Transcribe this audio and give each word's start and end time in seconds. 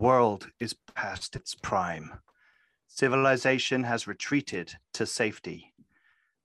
world 0.00 0.48
is 0.58 0.74
past 0.94 1.36
its 1.36 1.54
prime. 1.54 2.10
Civilization 2.88 3.84
has 3.84 4.06
retreated 4.06 4.72
to 4.94 5.04
safety. 5.04 5.74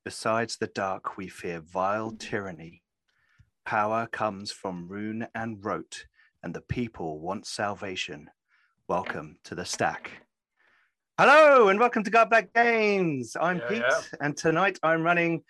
Besides 0.04 0.58
the 0.58 0.67
dark, 0.67 1.15
we 1.15 1.29
fear 1.29 1.62
vile 1.62 2.12
tyranny. 2.12 2.83
Power 3.63 4.07
comes 4.07 4.52
from 4.52 4.90
rune 4.90 5.26
and 5.33 5.63
rote, 5.63 6.05
and 6.44 6.54
the 6.54 6.60
people 6.60 7.22
want 7.22 7.47
salvation. 7.47 8.29
Welcome 8.90 9.37
to 9.46 9.56
the 9.56 9.63
stack. 9.63 10.12
Hello, 11.17 11.69
and 11.69 11.79
welcome 11.79 12.03
to 12.03 12.12
God 12.12 12.29
Black 12.29 12.53
Games. 12.53 13.37
I'm 13.40 13.60
Yeah, 13.60 13.67
Pete, 13.69 13.83
yeah. 13.87 14.01
and 14.19 14.35
tonight 14.35 14.79
I'm 14.83 15.01
running 15.01 15.44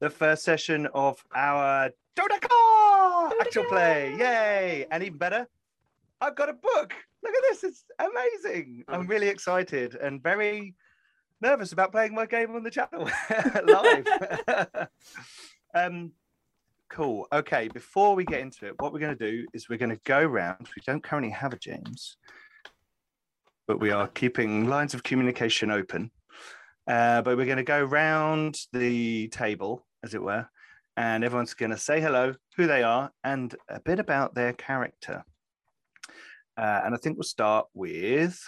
the 0.00 0.10
first 0.10 0.44
session 0.44 0.88
of 0.92 1.24
our 1.34 1.88
Dodeca 2.16 3.32
actual 3.40 3.64
play. 3.64 4.14
Yay! 4.18 4.86
And 4.90 5.02
even 5.02 5.16
better, 5.16 5.48
I've 6.20 6.36
got 6.36 6.50
a 6.50 6.52
book. 6.52 6.92
Look 7.26 7.34
at 7.34 7.42
this, 7.50 7.64
it's 7.64 7.84
amazing. 7.98 8.84
I'm 8.86 9.08
really 9.08 9.26
excited 9.26 9.96
and 9.96 10.22
very 10.22 10.76
nervous 11.40 11.72
about 11.72 11.90
playing 11.90 12.14
my 12.14 12.24
game 12.24 12.54
on 12.54 12.62
the 12.62 12.70
channel 12.70 13.10
live. 13.66 14.88
um, 15.74 16.12
cool. 16.88 17.26
Okay, 17.32 17.66
before 17.66 18.14
we 18.14 18.24
get 18.24 18.42
into 18.42 18.66
it, 18.66 18.74
what 18.78 18.92
we're 18.92 19.00
going 19.00 19.16
to 19.18 19.30
do 19.30 19.44
is 19.52 19.68
we're 19.68 19.76
going 19.78 19.90
to 19.90 20.00
go 20.04 20.24
round. 20.24 20.68
We 20.76 20.82
don't 20.86 21.02
currently 21.02 21.32
have 21.32 21.52
a 21.52 21.58
James, 21.58 22.16
but 23.66 23.80
we 23.80 23.90
are 23.90 24.06
keeping 24.06 24.68
lines 24.68 24.94
of 24.94 25.02
communication 25.02 25.72
open. 25.72 26.12
Uh, 26.86 27.22
but 27.22 27.36
we're 27.36 27.46
going 27.46 27.56
to 27.56 27.64
go 27.64 27.82
round 27.82 28.56
the 28.72 29.26
table, 29.28 29.84
as 30.04 30.14
it 30.14 30.22
were, 30.22 30.46
and 30.96 31.24
everyone's 31.24 31.54
going 31.54 31.72
to 31.72 31.76
say 31.76 32.00
hello, 32.00 32.34
who 32.56 32.68
they 32.68 32.84
are, 32.84 33.10
and 33.24 33.56
a 33.68 33.80
bit 33.80 33.98
about 33.98 34.36
their 34.36 34.52
character. 34.52 35.24
Uh, 36.56 36.82
and 36.84 36.94
I 36.94 36.98
think 36.98 37.16
we'll 37.16 37.24
start 37.24 37.66
with 37.74 38.42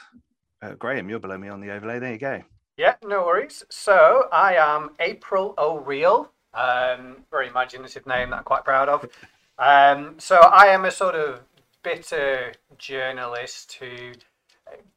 uh, 0.62 0.75
Graham. 0.75 1.09
You're 1.09 1.19
below 1.19 1.39
me 1.39 1.48
on 1.48 1.61
the 1.61 1.70
overlay. 1.70 1.98
There 1.98 2.12
you 2.12 2.19
go. 2.19 2.42
Yeah, 2.77 2.95
no 3.05 3.27
worries. 3.27 3.64
So 3.70 4.28
I 4.33 4.55
am 4.55 4.91
April 5.01 5.55
O'Real. 5.59 6.31
Um, 6.55 7.25
very 7.31 7.48
imaginative 7.48 8.06
name 8.06 8.31
that 8.31 8.36
I'm 8.36 8.45
quite 8.45 8.64
proud 8.64 8.89
of. 8.89 9.09
Um, 9.61 10.14
so 10.19 10.36
I 10.36 10.67
am 10.67 10.84
a 10.84 10.91
sort 10.92 11.17
of 11.17 11.41
bitter 11.83 12.53
journalist 12.79 13.73
who 13.81 14.12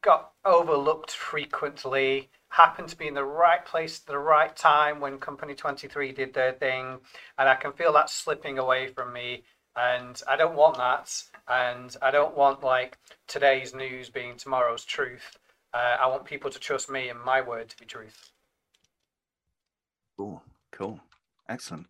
got 0.02 0.32
overlooked 0.44 1.10
frequently. 1.10 2.30
Happened 2.48 2.88
to 2.90 2.96
be 2.96 3.08
in 3.08 3.14
the 3.14 3.24
right 3.24 3.64
place 3.64 4.00
at 4.00 4.06
the 4.06 4.18
right 4.18 4.54
time 4.54 5.00
when 5.00 5.18
Company 5.18 5.54
23 5.54 6.12
did 6.12 6.34
their 6.34 6.52
thing, 6.52 6.98
and 7.38 7.48
I 7.48 7.54
can 7.54 7.72
feel 7.72 7.92
that 7.94 8.10
slipping 8.10 8.58
away 8.58 8.88
from 8.88 9.12
me. 9.12 9.42
And 9.74 10.20
I 10.28 10.36
don't 10.36 10.54
want 10.54 10.76
that. 10.76 11.24
And 11.48 11.94
I 12.00 12.10
don't 12.10 12.36
want 12.36 12.62
like 12.62 12.98
today's 13.26 13.74
news 13.74 14.10
being 14.10 14.36
tomorrow's 14.36 14.84
truth. 14.84 15.38
Uh, 15.74 15.96
I 16.00 16.06
want 16.06 16.24
people 16.24 16.50
to 16.50 16.58
trust 16.58 16.90
me 16.90 17.08
and 17.08 17.20
my 17.20 17.40
word 17.40 17.68
to 17.70 17.76
be 17.76 17.84
truth. 17.84 18.30
Cool. 20.18 20.42
Cool. 20.70 21.00
Excellent. 21.48 21.86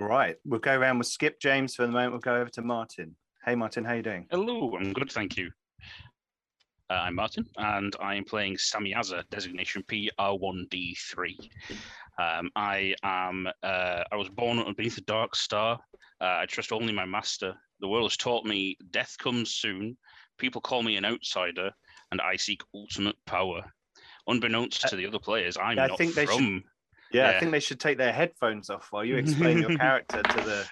All 0.00 0.06
right. 0.06 0.36
We'll 0.44 0.60
go 0.60 0.78
around 0.78 0.98
with 0.98 1.06
Skip 1.06 1.40
James 1.40 1.74
for 1.74 1.82
the 1.82 1.92
moment. 1.92 2.12
We'll 2.12 2.20
go 2.20 2.36
over 2.36 2.50
to 2.50 2.62
Martin. 2.62 3.16
Hey, 3.44 3.54
Martin. 3.54 3.84
How 3.84 3.94
you 3.94 4.02
doing? 4.02 4.26
Hello, 4.30 4.76
I'm 4.76 4.92
good, 4.92 5.10
thank 5.10 5.36
you. 5.36 5.50
Uh, 6.88 6.94
I'm 6.94 7.16
Martin, 7.16 7.44
and 7.56 7.94
I 8.00 8.14
am 8.14 8.24
playing 8.24 8.56
Samyaza, 8.56 9.24
designation 9.30 9.82
PR1D3. 9.88 11.34
Um, 12.18 12.50
I 12.54 12.94
am. 13.02 13.48
Uh, 13.62 14.04
I 14.12 14.16
was 14.16 14.28
born 14.28 14.60
underneath 14.60 14.94
the 14.94 15.00
dark 15.02 15.34
star. 15.34 15.80
Uh, 16.20 16.24
I 16.42 16.46
trust 16.46 16.72
only 16.72 16.92
my 16.92 17.04
master. 17.04 17.54
The 17.80 17.88
world 17.88 18.10
has 18.10 18.16
taught 18.16 18.44
me 18.46 18.76
death 18.92 19.16
comes 19.18 19.54
soon. 19.54 19.96
People 20.38 20.60
call 20.60 20.82
me 20.84 20.96
an 20.96 21.04
outsider, 21.04 21.70
and 22.12 22.20
I 22.20 22.36
seek 22.36 22.62
ultimate 22.74 23.16
power. 23.26 23.62
Unbeknownst 24.28 24.82
to 24.88 24.96
the 24.96 25.06
other 25.06 25.18
players, 25.18 25.56
I'm 25.56 25.78
Uh, 25.78 25.82
I 25.82 25.86
not 25.88 25.98
think 25.98 26.14
they 26.14 26.26
should- 26.26 26.36
from. 26.36 26.64
Yeah, 27.12 27.30
I 27.30 27.38
think 27.38 27.52
they 27.52 27.60
should 27.60 27.78
take 27.78 27.98
their 27.98 28.12
headphones 28.12 28.68
off 28.70 28.88
while 28.90 29.04
you 29.04 29.16
explain 29.16 29.58
your 29.58 29.76
character 29.76 30.22
to 30.22 30.36
the 30.40 30.68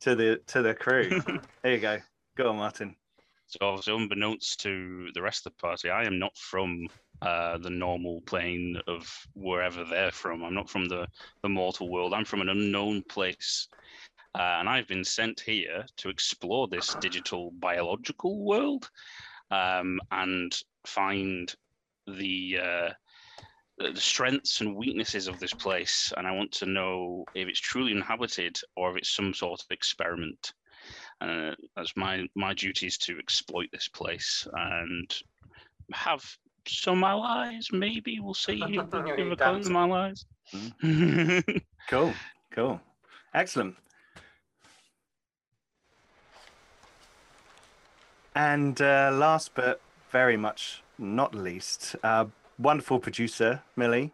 to 0.00 0.14
the 0.14 0.40
to 0.48 0.62
the 0.62 0.74
crew. 0.74 1.20
There 1.62 1.74
you 1.74 1.80
go. 1.80 1.98
Go 2.36 2.50
on, 2.50 2.56
Martin. 2.56 2.94
So 3.48 3.58
obviously, 3.62 3.94
unbeknownst 3.94 4.60
to 4.60 5.08
the 5.14 5.22
rest 5.22 5.46
of 5.46 5.52
the 5.52 5.62
party, 5.62 5.88
I 5.88 6.04
am 6.04 6.18
not 6.18 6.36
from 6.36 6.88
uh, 7.22 7.58
the 7.58 7.70
normal 7.70 8.20
plane 8.22 8.76
of 8.88 9.08
wherever 9.34 9.84
they're 9.84 10.10
from. 10.10 10.42
I'm 10.42 10.54
not 10.54 10.68
from 10.68 10.86
the, 10.88 11.06
the 11.42 11.48
mortal 11.48 11.88
world. 11.88 12.12
I'm 12.12 12.24
from 12.24 12.40
an 12.40 12.48
unknown 12.48 13.02
place. 13.08 13.68
Uh, 14.34 14.56
and 14.60 14.68
I've 14.68 14.88
been 14.88 15.04
sent 15.04 15.40
here 15.40 15.86
to 15.98 16.08
explore 16.08 16.66
this 16.68 16.94
digital 16.96 17.52
biological 17.52 18.44
world 18.44 18.90
um, 19.50 20.00
and 20.10 20.54
find 20.84 21.54
the, 22.06 22.58
uh, 22.60 22.88
the 23.78 23.92
the 23.92 24.00
strengths 24.00 24.60
and 24.60 24.74
weaknesses 24.76 25.28
of 25.28 25.38
this 25.38 25.54
place. 25.54 26.12
And 26.16 26.26
I 26.26 26.32
want 26.32 26.50
to 26.52 26.66
know 26.66 27.24
if 27.34 27.48
it's 27.48 27.60
truly 27.60 27.92
inhabited 27.92 28.58
or 28.74 28.90
if 28.90 28.96
it's 28.96 29.14
some 29.14 29.32
sort 29.32 29.60
of 29.60 29.66
experiment 29.70 30.52
uh, 31.20 31.52
that's 31.74 31.96
my 31.96 32.26
my 32.34 32.54
duty 32.54 32.86
is 32.86 32.98
to 32.98 33.18
exploit 33.18 33.68
this 33.72 33.88
place 33.88 34.46
and 34.52 35.14
have 35.92 36.24
some 36.68 37.04
allies. 37.04 37.68
Maybe 37.72 38.20
we'll 38.20 38.34
see 38.34 38.60
if, 38.62 38.68
You 38.70 38.80
if 38.80 38.94
I 38.94 39.02
damn 39.02 39.36
call 39.36 39.60
them 39.60 39.76
allies. 39.76 40.24
Cool. 41.88 42.14
Cool. 42.52 42.80
Excellent. 43.34 43.76
And 48.34 48.80
uh, 48.80 49.10
last 49.12 49.54
but 49.54 49.80
very 50.10 50.36
much 50.36 50.82
not 50.98 51.34
least, 51.34 51.96
uh, 52.02 52.26
wonderful 52.58 52.98
producer 52.98 53.62
Millie. 53.76 54.12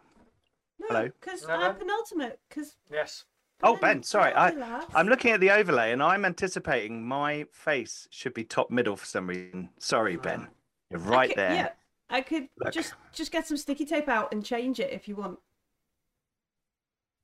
Hello. 0.87 1.09
Because 1.19 1.47
No, 1.47 1.55
I'm 1.55 1.75
penultimate. 1.75 2.39
Because 2.49 2.75
Yes. 2.91 3.25
Oh, 3.63 3.77
Ben, 3.77 4.03
sorry, 4.03 4.33
I- 4.33 4.85
I'm 4.93 5.07
looking 5.07 5.31
at 5.31 5.39
the 5.39 5.51
overlay 5.51 5.91
and 5.93 6.03
I'm 6.03 6.25
anticipating 6.25 7.07
my 7.07 7.45
face 7.51 8.07
should 8.11 8.33
be 8.33 8.43
top 8.43 8.69
middle 8.69 8.95
for 8.97 9.05
some 9.05 9.27
reason. 9.27 9.69
Sorry, 9.79 10.17
Ben. 10.17 10.47
You're 10.89 10.99
right 10.99 11.33
there. 11.35 11.53
Yeah, 11.53 11.69
I 12.09 12.21
could 12.21 12.49
Look. 12.59 12.73
just 12.73 12.93
just 13.13 13.31
get 13.31 13.47
some 13.47 13.57
sticky 13.57 13.85
tape 13.85 14.09
out 14.09 14.33
and 14.33 14.43
change 14.45 14.79
it 14.79 14.91
if 14.91 15.07
you 15.07 15.15
want. 15.15 15.39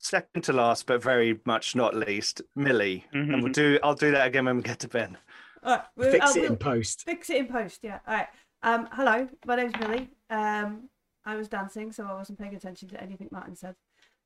Second 0.02 0.44
to 0.44 0.54
last, 0.54 0.86
but 0.86 1.04
very 1.04 1.40
much 1.46 1.76
not 1.76 1.94
least, 1.94 2.42
Millie. 2.56 3.06
And 3.12 3.30
Mm-hmm. 3.30 3.42
we'll 3.44 3.52
do. 3.52 3.80
I'll 3.84 3.96
do 3.96 4.12
that 4.12 4.26
again 4.28 4.46
when 4.46 4.56
we 4.58 4.64
get 4.64 4.80
to 4.80 4.88
Ben. 4.88 5.18
All 5.62 5.76
right, 5.76 5.86
we'll, 5.98 6.12
Fix 6.12 6.26
I'll- 6.26 6.38
it 6.38 6.44
in 6.46 6.50
we'll 6.52 6.58
post. 6.58 7.04
Fix 7.04 7.30
it 7.30 7.36
in 7.38 7.48
post. 7.48 7.80
Yeah. 7.84 8.00
All 8.08 8.16
right. 8.16 8.28
Um. 8.64 8.88
Hello, 8.94 9.28
my 9.46 9.56
name's 9.58 9.76
Millie. 9.80 10.10
Um. 10.30 10.90
I 11.26 11.36
was 11.36 11.50
dancing, 11.50 11.92
so 11.92 12.06
I 12.06 12.14
wasn't 12.14 12.40
paying 12.40 12.56
attention 12.56 12.88
to 12.90 13.04
anything 13.04 13.28
Martin 13.30 13.56
said. 13.58 13.76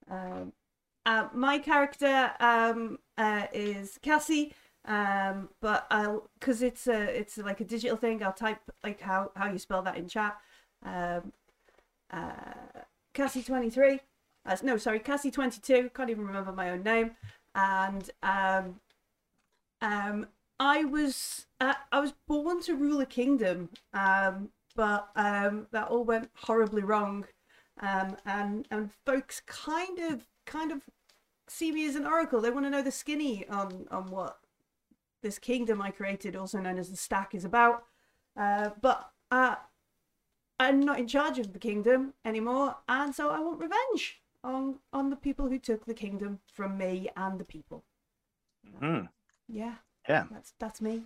Um. 0.09 0.53
Uh, 1.05 1.27
my 1.33 1.59
character 1.59 2.31
um 2.39 2.99
uh, 3.17 3.47
is 3.53 3.99
Cassie. 4.01 4.53
Um. 4.85 5.49
But 5.61 5.85
I'll 5.89 6.29
because 6.39 6.61
it's 6.61 6.87
a 6.87 7.01
it's 7.19 7.37
like 7.37 7.61
a 7.61 7.65
digital 7.65 7.97
thing. 7.97 8.23
I'll 8.23 8.33
type 8.33 8.59
like 8.83 9.01
how 9.01 9.31
how 9.35 9.51
you 9.51 9.59
spell 9.59 9.81
that 9.83 9.97
in 9.97 10.07
chat. 10.07 10.37
Um. 10.83 11.33
Uh. 12.11 12.81
Cassie 13.13 13.43
twenty 13.43 13.69
three. 13.69 13.99
Uh, 14.45 14.57
no, 14.63 14.77
sorry, 14.77 14.99
Cassie 14.99 15.31
twenty 15.31 15.59
two. 15.61 15.89
Can't 15.95 16.09
even 16.09 16.25
remember 16.25 16.51
my 16.51 16.69
own 16.71 16.83
name. 16.83 17.11
And 17.55 18.09
um. 18.21 18.79
Um. 19.81 20.27
I 20.59 20.85
was 20.85 21.47
uh, 21.59 21.73
I 21.91 21.99
was 21.99 22.13
born 22.27 22.61
to 22.61 22.75
rule 22.75 23.01
a 23.01 23.05
kingdom, 23.05 23.69
um, 23.93 24.49
but 24.75 25.09
um, 25.15 25.67
that 25.71 25.89
all 25.89 26.05
went 26.05 26.29
horribly 26.35 26.83
wrong, 26.83 27.25
um, 27.81 28.15
and 28.25 28.65
and 28.71 28.91
folks 29.05 29.41
kind 29.45 29.99
of 29.99 30.27
kind 30.45 30.71
of 30.71 30.81
see 31.47 31.71
me 31.71 31.87
as 31.87 31.95
an 31.95 32.05
oracle. 32.05 32.41
They 32.41 32.51
want 32.51 32.65
to 32.65 32.69
know 32.69 32.81
the 32.81 32.91
skinny 32.91 33.47
on 33.47 33.87
on 33.91 34.09
what 34.09 34.39
this 35.21 35.39
kingdom 35.39 35.81
I 35.81 35.91
created, 35.91 36.35
also 36.35 36.59
known 36.59 36.77
as 36.77 36.89
the 36.89 36.97
Stack, 36.97 37.33
is 37.33 37.45
about. 37.45 37.83
Uh, 38.35 38.71
but 38.81 39.11
uh, 39.31 39.55
I'm 40.59 40.79
not 40.81 40.99
in 40.99 41.07
charge 41.07 41.39
of 41.39 41.53
the 41.53 41.59
kingdom 41.59 42.13
anymore, 42.25 42.75
and 42.89 43.13
so 43.15 43.29
I 43.29 43.39
want 43.39 43.59
revenge 43.59 44.21
on 44.43 44.79
on 44.91 45.09
the 45.09 45.15
people 45.15 45.47
who 45.49 45.59
took 45.59 45.85
the 45.85 45.93
kingdom 45.93 46.39
from 46.53 46.77
me 46.77 47.09
and 47.15 47.39
the 47.39 47.45
people. 47.45 47.83
Hmm. 48.79 49.05
Yeah, 49.47 49.75
Yeah. 50.07 50.25
that's 50.31 50.53
that's 50.59 50.81
me. 50.81 51.03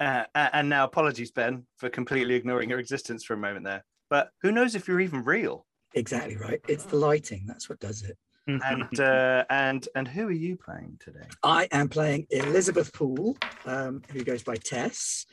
Uh, 0.00 0.24
and 0.34 0.68
now, 0.68 0.82
apologies, 0.82 1.30
Ben, 1.30 1.64
for 1.76 1.88
completely 1.88 2.34
ignoring 2.34 2.68
your 2.68 2.80
existence 2.80 3.22
for 3.22 3.34
a 3.34 3.36
moment 3.36 3.64
there. 3.64 3.84
But 4.10 4.32
who 4.40 4.50
knows 4.50 4.74
if 4.74 4.88
you're 4.88 5.00
even 5.00 5.22
real? 5.22 5.64
Exactly 5.94 6.36
right. 6.36 6.60
It's 6.66 6.84
the 6.84 6.96
lighting. 6.96 7.44
That's 7.46 7.68
what 7.68 7.78
does 7.78 8.02
it. 8.02 8.18
And 8.46 8.60
uh, 9.00 9.44
and 9.50 9.88
and 9.94 10.08
who 10.08 10.26
are 10.26 10.32
you 10.32 10.56
playing 10.56 10.98
today? 10.98 11.26
I 11.42 11.68
am 11.72 11.88
playing 11.88 12.26
Elizabeth 12.30 12.92
Poole, 12.92 13.36
um, 13.66 14.02
who 14.10 14.24
goes 14.24 14.42
by 14.42 14.56
Tess, 14.56 15.26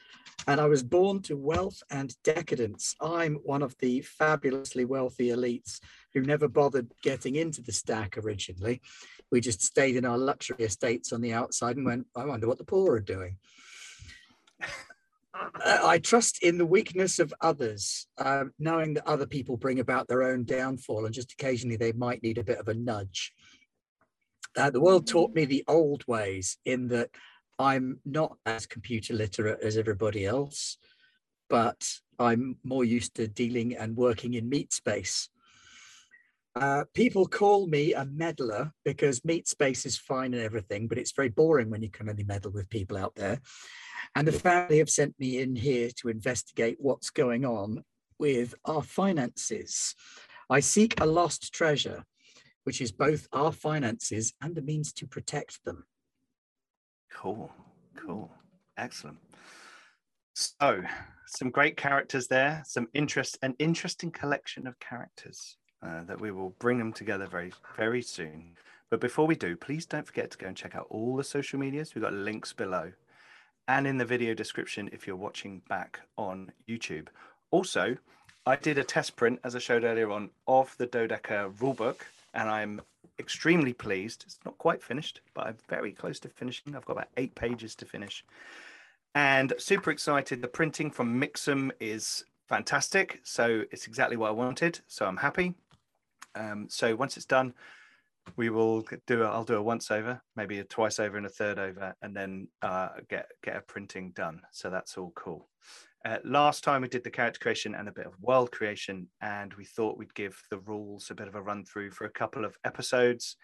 and 0.47 0.61
I 0.61 0.65
was 0.65 0.83
born 0.83 1.21
to 1.23 1.35
wealth 1.35 1.81
and 1.89 2.13
decadence. 2.23 2.95
I'm 3.01 3.35
one 3.44 3.61
of 3.61 3.75
the 3.79 4.01
fabulously 4.01 4.85
wealthy 4.85 5.29
elites 5.29 5.79
who 6.13 6.21
never 6.21 6.47
bothered 6.47 6.91
getting 7.03 7.35
into 7.35 7.61
the 7.61 7.71
stack 7.71 8.17
originally. 8.17 8.81
We 9.31 9.41
just 9.41 9.62
stayed 9.62 9.95
in 9.95 10.05
our 10.05 10.17
luxury 10.17 10.65
estates 10.65 11.13
on 11.13 11.21
the 11.21 11.33
outside 11.33 11.77
and 11.77 11.85
went, 11.85 12.07
I 12.15 12.25
wonder 12.25 12.47
what 12.47 12.57
the 12.57 12.63
poor 12.63 12.95
are 12.95 13.00
doing. 13.00 13.38
I 15.33 15.99
trust 15.99 16.43
in 16.43 16.57
the 16.57 16.65
weakness 16.65 17.19
of 17.19 17.33
others, 17.41 18.07
uh, 18.17 18.45
knowing 18.57 18.95
that 18.95 19.07
other 19.07 19.27
people 19.27 19.57
bring 19.57 19.79
about 19.79 20.07
their 20.07 20.23
own 20.23 20.43
downfall, 20.43 21.05
and 21.05 21.13
just 21.13 21.33
occasionally 21.33 21.77
they 21.77 21.91
might 21.91 22.23
need 22.23 22.37
a 22.37 22.43
bit 22.43 22.59
of 22.59 22.67
a 22.67 22.73
nudge. 22.73 23.33
Uh, 24.57 24.69
the 24.69 24.81
world 24.81 25.07
taught 25.07 25.33
me 25.35 25.45
the 25.45 25.63
old 25.67 26.03
ways 26.07 26.57
in 26.65 26.87
that 26.87 27.09
I'm 27.59 27.99
not 28.05 28.37
as 28.45 28.65
computer 28.65 29.13
literate 29.13 29.61
as 29.61 29.77
everybody 29.77 30.25
else, 30.25 30.77
but 31.49 31.87
I'm 32.17 32.57
more 32.63 32.83
used 32.83 33.15
to 33.15 33.27
dealing 33.27 33.75
and 33.75 33.95
working 33.95 34.33
in 34.33 34.49
meat 34.49 34.73
space. 34.73 35.29
Uh, 36.59 36.83
people 36.94 37.25
call 37.25 37.67
me 37.67 37.94
a 37.94 38.03
meddler 38.03 38.73
because 38.83 39.23
meat 39.23 39.47
space 39.47 39.85
is 39.85 39.97
fine 39.97 40.33
and 40.33 40.44
everything, 40.44 40.89
but 40.89 40.97
it's 40.97 41.13
very 41.13 41.29
boring 41.29 41.69
when 41.69 41.81
you 41.81 41.89
can 41.89 42.09
only 42.09 42.25
meddle 42.25 42.51
with 42.51 42.69
people 42.69 42.97
out 42.97 43.15
there. 43.15 43.39
And 44.13 44.27
the 44.27 44.33
family 44.33 44.79
have 44.79 44.89
sent 44.89 45.17
me 45.17 45.39
in 45.39 45.56
here 45.56 45.89
to 46.01 46.09
investigate 46.09 46.75
what's 46.77 47.11
going 47.11 47.45
on 47.45 47.85
with 48.19 48.56
our 48.65 48.83
finances. 48.83 49.95
I 50.50 50.59
seek 50.59 51.00
a 51.00 51.06
lost 51.06 51.53
treasure, 51.53 52.03
which 52.65 52.81
is 52.81 52.91
both 52.91 53.29
our 53.31 53.53
finances 53.53 54.33
and 54.41 54.53
the 54.53 54.62
means 54.62 54.91
to 54.94 55.07
protect 55.07 55.63
them. 55.63 55.85
Cool, 57.09 57.53
cool, 57.95 58.31
excellent. 58.77 59.19
So, 60.35 60.83
some 61.25 61.51
great 61.51 61.77
characters 61.77 62.27
there, 62.27 62.63
some 62.65 62.88
interest, 62.94 63.38
an 63.41 63.55
interesting 63.59 64.12
collection 64.12 64.67
of 64.67 64.77
characters 64.79 65.55
uh, 65.81 66.03
that 66.03 66.19
we 66.19 66.31
will 66.31 66.51
bring 66.59 66.77
them 66.77 66.93
together 66.93 67.25
very, 67.25 67.53
very 67.77 68.01
soon. 68.01 68.57
But 68.89 68.99
before 68.99 69.27
we 69.27 69.35
do, 69.35 69.55
please 69.55 69.85
don't 69.85 70.05
forget 70.05 70.31
to 70.31 70.37
go 70.37 70.47
and 70.47 70.57
check 70.57 70.75
out 70.75 70.87
all 70.89 71.15
the 71.15 71.23
social 71.23 71.59
medias. 71.59 71.93
We've 71.93 72.03
got 72.03 72.13
links 72.13 72.53
below 72.53 72.93
and 73.67 73.85
in 73.85 73.99
the 73.99 74.05
video 74.05 74.33
description 74.33 74.89
if 74.91 75.05
you're 75.05 75.15
watching 75.15 75.61
back 75.69 75.99
on 76.17 76.51
YouTube. 76.67 77.07
Also, 77.51 77.97
I 78.45 78.55
did 78.55 78.79
a 78.79 78.83
test 78.83 79.15
print, 79.15 79.39
as 79.43 79.55
I 79.55 79.59
showed 79.59 79.83
earlier 79.83 80.09
on, 80.11 80.31
of 80.47 80.75
the 80.77 80.87
Dodeca 80.87 81.53
rulebook, 81.57 81.97
and 82.33 82.49
I'm 82.49 82.81
extremely 83.19 83.73
pleased. 83.73 84.23
It's 84.25 84.39
not 84.43 84.57
quite 84.57 84.81
finished, 84.81 85.21
but 85.35 85.45
I'm 85.45 85.57
very 85.67 85.91
close 85.91 86.19
to 86.21 86.29
finishing. 86.29 86.75
I've 86.75 86.85
got 86.85 86.93
about 86.93 87.09
eight 87.15 87.35
pages 87.35 87.75
to 87.75 87.85
finish. 87.85 88.25
And 89.13 89.53
super 89.59 89.91
excited. 89.91 90.41
The 90.41 90.47
printing 90.47 90.89
from 90.89 91.21
Mixam 91.21 91.71
is 91.79 92.23
fantastic. 92.47 93.19
So 93.23 93.63
it's 93.71 93.85
exactly 93.85 94.17
what 94.17 94.29
I 94.29 94.31
wanted. 94.31 94.79
So 94.87 95.05
I'm 95.05 95.17
happy. 95.17 95.53
Um, 96.35 96.67
so 96.69 96.95
once 96.95 97.17
it's 97.17 97.25
done, 97.25 97.53
we 98.35 98.49
will 98.49 98.85
do. 99.07 99.23
A, 99.23 99.27
I'll 99.27 99.43
do 99.43 99.55
a 99.55 99.61
once 99.61 99.89
over, 99.91 100.21
maybe 100.35 100.59
a 100.59 100.63
twice 100.63 100.99
over 100.99 101.17
and 101.17 101.25
a 101.25 101.29
third 101.29 101.57
over, 101.57 101.95
and 102.01 102.15
then 102.15 102.47
uh, 102.61 102.89
get 103.09 103.27
get 103.43 103.55
a 103.57 103.61
printing 103.61 104.11
done. 104.11 104.41
So 104.51 104.69
that's 104.69 104.97
all 104.97 105.11
cool. 105.15 105.49
Uh, 106.05 106.17
last 106.23 106.63
time 106.63 106.81
we 106.81 106.87
did 106.87 107.03
the 107.03 107.09
character 107.09 107.39
creation 107.39 107.75
and 107.75 107.89
a 107.89 107.91
bit 107.91 108.05
of 108.05 108.13
world 108.21 108.51
creation, 108.51 109.07
and 109.21 109.53
we 109.55 109.65
thought 109.65 109.97
we'd 109.97 110.13
give 110.13 110.41
the 110.49 110.59
rules 110.59 111.09
a 111.09 111.15
bit 111.15 111.27
of 111.27 111.35
a 111.35 111.41
run 111.41 111.65
through 111.65 111.91
for 111.91 112.05
a 112.05 112.09
couple 112.11 112.45
of 112.45 112.55
episodes 112.63 113.35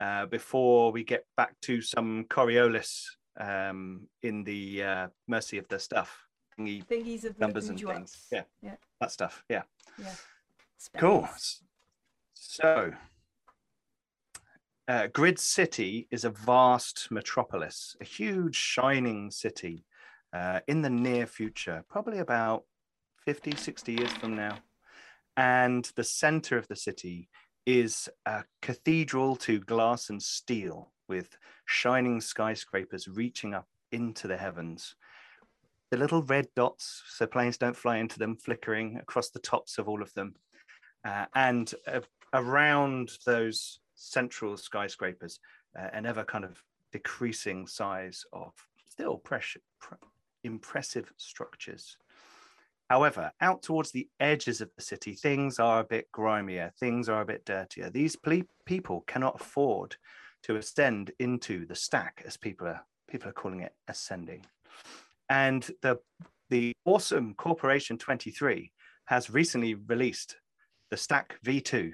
uh, 0.00 0.26
before 0.26 0.92
we 0.92 1.04
get 1.04 1.24
back 1.36 1.54
to 1.62 1.80
some 1.80 2.24
Coriolis 2.28 3.04
um, 3.40 4.08
in 4.22 4.44
the 4.44 4.82
uh, 4.82 5.06
Mercy 5.28 5.56
of 5.58 5.68
the 5.68 5.78
Stuff 5.78 6.26
thingy, 6.58 6.84
Thingies 6.86 7.24
of 7.24 7.34
the 7.36 7.40
numbers 7.40 7.68
and 7.68 7.80
things. 7.80 8.26
Yeah, 8.30 8.42
Yeah. 8.60 8.74
that 9.00 9.10
stuff. 9.10 9.42
Yeah, 9.48 9.62
Yeah. 9.98 10.14
cool. 10.98 11.28
So, 12.44 12.92
uh, 14.88 15.06
Grid 15.12 15.38
City 15.38 16.08
is 16.10 16.24
a 16.24 16.30
vast 16.30 17.06
metropolis, 17.08 17.96
a 18.00 18.04
huge 18.04 18.56
shining 18.56 19.30
city 19.30 19.84
uh, 20.32 20.58
in 20.66 20.82
the 20.82 20.90
near 20.90 21.26
future, 21.26 21.84
probably 21.88 22.18
about 22.18 22.64
50, 23.24 23.54
60 23.54 23.92
years 23.92 24.12
from 24.14 24.34
now. 24.34 24.58
And 25.36 25.88
the 25.94 26.02
center 26.02 26.58
of 26.58 26.66
the 26.66 26.74
city 26.74 27.28
is 27.64 28.08
a 28.26 28.42
cathedral 28.60 29.36
to 29.36 29.60
glass 29.60 30.10
and 30.10 30.20
steel 30.20 30.92
with 31.08 31.38
shining 31.66 32.20
skyscrapers 32.20 33.06
reaching 33.06 33.54
up 33.54 33.68
into 33.92 34.26
the 34.26 34.36
heavens. 34.36 34.96
The 35.92 35.96
little 35.96 36.24
red 36.24 36.48
dots, 36.56 37.04
so 37.06 37.24
planes 37.24 37.56
don't 37.56 37.76
fly 37.76 37.98
into 37.98 38.18
them, 38.18 38.36
flickering 38.36 38.96
across 38.96 39.30
the 39.30 39.38
tops 39.38 39.78
of 39.78 39.88
all 39.88 40.02
of 40.02 40.12
them. 40.14 40.34
Uh, 41.04 41.26
and 41.34 41.72
uh, 41.86 42.00
around 42.32 43.10
those 43.26 43.80
central 43.94 44.56
skyscrapers, 44.56 45.40
uh, 45.78 45.88
an 45.92 46.06
ever 46.06 46.24
kind 46.24 46.44
of 46.44 46.62
decreasing 46.92 47.66
size 47.66 48.24
of 48.32 48.52
still 48.90 49.22
impressive 50.44 51.12
structures. 51.16 51.96
However, 52.90 53.32
out 53.40 53.62
towards 53.62 53.90
the 53.90 54.08
edges 54.20 54.60
of 54.60 54.70
the 54.76 54.82
city, 54.82 55.14
things 55.14 55.58
are 55.58 55.80
a 55.80 55.84
bit 55.84 56.12
grimier, 56.12 56.72
things 56.78 57.08
are 57.08 57.22
a 57.22 57.26
bit 57.26 57.44
dirtier. 57.46 57.88
These 57.88 58.16
ple- 58.16 58.42
people 58.66 59.02
cannot 59.06 59.40
afford 59.40 59.96
to 60.42 60.56
ascend 60.56 61.12
into 61.18 61.64
the 61.64 61.74
stack, 61.74 62.22
as 62.26 62.36
people 62.36 62.66
are 62.66 62.84
people 63.08 63.28
are 63.30 63.32
calling 63.32 63.60
it, 63.60 63.74
ascending. 63.88 64.44
And 65.30 65.70
the 65.80 66.00
the 66.50 66.74
awesome 66.84 67.32
Corporation 67.32 67.96
23 67.96 68.70
has 69.06 69.30
recently 69.30 69.74
released 69.74 70.36
the 70.90 70.98
Stack 70.98 71.38
V2. 71.42 71.92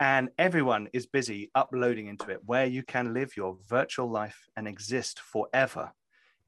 And 0.00 0.30
everyone 0.38 0.88
is 0.92 1.06
busy 1.06 1.50
uploading 1.54 2.06
into 2.06 2.30
it 2.30 2.40
where 2.46 2.66
you 2.66 2.82
can 2.82 3.14
live 3.14 3.36
your 3.36 3.56
virtual 3.68 4.08
life 4.08 4.48
and 4.56 4.68
exist 4.68 5.18
forever 5.20 5.92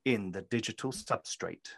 in 0.04 0.30
the 0.30 0.42
digital 0.42 0.92
substrate. 0.92 1.68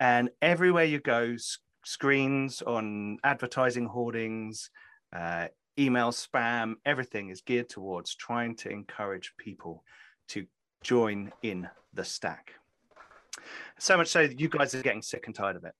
And 0.00 0.30
everywhere 0.40 0.84
you 0.84 1.00
go, 1.00 1.36
screens 1.84 2.62
on 2.62 3.18
advertising 3.24 3.86
hoardings, 3.86 4.70
uh, 5.14 5.48
email 5.78 6.10
spam, 6.10 6.74
everything 6.84 7.28
is 7.28 7.42
geared 7.42 7.68
towards 7.68 8.14
trying 8.14 8.56
to 8.56 8.70
encourage 8.70 9.32
people 9.38 9.84
to 10.28 10.46
join 10.82 11.32
in 11.42 11.68
the 11.92 12.04
stack. 12.04 12.54
So 13.78 13.96
much 13.96 14.08
so 14.08 14.26
that 14.26 14.40
you 14.40 14.48
guys 14.48 14.74
are 14.74 14.82
getting 14.82 15.02
sick 15.02 15.26
and 15.26 15.34
tired 15.34 15.56
of 15.56 15.64
it 15.64 15.74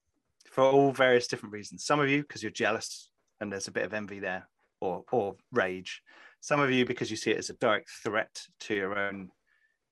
for 0.50 0.64
all 0.64 0.92
various 0.92 1.26
different 1.26 1.52
reasons. 1.52 1.84
Some 1.84 2.00
of 2.00 2.08
you 2.08 2.22
because 2.22 2.42
you're 2.42 2.52
jealous 2.52 3.08
and 3.40 3.50
there's 3.52 3.68
a 3.68 3.72
bit 3.72 3.84
of 3.84 3.94
envy 3.94 4.20
there, 4.20 4.48
or 4.80 5.04
or 5.12 5.36
rage. 5.52 6.02
Some 6.40 6.60
of 6.60 6.70
you 6.70 6.84
because 6.84 7.10
you 7.10 7.16
see 7.16 7.30
it 7.30 7.38
as 7.38 7.50
a 7.50 7.54
direct 7.54 7.90
threat 7.90 8.46
to 8.60 8.74
your 8.74 8.98
own 8.98 9.30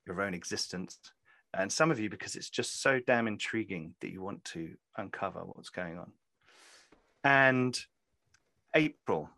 your 0.07 0.21
own 0.23 0.35
existence, 0.35 0.99
and 1.53 1.73
some 1.73 1.91
of 1.91 1.99
you 1.99 2.11
because 2.11 2.37
it's 2.37 2.51
just 2.51 2.83
so 2.83 3.01
damn 3.07 3.27
intriguing 3.27 3.95
that 4.01 4.13
you 4.13 4.23
want 4.23 4.45
to 4.45 4.75
uncover 4.97 5.41
what's 5.41 5.71
going 5.71 5.99
on. 5.99 6.13
And 7.25 7.79
April, 8.75 9.31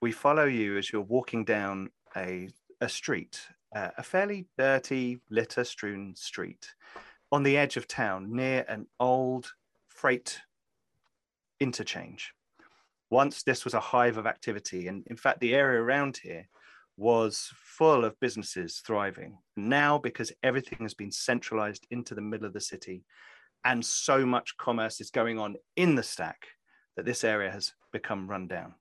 we 0.00 0.12
follow 0.12 0.44
you 0.44 0.78
as 0.78 0.90
you're 0.90 1.02
walking 1.02 1.44
down 1.44 1.90
a 2.16 2.48
a 2.80 2.88
street, 2.88 3.40
uh, 3.74 3.90
a 3.98 4.02
fairly 4.02 4.46
dirty, 4.56 5.20
litter-strewn 5.28 6.14
street 6.16 6.74
on 7.30 7.42
the 7.42 7.56
edge 7.56 7.76
of 7.76 7.86
town 7.86 8.34
near 8.34 8.64
an 8.68 8.86
old 8.98 9.52
freight 9.88 10.40
interchange. 11.60 12.32
Once 13.10 13.42
this 13.42 13.64
was 13.64 13.74
a 13.74 13.80
hive 13.80 14.16
of 14.16 14.26
activity, 14.26 14.86
and 14.86 15.04
in 15.08 15.16
fact, 15.16 15.40
the 15.40 15.54
area 15.54 15.80
around 15.80 16.16
here 16.16 16.48
was 16.96 17.50
full 17.56 18.04
of 18.04 18.18
businesses 18.20 18.82
thriving. 18.86 19.38
Now, 19.56 19.98
because 19.98 20.32
everything 20.42 20.78
has 20.82 20.94
been 20.94 21.10
centralized 21.10 21.86
into 21.90 22.14
the 22.14 22.20
middle 22.20 22.46
of 22.46 22.52
the 22.52 22.60
city 22.60 23.04
and 23.64 23.84
so 23.84 24.24
much 24.24 24.56
commerce 24.56 25.00
is 25.00 25.10
going 25.10 25.38
on 25.38 25.56
in 25.76 25.94
the 25.94 26.02
stack, 26.02 26.46
that 26.96 27.04
this 27.04 27.24
area 27.24 27.50
has 27.50 27.72
become 27.92 28.28
run 28.28 28.46
down. 28.46 28.74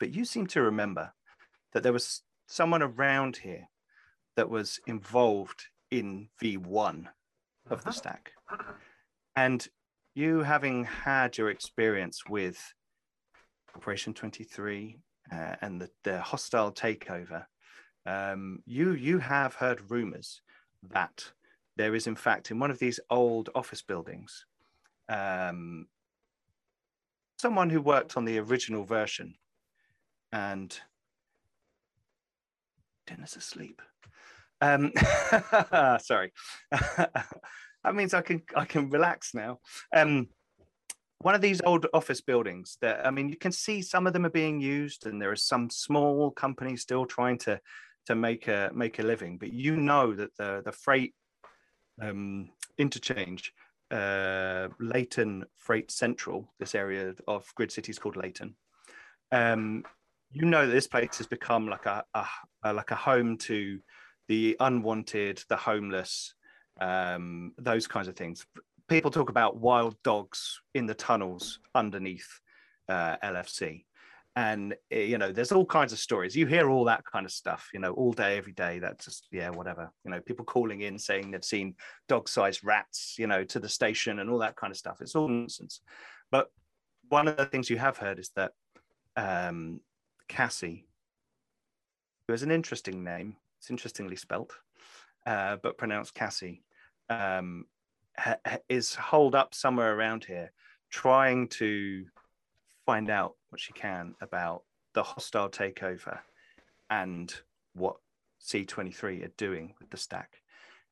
But 0.00 0.14
you 0.14 0.24
seem 0.24 0.46
to 0.48 0.62
remember 0.62 1.12
that 1.72 1.82
there 1.82 1.92
was 1.92 2.22
someone 2.46 2.82
around 2.82 3.36
here 3.36 3.68
that 4.36 4.50
was 4.50 4.80
involved 4.86 5.66
in 5.90 6.28
V1 6.42 7.06
of 7.70 7.82
the 7.82 7.90
uh-huh. 7.90 7.92
stack. 7.92 8.32
And 9.36 9.66
you 10.14 10.42
having 10.42 10.84
had 10.84 11.38
your 11.38 11.50
experience 11.50 12.22
with 12.28 12.74
Operation 13.76 14.14
23 14.14 14.98
uh, 15.32 15.56
and 15.60 15.80
the, 15.80 15.90
the 16.04 16.20
hostile 16.20 16.72
takeover, 16.72 17.44
um, 18.06 18.60
you 18.66 18.92
you 18.92 19.18
have 19.18 19.54
heard 19.54 19.90
rumors 19.90 20.42
that 20.90 21.24
there 21.76 21.94
is 21.94 22.06
in 22.06 22.14
fact 22.14 22.50
in 22.50 22.58
one 22.58 22.70
of 22.70 22.78
these 22.78 23.00
old 23.10 23.48
office 23.54 23.80
buildings 23.82 24.44
um, 25.08 25.86
someone 27.38 27.70
who 27.70 27.80
worked 27.80 28.16
on 28.16 28.24
the 28.24 28.38
original 28.38 28.84
version 28.84 29.34
and 30.32 30.80
Dennis 33.06 33.36
asleep. 33.36 33.82
Um, 34.60 34.92
sorry, 36.00 36.32
that 36.70 37.94
means 37.94 38.14
I 38.14 38.22
can 38.22 38.42
I 38.56 38.64
can 38.64 38.88
relax 38.88 39.34
now. 39.34 39.60
Um, 39.94 40.28
one 41.18 41.34
of 41.34 41.40
these 41.40 41.60
old 41.64 41.86
office 41.94 42.20
buildings 42.20 42.76
that 42.80 43.06
I 43.06 43.10
mean, 43.10 43.28
you 43.28 43.36
can 43.36 43.52
see 43.52 43.82
some 43.82 44.06
of 44.06 44.12
them 44.12 44.26
are 44.26 44.30
being 44.30 44.60
used, 44.60 45.06
and 45.06 45.20
there 45.20 45.30
are 45.30 45.36
some 45.36 45.70
small 45.70 46.30
companies 46.30 46.82
still 46.82 47.06
trying 47.06 47.38
to 47.38 47.60
to 48.06 48.14
make 48.14 48.48
a 48.48 48.70
make 48.74 48.98
a 48.98 49.02
living. 49.02 49.38
But 49.38 49.52
you 49.52 49.76
know 49.76 50.14
that 50.14 50.36
the 50.36 50.62
the 50.64 50.72
freight 50.72 51.14
um, 52.00 52.50
interchange 52.78 53.52
uh, 53.90 54.68
Leighton 54.80 55.44
Freight 55.56 55.90
Central, 55.90 56.52
this 56.58 56.74
area 56.74 57.14
of 57.28 57.46
Grid 57.54 57.70
City 57.70 57.90
is 57.90 57.98
called 57.98 58.16
Leighton. 58.16 58.56
Um, 59.32 59.84
you 60.30 60.46
know 60.46 60.66
that 60.66 60.72
this 60.72 60.88
place 60.88 61.18
has 61.18 61.26
become 61.26 61.68
like 61.68 61.86
a, 61.86 62.04
a, 62.14 62.26
a 62.64 62.72
like 62.72 62.90
a 62.90 62.96
home 62.96 63.38
to 63.38 63.78
the 64.28 64.56
unwanted, 64.58 65.44
the 65.48 65.56
homeless, 65.56 66.34
um, 66.80 67.52
those 67.58 67.86
kinds 67.86 68.08
of 68.08 68.16
things. 68.16 68.46
People 68.88 69.10
talk 69.10 69.30
about 69.30 69.56
wild 69.56 69.96
dogs 70.02 70.60
in 70.74 70.86
the 70.86 70.94
tunnels 70.94 71.60
underneath 71.74 72.40
uh, 72.88 73.16
LFC 73.22 73.84
and 74.36 74.74
eh, 74.90 75.02
you 75.04 75.18
know 75.18 75.32
there's 75.32 75.52
all 75.52 75.64
kinds 75.64 75.92
of 75.92 75.98
stories. 75.98 76.34
You 76.34 76.46
hear 76.46 76.68
all 76.68 76.84
that 76.84 77.04
kind 77.04 77.24
of 77.24 77.32
stuff 77.32 77.70
you 77.72 77.80
know 77.80 77.92
all 77.92 78.12
day 78.12 78.36
every 78.36 78.52
day. 78.52 78.78
That's 78.78 79.04
just 79.04 79.28
yeah 79.30 79.50
whatever. 79.50 79.90
You 80.04 80.10
know 80.10 80.20
people 80.20 80.44
calling 80.44 80.80
in 80.80 80.98
saying 80.98 81.30
they've 81.30 81.44
seen 81.44 81.74
dog-sized 82.08 82.64
rats 82.64 83.16
you 83.18 83.26
know 83.26 83.44
to 83.44 83.60
the 83.60 83.68
station 83.68 84.18
and 84.18 84.28
all 84.28 84.38
that 84.38 84.56
kind 84.56 84.70
of 84.70 84.76
stuff. 84.76 85.00
It's 85.00 85.14
all 85.14 85.28
nonsense. 85.28 85.80
But 86.30 86.48
one 87.08 87.28
of 87.28 87.36
the 87.36 87.46
things 87.46 87.70
you 87.70 87.78
have 87.78 87.98
heard 87.98 88.18
is 88.18 88.30
that 88.36 88.52
um, 89.16 89.80
cassie 90.28 90.86
who 92.26 92.32
has 92.32 92.42
an 92.42 92.50
interesting 92.50 93.04
name 93.04 93.36
it's 93.58 93.70
interestingly 93.70 94.16
spelt 94.16 94.52
uh, 95.26 95.56
but 95.62 95.78
pronounced 95.78 96.14
cassie 96.14 96.64
um, 97.10 97.66
is 98.68 98.94
holed 98.94 99.34
up 99.34 99.54
somewhere 99.54 99.94
around 99.94 100.24
here 100.24 100.52
trying 100.90 101.48
to 101.48 102.04
find 102.86 103.10
out 103.10 103.34
what 103.50 103.60
she 103.60 103.72
can 103.72 104.14
about 104.20 104.62
the 104.94 105.02
hostile 105.02 105.48
takeover 105.48 106.18
and 106.90 107.34
what 107.74 107.96
C23 108.40 109.24
are 109.24 109.32
doing 109.36 109.74
with 109.80 109.90
the 109.90 109.96
stack. 109.96 110.30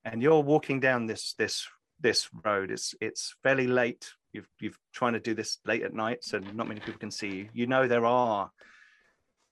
And 0.05 0.23
you're 0.23 0.41
walking 0.41 0.81
down 0.81 1.07
this 1.07 1.35
this 1.39 1.69
this 2.01 2.29
road. 2.45 2.71
It's 2.73 2.95
it's 3.01 3.37
fairly 3.43 3.69
late. 3.69 4.11
You've 4.33 4.49
you've 4.61 4.79
trying 4.93 5.13
to 5.13 5.21
do 5.21 5.35
this 5.35 5.59
late 5.65 5.83
at 5.83 5.95
night, 5.95 6.25
so 6.25 6.39
not 6.39 6.67
many 6.67 6.81
people 6.81 6.99
can 6.99 7.11
see 7.11 7.29
you. 7.29 7.49
You 7.53 7.67
know 7.69 7.87
there 7.87 8.07
are 8.07 8.51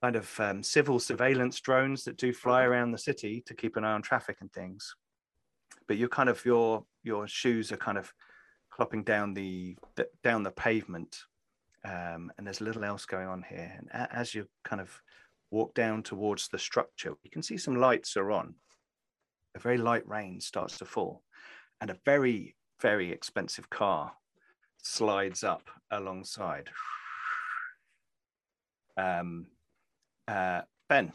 kind 0.02 0.16
of 0.16 0.40
um, 0.40 0.62
civil 0.62 0.98
surveillance 0.98 1.60
drones 1.60 2.04
that 2.04 2.16
do 2.16 2.32
fly 2.32 2.64
around 2.64 2.90
the 2.90 2.98
city 2.98 3.42
to 3.46 3.54
keep 3.54 3.76
an 3.76 3.84
eye 3.84 3.92
on 3.92 4.02
traffic 4.02 4.38
and 4.40 4.52
things. 4.52 4.96
But 5.90 5.98
you're 5.98 6.08
kind 6.08 6.28
of 6.28 6.44
your 6.44 6.84
your 7.02 7.26
shoes 7.26 7.72
are 7.72 7.76
kind 7.76 7.98
of 7.98 8.14
clopping 8.72 9.04
down 9.04 9.34
the, 9.34 9.76
the 9.96 10.06
down 10.22 10.44
the 10.44 10.52
pavement 10.52 11.24
um, 11.84 12.30
and 12.38 12.46
there's 12.46 12.60
little 12.60 12.84
else 12.84 13.04
going 13.06 13.26
on 13.26 13.42
here. 13.42 13.74
And 13.76 13.88
a- 13.88 14.14
as 14.14 14.32
you 14.32 14.46
kind 14.62 14.80
of 14.80 15.02
walk 15.50 15.74
down 15.74 16.04
towards 16.04 16.46
the 16.46 16.60
structure, 16.60 17.14
you 17.24 17.30
can 17.32 17.42
see 17.42 17.56
some 17.56 17.74
lights 17.74 18.16
are 18.16 18.30
on. 18.30 18.54
A 19.56 19.58
very 19.58 19.78
light 19.78 20.06
rain 20.06 20.40
starts 20.40 20.78
to 20.78 20.84
fall, 20.84 21.24
and 21.80 21.90
a 21.90 21.98
very, 22.04 22.54
very 22.80 23.10
expensive 23.10 23.68
car 23.68 24.12
slides 24.80 25.42
up 25.42 25.70
alongside. 25.90 26.70
Um, 28.96 29.48
uh, 30.28 30.60
ben, 30.88 31.10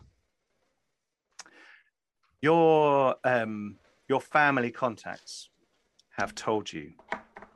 your 2.42 3.16
um, 3.24 3.78
your 4.08 4.22
family 4.22 4.72
contacts 4.72 5.50
have 6.18 6.36
told 6.36 6.72
you 6.72 6.94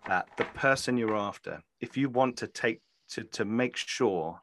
that 0.08 0.28
the 0.38 0.46
person 0.46 0.98
you're 0.98 1.16
after, 1.16 1.62
if 1.80 1.96
you 1.96 2.10
want 2.10 2.38
to 2.38 2.48
take 2.48 2.82
to, 3.10 3.24
to 3.24 3.46
make 3.46 3.76
sure 3.76 4.42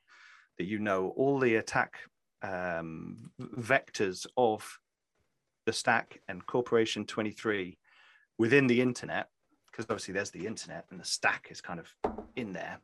that 0.58 0.64
you 0.64 0.78
know 0.78 1.12
all 1.16 1.38
the 1.38 1.56
attack 1.56 1.94
um, 2.42 3.30
vectors 3.40 4.26
of 4.36 4.78
the 5.66 5.72
stack 5.72 6.20
and 6.28 6.46
corporation 6.46 7.04
23 7.04 7.76
within 8.38 8.66
the 8.66 8.80
internet 8.80 9.28
because 9.70 9.84
obviously 9.86 10.14
there's 10.14 10.30
the 10.30 10.46
internet 10.46 10.84
and 10.90 11.00
the 11.00 11.04
stack 11.04 11.48
is 11.50 11.60
kind 11.60 11.80
of 11.80 11.92
in 12.36 12.52
there 12.52 12.78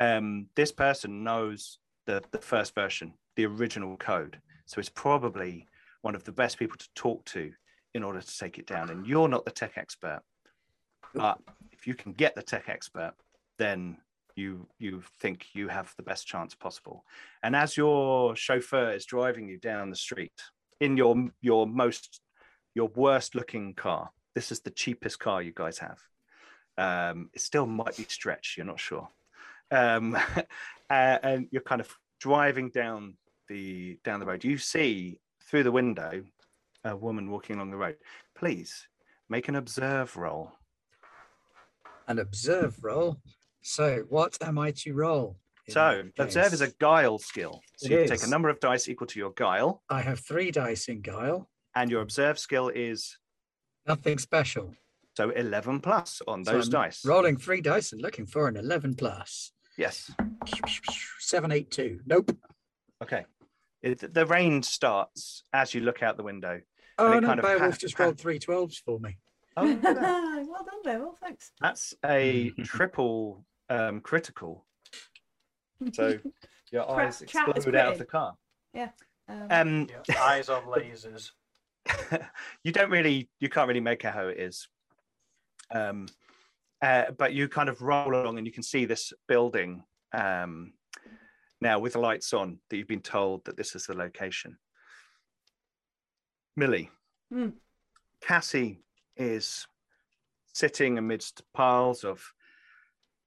um, 0.00 0.46
this 0.54 0.70
person 0.70 1.24
knows 1.24 1.78
the, 2.06 2.22
the 2.30 2.38
first 2.38 2.74
version 2.74 3.14
the 3.38 3.46
original 3.46 3.96
code. 3.96 4.40
So 4.66 4.80
it's 4.80 4.88
probably 4.88 5.68
one 6.02 6.16
of 6.16 6.24
the 6.24 6.32
best 6.32 6.58
people 6.58 6.76
to 6.76 6.88
talk 6.96 7.24
to 7.26 7.52
in 7.94 8.02
order 8.02 8.20
to 8.20 8.38
take 8.38 8.58
it 8.58 8.66
down. 8.66 8.90
And 8.90 9.06
you're 9.06 9.28
not 9.28 9.44
the 9.44 9.50
tech 9.50 9.72
expert 9.76 10.22
but 11.14 11.38
if 11.72 11.86
you 11.86 11.94
can 11.94 12.12
get 12.12 12.34
the 12.34 12.42
tech 12.42 12.68
expert 12.68 13.14
then 13.58 13.96
you 14.36 14.68
you 14.78 15.02
think 15.20 15.46
you 15.52 15.68
have 15.68 15.92
the 15.96 16.02
best 16.02 16.26
chance 16.26 16.54
possible. 16.54 17.04
And 17.42 17.56
as 17.56 17.76
your 17.76 18.36
chauffeur 18.36 18.92
is 18.92 19.04
driving 19.04 19.48
you 19.48 19.58
down 19.58 19.90
the 19.90 19.96
street 19.96 20.40
in 20.80 20.96
your 20.96 21.28
your 21.40 21.66
most 21.66 22.20
your 22.74 22.88
worst 22.94 23.34
looking 23.34 23.74
car 23.74 24.10
this 24.34 24.52
is 24.52 24.60
the 24.60 24.70
cheapest 24.70 25.18
car 25.18 25.42
you 25.42 25.52
guys 25.52 25.78
have. 25.78 25.98
Um, 26.76 27.30
it 27.34 27.40
still 27.40 27.66
might 27.66 27.96
be 27.96 28.04
stretched 28.04 28.56
you're 28.56 28.66
not 28.66 28.78
sure. 28.78 29.08
Um, 29.72 30.16
and 30.90 31.48
you're 31.50 31.62
kind 31.62 31.80
of 31.80 31.92
driving 32.20 32.70
down 32.70 33.16
the 33.48 33.98
down 34.04 34.20
the 34.20 34.26
road. 34.26 34.44
You 34.44 34.58
see 34.58 35.18
through 35.50 35.64
the 35.64 35.72
window 35.72 36.22
a 36.84 36.96
woman 36.96 37.30
walking 37.30 37.56
along 37.56 37.70
the 37.70 37.76
road 37.76 37.96
please 38.36 38.86
make 39.28 39.48
an 39.48 39.56
observe 39.56 40.16
roll 40.16 40.52
An 42.06 42.18
observe 42.18 42.82
roll. 42.82 43.20
So, 43.60 44.04
what 44.08 44.38
am 44.40 44.56
I 44.58 44.70
to 44.82 44.92
roll? 44.94 45.36
So, 45.68 46.04
observe 46.18 46.54
is 46.54 46.62
a 46.62 46.70
guile 46.78 47.18
skill. 47.18 47.60
So, 47.76 47.86
It 47.86 47.90
you 47.90 47.98
take 48.08 48.20
a 48.22 48.24
is. 48.24 48.30
number 48.30 48.48
of 48.48 48.58
dice 48.60 48.88
equal 48.88 49.06
to 49.08 49.18
your 49.18 49.32
guile, 49.36 49.82
I 49.90 50.00
have 50.00 50.20
three 50.20 50.50
dice 50.50 50.88
in 50.88 51.02
guile. 51.02 51.50
and 51.74 51.90
your 51.90 52.00
observe 52.00 52.38
skill 52.38 52.68
is 52.70 53.18
Nothing 53.86 54.18
special. 54.18 54.74
so 55.18 55.28
11 55.30 55.80
plus 55.80 56.22
on 56.26 56.44
So 56.44 56.52
those 56.52 56.68
I'm 56.68 56.72
dice. 56.72 57.04
Rolling 57.04 57.36
three 57.36 57.60
dice 57.60 57.92
and 57.92 58.00
looking 58.00 58.24
for 58.26 58.48
an 58.48 58.56
11 58.56 58.94
plus. 58.94 59.52
Yes. 59.76 60.10
Seven, 61.18 61.52
eight, 61.52 61.70
two. 61.70 62.00
Nope. 62.06 62.30
Okay. 63.02 63.26
It, 63.82 64.12
the 64.12 64.26
rain 64.26 64.62
starts 64.62 65.44
as 65.52 65.72
you 65.74 65.80
look 65.82 66.02
out 66.02 66.16
the 66.16 66.22
window. 66.22 66.60
Oh, 66.98 67.12
it 67.12 67.20
no, 67.20 67.26
kind 67.28 67.38
of 67.38 67.44
Beowulf 67.44 67.74
ha- 67.74 67.78
just 67.78 67.96
ha- 67.96 68.04
rolled 68.04 68.18
three 68.18 68.38
12s 68.38 68.82
for 68.84 68.98
me. 68.98 69.18
Oh, 69.56 69.64
look 69.66 69.84
at 69.84 69.94
that. 69.94 70.46
well 70.48 70.64
done, 70.64 70.82
Beowulf. 70.84 71.18
Thanks. 71.20 71.52
That's 71.60 71.94
a 72.04 72.50
triple 72.64 73.44
um, 73.68 74.00
critical. 74.00 74.66
So 75.92 76.18
your 76.72 76.84
Tra- 76.84 76.94
eyes 77.06 77.22
chat 77.26 77.48
explode 77.48 77.76
out 77.76 77.92
of 77.92 77.98
the 77.98 78.04
car. 78.04 78.34
Um, 78.74 78.90
Um, 79.50 79.88
Yeah, 80.08 80.20
eyes 80.22 80.48
of 80.48 80.64
lasers. 80.64 81.30
you 82.64 82.72
don't 82.72 82.90
really, 82.90 83.28
you 83.40 83.48
can't 83.48 83.68
really 83.68 83.80
make 83.80 84.04
out 84.04 84.14
how 84.14 84.26
it 84.28 84.38
is. 84.38 84.68
Um, 85.72 86.06
uh, 86.82 87.10
but 87.16 87.32
you 87.34 87.48
kind 87.48 87.68
of 87.68 87.82
roll 87.82 88.14
along 88.14 88.38
and 88.38 88.46
you 88.46 88.52
can 88.52 88.62
see 88.62 88.84
this 88.86 89.12
building 89.26 89.82
um, 90.12 90.72
now 91.60 91.78
with 91.78 91.94
the 91.94 91.98
lights 92.00 92.32
on 92.32 92.58
that 92.68 92.76
you've 92.76 92.88
been 92.88 93.00
told 93.00 93.44
that 93.44 93.56
this 93.56 93.74
is 93.74 93.86
the 93.86 93.94
location. 93.94 94.56
Millie, 96.56 96.90
Hmm. 97.30 97.50
Cassie 98.22 98.80
is 99.16 99.66
sitting 100.54 100.96
amidst 100.98 101.42
piles 101.52 102.04
of, 102.04 102.32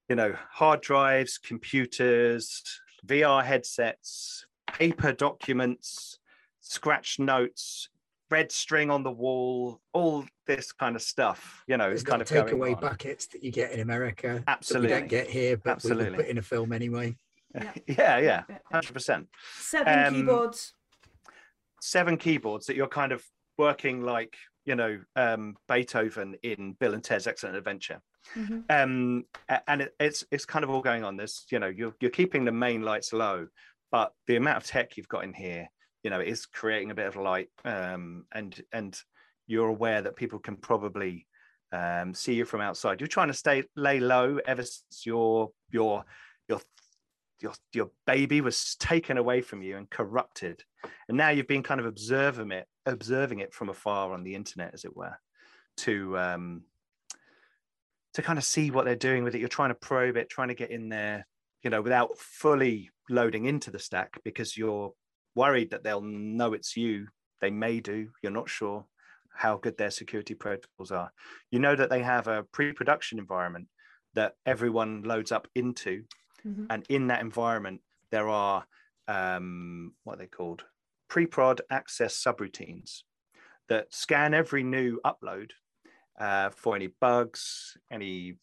you 0.10 0.16
know, 0.16 0.36
hard 0.50 0.82
drives, 0.82 1.38
computers, 1.38 2.64
VR 3.06 3.44
headsets, 3.44 4.46
paper 4.68 5.14
documents, 5.14 6.18
scratch 6.62 7.20
notes, 7.20 7.90
red 8.32 8.52
string 8.52 8.90
on 8.90 9.04
the 9.04 9.12
wall, 9.12 9.82
all 9.94 10.26
this 10.48 10.72
kind 10.72 10.96
of 10.96 11.02
stuff. 11.02 11.64
You 11.68 11.78
know, 11.78 11.88
There's 11.90 12.02
it's 12.02 12.10
kind 12.10 12.22
of 12.22 12.30
going 12.30 12.48
takeaway 12.48 12.80
buckets 12.82 13.28
that 13.28 13.44
you 13.44 13.52
get 13.52 13.72
in 13.72 13.82
America. 13.82 14.28
That 14.28 14.36
we 14.40 14.44
Absolutely. 14.48 14.90
don't 14.90 15.08
get 15.08 15.30
here, 15.30 15.58
but 15.58 15.66
we 15.66 15.72
Absolutely. 15.72 16.10
would 16.10 16.16
put 16.18 16.28
in 16.28 16.38
a 16.38 16.42
film 16.42 16.74
anyway. 16.74 17.16
Yeah. 17.88 18.17
yeah, 18.20 18.43
hundred 18.72 18.93
percent. 18.93 19.27
Seven 19.58 20.05
um, 20.05 20.13
keyboards. 20.13 20.74
Seven 21.81 22.17
keyboards 22.17 22.67
that 22.67 22.75
you're 22.75 22.88
kind 22.88 23.12
of 23.12 23.24
working 23.58 24.01
like 24.01 24.36
you 24.65 24.75
know 24.75 25.00
um, 25.15 25.55
Beethoven 25.67 26.36
in 26.43 26.74
Bill 26.79 26.93
and 26.93 27.03
Ted's 27.03 27.27
Excellent 27.27 27.58
Adventure. 27.58 28.01
Mhm. 28.38 28.63
um 28.70 29.24
and 29.67 29.81
it, 29.81 29.96
it's 30.00 30.24
it's 30.29 30.46
kind 30.46 30.63
of 30.63 30.70
all 30.70 30.81
going 30.81 31.03
on 31.03 31.17
this 31.17 31.48
you 31.50 31.58
know 31.58 31.67
you're, 31.67 31.96
you're 32.00 32.12
keeping 32.12 32.46
the 32.46 32.51
main 32.51 32.84
lights 32.84 33.13
low 33.13 33.48
but 33.91 34.13
the 34.27 34.36
amount 34.36 34.58
of 34.58 34.63
tech 34.63 34.96
you've 34.96 35.08
got 35.08 35.24
in 35.24 35.34
here 35.34 35.67
you 36.03 36.12
know 36.12 36.20
is 36.20 36.46
creating 36.46 36.91
a 36.91 36.96
bit 36.96 37.08
of 37.08 37.15
light 37.15 37.50
um 37.65 38.24
and 38.31 38.62
and 38.72 39.01
you're 39.48 39.70
aware 39.70 40.03
that 40.03 40.15
people 40.15 40.38
can 40.38 40.55
probably 40.55 41.25
um 41.72 42.13
see 42.13 42.36
you 42.36 42.46
from 42.46 42.62
outside 42.62 43.01
you're 43.01 43.08
trying 43.08 43.27
to 43.27 43.34
stay 43.34 43.63
lay 43.75 44.00
low 44.00 44.38
ever 44.46 44.62
since 44.62 45.03
your 45.03 45.50
your 45.72 46.05
your 46.48 46.62
your 47.41 47.53
your 47.74 47.89
baby 48.05 48.41
was 48.41 48.75
taken 48.75 49.17
away 49.17 49.41
from 49.41 49.62
you 49.62 49.77
and 49.77 49.89
corrupted 49.89 50.63
and 51.07 51.17
now 51.17 51.29
you've 51.29 51.48
been 51.48 51.63
kind 51.63 51.79
of 51.79 51.86
observing 51.86 52.51
it 52.51 52.67
observing 52.86 53.39
it 53.39 53.53
from 53.53 53.69
afar 53.69 54.13
on 54.13 54.24
the 54.24 54.36
internet 54.36 54.74
as 54.74 54.86
it 54.86 54.95
were 54.95 55.17
to 55.77 56.17
um 56.17 56.63
to 58.13 58.21
kind 58.21 58.38
of 58.38 58.43
see 58.43 58.71
what 58.71 58.83
they're 58.86 58.95
doing 58.95 59.24
with 59.24 59.36
it. 59.36 59.39
You're 59.39 59.48
trying 59.48 59.69
to 59.69 59.75
probe 59.75 60.17
it, 60.17 60.29
trying 60.29 60.50
to 60.50 60.53
get 60.53 60.69
in 60.69 60.89
there, 60.89 61.25
you 61.63 61.69
know, 61.69 61.81
without 61.81 62.17
fully 62.17 62.89
loading 63.10 63.45
into 63.45 63.71
the 63.71 63.79
stack 63.79 64.19
because 64.25 64.57
you're 64.57 64.91
worried 65.33 65.71
that 65.71 65.83
they'll 65.83 66.01
know 66.01 66.51
it's 66.53 66.75
you. 66.75 67.07
They 67.39 67.51
may 67.51 67.79
do, 67.79 68.10
you're 68.21 68.31
not 68.31 68.50
sure. 68.50 68.86
how 69.33 69.57
good 69.57 69.77
their 69.77 69.91
security 69.91 70.33
protocols 70.33 70.91
are. 70.91 71.12
You 71.51 71.60
know 71.60 71.75
that 71.75 71.89
they 71.89 72.03
have 72.03 72.27
a 72.27 72.43
pre-production 72.43 73.17
environment 73.19 73.67
that 74.13 74.33
everyone 74.45 75.03
loads 75.03 75.31
up 75.31 75.48
into, 75.55 76.03
Mhm. 76.43 76.71
and 76.71 76.86
in 76.89 77.07
that 77.07 77.21
environment 77.21 77.81
there 78.12 78.29
are 78.29 78.65
um, 79.07 79.95
what 80.03 80.15
are 80.15 80.17
they 80.17 80.27
called 80.27 80.65
pre-prod 81.10 81.62
access 81.69 82.15
subroutines 82.21 83.03
that 83.69 83.93
scan 83.93 84.33
every 84.33 84.63
new 84.63 85.00
upload 85.05 85.51
uh, 86.19 86.50
for 86.51 86.75
any 86.75 86.88
bugs, 86.88 87.77
any 87.91 88.38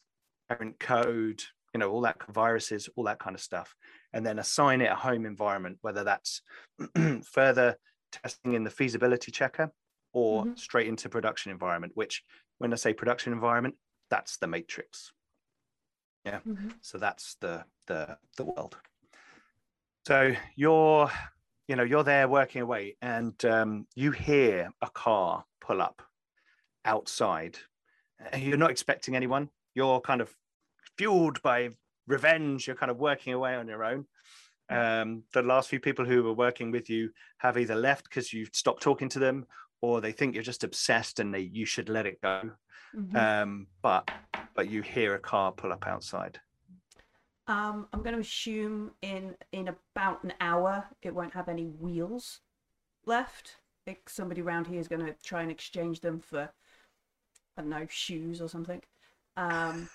errant 0.50 0.78
code, 0.80 1.42
you 1.74 1.80
know, 1.80 1.90
all 1.90 2.00
that 2.02 2.18
viruses, 2.32 2.88
all 2.96 3.04
that 3.04 3.20
kind 3.20 3.36
of 3.36 3.42
stuff, 3.42 3.76
and 4.12 4.26
then 4.26 4.38
assign 4.38 4.80
it 4.80 4.90
a 4.90 4.96
home 4.96 5.26
environment, 5.26 5.78
whether 5.82 6.04
that's 6.04 6.42
further 7.24 7.76
testing 8.12 8.54
in 8.54 8.64
the 8.64 8.70
feasibility 8.70 9.30
checker 9.32 9.72
or 10.12 10.46
Mhm. 10.46 10.54
straight 10.54 10.88
into 10.88 11.08
production 11.08 11.52
environment. 11.52 11.92
Which, 11.96 12.24
when 12.58 12.72
I 12.72 12.76
say 12.76 12.94
production 12.94 13.32
environment, 13.32 13.76
that's 14.10 14.38
the 14.38 14.46
matrix. 14.46 15.12
Mhm. 16.26 16.75
So 16.80 16.98
that's 16.98 17.37
the 17.37 17.64
the 17.87 18.18
the 18.37 18.44
world. 18.44 18.76
So 20.06 20.34
you're, 20.56 21.10
you 21.66 21.76
know, 21.76 21.82
you're 21.82 22.04
there 22.04 22.28
working 22.28 22.62
away, 22.62 22.96
and 23.02 23.42
um, 23.44 23.87
you 23.94 24.10
hear 24.10 24.70
a 24.80 24.90
car 24.90 25.44
pull 25.60 25.82
up 25.82 26.02
outside. 26.84 27.58
And 28.32 28.42
you're 28.42 28.56
not 28.58 28.70
expecting 28.70 29.14
anyone. 29.14 29.50
You're 29.75 30.00
kind 30.00 30.20
of 30.20 30.34
fueled 30.96 31.40
by 31.42 31.70
revenge. 32.06 32.66
You're 32.66 32.76
kind 32.76 32.90
of 32.90 32.96
working 32.98 33.32
away 33.32 33.54
on 33.54 33.68
your 33.68 33.84
own. 33.84 34.06
Um, 34.70 35.25
the 35.32 35.42
last 35.42 35.68
few 35.68 35.80
people 35.80 36.04
who 36.04 36.22
were 36.22 36.34
working 36.34 36.70
with 36.70 36.90
you 36.90 37.10
have 37.38 37.56
either 37.56 37.75
left 37.75 38.04
because 38.04 38.32
you've 38.32 38.54
stopped 38.54 38.82
talking 38.82 39.08
to 39.10 39.18
them, 39.18 39.46
or 39.80 40.00
they 40.00 40.12
think 40.12 40.34
you're 40.34 40.42
just 40.42 40.64
obsessed 40.64 41.20
and 41.20 41.32
they 41.32 41.40
you 41.40 41.64
should 41.64 41.88
let 41.88 42.06
it 42.06 42.20
go. 42.20 42.52
Mhm. 42.95 43.16
Um, 43.16 43.66
but 43.83 44.11
but 44.54 44.68
you 44.68 44.83
hear 44.83 45.14
a 45.14 45.18
car 45.18 45.52
pull 45.52 45.73
up 45.73 45.87
outside. 45.87 46.40
Um, 47.47 47.88
I'm 47.92 48.02
going 48.02 48.14
to 48.14 48.21
assume 48.21 48.92
in 49.00 49.37
in 49.52 49.68
about 49.68 50.23
an 50.23 50.35
hour 50.40 50.87
it 51.02 51.14
won't 51.14 51.35
have 51.35 51.49
any 51.49 51.66
wheels 51.66 52.40
left. 53.07 53.57
Like 53.87 54.09
somebody 54.11 54.42
around 54.42 54.66
here 54.66 54.80
is 54.80 54.88
going 54.88 55.07
to 55.07 55.14
try 55.23 55.42
and 55.42 55.50
exchange 55.50 56.00
them 56.00 56.21
for 56.21 56.50
I 57.57 57.62
don't 57.62 57.71
know 57.71 57.87
shoes 57.88 58.40
or 58.40 58.49
something. 58.49 58.83
Um, 59.37 59.88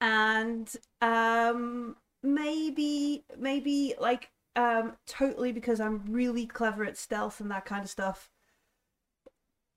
and 0.00 0.72
um, 1.00 1.96
maybe 2.22 3.24
maybe 3.38 3.94
like 3.98 4.30
um, 4.54 4.96
totally 5.06 5.52
because 5.52 5.80
I'm 5.80 6.04
really 6.08 6.46
clever 6.46 6.84
at 6.84 6.96
stealth 6.96 7.40
and 7.40 7.50
that 7.50 7.64
kind 7.64 7.82
of 7.82 7.90
stuff. 7.90 8.30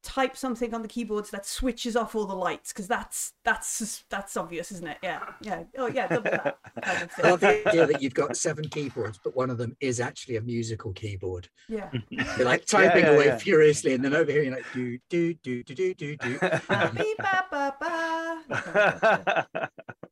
Type 0.01 0.37
something 0.37 0.73
on 0.73 0.81
the 0.81 0.87
keyboards 0.87 1.29
that 1.31 1.45
switches 1.45 1.95
off 1.97 2.15
all 2.15 2.25
the 2.25 2.33
lights 2.33 2.71
because 2.71 2.87
that's 2.87 3.33
that's 3.43 4.05
that's 4.09 4.37
obvious, 4.37 4.71
isn't 4.71 4.87
it? 4.87 4.97
Yeah, 5.03 5.19
yeah. 5.41 5.63
Oh 5.77 5.87
yeah, 5.87 6.07
double 6.07 6.31
that 6.31 6.57
kind 6.81 7.03
of 7.03 7.11
I 7.21 7.29
love 7.29 7.39
the 7.41 7.67
idea 7.67 7.85
that 7.85 8.01
you've 8.01 8.13
got 8.13 8.37
seven 8.37 8.69
keyboards, 8.69 9.19
but 9.21 9.35
one 9.35 9.49
of 9.49 9.57
them 9.57 9.75
is 9.81 9.99
actually 9.99 10.37
a 10.37 10.41
musical 10.41 10.93
keyboard. 10.93 11.49
Yeah. 11.67 11.89
You're 12.09 12.45
like 12.45 12.65
typing 12.67 13.03
yeah, 13.03 13.11
away 13.11 13.25
yeah. 13.25 13.37
furiously, 13.39 13.93
and 13.93 14.03
then 14.03 14.13
over 14.13 14.31
here 14.31 14.43
you're 14.43 14.55
like 14.55 14.65
do 14.73 14.97
do 15.09 15.33
do 15.35 15.63
do 15.63 15.75
do 15.75 15.93
do 15.95 16.15
do. 16.15 16.39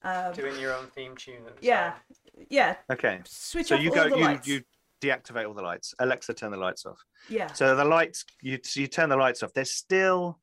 Um, 0.03 0.33
Doing 0.33 0.57
your 0.59 0.73
own 0.73 0.87
theme 0.87 1.17
tune. 1.17 1.35
and 1.47 1.55
yeah, 1.59 1.93
so 2.11 2.31
yeah. 2.49 2.75
okay. 2.91 3.19
Switch 3.25 3.67
So 3.67 3.75
off 3.75 3.81
you 3.81 3.89
all 3.89 3.95
go 3.95 4.09
the 4.09 4.15
you 4.17 4.23
lights. 4.23 4.47
you 4.47 4.61
deactivate 5.01 5.47
all 5.47 5.53
the 5.53 5.61
lights. 5.61 5.93
Alexa, 5.99 6.33
turn 6.33 6.51
the 6.51 6.57
lights 6.57 6.85
off. 6.85 7.03
Yeah. 7.29 7.51
So 7.53 7.75
the 7.75 7.85
lights 7.85 8.25
you 8.41 8.59
you 8.75 8.87
turn 8.87 9.09
the 9.09 9.17
lights 9.17 9.43
off. 9.43 9.53
There's 9.53 9.71
still 9.71 10.39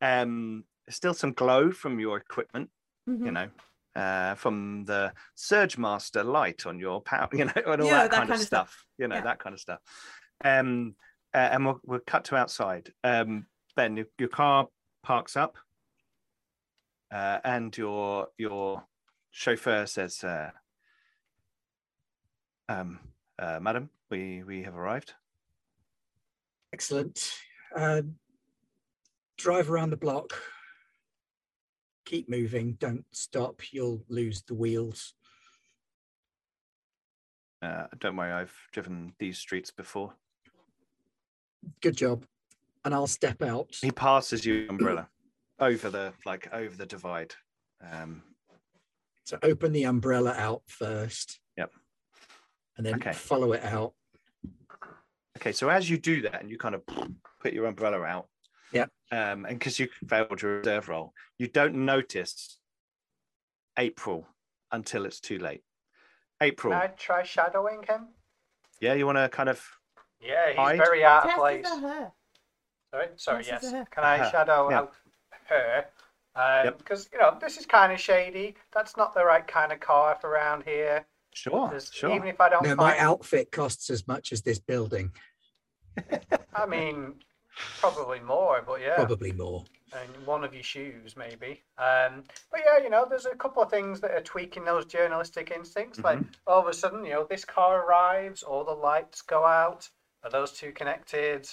um 0.00 0.64
still 0.88 1.14
some 1.14 1.32
glow 1.32 1.70
from 1.70 2.00
your 2.00 2.16
equipment, 2.16 2.70
Mhm. 3.08 3.24
you 3.26 3.30
know, 3.32 3.48
uh, 3.94 4.34
from 4.34 4.84
the 4.84 5.12
Surge 5.34 5.78
Master 5.78 6.24
light 6.24 6.66
on 6.66 6.78
your 6.78 7.00
power, 7.00 7.28
you 7.32 7.44
know, 7.44 7.52
and 7.56 7.82
all 7.82 7.86
Yeah, 7.88 8.02
that, 8.02 8.10
that 8.10 8.16
kind, 8.16 8.28
kind 8.28 8.30
of 8.30 8.40
of 8.40 8.46
stuff, 8.46 8.68
stuff. 8.70 8.86
you 8.98 9.08
know, 9.08 9.16
Yeah. 9.16 9.20
that 9.22 9.38
kind 9.38 9.54
of 9.54 9.60
stuff. 9.60 9.80
Um, 10.44 10.96
uh, 11.34 11.48
and 11.52 11.64
we'll, 11.64 11.80
we'll 11.84 12.00
cut 12.06 12.24
to 12.24 12.36
outside. 12.36 12.92
Um, 13.04 13.46
Ben, 13.76 13.96
your, 13.96 14.06
your 14.18 14.28
car 14.28 14.68
parks 15.02 15.36
up, 15.36 15.56
uh, 17.10 17.38
and 17.44 17.76
your 17.78 18.28
your 18.38 18.84
chauffeur 19.30 19.86
says, 19.86 20.22
uh, 20.24 20.50
um, 22.68 22.98
uh, 23.38 23.58
"Madam, 23.60 23.90
we 24.10 24.42
we 24.42 24.62
have 24.62 24.76
arrived." 24.76 25.14
Excellent. 26.72 27.32
Uh, 27.74 28.02
drive 29.36 29.70
around 29.70 29.90
the 29.90 29.96
block. 29.96 30.32
Keep 32.06 32.28
moving. 32.28 32.74
Don't 32.80 33.04
stop. 33.12 33.60
You'll 33.72 34.04
lose 34.08 34.42
the 34.42 34.54
wheels. 34.54 35.14
Uh, 37.62 37.86
don't 38.00 38.16
worry, 38.16 38.32
I've 38.32 38.54
driven 38.72 39.12
these 39.18 39.38
streets 39.38 39.70
before. 39.70 40.14
Good 41.80 41.96
job. 41.96 42.26
And 42.84 42.92
I'll 42.92 43.06
step 43.06 43.40
out. 43.40 43.68
He 43.80 43.92
passes 43.92 44.44
you 44.44 44.66
umbrella 44.68 45.08
over 45.60 45.88
the 45.88 46.12
like 46.26 46.48
over 46.52 46.76
the 46.76 46.86
divide. 46.86 47.34
Um, 47.80 48.22
So 49.24 49.38
open 49.44 49.70
the 49.72 49.84
umbrella 49.84 50.34
out 50.36 50.62
first. 50.66 51.38
Yep. 52.84 52.94
And 52.94 53.02
then 53.02 53.08
Okay. 53.08 53.16
follow 53.16 53.52
it 53.52 53.62
out. 53.64 53.94
okay, 55.38 55.52
so 55.52 55.68
as 55.68 55.88
you 55.90 55.98
do 55.98 56.22
that 56.22 56.40
and 56.40 56.50
you 56.50 56.58
kind 56.58 56.74
of 56.74 56.82
put 57.40 57.52
your 57.52 57.66
umbrella 57.66 58.02
out, 58.02 58.28
yeah, 58.72 58.86
um, 59.10 59.44
and 59.44 59.58
because 59.58 59.78
you 59.78 59.88
failed 60.08 60.40
your 60.42 60.58
observe 60.58 60.88
roll, 60.88 61.14
you 61.38 61.46
don't 61.48 61.74
notice 61.84 62.58
April 63.78 64.26
until 64.70 65.04
it's 65.04 65.20
too 65.20 65.38
late. 65.38 65.62
April, 66.40 66.72
Can 66.72 66.82
I 66.82 66.86
try 66.88 67.22
shadowing 67.22 67.82
him? 67.84 68.08
yeah, 68.80 68.94
you 68.94 69.06
want 69.06 69.18
to 69.18 69.28
kind 69.28 69.48
of 69.48 69.64
Yeah, 70.20 70.48
he's 70.50 70.56
Hide? 70.56 70.76
very 70.78 71.04
out 71.04 71.26
of 71.28 71.34
place. 71.34 71.66
is 71.66 71.72
a 71.72 71.80
her. 71.80 72.12
Sorry, 72.92 73.08
sorry, 73.16 73.38
Yes, 73.44 73.46
yes. 73.48 73.62
it's 73.64 73.72
a 73.72 73.76
her. 73.78 73.84
Can 73.90 74.04
I 74.04 74.18
Her, 74.18 74.30
shadow 74.30 74.70
yeah. 74.70 74.78
out 74.78 74.92
her? 75.48 75.86
Um, 76.34 76.64
Yep. 76.64 76.78
Because 76.78 77.08
you 77.12 77.18
know 77.18 77.36
this 77.40 77.56
is 77.58 77.66
kind 77.66 77.92
of 77.92 78.00
shady. 78.00 78.54
That's 78.72 78.96
not 78.96 79.14
the 79.14 79.24
right 79.24 79.46
kind 79.46 79.70
of 79.72 79.80
car 79.80 80.16
for 80.20 80.30
around 80.30 80.64
here. 80.64 81.06
Sure, 81.32 81.78
sure. 81.92 82.14
Even 82.14 82.28
if 82.28 82.40
I 82.40 82.48
don't 82.48 82.62
No, 82.62 82.74
my 82.76 82.92
find, 82.92 83.00
outfit 83.00 83.50
costs 83.52 83.90
as 83.90 84.06
much 84.08 84.32
as 84.32 84.42
this 84.42 84.58
building, 84.58 85.12
I 86.54 86.66
mean, 86.66 87.14
probably 87.80 88.20
more, 88.20 88.62
but 88.66 88.80
yeah, 88.80 88.94
probably 88.96 89.32
more. 89.32 89.64
and 89.92 90.26
one 90.26 90.44
of 90.44 90.54
your 90.54 90.62
shoes 90.62 91.16
maybe. 91.16 91.62
Um, 91.78 92.24
but 92.50 92.60
yeah, 92.64 92.82
you 92.82 92.90
know, 92.90 93.06
there's 93.08 93.26
a 93.26 93.34
couple 93.36 93.62
of 93.62 93.70
things 93.70 94.00
that 94.00 94.10
are 94.12 94.20
tweaking 94.20 94.64
those 94.64 94.84
journalistic 94.86 95.50
instincts. 95.54 95.98
Like 96.04 96.18
Mm-hmm. 96.18 96.28
all 96.46 96.60
of 96.60 96.66
a 96.68 96.74
sudden, 96.74 97.04
you 97.04 97.12
know, 97.12 97.26
this 97.28 97.44
car 97.44 97.86
arrives, 97.86 98.42
all 98.42 98.64
the 98.64 98.72
lights 98.72 99.22
go 99.22 99.44
out. 99.44 99.88
Are 100.24 100.30
those 100.30 100.52
two 100.52 100.72
connected? 100.72 101.48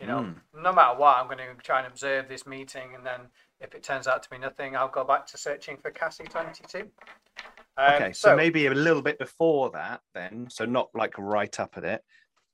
You 0.00 0.06
know, 0.08 0.20
Mm. 0.20 0.34
no 0.62 0.72
matter 0.72 0.98
what, 0.98 1.18
I'm 1.18 1.26
going 1.26 1.38
to 1.38 1.54
try 1.62 1.78
and 1.78 1.86
observe 1.86 2.28
this 2.28 2.46
meeting, 2.46 2.94
and 2.96 3.06
then 3.06 3.20
if 3.60 3.74
it 3.74 3.84
turns 3.84 4.06
out 4.08 4.22
to 4.24 4.30
be 4.30 4.38
nothing, 4.38 4.74
I'll 4.76 4.88
go 4.88 5.04
back 5.04 5.26
to 5.28 5.38
searching 5.38 5.76
for 5.76 5.90
Cassie 5.92 6.24
22. 6.24 6.90
Um, 7.76 7.94
Okay, 7.94 8.12
so, 8.12 8.36
maybe 8.36 8.66
a 8.66 8.70
little 8.74 9.02
bit 9.02 9.18
before 9.18 9.70
that, 9.70 10.00
then, 10.14 10.46
so 10.50 10.64
not 10.64 10.90
like 10.94 11.14
right 11.18 11.58
up 11.58 11.76
at 11.76 11.84
it. 11.84 12.02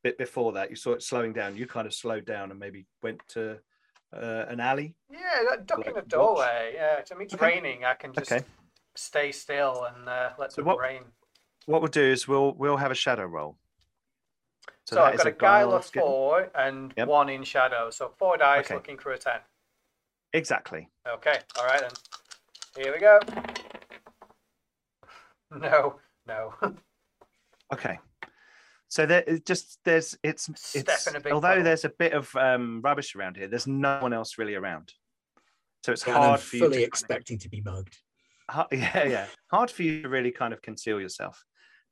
Bit 0.03 0.17
before 0.17 0.53
that, 0.53 0.71
you 0.71 0.77
saw 0.77 0.93
it 0.93 1.03
slowing 1.03 1.33
down. 1.35 1.57
You 1.57 1.67
kind 1.67 1.87
of 1.87 1.93
slowed 1.93 2.25
down 2.25 2.51
and 2.51 2.59
maybe 2.59 2.87
went 3.03 3.21
to 3.29 3.59
uh, 4.15 4.47
an 4.49 4.59
alley. 4.61 4.95
Yeah, 5.11 5.19
that 5.51 5.67
duck 5.67 5.81
in 5.81 5.85
Like 5.85 5.95
the 5.95 6.01
watch? 6.01 6.09
doorway. 6.09 6.73
Yeah, 6.75 7.01
to 7.03 7.15
me 7.17 7.27
it's 7.27 7.35
Okay. 7.35 7.47
raining. 7.47 7.85
I 7.85 7.95
can 7.95 8.13
just 8.15 8.33
Okay. 8.33 8.45
stay 8.97 9.31
still 9.31 9.85
and 9.85 10.09
uh, 10.09 10.31
let 10.39 10.53
So 10.53 10.63
the 10.63 10.67
what- 10.67 10.79
rain. 10.79 11.03
What 11.67 11.83
we'll 11.83 11.91
do 11.91 12.03
is 12.03 12.27
we'll 12.27 12.55
we'll 12.55 12.79
have 12.79 12.91
a 12.91 12.95
shadow 12.95 13.27
roll. 13.27 13.59
So, 14.87 14.97
that 14.97 15.05
I've 15.05 15.17
got 15.19 15.27
a 15.27 15.31
guile 15.33 15.69
guile 15.69 15.77
of 15.77 15.85
four 15.85 16.51
and 16.55 16.93
Yep. 16.97 17.07
one 17.07 17.29
in 17.29 17.45
shadow. 17.45 17.91
So 17.91 18.09
four 18.19 18.39
dice 18.39 18.65
Okay. 18.65 18.75
looking 18.75 18.99
for 18.99 19.13
a 19.13 19.19
ten. 19.19 19.41
Exactly. 20.33 20.89
Okay, 21.07 21.39
all 21.59 21.67
right 21.67 21.81
then. 21.81 21.91
Here 22.83 22.93
we 22.93 22.99
go. 22.99 23.21
No, 25.57 25.99
no. 26.27 26.55
Okay. 27.73 27.99
So 28.89 29.07
there 29.07 29.23
it 29.27 29.47
just 29.47 29.79
there's 29.85 30.19
it's 30.23 30.51
Step 30.55 30.85
it's 30.89 31.07
in 31.07 31.17
a 31.17 31.21
big 31.21 31.33
although 31.33 31.49
puddle. 31.49 31.65
there's 31.65 31.85
a 31.85 31.89
bit 31.91 32.13
of 32.13 32.35
um, 32.37 32.81
rubbish 32.83 33.15
around 33.15 33.37
here, 33.37 33.47
there's 33.47 33.67
no 33.67 34.01
one 34.01 34.13
else 34.13 34.37
really 34.39 34.57
around. 34.57 34.93
So 35.85 35.93
it's 35.93 36.05
And 36.07 36.17
I'm 36.17 36.23
hard 36.23 36.41
for 36.41 36.57
you 36.57 36.63
fully 36.63 36.79
to 36.79 36.83
expecting 36.83 37.39
to 37.39 37.49
be 37.49 37.61
mugged. 37.63 37.97
Kind 38.51 38.67
of, 38.73 38.79
yeah, 38.79 39.05
yeah, 39.05 39.27
hard 39.51 39.71
for 39.71 39.85
you 39.85 40.03
to 40.03 40.09
really 40.09 40.33
kind 40.33 40.53
of 40.53 40.61
conceal 40.61 41.01
yourself, 41.01 41.45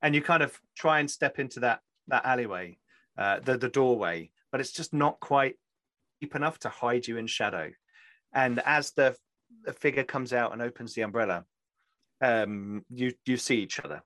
and 0.03 0.15
you 0.15 0.23
kind 0.23 0.43
of 0.43 0.59
try 0.77 0.99
and 0.99 1.11
step 1.11 1.39
into 1.39 1.61
that 1.61 1.81
that 2.09 2.25
alleyway, 2.25 2.79
uh, 3.17 3.41
the 3.41 3.57
the 3.57 3.69
doorway, 3.69 4.31
but 4.51 4.61
it's 4.61 4.73
just 4.73 4.93
not 4.93 5.21
quite 5.21 5.55
deep 6.21 6.35
enough 6.35 6.59
to 6.61 6.69
hide 6.69 7.07
you 7.07 7.17
in 7.17 7.29
shadow. 7.29 7.71
And 8.35 8.61
as 8.67 8.91
the 8.93 9.17
the 9.65 9.73
figure 9.73 10.05
comes 10.05 10.33
out 10.33 10.53
and 10.53 10.61
opens 10.61 10.95
the 10.95 11.03
umbrella, 11.03 11.45
um, 12.21 12.85
you 12.91 13.13
you 13.25 13.37
see 13.37 13.57
each 13.57 13.81
other. 13.81 14.03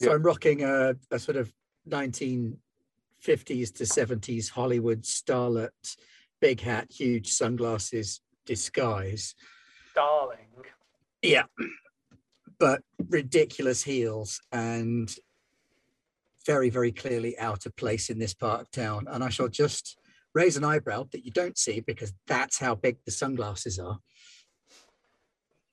So 0.00 0.08
Yeah. 0.08 0.14
I'm 0.14 0.22
rocking 0.22 0.62
a, 0.62 0.94
a 1.10 1.18
sort 1.18 1.36
of 1.36 1.52
1950s 1.88 2.56
to 3.74 3.84
70s 3.84 4.50
Hollywood 4.50 5.02
starlet, 5.02 5.96
big 6.40 6.60
hat, 6.60 6.90
huge 6.90 7.30
sunglasses 7.30 8.20
disguise. 8.44 9.34
Darling. 9.94 10.38
Yeah. 11.22 11.44
But 12.58 12.82
ridiculous 13.08 13.82
heels 13.82 14.40
and 14.52 15.14
very, 16.46 16.70
very 16.70 16.92
clearly 16.92 17.38
out 17.38 17.66
of 17.66 17.76
place 17.76 18.10
in 18.10 18.18
this 18.18 18.34
part 18.34 18.60
of 18.60 18.70
town. 18.70 19.06
And 19.08 19.24
I 19.24 19.28
shall 19.28 19.48
just 19.48 19.98
raise 20.34 20.56
an 20.56 20.64
eyebrow 20.64 21.06
that 21.12 21.24
you 21.24 21.30
don't 21.30 21.56
see 21.56 21.80
because 21.80 22.12
that's 22.26 22.58
how 22.58 22.74
big 22.74 22.98
the 23.04 23.10
sunglasses 23.10 23.78
are. 23.78 23.98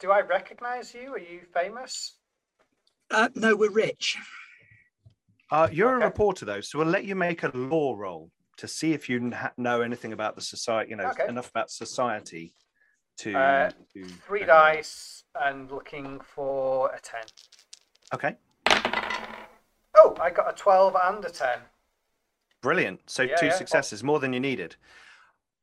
Do 0.01 0.11
I 0.11 0.21
recognize 0.21 0.95
you? 0.95 1.13
Are 1.13 1.19
you 1.19 1.41
famous? 1.53 2.15
Uh, 3.11 3.29
no, 3.35 3.55
we're 3.55 3.69
rich. 3.69 4.17
Uh, 5.51 5.67
you're 5.71 5.95
Okay. 5.97 6.03
a 6.03 6.07
reporter, 6.07 6.43
though, 6.43 6.59
so 6.61 6.79
we'll 6.79 6.87
let 6.87 7.05
you 7.05 7.15
make 7.15 7.43
a 7.43 7.49
law 7.55 7.93
roll 7.95 8.31
to 8.57 8.67
see 8.67 8.93
if 8.93 9.07
you 9.07 9.31
ha- 9.31 9.51
know 9.57 9.81
anything 9.81 10.11
about 10.11 10.35
the 10.35 10.41
society, 10.41 10.89
you 10.89 10.95
know, 10.95 11.09
Okay. 11.11 11.27
enough 11.27 11.49
about 11.51 11.69
society 11.69 12.55
to. 13.17 13.37
Uh, 13.37 13.71
to 13.93 14.03
Three 14.25 14.43
dice 14.43 15.23
and 15.39 15.69
looking 15.69 16.19
for 16.19 16.91
a 16.95 16.99
10. 16.99 17.21
Okay, 18.13 18.35
Oh, 19.95 20.15
I 20.19 20.31
got 20.31 20.49
a 20.49 20.53
12 20.55 20.95
and 21.03 21.23
a 21.23 21.29
10. 21.29 21.59
brilliant. 22.61 23.07
So 23.09 23.21
Yeah, 23.23 23.35
two 23.35 23.45
yeah. 23.47 23.51
successes, 23.51 24.03
more 24.03 24.19
than 24.19 24.33
you 24.33 24.39
needed. 24.39 24.77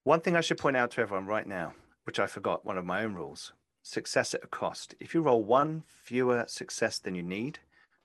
One 0.04 0.20
thing 0.20 0.36
I 0.36 0.40
should 0.42 0.58
point 0.58 0.76
out 0.76 0.92
to 0.92 1.00
everyone 1.00 1.26
right 1.26 1.46
now, 1.46 1.74
which 2.04 2.20
I 2.20 2.26
forgot, 2.26 2.64
one 2.64 2.78
of 2.78 2.84
my 2.84 3.02
own 3.02 3.14
rules 3.14 3.52
success 3.92 4.34
at 4.34 4.44
a 4.44 4.46
cost. 4.46 4.94
If 5.00 5.14
you 5.14 5.22
roll 5.22 5.42
one 5.42 5.82
fewer 6.04 6.44
success 6.46 6.98
than 6.98 7.14
you 7.14 7.22
need, 7.22 7.58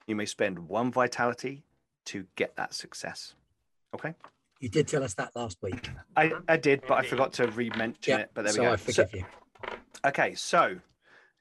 you 0.07 0.15
may 0.15 0.25
spend 0.25 0.69
one 0.69 0.91
vitality 0.91 1.63
to 2.05 2.25
get 2.35 2.55
that 2.55 2.73
success. 2.73 3.35
Okay. 3.93 4.13
You 4.59 4.69
did 4.69 4.87
tell 4.87 5.03
us 5.03 5.13
that 5.15 5.35
last 5.35 5.57
week. 5.61 5.89
I, 6.15 6.31
I 6.47 6.55
did, 6.57 6.81
but 6.87 6.93
I 6.95 7.03
forgot 7.03 7.33
to 7.33 7.47
re-mention 7.47 8.11
Yeah, 8.11 8.19
it. 8.19 8.31
But 8.33 8.45
there 8.45 8.53
so 8.53 8.61
we 8.61 8.65
go. 8.67 8.73
I 8.73 8.75
So- 8.77 9.03
forgive 9.03 9.13
you. 9.13 9.25
Okay, 10.05 10.35
so 10.35 10.77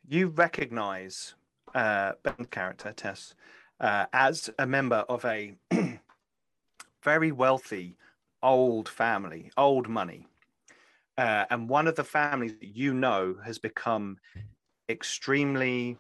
you 0.09 0.29
recognize 0.29 1.35
uh, 1.75 2.13
Ben's 2.23 2.47
character, 2.51 2.93
Tess, 2.93 3.35
uh, 3.81 4.07
as 4.13 4.51
a 4.59 4.67
member 4.67 5.05
of 5.09 5.25
a 5.25 5.55
very 7.03 7.33
wealthy 7.33 7.97
old 8.43 8.89
family, 8.89 9.51
old 9.57 9.89
money. 9.89 10.27
Uh, 11.19 11.45
and 11.51 11.69
one 11.69 11.87
of 11.87 11.95
the 11.95 12.05
families 12.05 12.55
that 12.61 12.77
you 12.77 12.95
know 12.95 13.37
has 13.45 13.59
become 13.59 14.17
extremely 14.89 15.99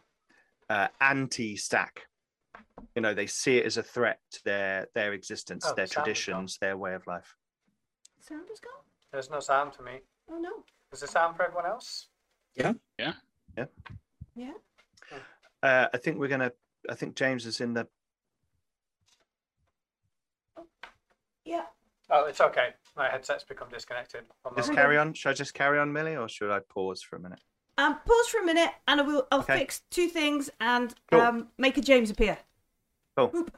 uh, 0.71 0.89
anti 1.01 1.57
stack. 1.57 2.07
You 2.95 3.03
know, 3.03 3.15
they 3.15 3.27
see 3.27 3.59
it 3.59 3.67
as 3.67 3.77
a 3.77 3.83
threat 3.83 4.21
to 4.33 4.45
their, 4.45 4.89
their 4.95 5.13
existence, 5.13 5.65
Oh, 5.69 5.75
their 5.75 5.87
sound 5.87 6.05
traditions, 6.05 6.59
their 6.61 6.77
way 6.77 6.95
of 6.95 7.07
life. 7.07 7.37
Sound 8.21 8.49
is 8.53 8.61
gone. 8.61 8.73
There's 9.13 9.31
no 9.31 9.41
sound 9.41 9.75
for 9.75 9.83
me. 9.83 10.01
Oh 10.31 10.39
no. 10.39 10.65
Is 10.93 11.01
there 11.01 11.09
sound 11.09 11.37
for 11.37 11.45
everyone 11.45 11.67
else? 11.67 12.09
Yeah. 12.55 12.73
Yeah. 12.99 13.13
Yeah. 13.57 13.65
Yeah. 14.35 14.53
Uh, 15.63 15.89
I 15.93 15.99
think 15.99 16.19
we're 16.19 16.29
going 16.29 16.41
to, 16.41 16.53
I 16.91 16.95
think 16.95 17.15
James 17.15 17.47
is 17.47 17.61
in 17.61 17.75
the 17.75 17.87
Yeah. 21.45 21.65
Oh, 22.11 22.27
it's 22.27 22.41
okay. 22.41 22.69
My 22.97 23.09
headset's 23.09 23.45
become 23.45 23.69
disconnected. 23.71 24.25
One 24.43 24.55
Just 24.57 24.75
carry 24.75 24.99
on. 24.99 25.15
Should 25.15 25.31
I 25.31 25.33
just 25.33 25.55
carry 25.55 25.79
on, 25.79 25.93
Millie, 25.93 26.17
or 26.17 26.29
should 26.29 26.51
I 26.51 26.61
pause 26.61 27.03
for 27.03 27.17
a 27.17 27.21
minute? 27.21 27.41
Um, 27.79 27.95
pause 28.07 28.29
for 28.29 28.41
a 28.41 28.45
minute, 28.45 28.71
and 28.87 29.01
I 29.01 29.05
will. 29.05 29.27
I'll 29.33 29.41
Okay. 29.41 29.59
fix 29.61 29.83
two 29.91 30.09
things 30.09 30.51
and 30.61 30.95
Cool. 31.11 31.21
um, 31.23 31.49
make 31.57 31.79
a 31.79 31.81
James 31.81 32.11
appear. 32.11 32.39
Cool. 33.17 33.29
Whoop. 33.29 33.57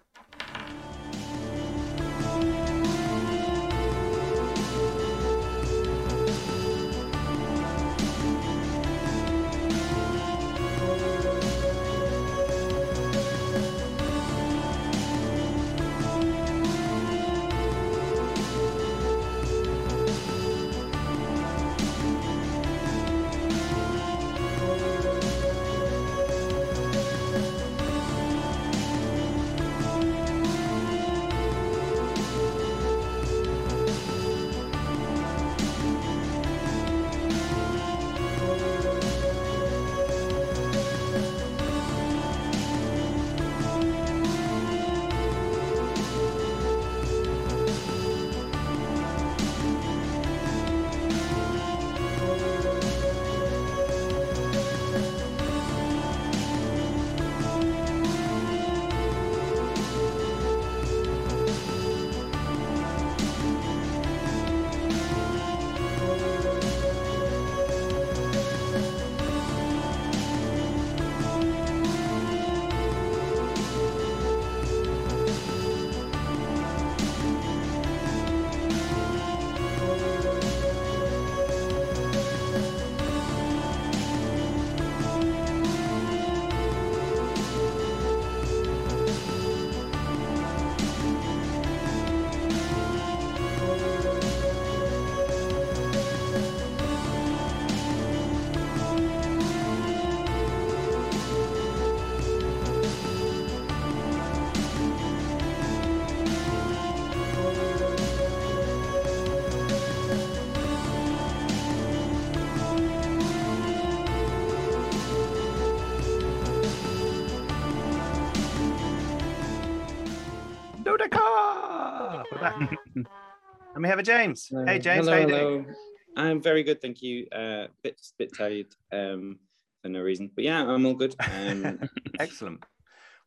And 123.85 123.89
we 123.89 123.91
have 123.91 123.99
a 123.99 124.03
James. 124.03 124.49
Hello. 124.49 124.65
Hey, 124.65 124.79
James. 124.79 125.07
Hello, 125.07 125.13
how 125.13 125.21
you 125.21 125.27
doing? 125.27 125.65
hello. 125.65 125.77
I'm 126.17 126.41
very 126.41 126.63
good, 126.63 126.81
thank 126.81 127.03
you. 127.03 127.27
Uh, 127.31 127.67
bit 127.83 128.01
bit 128.19 128.35
tired 128.35 128.67
um, 128.93 129.39
for 129.83 129.91
no 129.91 130.01
reason, 130.01 130.31
but 130.35 130.43
yeah, 130.43 130.65
I'm 130.65 130.87
all 130.87 130.95
good. 130.95 131.15
Um, 131.21 131.81
Excellent. 132.19 132.65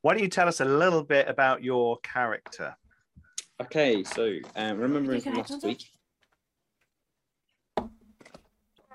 Why 0.02 0.14
don't 0.14 0.24
you 0.24 0.30
tell 0.30 0.48
us 0.48 0.60
a 0.60 0.66
little 0.66 1.04
bit 1.04 1.28
about 1.28 1.64
your 1.64 1.98
character? 2.00 2.76
okay, 3.62 4.04
so 4.04 4.34
um, 4.56 4.80
remembering 4.80 5.22
from 5.22 5.36
last 5.36 5.64
week. 5.64 5.84
Uh, 7.78 7.84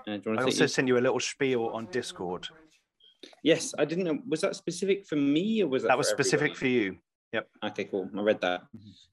do 0.06 0.12
you 0.14 0.22
want 0.26 0.40
I 0.40 0.42
also 0.42 0.64
take 0.64 0.70
sent 0.70 0.88
you 0.88 0.98
a 0.98 1.00
little 1.00 1.20
spiel 1.20 1.66
on 1.66 1.86
Discord. 1.92 2.48
Yes, 3.44 3.72
I 3.78 3.84
didn't 3.84 4.04
know. 4.04 4.18
Was 4.28 4.40
that 4.40 4.56
specific 4.56 5.06
for 5.06 5.14
me 5.14 5.62
or 5.62 5.68
was 5.68 5.82
that? 5.82 5.88
That 5.88 5.98
was 5.98 6.10
for 6.10 6.16
specific 6.16 6.52
everybody? 6.52 6.58
for 6.58 6.66
you. 6.66 6.98
Okay, 7.64 7.84
cool. 7.84 8.10
I 8.16 8.20
read 8.20 8.40
that. 8.42 8.62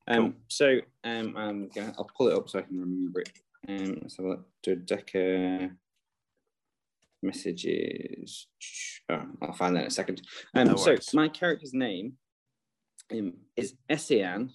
Um, 0.08 0.18
Cool. 0.18 0.34
So 0.48 0.80
um, 1.04 1.38
I'm 1.38 1.70
gonna, 1.70 1.94
I'll 1.98 2.10
pull 2.18 2.28
it 2.28 2.34
up 2.36 2.50
so 2.50 2.60
I 2.60 2.64
can 2.64 2.80
remember 2.80 3.22
it. 3.22 3.30
Um, 3.68 4.00
let's 4.02 4.18
have 4.18 4.26
a 4.26 4.30
look. 4.30 4.46
Dodeca 4.66 5.72
messages. 7.22 8.48
Oh, 9.10 9.22
I'll 9.42 9.54
find 9.54 9.76
that 9.76 9.82
in 9.82 9.88
a 9.88 9.92
second. 9.92 10.22
Um, 10.54 10.68
No 10.68 10.76
so 10.76 10.92
worries. 10.92 11.14
my 11.14 11.28
character's 11.30 11.74
name 11.74 12.14
um, 13.12 13.34
is 13.56 13.76
Esan. 13.90 14.50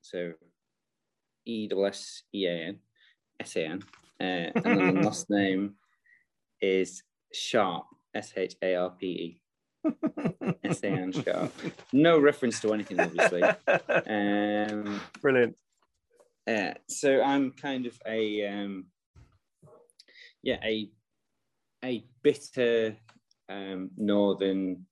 So 0.00 0.32
E 1.46 1.68
S 1.86 2.22
E 2.34 2.46
A 2.46 2.52
N. 2.68 2.78
S-A-N. 3.40 3.82
Uh, 4.20 4.24
and 4.24 4.64
then 4.64 4.94
the 4.96 5.00
last 5.06 5.30
name 5.30 5.74
is 6.60 7.02
Sharpe. 7.32 7.86
S 8.14 8.32
H 8.36 8.56
A 8.62 8.74
R 8.74 8.90
P 8.90 9.06
E. 9.06 9.40
S-A-N 10.64 11.12
Sharpe. 11.12 11.52
No 11.92 12.18
reference 12.18 12.60
to 12.60 12.72
anything, 12.72 13.00
obviously. 13.00 13.42
Um, 13.42 15.00
Brilliant. 15.20 15.56
Uh, 16.46 16.74
so 16.88 17.22
I'm 17.22 17.52
kind 17.52 17.86
of 17.86 17.96
a 18.06 18.46
um, 18.46 18.86
yeah 20.42 20.56
a 20.64 20.90
a 21.84 22.04
bitter 22.22 22.96
um, 23.48 23.90
northern 23.96 24.86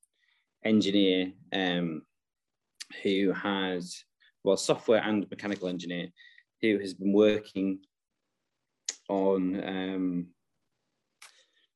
engineer 0.65 1.33
um, 1.53 2.03
who 3.03 3.33
has 3.33 4.05
well 4.45 4.57
software 4.57 5.03
and 5.03 5.29
mechanical 5.31 5.69
engineer 5.69 6.09
who 6.61 6.79
has 6.79 6.95
been 6.95 7.13
working 7.13 7.81
on 9.09 9.63
um, 9.67 10.27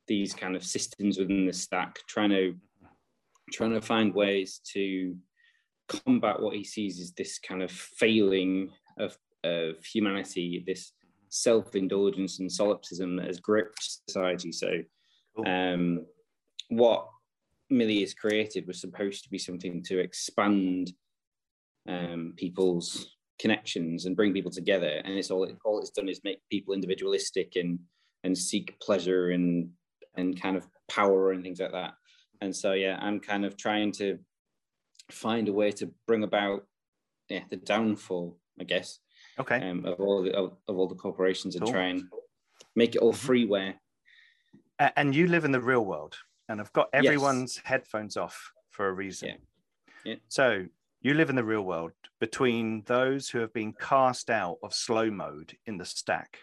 these 0.07 0.35
kind 0.35 0.57
of 0.57 0.65
systems 0.65 1.19
within 1.19 1.47
the 1.47 1.53
stack, 1.53 1.99
trying 2.09 2.31
to 2.31 2.55
trying 3.53 3.73
to 3.73 3.81
find 3.81 4.15
ways 4.15 4.61
to 4.73 5.17
combat 5.89 6.41
what 6.41 6.57
he 6.57 6.65
sees 6.65 7.01
as 7.01 7.13
this 7.13 7.39
kind 7.39 7.63
of 7.63 7.71
failing 7.71 8.71
of, 8.99 9.17
of 9.45 9.85
humanity, 9.85 10.63
this 10.67 10.93
self-indulgence 11.29 12.41
and 12.41 12.51
solipsism 12.51 13.17
that 13.17 13.27
has 13.27 13.41
gripped 13.41 14.01
society. 14.09 14.53
So 14.53 14.79
um, 15.47 16.07
what 16.69 17.09
Millie 17.71 18.01
has 18.01 18.15
created 18.15 18.67
was 18.67 18.81
supposed 18.81 19.25
to 19.25 19.31
be 19.31 19.39
something 19.39 19.83
to 19.85 19.99
expand 19.99 20.93
um, 21.89 22.35
people's 22.37 23.17
connections 23.39 24.05
and 24.05 24.17
bring 24.17 24.33
people 24.33 24.51
together. 24.51 25.01
And 25.05 25.15
it's 25.15 25.31
all 25.31 25.49
all 25.65 25.81
it's 25.81 25.91
done 25.91 26.09
is 26.09 26.21
make 26.23 26.41
people 26.51 26.75
individualistic 26.75 27.57
and 27.57 27.79
and 28.25 28.37
seek 28.37 28.79
pleasure 28.81 29.31
and 29.31 29.71
and 30.17 30.41
kind 30.41 30.57
of 30.57 30.67
power 30.89 31.33
and 31.33 31.43
things 31.43 31.61
like 31.61 31.73
that. 31.73 31.95
And 32.43 32.55
so 32.55 32.73
yeah, 32.73 32.99
I'm 33.01 33.21
kind 33.21 33.45
of 33.45 33.57
trying 33.57 33.93
to 33.93 34.19
find 35.11 35.49
a 35.49 35.53
way 35.53 35.71
to 35.71 35.93
bring 36.09 36.25
about 36.25 36.67
yeah 37.29 37.45
the 37.51 37.57
downfall, 37.57 38.37
I 38.61 38.65
guess. 38.65 38.99
Okay. 39.39 39.61
Um, 39.71 39.85
of 39.87 40.01
all 40.01 40.25
the 40.25 40.35
of, 40.35 40.57
of 40.67 40.77
all 40.77 40.89
the 40.89 40.97
corporations 40.97 41.55
and 41.55 41.65
Cool. 41.65 41.73
try 41.73 41.87
and 41.87 42.03
make 42.75 42.97
it 42.97 42.99
all 42.99 43.13
Mhm. 43.13 43.27
freeware. 43.27 43.75
And 44.97 45.15
you 45.15 45.29
live 45.29 45.45
in 45.45 45.53
the 45.53 45.61
real 45.61 45.85
world, 45.85 46.19
and 46.49 46.61
I've 46.61 46.73
got 46.73 46.89
Yes. 46.93 47.05
everyone's 47.05 47.59
headphones 47.59 48.17
off 48.17 48.53
for 48.71 48.89
a 48.89 48.93
reason. 48.93 49.29
Yeah. 49.29 49.37
Yeah. 50.05 50.17
So 50.29 50.67
you 51.01 51.15
live 51.15 51.31
in 51.31 51.37
the 51.37 51.45
real 51.45 51.63
world 51.63 51.93
between 52.19 52.83
those 52.87 53.29
who 53.31 53.39
have 53.39 53.53
been 53.53 53.73
cast 53.75 54.31
out 54.31 54.59
of 54.65 54.75
slow 54.75 55.11
mode 55.13 55.57
in 55.67 55.79
the 55.79 55.85
stack 55.85 56.39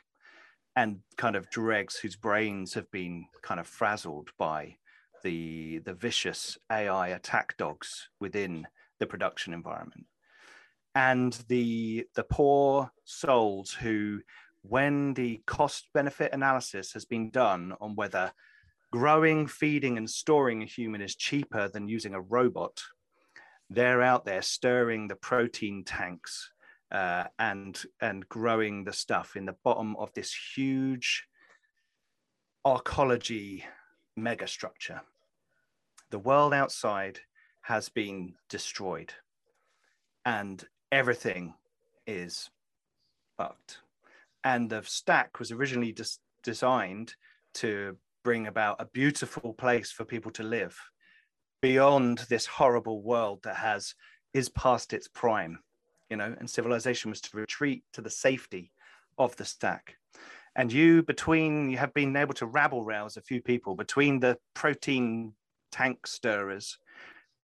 and 0.78 1.02
kind 1.18 1.36
of 1.36 1.50
dregs 1.50 1.98
whose 1.98 2.16
brains 2.16 2.74
have 2.76 2.90
been 2.90 3.26
kind 3.42 3.60
of 3.60 3.68
frazzled 3.68 4.30
by 4.38 4.78
the 5.24 5.80
the 5.80 5.94
vicious 5.94 6.58
AI 6.72 7.10
attack 7.10 7.58
dogs 7.58 8.10
within 8.20 8.68
the 9.00 9.08
production 9.08 9.54
environment. 9.54 10.06
And 10.96 11.34
the 11.48 12.08
the 12.16 12.24
poor 12.24 12.92
souls 13.06 13.72
who 13.72 14.22
when 14.62 15.14
the 15.14 15.42
cost 15.46 15.88
benefit 15.94 16.34
analysis 16.34 16.94
has 16.94 17.06
been 17.06 17.30
done 17.30 17.74
on 17.80 17.96
whether 17.96 18.32
growing 18.92 19.48
feeding 19.48 19.98
and 19.98 20.10
storing 20.10 20.64
a 20.64 20.66
human 20.66 21.02
is 21.02 21.16
cheaper 21.16 21.70
than 21.70 21.88
using 21.88 22.14
a 22.14 22.22
robot 22.22 22.82
they're 23.70 24.02
out 24.02 24.26
there 24.26 24.42
stirring 24.42 25.08
the 25.08 25.16
protein 25.16 25.84
tanks 25.84 26.52
uh, 26.92 27.26
and 27.38 27.84
and 28.02 28.28
growing 28.30 28.84
the 28.84 28.94
stuff 28.94 29.36
in 29.36 29.46
the 29.46 29.56
bottom 29.64 29.96
of 29.98 30.12
this 30.14 30.36
huge 30.56 31.28
arcology 32.66 33.64
megastructure. 34.18 35.02
The 36.12 36.20
world 36.20 36.54
outside 36.54 37.20
has 37.62 37.90
been 37.90 38.34
destroyed, 38.50 39.14
and 40.26 40.64
everything 40.92 41.54
is 42.08 42.50
fucked. 43.38 43.80
And 44.44 44.70
the 44.70 44.82
stack 44.84 45.40
was 45.40 45.52
originally 45.52 45.92
des- 45.92 46.20
designed 46.44 47.14
to 47.56 47.98
bring 48.24 48.48
about 48.48 48.78
a 48.80 48.86
beautiful 48.86 49.54
place 49.54 49.92
for 49.92 50.06
people 50.06 50.32
to 50.32 50.44
live 50.44 50.78
beyond 51.62 52.20
this 52.30 52.46
horrible 52.46 53.02
world 53.02 53.40
that 53.44 53.56
has 53.56 53.94
is 54.34 54.50
past 54.50 54.94
its 54.94 55.08
prime 55.08 55.60
you 56.10 56.18
know 56.18 56.36
and 56.40 56.50
civilization 56.50 57.10
was 57.10 57.22
to 57.22 57.38
retreat 57.38 57.84
to 57.94 58.02
the 58.02 58.10
safety 58.10 58.72
of 59.18 59.36
the 59.38 59.46
stack 59.46 59.96
and 60.56 60.72
you 60.72 61.04
between 61.04 61.70
you 61.70 61.78
have 61.78 61.94
been 61.94 62.16
able 62.16 62.34
to 62.36 62.46
rabble 62.48 62.84
rouse 62.86 63.18
a 63.18 63.22
few 63.22 63.42
people 63.42 63.76
between 63.76 64.20
the 64.20 64.38
protein 64.54 65.36
tank 65.72 66.08
stirrers 66.08 66.78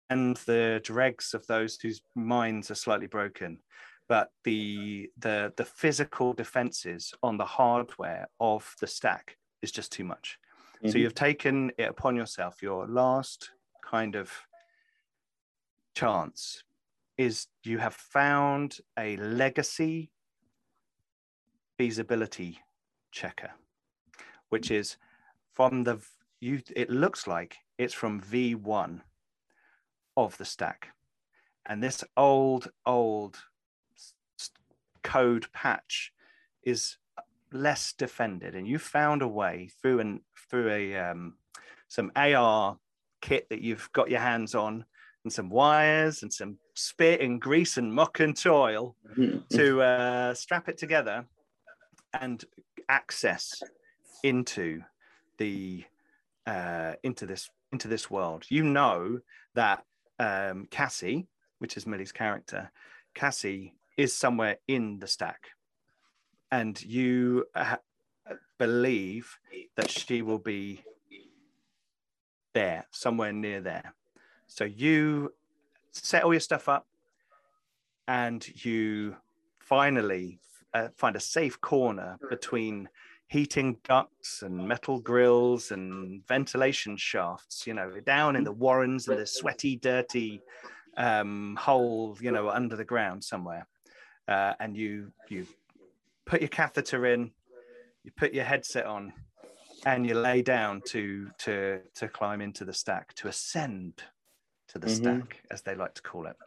and 0.09 0.37
the 0.37 0.81
dregs 0.83 1.33
of 1.33 1.45
those 1.47 1.79
whose 1.81 2.01
minds 2.15 2.69
are 2.71 2.75
slightly 2.75 3.07
broken. 3.07 3.59
But 4.07 4.29
the 4.43 5.11
the 5.17 5.53
the 5.57 5.65
physical 5.65 6.33
defenses 6.33 7.13
on 7.23 7.37
the 7.37 7.45
hardware 7.45 8.27
of 8.39 8.75
the 8.81 8.87
stack 8.87 9.37
is 9.61 9.71
just 9.71 9.91
too 9.91 10.03
much. 10.03 10.37
So 10.85 10.97
Mhm. 10.97 11.01
you've 11.01 11.15
taken 11.15 11.71
it 11.77 11.89
upon 11.89 12.15
yourself. 12.15 12.61
Your 12.61 12.87
last 12.87 13.51
kind 13.83 14.15
of 14.15 14.31
chance 15.95 16.63
is 17.17 17.47
you 17.63 17.77
have 17.79 17.95
found 17.95 18.79
a 18.97 19.17
legacy 19.17 20.11
feasibility 21.77 22.59
checker 23.13 23.51
which 24.49 24.69
is 24.69 24.97
from 25.53 25.83
the 25.83 25.99
you 26.39 26.61
it 26.75 26.89
looks 26.89 27.25
like 27.25 27.57
it's 27.77 27.93
from 27.93 28.21
v1 28.21 29.01
of 30.15 30.37
the 30.37 30.45
stack. 30.45 30.89
And 31.65 31.81
this 31.81 32.03
old 32.17 32.69
old 32.85 33.37
code 35.03 35.51
patch 35.53 36.11
is 36.63 36.97
less 37.51 37.93
defended. 37.93 38.55
And 38.55 38.67
you 38.67 38.77
found 38.77 39.21
a 39.21 39.27
way 39.27 39.69
through 39.81 39.99
an 40.01 40.21
through 40.49 40.69
a 40.69 40.97
um, 40.97 41.37
some 41.87 42.11
ar 42.15 42.77
kit 43.21 43.47
that 43.49 43.61
you've 43.61 43.89
got 43.93 44.09
your 44.09 44.19
hands 44.19 44.53
on 44.53 44.85
and 45.23 45.31
some 45.31 45.49
wires 45.49 46.23
and 46.23 46.31
some 46.31 46.57
spit 46.75 47.21
and 47.21 47.41
grease 47.41 47.77
and 47.77 47.93
muck 47.93 48.19
and 48.19 48.35
toil 48.35 48.95
Mhm. 49.17 49.47
to 49.49 49.81
uh, 49.81 50.33
strap 50.33 50.67
it 50.69 50.77
together 50.77 51.25
and 52.19 52.43
access 52.89 53.61
into 54.23 54.81
the 55.37 55.83
uh, 56.45 56.93
into 57.03 57.25
this 57.25 57.49
into 57.71 57.87
this 57.87 58.09
world. 58.09 58.45
You 58.49 58.63
know 58.63 59.19
that 59.55 59.83
um, 60.19 60.67
Cassie, 60.69 61.27
which 61.59 61.77
is 61.77 61.87
Millie's 61.87 62.11
character, 62.11 62.71
Cassie 63.13 63.73
is 63.97 64.15
somewhere 64.15 64.57
in 64.67 64.99
the 64.99 65.07
stack, 65.07 65.49
and 66.51 66.81
you 66.81 67.45
uh, 67.55 67.77
believe 68.57 69.37
that 69.75 69.89
she 69.89 70.21
will 70.21 70.39
be 70.39 70.83
there, 72.53 72.85
somewhere 72.91 73.33
near 73.33 73.61
there. 73.61 73.93
So 74.47 74.63
you 74.63 75.33
set 75.91 76.23
all 76.23 76.33
your 76.33 76.39
stuff 76.39 76.69
up, 76.69 76.85
and 78.07 78.47
you 78.63 79.15
finally 79.59 80.39
uh, 80.73 80.89
find 80.97 81.15
a 81.15 81.19
safe 81.19 81.59
corner 81.61 82.19
between 82.29 82.89
heating 83.27 83.79
ducts 83.83 84.41
and 84.41 84.67
metal 84.67 84.99
grills 84.99 85.71
and 85.71 86.25
ventilation 86.27 86.97
shafts, 86.97 87.65
you 87.65 87.73
know, 87.73 87.99
down 88.01 88.35
in 88.35 88.43
the 88.43 88.51
warrens 88.51 89.07
and 89.07 89.17
the 89.17 89.25
sweaty, 89.25 89.75
dirty 89.75 90.43
um, 90.97 91.57
hole, 91.59 92.17
you 92.21 92.31
know, 92.31 92.49
under 92.49 92.75
the 92.75 92.85
ground 92.85 93.23
somewhere. 93.23 93.67
Uh, 94.27 94.53
and 94.59 94.77
you 94.77 95.13
you 95.29 95.47
put 96.25 96.41
your 96.41 96.49
catheter 96.49 97.05
in, 97.07 97.33
you 98.03 98.11
put 98.15 98.33
your 98.33 98.45
headset 98.45 98.85
on, 98.85 99.13
and 99.85 100.05
you 100.07 100.15
lay 100.15 100.41
down 100.41 100.81
to 100.83 101.31
to 101.39 101.83
to 101.95 102.09
climb 102.09 102.41
into 102.41 102.65
the 102.65 102.73
stack, 102.73 103.13
to 103.15 103.27
ascend 103.27 104.03
to 104.69 104.79
the 104.79 104.87
Mhm. 104.87 104.89
stack, 104.89 105.43
as 105.51 105.63
they 105.63 105.75
like 105.75 105.95
to 105.95 106.01
call 106.03 106.27
it 106.27 106.37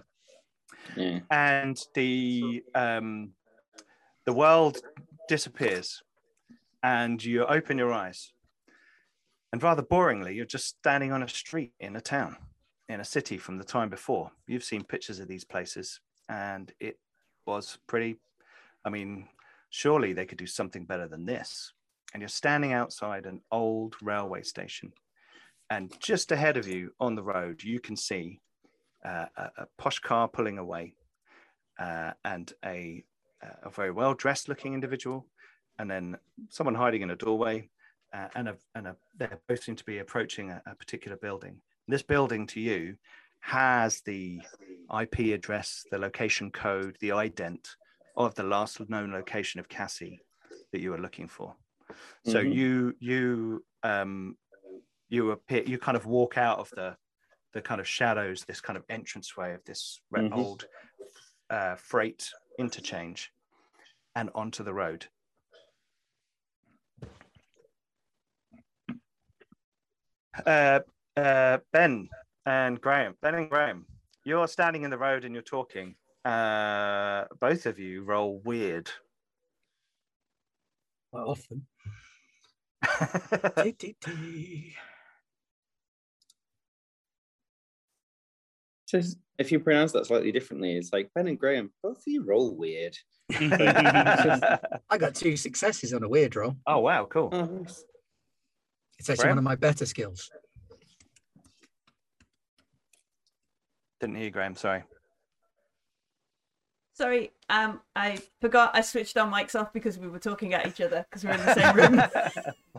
Yeah. 0.97 1.21
and 1.31 1.77
the 1.95 2.65
um, 2.75 3.35
the 4.27 4.33
world 4.33 4.83
disappears, 5.29 6.03
and 6.83 7.25
you 7.25 7.45
open 7.47 7.79
your 7.79 7.93
eyes, 7.93 8.33
and 9.53 9.63
rather 9.63 9.83
boringly, 9.83 10.35
you're 10.35 10.45
just 10.45 10.67
standing 10.67 11.13
on 11.13 11.23
a 11.23 11.29
street 11.29 11.73
in 11.81 11.97
a 11.97 12.01
town, 12.01 12.37
in 12.89 13.01
a 13.01 13.05
city 13.05 13.39
from 13.39 13.57
the 13.57 13.65
time 13.65 13.89
before. 13.89 14.31
You've 14.47 14.65
seen 14.65 14.85
pictures 14.85 15.21
of 15.21 15.29
these 15.29 15.45
places, 15.45 16.01
and 16.29 16.73
it 16.81 16.99
was 17.47 17.79
pretty. 17.87 18.17
I 18.85 18.91
mean, 18.91 19.29
surely 19.71 20.13
they 20.13 20.27
could 20.27 20.39
do 20.39 20.47
something 20.47 20.85
better 20.85 21.09
than 21.09 21.25
this. 21.25 21.73
And 22.13 22.21
you're 22.21 22.29
standing 22.29 22.73
outside 22.73 23.27
an 23.27 23.41
old 23.53 23.95
railway 24.03 24.43
station, 24.43 24.93
and 25.71 25.95
just 26.01 26.33
ahead 26.33 26.57
of 26.57 26.67
you 26.67 26.93
on 26.99 27.15
the 27.15 27.23
road, 27.23 27.63
you 27.63 27.79
can 27.79 27.97
see 27.97 28.41
uh, 29.05 29.27
a, 29.37 29.51
a 29.59 29.67
posh 29.79 30.01
car 30.01 30.27
pulling 30.27 30.59
away 30.59 30.95
uh, 31.79 32.13
and 32.25 32.53
a, 32.65 33.05
a 33.43 33.71
very 33.71 33.91
well 33.91 34.15
dressed 34.15 34.49
looking 34.49 34.75
individual, 34.75 35.29
and 35.79 35.91
then 35.91 36.17
someone 36.49 36.75
hiding 36.75 37.03
in 37.03 37.11
a 37.11 37.17
doorway, 37.17 37.71
uh, 38.13 38.29
and, 38.35 38.49
a, 38.49 38.57
and 38.75 38.87
a, 38.89 38.97
they 39.17 39.29
both 39.49 39.63
seem 39.63 39.77
to 39.77 39.85
be 39.85 39.99
approaching 39.99 40.51
a, 40.51 40.63
a 40.67 40.75
particular 40.75 41.17
building. 41.17 41.61
This 41.89 42.03
building 42.03 42.47
to 42.49 42.61
you 42.61 42.97
has 43.41 44.01
the 44.03 44.41
IP 45.01 45.35
address, 45.35 45.87
the 45.91 45.99
location 45.99 46.51
code, 46.51 46.97
the 47.01 47.11
ident 47.11 47.69
of 48.17 48.35
the 48.35 48.43
last 48.43 48.81
known 48.89 49.13
location 49.13 49.61
of 49.61 49.69
Cassie 49.69 50.21
that 50.73 50.81
you 50.81 50.91
were 50.91 50.99
looking 50.99 51.29
for. 51.29 51.57
So 52.25 52.41
Mhm. 52.41 52.55
you 52.55 52.95
you 52.99 53.65
um 53.83 54.37
you 55.09 55.31
appear 55.31 55.63
you 55.65 55.79
kind 55.79 55.97
of 55.97 56.07
walk 56.07 56.37
out 56.39 56.59
of 56.59 56.71
the 56.71 56.97
the 57.53 57.63
kind 57.63 57.81
of 57.81 57.89
shadows, 57.89 58.45
this 58.45 58.61
kind 58.61 58.77
of 58.77 58.85
entranceway 58.89 59.55
of 59.55 59.65
this 59.65 60.01
Mhm. 60.13 60.33
old 60.33 60.67
uh, 61.51 61.77
freight 61.77 62.31
interchange, 62.59 63.33
and 64.15 64.31
onto 64.35 64.65
the 64.65 64.75
road. 64.75 65.07
Uh, 70.45 70.81
uh, 71.17 71.59
ben 71.73 72.09
and 72.45 72.81
Graham, 72.81 73.15
Ben 73.23 73.35
and 73.35 73.49
Graham, 73.49 73.87
you're 74.25 74.49
standing 74.49 74.83
in 74.83 74.91
the 74.91 74.99
road 74.99 75.25
and 75.25 75.35
you're 75.35 75.43
talking. 75.43 75.95
Uh, 76.25 77.25
both 77.41 77.67
of 77.67 77.79
you 77.79 78.03
roll 78.03 78.41
weird. 78.45 78.91
Quite 81.13 81.23
often. 81.23 81.67
If 89.39 89.53
you 89.53 89.61
pronounce 89.61 89.93
that 89.93 90.07
slightly 90.07 90.33
differently, 90.33 90.77
it's 90.77 90.93
like 90.93 91.11
Ben 91.15 91.29
and 91.29 91.39
Graham, 91.39 91.71
both 91.83 91.99
of 91.99 92.03
you 92.07 92.25
roll 92.25 92.57
weird. 92.57 92.97
I 93.31 94.99
got 94.99 95.15
two 95.15 95.37
successes 95.37 95.93
on 95.93 96.03
a 96.03 96.09
weird 96.09 96.37
roll. 96.37 96.57
oh 96.67 96.79
wow, 96.81 97.07
cool. 97.07 97.29
Oh, 97.33 97.45
nice. 97.45 97.85
It's 98.99 99.11
actually 99.11 99.25
Graham? 99.25 99.37
one 99.37 99.39
of 99.39 99.45
my 99.45 99.57
better 99.57 99.85
skills. 99.85 100.31
Didn't 104.01 104.17
hear 104.17 104.25
you, 104.27 104.31
Graham. 104.31 104.57
Sorry. 104.57 104.83
Sorry, 106.97 107.31
um, 107.51 107.81
I 107.95 108.19
forgot 108.41 108.71
I 108.75 108.81
switched 108.81 109.19
our 109.19 109.31
mics 109.31 109.59
off 109.59 109.71
because 109.73 109.99
we 109.99 110.09
were 110.09 110.19
talking 110.19 110.55
at 110.55 110.67
each 110.67 110.81
other 110.81 111.05
because 111.11 111.25
we're 111.25 111.33
in 111.33 111.45
the 111.45 111.55
same 111.55 111.77
room. 111.77 112.03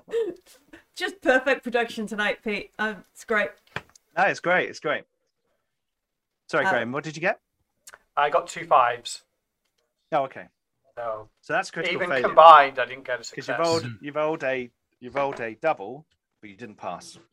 Just 0.96 1.22
perfect 1.22 1.64
production 1.64 2.08
tonight, 2.08 2.40
Pete. 2.44 2.72
Um, 2.80 3.04
it's 3.14 3.24
great. 3.24 3.50
No, 4.18 4.24
it's 4.24 4.40
great. 4.40 4.70
It's 4.70 4.80
great. 4.80 5.04
Sorry, 6.50 6.66
Uh, 6.66 6.70
Graham. 6.70 6.92
What 6.92 7.04
did 7.04 7.16
you 7.16 7.22
get? 7.22 7.40
I 8.16 8.30
got 8.30 8.48
two 8.48 8.66
fives. 8.66 9.24
Oh, 10.12 10.24
okay. 10.24 10.48
So 10.98 11.30
So 11.42 11.54
that's 11.54 11.70
critical 11.70 11.96
even 11.98 12.10
failure 12.10 12.24
combined, 12.26 12.80
I 12.80 12.86
didn't 12.86 13.06
get 13.06 13.16
a 13.20 13.24
because 13.30 13.46
success. 13.46 13.58
you 13.58 13.64
rolled 13.64 13.86
you 14.02 14.12
rolled 14.14 14.44
a 14.44 14.72
you 15.00 15.12
rolled 15.12 15.40
a 15.40 15.56
double, 15.62 16.06
but 16.42 16.50
you 16.50 16.56
didn't 16.58 16.78
pass. 16.78 17.18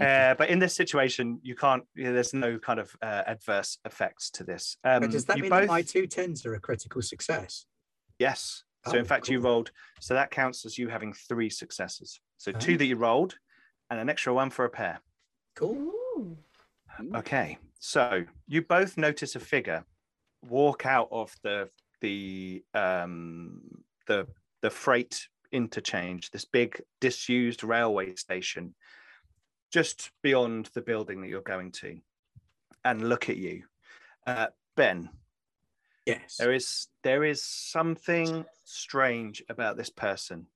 Uh, 0.00 0.34
but 0.34 0.48
in 0.48 0.58
this 0.60 0.76
situation, 0.76 1.40
you 1.42 1.54
can't. 1.56 1.82
You 1.94 2.04
know, 2.04 2.12
there's 2.12 2.32
no 2.34 2.58
kind 2.58 2.78
of 2.78 2.94
uh, 3.02 3.22
adverse 3.26 3.78
effects 3.84 4.30
to 4.30 4.44
this. 4.44 4.76
Um, 4.84 5.00
But 5.00 5.10
does 5.10 5.24
that 5.26 5.36
you 5.36 5.42
mean 5.42 5.50
both? 5.50 5.62
that 5.62 5.66
my 5.68 5.82
two 5.82 6.06
tens 6.06 6.44
are 6.46 6.54
a 6.54 6.60
critical 6.60 7.02
success? 7.02 7.66
Yes. 8.18 8.62
So 8.86 8.96
in 8.96 9.04
Oh, 9.04 9.04
fact, 9.08 9.28
you 9.28 9.40
rolled. 9.40 9.72
So 10.00 10.14
that 10.14 10.30
counts 10.30 10.64
as 10.66 10.78
you 10.78 10.88
having 10.88 11.12
three 11.12 11.50
successes. 11.50 12.20
So 12.36 12.52
Oh. 12.54 12.58
two 12.58 12.76
that 12.76 12.84
you 12.86 12.96
rolled, 12.96 13.36
and 13.90 13.98
an 13.98 14.08
extra 14.08 14.32
one 14.32 14.50
for 14.50 14.64
a 14.64 14.70
pair. 14.70 15.00
Cool. 15.56 15.76
Ooh. 15.76 16.36
Okay, 17.14 17.58
so 17.78 18.24
you 18.46 18.62
both 18.62 18.96
notice 18.96 19.36
a 19.36 19.40
figure 19.40 19.84
walk 20.48 20.86
out 20.86 21.08
of 21.10 21.34
the 21.42 21.68
the 22.00 22.62
um, 22.74 23.60
the 24.06 24.26
the 24.60 24.70
freight 24.70 25.28
interchange, 25.52 26.30
this 26.30 26.44
big 26.44 26.80
disused 27.00 27.64
railway 27.64 28.14
station, 28.14 28.74
just 29.70 30.10
beyond 30.22 30.66
the 30.74 30.82
building 30.82 31.20
that 31.20 31.28
you're 31.28 31.40
going 31.40 31.72
to, 31.72 31.98
and 32.84 33.08
look 33.08 33.28
at 33.28 33.36
you, 33.36 33.64
uh, 34.26 34.48
Ben. 34.76 35.08
Yes. 36.06 36.36
There 36.38 36.52
is 36.52 36.88
there 37.02 37.24
is 37.24 37.42
something 37.42 38.44
strange 38.64 39.42
about 39.48 39.76
this 39.76 39.90
person. 39.90 40.46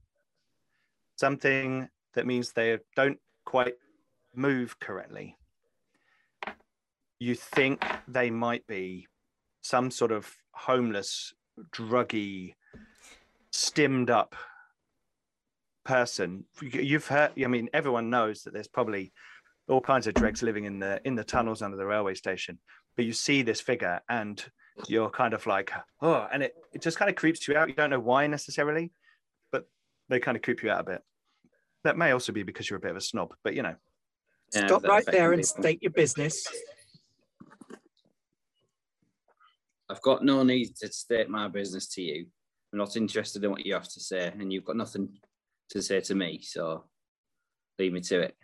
Something 1.17 1.89
that 2.15 2.27
means 2.27 2.53
they 2.53 2.79
don't 2.97 3.19
quite 3.45 3.75
move 4.35 4.81
correctly. 4.81 5.37
You 7.23 7.37
think 7.37 7.85
they 8.09 8.31
might 8.33 8.67
be 8.67 9.07
some 9.61 9.93
sort 9.93 10.11
of 10.11 10.35
homeless, 10.55 11.33
druggy, 11.73 12.55
stimmed 13.53 14.11
up 14.11 14.35
person. 15.85 16.47
You- 16.61 16.81
You've 16.81 17.07
heard. 17.07 17.31
I 17.41 17.47
mean, 17.47 17.69
everyone 17.73 18.11
knows 18.11 18.43
that 18.43 18.53
there's 18.53 18.67
probably 18.67 19.13
all 19.69 19.81
kinds 19.81 20.09
of 20.09 20.15
dregs 20.15 20.43
living 20.43 20.65
in 20.65 20.81
the 20.81 21.01
in 21.05 21.15
the 21.15 21.23
tunnels 21.23 21.63
under 21.63 21.77
the 21.77 21.87
railway 21.87 22.15
station. 22.15 22.59
But 22.97 23.05
you 23.05 23.13
see 23.13 23.43
this 23.43 23.61
figure, 23.61 24.01
and 24.09 24.45
you're 24.89 25.09
kind 25.09 25.33
of 25.33 25.47
like, 25.47 25.71
oh, 26.01 26.27
and 26.33 26.43
it, 26.43 26.57
it 26.73 26.83
just 26.83 26.99
kind 26.99 27.09
of 27.09 27.15
creeps 27.15 27.47
you 27.47 27.57
out. 27.57 27.69
You 27.69 27.75
don't 27.77 27.91
know 27.91 28.01
why 28.01 28.27
necessarily, 28.27 28.91
but 29.53 29.69
they 30.09 30.19
kind 30.19 30.37
of 30.37 30.43
creep 30.43 30.65
you 30.65 30.73
out 30.73 30.81
a 30.81 30.85
bit. 30.91 31.03
That 31.85 31.97
may 31.97 32.11
also 32.11 32.33
be 32.33 32.43
because 32.43 32.69
you're 32.69 32.79
a 32.79 32.81
bit 32.81 32.91
of 32.91 32.97
a 32.97 33.01
snob, 33.01 33.33
but 33.45 33.55
you 33.55 33.63
know, 33.63 33.77
Yeah, 34.53 34.67
Stop 34.67 34.83
right 34.83 35.07
there 35.07 35.33
and 35.33 35.41
people. 35.43 35.63
state 35.63 35.83
your 35.83 35.93
business. 35.93 36.49
I've 39.93 40.01
got 40.01 40.25
no 40.25 40.43
need 40.43 40.75
to 40.77 40.91
state 40.91 41.29
my 41.29 41.49
business 41.49 41.87
to 41.89 42.03
you. 42.03 42.25
I'm 42.73 42.79
not 42.79 42.97
interested 42.97 43.45
in 43.45 43.51
what 43.51 43.67
you 43.67 43.75
have 43.75 43.91
to 43.91 44.01
say, 44.01 44.33
and 44.39 44.51
you've 44.51 44.65
got 44.65 44.79
nothing 44.79 45.11
to 45.69 45.83
say 45.83 46.01
to 46.01 46.15
me. 46.15 46.41
So 46.43 46.85
leave 47.79 47.93
me 47.93 48.01
to 48.01 48.21
it. 48.21 48.35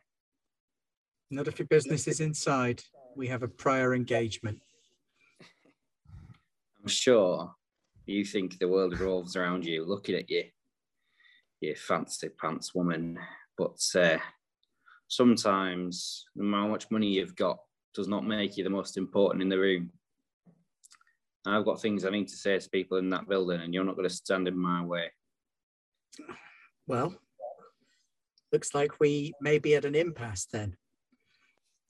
Not 1.30 1.48
if 1.48 1.58
your 1.58 1.66
business 1.68 2.06
is 2.06 2.20
inside. 2.20 2.82
We 3.16 3.28
have 3.28 3.42
a 3.42 3.48
prior 3.48 3.94
engagement. 3.94 4.60
I'm 6.82 6.88
sure 6.88 7.54
you 8.04 8.26
think 8.26 8.58
the 8.58 8.68
world 8.68 8.92
revolves 8.92 9.34
around 9.34 9.64
you, 9.64 9.86
looking 9.86 10.16
at 10.16 10.28
you, 10.28 10.44
you 11.62 11.74
fancy 11.76 12.28
pants 12.28 12.74
woman. 12.74 13.18
But 13.56 13.80
uh, 13.94 14.18
sometimes, 15.06 16.26
no 16.36 16.44
matter 16.44 16.62
how 16.64 16.68
much 16.68 16.90
money 16.90 17.08
you've 17.08 17.36
got, 17.36 17.56
does 17.94 18.06
not 18.06 18.26
make 18.26 18.58
you 18.58 18.64
the 18.64 18.70
most 18.70 18.98
important 18.98 19.40
in 19.40 19.48
the 19.48 19.58
room. 19.58 19.92
I've 21.48 21.64
got 21.64 21.80
things 21.80 22.04
I 22.04 22.10
need 22.10 22.28
to 22.28 22.36
say 22.36 22.58
to 22.58 22.70
people 22.70 22.98
in 22.98 23.10
that 23.10 23.28
building, 23.28 23.60
and 23.60 23.72
you're 23.72 23.84
not 23.84 23.96
going 23.96 24.08
to 24.08 24.14
stand 24.14 24.48
in 24.48 24.58
my 24.58 24.84
way. 24.84 25.10
Well, 26.86 27.14
looks 28.52 28.74
like 28.74 29.00
we 29.00 29.34
may 29.40 29.58
be 29.58 29.74
at 29.74 29.84
an 29.84 29.94
impasse 29.94 30.46
then. 30.46 30.76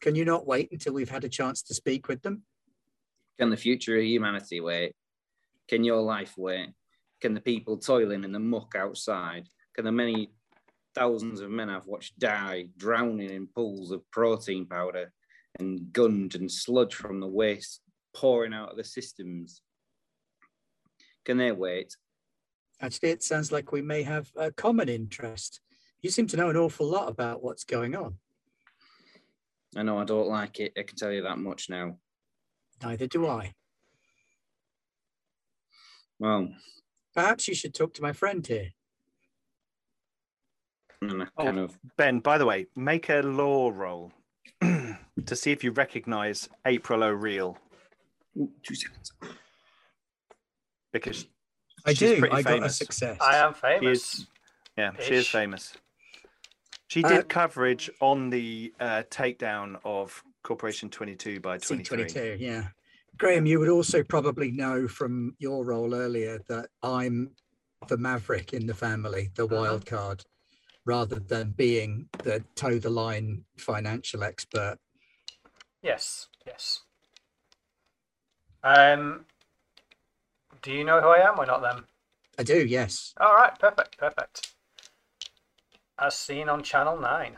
Can 0.00 0.14
you 0.14 0.24
not 0.24 0.46
wait 0.46 0.70
until 0.70 0.94
we've 0.94 1.10
had 1.10 1.24
a 1.24 1.28
chance 1.28 1.62
to 1.62 1.74
speak 1.74 2.08
with 2.08 2.22
them? 2.22 2.42
Can 3.38 3.50
the 3.50 3.56
future 3.56 3.96
of 3.96 4.04
humanity 4.04 4.60
wait? 4.60 4.94
Can 5.68 5.84
your 5.84 6.00
life 6.00 6.34
wait? 6.36 6.70
Can 7.20 7.34
the 7.34 7.40
people 7.40 7.78
toiling 7.78 8.24
in 8.24 8.32
the 8.32 8.38
muck 8.38 8.74
outside? 8.76 9.48
Can 9.74 9.84
the 9.84 9.92
many 9.92 10.30
thousands 10.94 11.40
of 11.40 11.50
men 11.50 11.70
I've 11.70 11.86
watched 11.86 12.18
die 12.18 12.68
drowning 12.76 13.30
in 13.30 13.46
pools 13.46 13.92
of 13.92 14.08
protein 14.10 14.66
powder 14.66 15.12
and 15.58 15.92
gund 15.92 16.34
and 16.34 16.50
sludge 16.50 16.94
from 16.94 17.20
the 17.20 17.26
waste 17.26 17.80
pouring 18.18 18.52
out 18.52 18.70
of 18.72 18.76
the 18.76 18.82
systems? 18.82 19.62
Can 21.24 21.36
they 21.38 21.52
wait? 21.52 21.96
Actually, 22.80 23.10
it 23.10 23.22
sounds 23.22 23.52
like 23.52 23.70
we 23.70 23.80
may 23.80 24.02
have 24.02 24.28
a 24.36 24.50
common 24.50 24.88
interest. 24.88 25.60
You 26.02 26.10
seem 26.10 26.26
to 26.28 26.36
know 26.36 26.48
an 26.50 26.56
awful 26.56 26.86
lot 26.86 27.08
about 27.08 27.44
what's 27.44 27.62
going 27.62 27.94
on. 27.94 28.16
I 29.76 29.82
know 29.84 29.98
I 29.98 30.04
don't 30.04 30.26
like 30.28 30.58
it. 30.58 30.72
I 30.76 30.82
can 30.82 30.96
tell 30.96 31.12
you 31.12 31.22
that 31.22 31.38
much 31.38 31.70
now. 31.70 31.96
Neither 32.82 33.06
do 33.06 33.26
I. 33.28 33.54
Well, 36.18 36.48
Perhaps 37.14 37.46
you 37.48 37.54
should 37.54 37.74
talk 37.74 37.94
to 37.94 38.02
my 38.02 38.12
friend 38.12 38.44
here. 38.46 38.70
and 41.02 41.28
Oh. 41.36 41.64
of 41.64 41.78
Ben, 41.96 42.18
by 42.20 42.38
the 42.38 42.46
way, 42.46 42.66
make 42.74 43.08
a 43.10 43.20
law 43.22 43.70
roll 43.70 44.12
to 44.60 45.36
see 45.36 45.52
if 45.52 45.62
you 45.62 45.70
recognize 45.72 46.48
April 46.66 47.02
O'Reilly 47.04 47.54
Ooh, 48.38 48.50
two 48.62 48.74
seconds. 48.74 49.12
because 50.92 51.26
I 51.84 51.94
she's 51.94 52.10
do. 52.10 52.18
pretty 52.20 52.36
I 52.36 52.42
got 52.42 52.52
a 52.52 52.60
famous. 52.60 52.76
success. 52.76 53.18
I 53.20 53.36
am 53.38 53.54
famous. 53.54 53.80
She 53.82 54.22
is, 54.22 54.26
Yeah, 54.76 54.92
she 55.00 55.14
is 55.14 55.28
famous. 55.28 55.74
She 56.88 57.04
Uh, 57.04 57.08
did 57.08 57.28
coverage 57.28 57.90
on 58.00 58.30
the 58.30 58.72
uh, 58.80 59.02
takedown 59.10 59.78
of 59.84 60.22
Corporation 60.42 60.88
22 60.88 61.40
by 61.40 61.58
23. 61.58 62.04
C22, 62.04 62.40
yeah. 62.40 62.68
Graham, 63.18 63.44
you 63.46 63.58
would 63.58 63.68
also 63.68 64.02
probably 64.02 64.50
know 64.52 64.86
from 64.86 65.34
your 65.38 65.64
role 65.64 65.94
earlier 65.94 66.38
that 66.48 66.70
I'm 66.82 67.34
the 67.88 67.98
maverick 67.98 68.52
in 68.52 68.66
the 68.66 68.74
family, 68.74 69.30
the 69.34 69.46
wild 69.46 69.84
card, 69.84 70.24
rather 70.86 71.18
than 71.18 71.50
being 71.50 72.08
the 72.22 72.44
toe 72.54 72.78
the 72.78 72.90
line 72.90 73.44
financial 73.58 74.22
expert. 74.22 74.78
Yes, 75.82 76.28
yes. 76.46 76.80
Um, 78.62 79.24
do 80.62 80.72
you 80.72 80.84
know 80.84 81.00
who 81.00 81.08
I 81.08 81.28
am 81.28 81.38
or 81.38 81.46
not 81.46 81.62
then? 81.62 81.84
I 82.38 82.42
do, 82.42 82.64
yes. 82.66 83.14
All 83.20 83.34
right, 83.34 83.56
perfect, 83.58 83.98
perfect. 83.98 84.52
As 85.98 86.16
seen 86.16 86.48
on 86.48 86.62
Channel 86.62 87.00
9. 87.00 87.36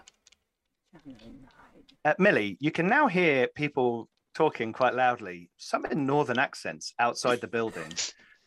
Uh, 2.05 2.15
Millie, 2.19 2.57
you 2.61 2.71
can 2.71 2.87
now 2.87 3.07
hear 3.07 3.47
people 3.55 4.09
talking 4.35 4.73
quite 4.73 4.95
loudly, 4.95 5.51
some 5.57 5.87
in 5.87 6.07
northern 6.07 6.39
accents 6.39 6.93
outside 6.99 7.41
the 7.41 7.47
building. 7.47 7.93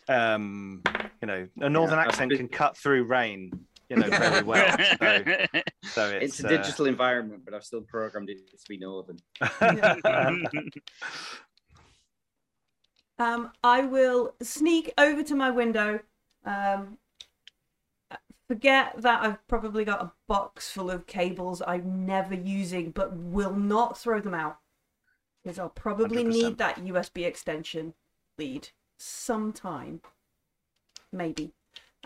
um, 0.10 0.82
you 1.22 1.28
know, 1.28 1.48
a 1.62 1.70
northern 1.70 2.00
I've 2.00 2.08
accent 2.08 2.30
been- 2.30 2.38
can 2.40 2.48
cut 2.50 2.78
through 2.78 3.06
rain, 3.06 3.52
you 3.90 3.96
know, 3.96 4.10
very 4.10 4.44
well. 4.44 4.78
So, 5.00 5.24
so 5.84 6.10
It's, 6.10 6.40
it's, 6.40 6.44
a 6.44 6.48
uh, 6.48 6.50
digital 6.50 6.86
environment, 6.88 7.44
but 7.46 7.54
I've 7.54 7.64
still 7.64 7.82
programmed 7.82 8.30
it 8.30 8.38
to 8.50 8.66
be 8.68 8.78
northern. 8.78 9.18
Um, 13.20 13.52
I 13.64 13.82
will 13.82 14.34
sneak 14.42 14.94
over 14.98 15.24
to 15.24 15.36
my 15.36 15.52
window. 15.52 16.00
Um, 16.46 16.98
forget 18.48 18.94
that 18.98 19.24
I've 19.24 19.48
probably 19.48 19.86
got 19.86 20.02
a 20.02 20.12
box 20.28 20.70
full 20.70 20.90
of 20.92 21.08
cables 21.08 21.62
I'm 21.66 22.06
never 22.06 22.34
using, 22.34 22.92
but 22.92 23.16
will 23.16 23.54
not 23.54 23.98
throw 23.98 24.20
them 24.20 24.34
out 24.34 24.60
because 25.44 25.60
I'll 25.60 25.70
probably 25.70 26.24
100%. 26.24 26.28
need 26.28 26.58
that 26.58 26.78
USB 26.78 27.26
extension 27.26 27.94
lead 28.38 28.70
sometime, 28.98 30.02
maybe. 31.12 31.54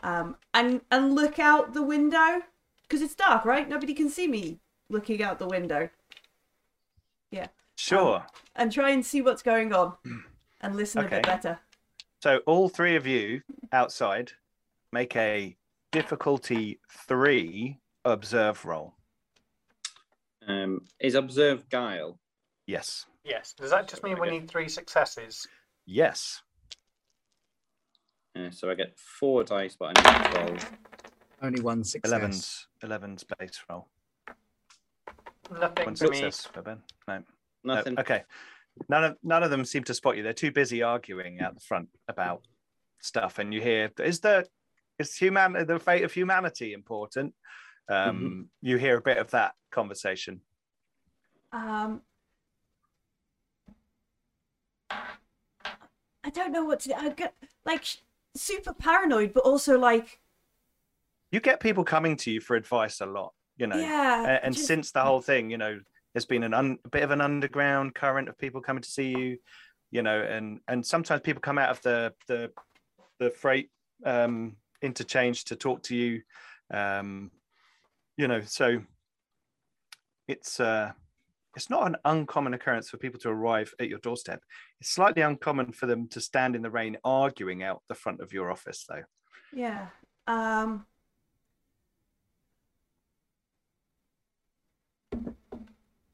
Um, 0.03 0.37
and 0.53 0.81
and 0.91 1.15
look 1.15 1.39
out 1.39 1.73
the 1.73 1.81
window 1.81 2.41
because 2.83 3.01
it's 3.01 3.15
dark, 3.15 3.45
right? 3.45 3.67
Nobody 3.67 3.93
can 3.93 4.09
see 4.09 4.27
me 4.27 4.59
looking 4.89 5.23
out 5.23 5.39
the 5.39 5.47
window. 5.47 5.89
Yeah. 7.31 7.47
Sure. 7.75 8.25
and 8.55 8.71
try 8.71 8.89
and 8.89 9.05
see 9.05 9.21
what's 9.21 9.43
going 9.43 9.71
on 9.71 9.93
and 10.61 10.75
listen 10.75 11.05
a 11.05 11.09
bit 11.09 11.23
better. 11.23 11.59
So 12.21 12.39
all 12.45 12.69
three 12.69 12.95
of 12.95 13.05
you 13.05 13.41
outside 13.71 14.31
make 14.91 15.15
a 15.15 15.55
difficulty 15.91 16.79
three 16.89 17.77
observe 18.05 18.65
roll. 18.65 18.95
Um, 20.47 20.81
is 20.99 21.15
observe 21.15 21.69
guile? 21.69 22.19
Yes. 22.65 23.05
Yes. 23.23 23.53
Does 23.53 23.71
that 23.71 23.87
just 23.87 24.03
mean 24.03 24.15
we 24.19 24.27
Okay. 24.27 24.39
need 24.39 24.49
three 24.49 24.69
successes? 24.69 25.45
Yes. 25.85 26.41
Uh, 28.35 28.51
so 28.51 28.69
I 28.69 28.75
get 28.75 28.97
four 28.97 29.43
dice, 29.43 29.75
but 29.77 29.97
I 29.97 30.21
need 30.21 30.31
twelve. 30.31 30.71
Only 31.41 31.61
one 31.61 31.83
success. 31.83 32.11
11's 32.11 32.67
11's 32.83 33.23
base 33.37 33.63
roll. 33.69 33.87
Nothing 35.51 35.85
One 35.85 35.95
for 35.95 36.07
me. 36.09 36.31
for 36.31 36.61
Ben. 36.61 36.81
No. 37.07 37.23
no. 37.63 37.75
Nothing. 37.75 37.99
Okay. 37.99 38.23
None 38.89 39.03
of 39.03 39.17
none 39.23 39.43
of 39.43 39.51
them 39.51 39.65
seem 39.65 39.83
to 39.85 39.93
spot 39.93 40.17
you. 40.17 40.23
They're 40.23 40.33
too 40.33 40.51
busy 40.51 40.81
arguing 40.83 41.41
out 41.41 41.55
the 41.55 41.61
front 41.61 41.89
about 42.07 42.41
stuff, 42.99 43.39
and 43.39 43.53
you 43.53 43.61
hear 43.61 43.91
is 43.99 44.19
the 44.21 44.47
is 44.99 45.15
human 45.15 45.53
the 45.67 45.79
fate 45.79 46.03
of 46.03 46.11
humanity 46.13 46.73
important? 46.73 47.33
Um, 47.89 48.49
You 48.61 48.77
hear 48.77 48.97
a 48.97 49.01
bit 49.01 49.17
of 49.17 49.31
that 49.31 49.53
conversation. 49.71 50.41
Um, 51.53 52.01
I 54.89 56.29
don't 56.33 56.51
know 56.51 56.65
what 56.65 56.81
to. 56.81 56.89
Do. 56.89 56.95
I 56.95 57.09
get 57.09 57.33
like 57.65 57.83
super 58.35 58.73
paranoid, 58.73 59.33
but 59.33 59.43
also 59.43 59.77
like 59.79 60.19
You 61.31 61.39
get 61.39 61.59
people 61.59 61.83
coming 61.83 62.15
to 62.17 62.31
you 62.31 62.41
for 62.41 62.55
advice 62.55 62.99
a 63.01 63.05
lot, 63.05 63.33
you 63.57 63.67
know. 63.67 63.77
yeah. 63.77 64.23
A- 64.23 64.45
and 64.45 64.53
just- 64.55 64.67
since 64.67 64.91
the 64.91 65.01
whole 65.01 65.21
thing, 65.21 65.49
you 65.49 65.57
know, 65.57 65.79
there's 66.17 66.25
been 66.25 66.41
an 66.41 66.55
un, 66.55 66.79
a 66.83 66.89
bit 66.89 67.03
of 67.03 67.11
an 67.11 67.21
underground 67.21 67.93
current 67.93 68.27
of 68.27 68.35
people 68.39 68.59
coming 68.59 68.81
to 68.81 68.89
see 68.89 69.09
you, 69.09 69.37
you 69.91 70.01
know, 70.01 70.19
and 70.19 70.59
and 70.67 70.83
sometimes 70.83 71.21
people 71.21 71.41
come 71.41 71.59
out 71.59 71.69
of 71.69 71.79
the 71.83 72.11
the 72.27 72.49
the 73.19 73.29
freight 73.29 73.69
um, 74.03 74.55
interchange 74.81 75.43
to 75.43 75.55
talk 75.55 75.83
to 75.83 75.95
you, 75.95 76.23
um, 76.73 77.29
you 78.17 78.27
know, 78.27 78.41
so 78.41 78.81
it's 80.27 80.59
uh, 80.59 80.91
it's 81.55 81.69
not 81.69 81.85
an 81.85 81.97
uncommon 82.03 82.55
occurrence 82.55 82.89
for 82.89 82.97
people 82.97 83.19
to 83.19 83.29
arrive 83.29 83.71
at 83.79 83.87
your 83.87 83.99
doorstep. 83.99 84.41
It's 84.81 84.89
slightly 84.89 85.21
uncommon 85.21 85.71
for 85.71 85.85
them 85.85 86.07
to 86.07 86.19
stand 86.19 86.55
in 86.55 86.63
the 86.63 86.71
rain 86.71 86.97
arguing 87.03 87.61
out 87.61 87.83
the 87.89 87.93
front 87.93 88.21
of 88.21 88.33
your 88.33 88.49
office, 88.49 88.87
though. 88.89 89.03
yeah. 89.53 89.89
Um. 90.25 90.87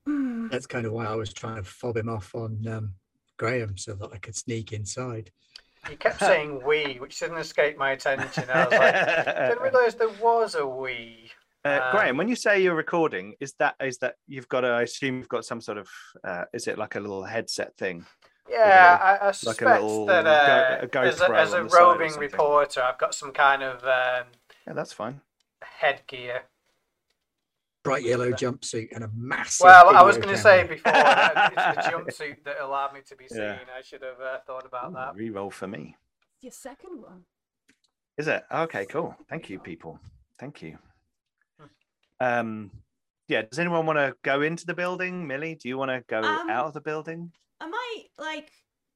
Hmm, 0.05 0.47
That's 0.49 0.67
kind 0.67 0.85
of 0.85 0.91
why 0.93 1.05
I 1.05 1.15
was 1.15 1.33
trying 1.33 1.57
to 1.57 1.63
fob 1.63 1.97
him 1.97 2.09
off 2.09 2.33
on 2.35 2.65
um, 2.67 2.93
Graham 3.37 3.77
so 3.77 3.93
that 3.93 4.11
I 4.13 4.17
could 4.17 4.35
sneak 4.35 4.73
inside. 4.73 5.31
He 5.89 5.95
kept 5.95 6.19
saying 6.19 6.61
we, 6.65 6.95
which 6.95 7.19
didn't 7.19 7.37
escape 7.37 7.77
my 7.77 7.91
attention. 7.91 8.45
I 8.49 8.65
was 8.65 8.73
like, 8.73 9.05
didn't 9.49 9.61
realise 9.63 9.93
there 9.95 10.09
was 10.09 10.55
a 10.55 10.65
we. 10.65 11.31
Uh, 11.65 11.79
Um, 11.81 11.91
Graham, 11.91 12.17
when 12.17 12.27
you 12.27 12.35
say 12.35 12.61
you're 12.61 12.75
recording, 12.75 13.35
is 13.39 13.53
that 13.59 13.75
is 13.81 13.97
that 13.99 14.15
you've 14.27 14.49
got? 14.49 14.65
A, 14.65 14.67
I 14.69 14.81
assume 14.81 15.17
you've 15.17 15.29
got 15.29 15.45
some 15.45 15.61
sort 15.61 15.77
of. 15.77 15.89
Uh, 16.23 16.43
is 16.53 16.67
it 16.67 16.77
like 16.77 16.95
a 16.95 16.99
little 16.99 17.23
headset 17.23 17.75
thing? 17.77 18.05
Yeah, 18.49 18.97
I, 19.01 19.13
I 19.13 19.25
like 19.27 19.33
a 19.33 19.33
suspect 19.33 19.81
little 19.81 20.05
that 20.07 20.23
go- 20.25 20.99
uh, 20.99 21.01
a 21.03 21.07
as 21.07 21.21
a, 21.21 21.31
as 21.33 21.53
a 21.53 21.57
on 21.57 21.63
the 21.63 21.69
side 21.69 21.81
or 21.81 21.89
roving 21.97 22.19
reporter, 22.19 22.81
I've 22.83 22.97
got 22.97 23.15
some 23.15 23.31
kind 23.31 23.63
of 23.63 23.81
um, 23.83 24.27
Yeah, 24.67 24.73
that's 24.73 24.91
fine. 24.91 25.21
headgear. 25.61 26.43
Bright 27.83 28.03
yellow 28.03 28.31
jumpsuit 28.31 28.87
and 28.95 29.03
a 29.03 29.09
massive. 29.13 29.65
Well, 29.65 29.95
I 29.95 30.01
was 30.03 30.15
going 30.17 30.29
to 30.33 30.37
say 30.41 30.63
before 30.63 30.93
uh, 30.95 31.49
it's 31.53 31.85
the 31.85 31.91
jumpsuit 31.91 32.37
that 32.45 32.61
allowed 32.61 32.93
me 32.93 33.01
to 33.07 33.15
be 33.15 33.27
seen. 33.27 33.39
Yeah. 33.41 33.59
I 33.77 33.81
should 33.81 34.01
have 34.01 34.19
uh, 34.21 34.37
thought 34.47 34.65
about 34.65 34.93
that. 34.93 35.15
Reroll 35.15 35.51
for 35.51 35.67
me. 35.67 35.95
your 36.41 36.53
second 36.53 37.01
one. 37.01 37.23
Is 38.17 38.27
it? 38.27 38.43
Okay, 38.51 38.85
cool. 38.85 39.15
Thank 39.29 39.49
you, 39.49 39.59
people. 39.59 39.99
Thank 40.39 40.61
you. 40.61 40.77
Hmm. 41.59 41.65
Um, 42.25 42.71
yeah. 43.27 43.41
Does 43.41 43.59
anyone 43.59 43.85
want 43.85 43.99
to 43.99 44.15
go 44.23 44.41
into 44.41 44.65
the 44.65 44.73
building? 44.73 45.27
Millie, 45.27 45.55
do 45.55 45.67
you 45.67 45.77
want 45.77 45.91
to 45.91 46.03
go 46.07 46.19
Um, 46.21 46.49
out 46.49 46.67
of 46.67 46.73
the 46.73 46.81
building? 46.81 47.31
I 47.59 47.67
might 47.67 48.03
like 48.17 48.49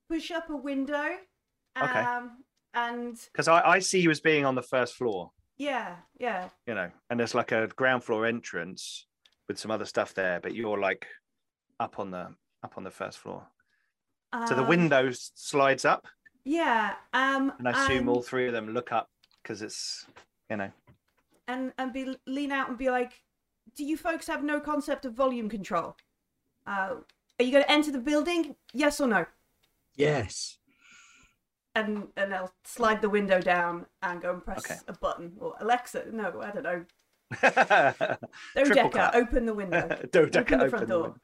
push 0.09 0.31
up 0.31 0.49
a 0.49 0.55
window. 0.55 1.09
Okay. 1.81 1.99
Um. 1.99 2.43
And 2.73 3.17
Because 3.31 3.47
I, 3.47 3.61
I 3.67 3.79
see 3.79 3.99
you 3.99 4.11
as 4.11 4.19
being 4.21 4.45
on 4.45 4.55
the 4.55 4.61
first 4.61 4.93
floor. 4.95 5.31
Yeah, 5.57 5.95
yeah. 6.19 6.49
You 6.65 6.75
know, 6.75 6.89
and 7.09 7.19
there's 7.19 7.35
like 7.35 7.51
a 7.51 7.67
ground 7.67 8.03
floor 8.03 8.25
entrance 8.25 9.05
with 9.47 9.57
some 9.57 9.71
other 9.71 9.85
stuff 9.85 10.13
there, 10.13 10.39
but 10.41 10.53
you're 10.53 10.79
like 10.79 11.07
up 11.79 11.99
on 11.99 12.11
the 12.11 12.27
up 12.63 12.73
on 12.77 12.83
the 12.83 12.91
first 12.91 13.17
floor. 13.19 13.47
So 14.47 14.55
the 14.55 14.61
um, 14.63 14.67
window 14.67 15.09
slides 15.11 15.85
up, 15.85 16.05
Yeah. 16.43 16.93
Um. 17.13 17.53
and 17.57 17.67
I 17.67 17.85
assume 17.85 18.09
all 18.09 18.21
three 18.21 18.47
of 18.47 18.53
them 18.53 18.73
look 18.73 18.91
up 18.91 19.09
because 19.41 19.61
it's 19.61 20.05
you 20.49 20.57
know. 20.57 20.69
and 21.47 21.71
and 21.77 21.93
be 21.93 22.15
lean 22.27 22.51
out 22.51 22.67
and 22.69 22.77
be 22.77 22.89
like, 22.89 23.13
"Do 23.75 23.85
you 23.85 23.95
folks 23.97 24.27
have 24.27 24.43
no 24.43 24.59
concept 24.59 25.05
of 25.05 25.13
volume 25.13 25.49
control? 25.49 25.95
Uh, 26.67 26.95
are 27.39 27.43
you 27.43 27.51
going 27.51 27.63
to 27.63 27.71
enter 27.71 27.91
the 27.91 27.99
building? 27.99 28.55
Yes 28.73 28.99
or 28.99 29.07
no?" 29.07 29.25
Yes. 29.95 30.59
And 31.77 32.07
and 32.17 32.31
they'll 32.31 32.51
slide 32.65 33.01
the 33.01 33.09
window 33.09 33.39
down 33.39 33.85
and 34.01 34.19
go 34.21 34.33
and 34.33 34.43
press 34.43 34.65
Okay. 34.65 34.79
a 34.87 34.93
button 34.93 35.33
or 35.39 35.53
Alexa. 35.59 36.05
No, 36.11 36.41
I 36.41 36.49
don't 36.51 36.63
know. 36.63 36.85
Triple 37.41 38.89
Dodeca, 38.89 39.13
open 39.13 39.45
the 39.45 39.53
window. 39.53 39.87
Dodeca, 40.13 40.37
Open 40.39 40.57
the 40.59 40.65
open 40.65 40.69
front 40.69 40.87
the 40.87 40.93
door. 40.93 41.01
window. 41.03 41.19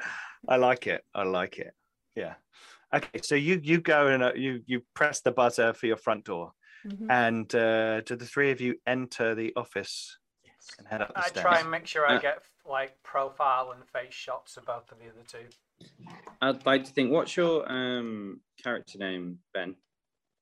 I 0.48 0.56
like 0.58 0.86
it. 0.88 1.04
I 1.16 1.24
like 1.24 1.58
it. 1.58 1.74
Yeah. 2.16 2.36
Okay, 2.94 3.20
so 3.24 3.34
you 3.36 3.60
you 3.64 3.80
go 3.82 4.08
and 4.08 4.22
uh, 4.22 4.34
you 4.36 4.62
you 4.68 4.84
press 4.94 5.22
the 5.22 5.32
buzzer 5.32 5.74
for 5.74 5.88
your 5.88 5.98
front 5.98 6.26
door, 6.26 6.52
Mhm. 6.86 7.08
and 7.10 7.56
uh, 7.56 8.02
do 8.02 8.16
the 8.16 8.26
three 8.26 8.52
of 8.52 8.62
you 8.62 8.76
enter 8.86 9.34
the 9.34 9.54
office 9.56 10.20
Yes. 10.44 10.70
and 10.78 10.88
head 10.88 11.02
up 11.02 11.14
the 11.16 11.20
I 11.20 11.28
stairs? 11.30 11.44
try 11.44 11.60
and 11.62 11.72
make 11.72 11.88
sure 11.88 12.06
I 12.06 12.18
Uh, 12.18 12.20
get 12.20 12.44
like 12.66 13.02
profile 13.02 13.72
and 13.72 13.82
face 13.90 14.14
shots 14.14 14.58
of 14.58 14.66
both 14.66 14.92
of 14.92 15.00
the 15.00 15.06
other 15.10 15.24
two. 15.28 15.48
I'd 16.42 16.64
like 16.68 16.84
to 16.84 16.92
think. 16.92 17.12
What's 17.12 17.36
your 17.36 17.66
um 17.72 18.42
character 18.64 19.00
name, 19.00 19.40
Ben? 19.56 19.76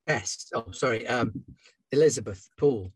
Yes. 0.08 0.48
Oh, 0.54 0.72
sorry. 0.72 1.08
Um, 1.08 1.32
Elizabeth 1.92 2.50
Poole. 2.58 2.92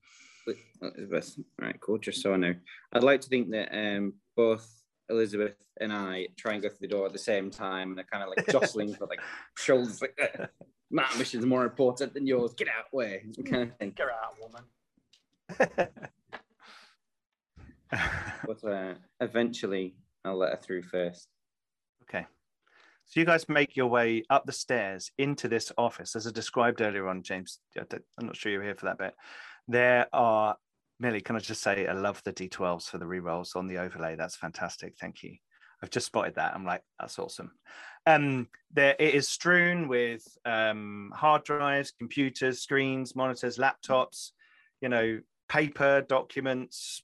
Elizabeth. 0.82 1.38
All 1.62 1.68
right, 1.68 1.80
cool. 1.82 1.98
Just 1.98 2.22
so 2.22 2.34
I 2.34 2.38
know, 2.38 2.54
I'd 2.94 3.04
like 3.04 3.22
to 3.22 3.30
think 3.30 3.52
that 3.52 3.70
um 3.76 4.14
both 4.36 4.68
Elizabeth 5.10 5.56
and 5.80 5.92
I 5.94 6.28
try 6.38 6.54
and 6.54 6.62
go 6.62 6.70
through 6.70 6.88
the 6.88 6.96
door 6.96 7.06
at 7.06 7.14
the 7.14 7.20
same 7.20 7.50
time, 7.50 7.90
and 7.90 7.98
they're 7.98 8.06
kind 8.12 8.24
of 8.24 8.30
like 8.36 8.48
jostling 8.48 8.94
for 8.94 9.08
like 9.08 9.22
shoulders, 9.58 10.02
like 10.02 10.18
"Uh, 10.22 10.46
my 10.92 11.06
mission's 11.18 11.46
more 11.46 11.64
important 11.64 12.14
than 12.14 12.28
yours. 12.28 12.54
Get 12.56 12.68
out 12.68 12.94
way, 12.94 13.26
kind 13.50 13.72
of 13.72 13.78
thing. 13.78 13.94
Get 13.96 14.08
out, 14.08 14.36
woman. 14.42 15.90
But 18.46 18.64
uh, 18.64 18.96
eventually, 19.22 19.96
I'll 20.26 20.38
let 20.38 20.52
her 20.52 20.58
through 20.58 20.84
first. 20.84 21.30
Okay. 22.04 22.26
So 23.08 23.20
you 23.20 23.26
guys 23.26 23.48
make 23.48 23.76
your 23.76 23.88
way 23.88 24.24
up 24.30 24.46
the 24.46 24.52
stairs 24.52 25.12
into 25.18 25.48
this 25.48 25.72
office, 25.78 26.16
as 26.16 26.26
I 26.26 26.32
described 26.32 26.82
earlier 26.82 27.08
on, 27.08 27.22
James. 27.22 27.60
I'm 27.78 28.26
not 28.26 28.36
sure 28.36 28.52
you 28.52 28.58
were 28.58 28.64
here 28.64 28.76
for 28.76 28.88
that 28.88 28.98
bit. 28.98 29.14
There 29.68 30.08
are, 30.12 30.56
Millie, 31.00 31.22
can 31.22 31.36
I 31.36 31.40
just 31.40 31.62
say, 31.62 31.88
I 31.88 31.94
love 31.94 32.22
the 32.24 32.34
D12s 32.34 32.90
for 32.90 32.98
the 32.98 33.06
rerolls 33.06 33.56
on 33.56 33.68
the 33.68 33.78
overlay. 33.78 34.16
That's 34.16 34.36
fantastic. 34.36 34.96
Thank 35.00 35.22
you. 35.24 35.36
I've 35.84 35.92
just 35.92 36.08
spotted 36.08 36.36
that. 36.36 36.56
I'm 36.56 36.66
like, 36.66 36.82
that's 37.00 37.20
awesome. 37.20 37.52
Um, 38.08 38.48
there 38.72 38.96
it 38.98 39.14
is 39.14 39.28
strewn 39.28 39.88
with 39.88 40.24
um, 40.46 41.12
hard 41.14 41.44
drives, 41.44 41.92
computers, 41.92 42.62
screens, 42.62 43.16
monitors, 43.16 43.58
laptops, 43.58 44.32
you 44.82 44.90
know, 44.90 45.20
paper, 45.50 46.02
documents, 46.02 47.04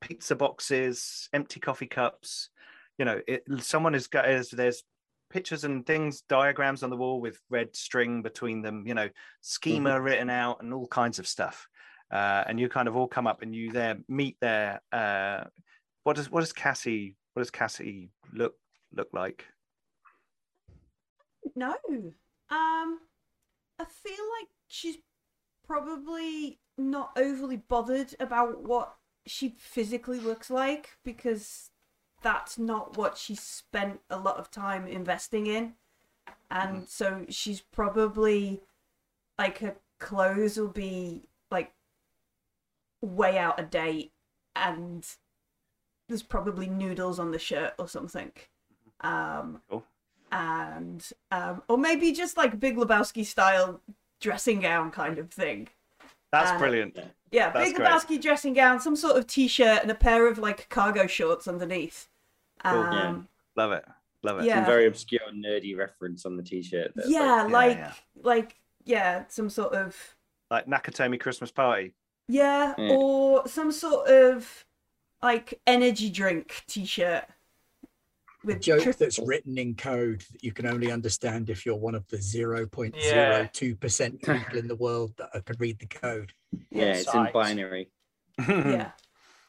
pizza 0.00 0.34
boxes, 0.36 1.28
empty 1.32 1.60
coffee 1.60 1.86
cups. 1.86 2.50
You 2.98 3.04
know, 3.04 3.20
it, 3.26 3.44
someone 3.60 3.92
has 3.92 4.08
got 4.08 4.26
there's 4.26 4.82
pictures 5.30 5.64
and 5.64 5.86
things, 5.86 6.22
diagrams 6.22 6.82
on 6.82 6.90
the 6.90 6.96
wall 6.96 7.20
with 7.20 7.40
red 7.50 7.74
string 7.74 8.22
between 8.22 8.62
them, 8.62 8.84
you 8.86 8.94
know, 8.94 9.08
schema 9.40 10.00
written 10.00 10.30
out 10.30 10.62
and 10.62 10.72
all 10.72 10.86
kinds 10.86 11.18
of 11.18 11.26
stuff. 11.26 11.68
Uh, 12.10 12.44
and 12.46 12.58
you 12.58 12.68
kind 12.68 12.88
of 12.88 12.96
all 12.96 13.06
come 13.06 13.26
up 13.26 13.42
and 13.42 13.54
you 13.54 13.70
there 13.70 13.98
meet 14.08 14.36
there. 14.40 14.80
Uh, 14.92 15.44
what 16.04 16.16
does 16.16 16.30
what 16.30 16.40
does 16.40 16.52
Cassie 16.52 17.16
what 17.34 17.40
does 17.40 17.50
Cassie 17.50 18.10
look 18.32 18.54
look 18.92 19.08
like? 19.12 19.44
No. 21.54 21.74
Um, 22.50 22.98
I 23.78 23.84
feel 23.84 24.24
like 24.40 24.48
she's 24.68 24.96
probably 25.66 26.60
not 26.78 27.10
overly 27.16 27.56
bothered 27.56 28.14
about 28.20 28.62
what 28.62 28.94
she 29.26 29.54
physically 29.58 30.18
looks 30.18 30.50
like 30.50 30.90
because 31.04 31.70
that's 32.22 32.58
not 32.58 32.96
what 32.96 33.16
she 33.16 33.34
spent 33.34 34.00
a 34.10 34.18
lot 34.18 34.36
of 34.36 34.50
time 34.50 34.86
investing 34.86 35.46
in. 35.46 35.74
And 36.50 36.88
so 36.88 37.26
she's 37.28 37.60
probably 37.60 38.60
like 39.38 39.58
her 39.58 39.76
clothes 39.98 40.56
will 40.56 40.68
be 40.68 41.22
like 41.50 41.72
way 43.00 43.38
out 43.38 43.60
of 43.60 43.70
date 43.70 44.12
and 44.56 45.06
there's 46.08 46.22
probably 46.22 46.66
noodles 46.68 47.18
on 47.18 47.30
the 47.30 47.38
shirt 47.38 47.74
or 47.78 47.86
something. 47.88 48.32
Um 49.00 49.60
Cool. 49.70 49.84
and 50.32 51.08
um 51.30 51.62
or 51.68 51.78
maybe 51.78 52.12
just 52.12 52.36
like 52.36 52.58
Big 52.58 52.76
Lebowski 52.76 53.24
style 53.24 53.80
dressing 54.20 54.60
gown 54.60 54.90
kind 54.90 55.18
of 55.18 55.30
thing. 55.30 55.68
That's 56.32 56.50
Uh, 56.52 56.58
brilliant. 56.58 56.98
Yeah, 57.30 57.50
That's 57.50 57.68
Big 57.70 57.76
great. 57.76 57.88
Lebowski 57.88 58.20
dressing 58.20 58.54
gown, 58.54 58.80
some 58.80 58.96
sort 58.96 59.16
of 59.16 59.26
t-shirt 59.26 59.82
and 59.82 59.90
a 59.90 59.94
pair 59.94 60.26
of 60.28 60.38
like 60.38 60.68
cargo 60.70 61.06
shorts 61.06 61.46
underneath. 61.48 62.08
Cool. 62.64 62.72
Um, 62.82 63.28
Love 63.56 63.72
it. 63.72 63.84
Love 64.22 64.40
it. 64.40 64.46
Yeah. 64.46 64.56
Some 64.56 64.64
very 64.66 64.86
obscure, 64.86 65.20
nerdy 65.32 65.76
reference 65.76 66.24
on 66.26 66.36
the 66.36 66.42
t-shirt. 66.42 66.92
that's 66.94 67.08
yeah, 67.10 67.42
like, 67.42 67.52
like 67.52 67.76
yeah. 67.78 67.92
like 68.22 68.54
yeah, 68.84 69.24
some 69.28 69.50
sort 69.50 69.74
of 69.74 69.94
Like 70.50 70.66
Nakatomi 70.66 71.20
Christmas 71.20 71.50
party. 71.50 71.92
yeah, 72.28 72.74
Yeah. 72.78 72.90
or 72.94 73.46
some 73.46 73.70
sort 73.72 74.08
of 74.08 74.64
like 75.22 75.60
energy 75.66 76.10
drink 76.10 76.62
t-shirt 76.66 77.24
A 78.48 78.54
with 78.54 78.62
joke 78.62 78.82
tri- 78.82 78.92
that's 78.92 79.18
written 79.18 79.58
in 79.58 79.74
code 79.74 80.24
that 80.32 80.42
you 80.42 80.52
can 80.52 80.64
only 80.66 80.90
understand 80.90 81.50
if 81.50 81.66
you're 81.66 81.76
one 81.76 81.94
of 81.94 82.08
the 82.08 82.16
0.02% 82.16 84.22
people 84.26 84.58
in 84.58 84.68
the 84.68 84.76
world 84.76 85.12
that 85.18 85.44
can 85.44 85.56
read 85.58 85.78
the 85.78 85.86
code. 85.86 86.32
yeah, 86.70 86.94
it's 86.94 87.14
in 87.14 87.28
binary. 87.32 87.90
yeah. 88.48 88.92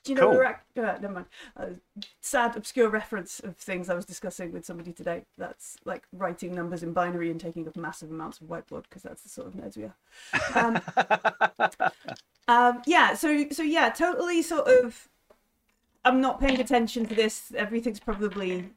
Do 0.03 0.13
you 0.13 0.15
know 0.15 0.27
Cool. 0.27 0.33
the 0.33 0.39
rec- 0.39 0.65
uh, 0.77 0.97
never 1.01 1.09
mind. 1.09 1.25
Uh, 1.57 1.65
sad 2.21 2.55
obscure 2.55 2.87
reference 2.89 3.41
of 3.41 3.57
things 3.57 3.89
I 3.89 3.95
was 3.95 4.05
discussing 4.05 4.53
with 4.53 4.65
somebody 4.65 4.93
today. 4.93 5.25
That's 5.37 5.75
like 5.83 6.03
writing 6.13 6.55
numbers 6.55 6.83
in 6.83 6.93
binary 6.93 7.29
and 7.29 7.37
taking 7.39 7.67
up 7.67 7.75
massive 7.75 8.09
amounts 8.09 8.39
of 8.39 8.47
whiteboard 8.47 8.83
because 8.83 9.03
that's 9.03 9.23
the 9.23 9.29
sort 9.29 9.47
of 9.47 9.55
nerds 9.55 9.75
we 9.77 9.83
are. 9.83 9.95
Um, 10.55 10.79
um, 12.47 12.81
yeah. 12.85 13.13
So 13.13 13.45
so 13.51 13.61
yeah, 13.61 13.89
totally 13.89 14.41
sort 14.41 14.67
of. 14.67 15.09
I'm 16.05 16.21
not 16.21 16.39
paying 16.39 16.61
attention 16.61 17.05
to 17.07 17.15
this. 17.15 17.51
Everything's 17.53 17.99
probably 17.99 18.69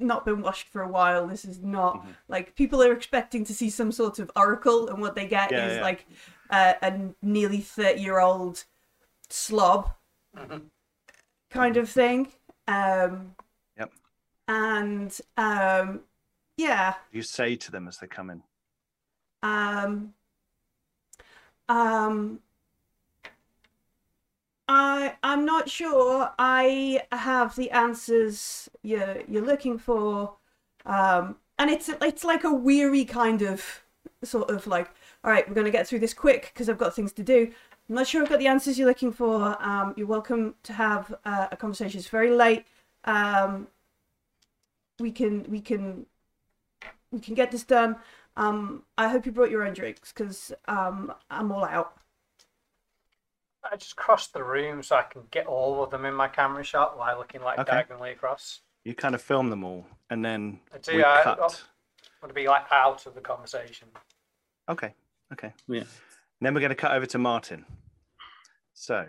not 0.00 0.24
been 0.24 0.42
washed 0.42 0.68
for 0.68 0.82
a 0.82 0.88
while. 0.88 1.26
This 1.26 1.44
is 1.44 1.60
not 1.60 2.04
Mhm. 2.04 2.16
like 2.28 2.54
people 2.54 2.82
are 2.82 2.92
expecting 2.92 3.44
to 3.44 3.54
see 3.54 3.70
some 3.70 3.92
sort 3.92 4.18
of 4.18 4.30
oracle, 4.36 4.88
and 4.88 5.00
what 5.00 5.14
they 5.14 5.26
get 5.26 5.50
Yeah, 5.52 5.66
is 5.66 5.76
yeah. 5.76 5.82
like 5.82 6.06
uh, 6.50 6.74
a 6.82 7.14
nearly 7.22 7.60
thirty 7.60 8.00
year 8.02 8.18
old 8.20 8.64
slob 9.28 9.94
Mhm. 10.36 10.70
kind 11.50 11.76
of 11.76 11.88
thing. 11.88 12.32
Um, 12.66 13.36
Yep. 13.76 13.92
And 14.48 15.20
um, 15.36 16.00
yeah, 16.56 16.94
you 17.12 17.22
say 17.22 17.56
to 17.56 17.70
them 17.70 17.86
as 17.88 17.98
they 17.98 18.06
come 18.06 18.30
in. 18.30 18.42
um, 19.42 20.14
um, 21.68 22.40
I 24.70 25.16
I'm 25.24 25.44
not 25.44 25.68
sure 25.68 26.30
I 26.38 27.02
have 27.10 27.56
the 27.56 27.72
answers 27.72 28.68
you're 28.82 29.22
you're 29.28 29.44
looking 29.44 29.78
for, 29.78 30.36
um, 30.86 31.36
and 31.58 31.70
it's 31.70 31.88
it's 31.88 32.22
like 32.24 32.44
a 32.44 32.54
weary 32.54 33.04
kind 33.04 33.42
of 33.42 33.82
sort 34.22 34.48
of 34.48 34.68
like 34.68 34.88
all 35.24 35.30
right 35.32 35.48
we're 35.48 35.56
gonna 35.56 35.70
get 35.72 35.88
through 35.88 35.98
this 35.98 36.14
quick 36.14 36.52
because 36.54 36.68
I've 36.68 36.78
got 36.78 36.94
things 36.94 37.12
to 37.14 37.24
do. 37.24 37.50
I'm 37.88 37.96
not 37.96 38.06
sure 38.06 38.22
I've 38.22 38.28
got 38.28 38.38
the 38.38 38.46
answers 38.46 38.78
you're 38.78 38.86
looking 38.86 39.10
for. 39.12 39.60
Um, 39.60 39.92
you're 39.96 40.06
welcome 40.06 40.54
to 40.62 40.72
have 40.74 41.12
uh, 41.24 41.48
a 41.50 41.56
conversation. 41.56 41.98
It's 41.98 42.08
very 42.08 42.30
late. 42.30 42.64
Um, 43.04 43.66
we 45.00 45.10
can 45.10 45.44
we 45.50 45.60
can 45.60 46.06
we 47.10 47.18
can 47.18 47.34
get 47.34 47.50
this 47.50 47.64
done. 47.64 47.96
Um, 48.36 48.84
I 48.96 49.08
hope 49.08 49.26
you 49.26 49.32
brought 49.32 49.50
your 49.50 49.66
own 49.66 49.74
drinks 49.74 50.12
because 50.12 50.52
um, 50.68 51.12
I'm 51.28 51.50
all 51.50 51.64
out. 51.64 51.99
I 53.70 53.76
just 53.76 53.96
crossed 53.96 54.32
the 54.32 54.42
room 54.42 54.82
so 54.82 54.96
I 54.96 55.02
can 55.02 55.22
get 55.30 55.46
all 55.46 55.82
of 55.82 55.90
them 55.90 56.04
in 56.04 56.14
my 56.14 56.28
camera 56.28 56.64
shot 56.64 56.96
while 56.98 57.18
looking 57.18 57.42
like 57.42 57.58
Okay. 57.58 57.70
diagonally 57.72 58.10
across. 58.12 58.60
You 58.84 58.94
kind 58.94 59.14
of 59.14 59.20
film 59.20 59.50
them 59.50 59.62
all, 59.64 59.86
and 60.08 60.24
then 60.24 60.60
I 60.74 60.78
do, 60.78 60.96
we 60.96 61.04
I- 61.04 61.22
cut. 61.22 61.38
I 61.38 61.42
want 62.22 62.28
to 62.28 62.34
be 62.34 62.48
like 62.48 62.64
out 62.70 63.06
of 63.06 63.14
the 63.14 63.20
conversation. 63.20 63.88
Okay. 64.68 64.94
Okay. 65.32 65.52
Yeah. 65.68 65.84
Then 66.40 66.54
we're 66.54 66.60
going 66.60 66.70
to 66.70 66.74
cut 66.76 66.92
over 66.92 67.06
to 67.06 67.18
Martin. 67.18 67.64
So, 68.74 69.06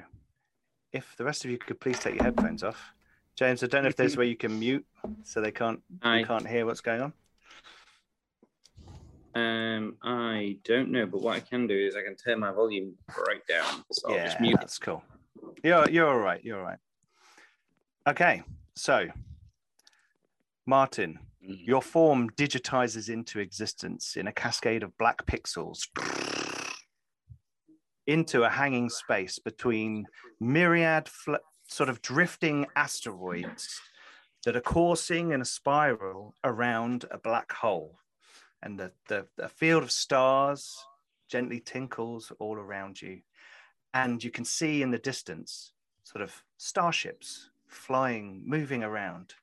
if 0.92 1.16
the 1.18 1.24
rest 1.24 1.46
of 1.46 1.52
you 1.52 1.58
could 1.58 1.80
please 1.80 2.00
take 2.00 2.16
your 2.16 2.24
headphones 2.26 2.64
off. 2.64 2.94
James, 3.38 3.64
I 3.64 3.68
don't 3.68 3.84
know 3.84 3.90
if 3.90 3.96
there's 3.96 4.18
where 4.18 4.26
you 4.26 4.36
can 4.36 4.60
mute 4.60 4.86
so 5.24 5.40
they 5.42 5.52
can't 5.52 5.82
I 6.02 6.20
you 6.20 6.26
can't 6.26 6.48
hear 6.48 6.66
what's 6.66 6.82
going 6.82 7.02
on. 7.02 7.14
Um 9.36 9.98
I 10.04 10.58
don't 10.64 10.92
know, 10.92 11.06
but 11.06 11.22
what 11.22 11.36
I 11.36 11.40
can 11.40 11.68
do 11.68 11.76
is 11.78 11.96
I 11.96 12.04
can 12.04 12.16
turn 12.16 12.40
my 12.40 12.52
volume 12.52 12.94
right 13.28 13.46
down. 13.48 13.84
So 13.92 14.10
I'll 14.10 14.16
yeah, 14.16 14.26
just 14.26 14.42
mute 14.42 14.56
it. 14.56 14.60
that's 14.60 14.78
cool. 14.80 15.04
You're 15.64 15.90
you're 15.90 16.08
all 16.10 16.20
right. 16.20 16.44
You're 16.44 16.60
all 16.60 16.66
right. 16.66 16.80
Okay, 18.08 18.44
so 18.76 19.08
Martin, 20.66 21.20
Mm. 21.44 21.66
your 21.66 21.82
form 21.82 22.30
digitizes 22.30 23.10
into 23.10 23.40
existence 23.40 24.16
in 24.16 24.28
a 24.28 24.32
cascade 24.32 24.84
of 24.84 24.96
black 25.00 25.26
pixels 25.26 25.88
into 28.06 28.44
a 28.44 28.50
hanging 28.50 28.90
space 28.90 29.40
between 29.40 30.06
myriad 30.40 31.08
fl- 31.10 31.36
sort 31.68 31.90
of 31.90 32.00
drifting 32.04 32.68
asteroids 32.76 33.82
that 34.46 34.56
are 34.56 34.62
coursing 34.62 35.32
in 35.32 35.42
a 35.42 35.46
spiral 35.46 36.36
around 36.44 37.06
a 37.10 37.18
black 37.18 37.52
hole. 37.52 37.98
And 38.64 38.80
the, 38.80 38.92
the, 39.08 39.28
the 39.38 39.50
field 39.50 39.84
of 39.84 39.92
stars 39.92 40.78
gently 41.30 41.60
tinkles 41.60 42.32
all 42.40 42.56
around 42.56 43.02
you. 43.02 43.22
And 43.94 44.24
you 44.24 44.32
can 44.32 44.46
see 44.46 44.82
in 44.82 44.92
the 44.92 44.98
distance 44.98 45.74
sort 46.04 46.22
of 46.22 46.44
starships 46.58 47.50
flying, 47.68 48.44
moving 48.46 48.84
around. 48.84 49.34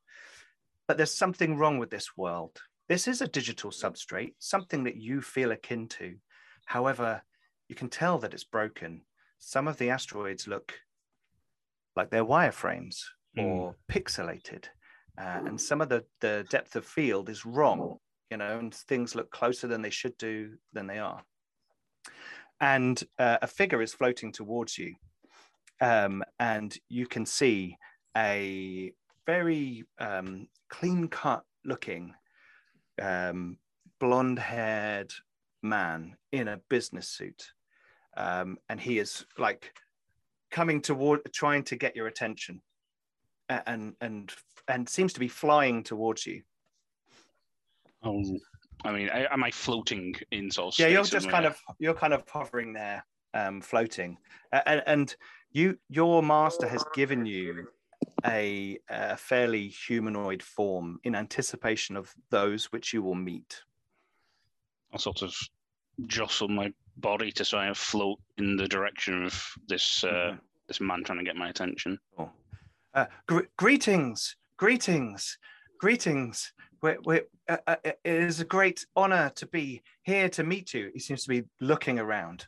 But 0.87 0.97
there's 0.97 1.15
something 1.15 1.57
wrong 1.57 1.79
with 1.79 1.91
this 1.91 2.17
world. 2.17 2.59
This 2.89 3.09
is 3.09 3.21
a 3.21 3.29
digital 3.29 3.71
substrate, 3.71 4.35
something 4.39 4.85
that 4.85 4.97
you 4.97 5.21
feel 5.21 5.53
akin 5.53 5.89
to. 5.89 6.15
However, 6.67 7.23
you 7.69 7.75
can 7.75 7.89
tell 7.89 8.19
that 8.19 8.33
it's 8.33 8.45
broken. 8.45 9.03
Some 9.39 9.69
of 9.69 9.77
the 9.77 9.91
asteroids 9.91 10.49
look 10.49 10.73
like 11.97 12.11
they're 12.11 12.25
wireframes 12.25 13.03
or 13.37 13.77
pixelated. 13.91 14.65
Uh, 15.19 15.41
and 15.47 15.61
some 15.61 15.81
of 15.81 15.89
the, 15.89 16.05
the 16.21 16.47
depth 16.49 16.77
of 16.77 16.85
field 16.85 17.29
is 17.29 17.45
wrong, 17.45 17.99
you 18.31 18.37
know, 18.37 18.59
and 18.59 18.75
things 18.75 19.15
look 19.15 19.31
closer 19.31 19.67
than 19.67 19.83
they 19.83 19.91
should 19.91 20.17
do 20.19 20.55
than 20.73 20.87
they 20.87 20.99
are. 20.99 21.23
And 22.61 23.03
uh, 23.19 23.39
a 23.43 23.47
figure 23.47 23.83
is 23.83 23.95
floating 23.95 24.33
towards 24.33 24.77
you. 24.77 24.95
Um, 25.81 26.25
and 26.41 26.77
you 26.89 27.07
can 27.07 27.25
see 27.25 27.77
a 28.17 28.93
very 29.27 29.85
um, 29.99 30.49
clean 30.69 31.09
cut 31.09 31.45
looking, 31.65 32.15
um, 33.01 33.59
blonde 34.01 34.39
haired 34.39 35.13
man 35.63 36.17
in 36.33 36.49
a 36.49 36.61
business 36.69 37.09
suit. 37.09 37.53
Um, 38.17 38.59
and 38.69 38.81
he 38.81 38.99
is 38.99 39.25
like 39.39 39.73
coming 40.51 40.81
toward, 40.81 41.33
trying 41.33 41.63
to 41.65 41.77
get 41.77 41.95
your 41.95 42.09
attention 42.09 42.61
and, 43.49 43.95
and, 44.01 44.33
and 44.67 44.89
seems 44.89 45.13
to 45.13 45.21
be 45.21 45.29
flying 45.29 45.85
towards 45.85 46.27
you. 46.27 46.43
Oh, 48.03 48.23
I 48.85 48.93
mean, 48.93 49.09
I, 49.11 49.27
am 49.33 49.43
I 49.43 49.51
floating 49.51 50.15
in 50.31 50.51
sort 50.51 50.75
of 50.75 50.79
yeah 50.79 50.87
you're 50.87 51.05
just 51.05 51.29
kind 51.29 51.47
of 51.47 51.59
you're 51.79 51.95
kind 51.95 52.15
of 52.15 52.23
hovering 52.29 52.73
there 52.73 53.05
um 53.35 53.61
floating 53.61 54.17
and, 54.53 54.83
and 54.87 55.17
you 55.53 55.79
your 55.89 56.23
master 56.23 56.69
has 56.69 56.85
given 56.95 57.27
you 57.27 57.69
a, 58.25 58.79
a 58.89 59.17
fairly 59.17 59.69
humanoid 59.69 60.43
form 60.43 60.99
in 61.05 61.15
anticipation 61.15 61.97
of 61.97 62.15
those 62.31 62.67
which 62.67 62.93
you 62.95 63.03
will 63.03 63.15
meet 63.17 63.63
I'll 64.93 64.99
sort 64.99 65.23
of 65.23 65.35
jostle 66.07 66.49
my 66.49 66.73
body 66.99 67.33
to 67.33 67.45
try 67.45 67.67
and 67.67 67.77
float 67.77 68.19
in 68.39 68.57
the 68.57 68.69
direction 68.69 69.25
of 69.25 69.45
this 69.67 70.05
uh, 70.05 70.09
Mhm. 70.09 70.41
this 70.69 70.81
man 70.81 71.03
trying 71.03 71.19
to 71.19 71.25
get 71.25 71.35
my 71.37 71.49
attention. 71.49 71.99
Oh. 72.19 72.31
uh, 72.95 73.07
gr- 73.27 73.49
greetings 73.57 74.37
greetings 74.57 75.39
greetings 75.79 76.53
we're, 76.83 76.99
we're, 77.05 77.27
uh, 77.49 77.57
uh, 77.67 77.77
it 77.85 77.99
is 78.05 78.41
a 78.41 78.45
great 78.45 78.87
honor 78.95 79.33
to 79.37 79.47
be 79.47 79.83
here 80.03 80.29
to 80.31 80.45
meet 80.45 80.75
you. 80.75 80.91
He 80.93 81.01
seems 81.01 81.23
to 81.25 81.29
be 81.29 81.45
looking 81.61 81.99
around 81.99 82.47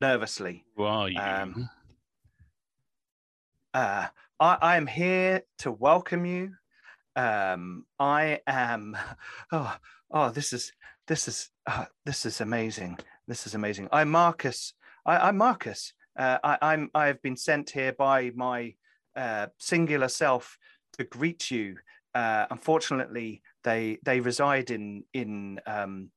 nervously. 0.00 0.64
Who 0.76 0.84
are 0.84 1.08
you? 1.08 1.18
Um, 1.18 1.68
Uh, 3.74 4.06
I, 4.40 4.58
I 4.60 4.76
am 4.76 4.86
here 4.86 5.42
to 5.58 5.70
welcome 5.70 6.24
you. 6.24 6.54
Um, 7.16 7.84
I 7.98 8.40
am. 8.46 8.96
Oh, 9.52 9.76
oh, 10.10 10.30
this 10.30 10.52
is 10.52 10.72
this 11.06 11.28
is 11.28 11.50
uh, 11.66 11.86
this 12.04 12.26
is 12.26 12.40
amazing. 12.40 12.98
This 13.26 13.46
is 13.46 13.54
amazing. 13.54 13.88
I'm 13.92 14.10
Marcus. 14.10 14.74
I, 15.04 15.28
I'm 15.28 15.36
Marcus. 15.36 15.92
Uh, 16.18 16.38
I, 16.42 16.58
I'm. 16.62 16.90
I 16.94 17.06
have 17.06 17.20
been 17.22 17.36
sent 17.36 17.70
here 17.70 17.92
by 17.92 18.30
my 18.34 18.74
uh, 19.16 19.46
singular 19.58 20.08
self 20.08 20.58
to 20.96 21.04
greet 21.04 21.50
you 21.50 21.76
uh, 22.14 22.46
unfortunately, 22.50 23.42
they 23.64 23.98
they 24.04 24.20
reside 24.20 24.70
in 24.70 25.04
in 25.12 25.60
um, 25.66 26.10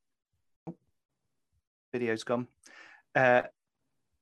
gone. 2.26 2.48
Uh, 3.16 3.42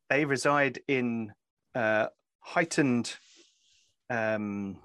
they 0.09 0.25
reside 0.25 0.79
in 0.87 1.31
uh, 1.75 2.07
heightened 2.39 3.15
um, 4.09 4.77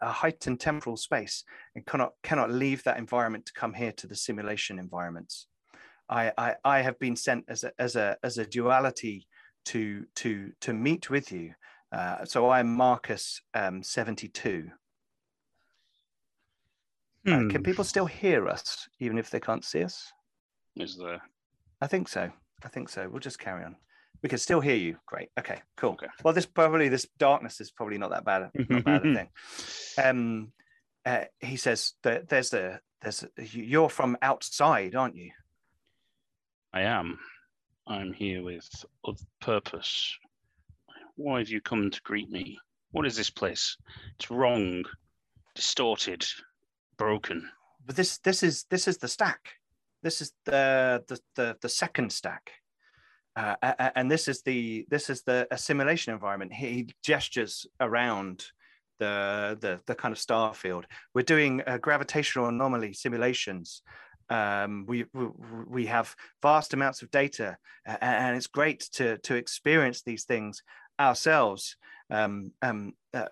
a 0.00 0.10
heightened 0.10 0.60
temporal 0.60 0.96
space 0.96 1.44
and 1.74 1.84
cannot 1.84 2.12
cannot 2.22 2.50
leave 2.50 2.84
that 2.84 2.98
environment 2.98 3.46
to 3.46 3.52
come 3.52 3.74
here 3.74 3.92
to 3.92 4.06
the 4.06 4.14
simulation 4.14 4.78
environments. 4.78 5.46
I, 6.08 6.32
I, 6.36 6.54
I 6.64 6.82
have 6.82 6.98
been 6.98 7.16
sent 7.16 7.44
as 7.48 7.64
a 7.64 7.72
as 7.78 7.96
a 7.96 8.16
as 8.22 8.38
a 8.38 8.46
duality 8.46 9.26
to 9.66 10.04
to 10.16 10.52
to 10.60 10.72
meet 10.72 11.10
with 11.10 11.32
you. 11.32 11.54
Uh, 11.90 12.24
so 12.24 12.48
I'm 12.48 12.74
Marcus 12.74 13.42
um, 13.52 13.82
72, 13.82 14.70
Hmm. 17.24 17.32
Uh, 17.32 17.36
can 17.38 17.50
hmm. 17.50 17.62
people 17.62 17.84
still 17.84 18.06
hear 18.06 18.48
us 18.48 18.88
even 19.00 19.18
if 19.18 19.30
they 19.30 19.40
can't 19.40 19.64
see 19.64 19.84
us? 19.84 20.12
Is 20.76 20.96
there? 20.96 21.22
I 21.80 21.86
think 21.86 22.08
so. 22.08 22.30
I 22.64 22.68
think 22.68 22.88
so. 22.88 23.08
We'll 23.08 23.20
just 23.20 23.38
carry 23.38 23.64
on. 23.64 23.76
We 24.22 24.28
can 24.28 24.38
still 24.38 24.60
hear 24.60 24.76
you. 24.76 24.96
Great. 25.06 25.30
Okay. 25.38 25.60
Cool. 25.76 25.92
Okay. 25.92 26.06
Well, 26.22 26.32
this 26.32 26.46
probably 26.46 26.88
this 26.88 27.06
darkness 27.18 27.60
is 27.60 27.70
probably 27.70 27.98
not 27.98 28.10
that 28.10 28.24
bad. 28.24 28.50
Not 28.54 28.84
bad 28.84 29.02
thing. 29.02 29.28
Um, 30.02 30.52
uh, 31.04 31.24
he 31.40 31.56
says 31.56 31.94
that 32.04 32.28
there's 32.28 32.50
the 32.50 32.80
there's 33.02 33.24
a, 33.24 33.28
you're 33.42 33.88
from 33.88 34.16
outside, 34.22 34.94
aren't 34.94 35.16
you? 35.16 35.32
I 36.72 36.82
am. 36.82 37.18
I'm 37.86 38.12
here 38.12 38.42
with 38.42 38.68
of 39.04 39.18
purpose. 39.40 40.16
Why 41.16 41.38
have 41.38 41.48
you 41.48 41.60
come 41.60 41.90
to 41.90 42.00
greet 42.02 42.30
me? 42.30 42.58
What 42.92 43.06
is 43.06 43.16
this 43.16 43.30
place? 43.30 43.76
It's 44.18 44.30
wrong, 44.30 44.84
distorted, 45.54 46.24
broken. 47.02 47.50
But 47.84 47.96
this 47.96 48.18
this 48.18 48.42
is 48.42 48.64
this 48.70 48.86
is 48.86 48.98
the 48.98 49.08
stack. 49.08 49.40
This 50.02 50.20
is 50.20 50.32
the 50.44 51.02
the 51.08 51.18
the, 51.36 51.56
the 51.60 51.68
second 51.68 52.12
stack. 52.12 52.52
Uh, 53.34 53.56
and 53.96 54.10
this 54.10 54.28
is 54.28 54.42
the 54.42 54.84
this 54.90 55.08
is 55.08 55.22
the 55.22 55.48
assimilation 55.50 56.12
environment. 56.12 56.52
He, 56.52 56.88
gestures 57.02 57.66
around 57.80 58.44
the, 58.98 59.56
the 59.60 59.80
the 59.86 59.94
kind 59.94 60.12
of 60.12 60.18
star 60.18 60.54
field. 60.54 60.86
We're 61.14 61.22
doing 61.22 61.62
uh, 61.66 61.78
gravitational 61.78 62.48
anomaly 62.48 62.92
simulations. 62.92 63.82
Um, 64.28 64.84
we, 64.86 65.06
we 65.14 65.26
we 65.66 65.86
have 65.86 66.14
vast 66.42 66.74
amounts 66.74 67.02
of 67.02 67.10
data, 67.10 67.56
and 67.86 68.36
it's 68.36 68.46
great 68.46 68.80
to 68.92 69.18
to 69.18 69.34
experience 69.34 70.02
these 70.02 70.24
things 70.24 70.62
ourselves. 71.00 71.76
Um, 72.10 72.52
um, 72.60 72.92
uh, 73.14 73.28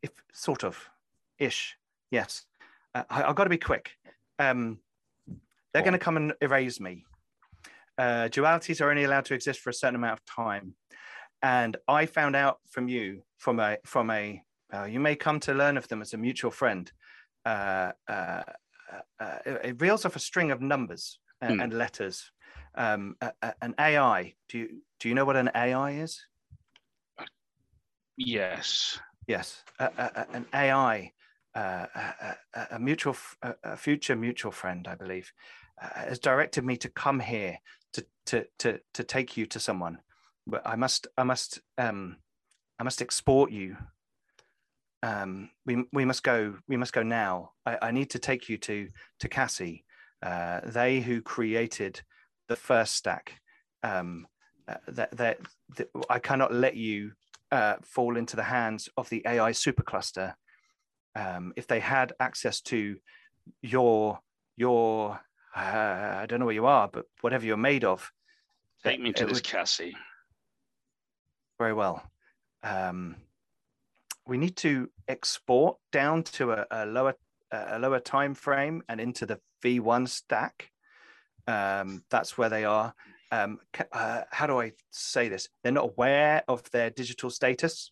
if 0.00 0.12
sort 0.32 0.62
of, 0.64 0.88
ish, 1.38 1.76
yes. 2.10 2.46
Uh, 2.94 3.04
I, 3.10 3.24
I've 3.24 3.36
got 3.36 3.44
to 3.44 3.50
be 3.50 3.58
quick. 3.58 3.90
Um, 4.38 4.78
they're 5.72 5.82
Go 5.82 5.90
going 5.90 5.98
to 5.98 6.04
come 6.04 6.16
and 6.16 6.34
erase 6.40 6.80
me. 6.80 7.04
Uh, 7.96 8.28
dualities 8.30 8.80
are 8.80 8.90
only 8.90 9.04
allowed 9.04 9.24
to 9.26 9.34
exist 9.34 9.60
for 9.60 9.70
a 9.70 9.74
certain 9.74 9.96
amount 9.96 10.20
of 10.20 10.24
time, 10.24 10.74
and 11.42 11.76
I 11.88 12.06
found 12.06 12.36
out 12.36 12.58
from 12.70 12.88
you, 12.88 13.22
from 13.38 13.58
a 13.58 13.78
from 13.84 14.10
a, 14.10 14.42
uh, 14.72 14.84
you 14.84 15.00
may 15.00 15.16
come 15.16 15.40
to 15.40 15.54
learn 15.54 15.76
of 15.76 15.88
them 15.88 16.00
as 16.00 16.14
a 16.14 16.16
mutual 16.18 16.50
friend. 16.52 16.90
Uh, 17.44 17.92
uh, 18.08 18.42
uh, 19.20 19.38
it, 19.44 19.60
it 19.64 19.80
reels 19.82 20.04
off 20.04 20.16
a 20.16 20.20
string 20.20 20.50
of 20.50 20.60
numbers 20.60 21.18
and, 21.40 21.56
Hmm. 21.56 21.60
and 21.60 21.74
letters. 21.74 22.30
Um, 22.74 23.16
a- 23.20 23.32
a- 23.42 23.54
an 23.62 23.74
AI. 23.78 24.34
Do 24.48 24.58
you 24.58 24.82
do 25.00 25.08
you 25.08 25.14
know 25.14 25.24
what 25.24 25.36
an 25.36 25.50
AI 25.54 25.92
is? 25.92 26.24
Yes. 28.16 28.98
Yes, 29.26 29.62
an 29.78 30.46
AI, 30.54 31.12
a, 31.58 32.36
a, 32.72 32.78
mutual, 32.78 33.16
a, 33.42 33.76
future 33.76 34.16
mutual 34.16 34.52
friend, 34.52 34.86
I 34.86 34.94
believe, 34.94 35.32
uh, 35.80 35.88
has 36.08 36.18
directed 36.18 36.64
me 36.64 36.76
to 36.78 36.88
come 36.88 37.20
here 37.20 37.58
to 37.92 38.06
to 38.26 38.46
to 38.58 38.80
to 38.94 39.04
take 39.04 39.36
you 39.36 39.46
to 39.46 39.60
someone. 39.60 39.98
But 40.46 40.62
I 40.66 40.76
must, 40.76 41.06
I 41.16 41.24
must, 41.24 41.60
um, 41.76 42.16
I 42.78 42.82
must 42.82 43.02
export 43.02 43.50
you. 43.50 43.76
Um, 45.02 45.50
we 45.66 45.84
we 45.92 46.04
must 46.04 46.22
go. 46.22 46.56
We 46.68 46.76
must 46.76 46.92
go 46.92 47.02
now. 47.02 47.52
I, 47.66 47.78
I 47.82 47.90
need 47.90 48.10
to 48.10 48.18
take 48.18 48.48
you 48.48 48.58
to 48.58 48.88
to 49.20 49.28
Cassie. 49.28 49.84
Uh, 50.22 50.60
they 50.64 51.00
who 51.00 51.22
created 51.22 52.02
the 52.48 52.56
first 52.56 52.94
stack. 52.94 53.40
Um, 53.82 54.26
uh, 54.66 54.76
that 54.88 55.16
that 55.16 55.38
I 56.10 56.18
cannot 56.18 56.52
let 56.52 56.76
you 56.76 57.12
uh, 57.50 57.76
fall 57.82 58.16
into 58.16 58.36
the 58.36 58.42
hands 58.42 58.88
of 58.96 59.08
the 59.08 59.22
AI 59.26 59.52
supercluster. 59.52 60.34
Um, 61.18 61.52
if 61.56 61.66
they 61.66 61.80
had 61.80 62.12
access 62.20 62.60
to 62.62 62.96
your 63.62 64.20
your 64.56 65.20
uh, 65.56 65.60
I 66.22 66.26
don't 66.28 66.38
know 66.38 66.46
what 66.46 66.54
you 66.54 66.66
are, 66.66 66.88
but 66.88 67.06
whatever 67.22 67.44
you're 67.46 67.56
made 67.56 67.84
of, 67.84 68.12
Take 68.84 69.00
me 69.00 69.12
to 69.14 69.24
this 69.26 69.38
would- 69.38 69.44
Cassie. 69.44 69.96
very 71.58 71.72
well. 71.72 72.02
Um, 72.62 73.16
we 74.26 74.38
need 74.38 74.56
to 74.58 74.90
export 75.08 75.78
down 75.90 76.22
to 76.24 76.52
a, 76.52 76.66
a 76.70 76.86
lower 76.86 77.14
a 77.50 77.78
lower 77.78 77.98
time 78.00 78.34
frame 78.34 78.82
and 78.88 79.00
into 79.00 79.24
the 79.26 79.40
V1 79.64 80.08
stack. 80.08 80.70
Um, 81.46 82.04
that's 82.10 82.36
where 82.36 82.50
they 82.50 82.64
are. 82.64 82.94
Um, 83.32 83.58
uh, 83.92 84.22
how 84.30 84.46
do 84.46 84.60
I 84.60 84.72
say 84.90 85.28
this? 85.28 85.48
They're 85.62 85.72
not 85.72 85.84
aware 85.94 86.42
of 86.46 86.70
their 86.70 86.90
digital 86.90 87.30
status. 87.30 87.90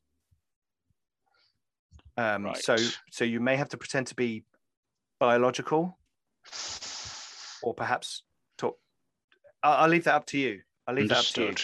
Um, 2.17 2.55
So 2.55 2.75
Right. 2.75 2.93
so 3.11 3.25
you 3.25 3.41
may 3.41 3.57
have 3.57 3.69
to 3.71 3.77
pretend 3.77 4.09
to 4.09 4.15
be 4.15 4.45
biological, 5.19 5.99
or 7.63 7.75
perhaps 7.75 8.23
talk. 8.59 8.79
I'll, 9.63 9.85
I'll 9.85 9.89
leave 9.89 10.05
that 10.05 10.15
up 10.15 10.27
to 10.27 10.39
you. 10.39 10.63
I'll 10.87 10.95
leave 10.95 11.09
that 11.09 11.19
up 11.19 11.27
to 11.35 11.43
you 11.43 11.55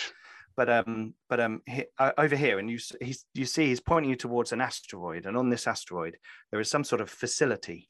but 0.56 0.68
um 0.68 1.14
but 1.28 1.40
um 1.40 1.62
he, 1.66 1.84
uh, 1.98 2.12
over 2.18 2.36
here 2.36 2.58
and 2.58 2.70
you 2.70 2.78
he's 3.00 3.24
you 3.34 3.44
see 3.44 3.66
he's 3.66 3.80
pointing 3.80 4.10
you 4.10 4.16
towards 4.16 4.52
an 4.52 4.60
asteroid 4.60 5.26
and 5.26 5.36
on 5.36 5.48
this 5.48 5.66
asteroid 5.66 6.18
there 6.50 6.60
is 6.60 6.70
some 6.70 6.84
sort 6.84 7.00
of 7.00 7.10
facility 7.10 7.88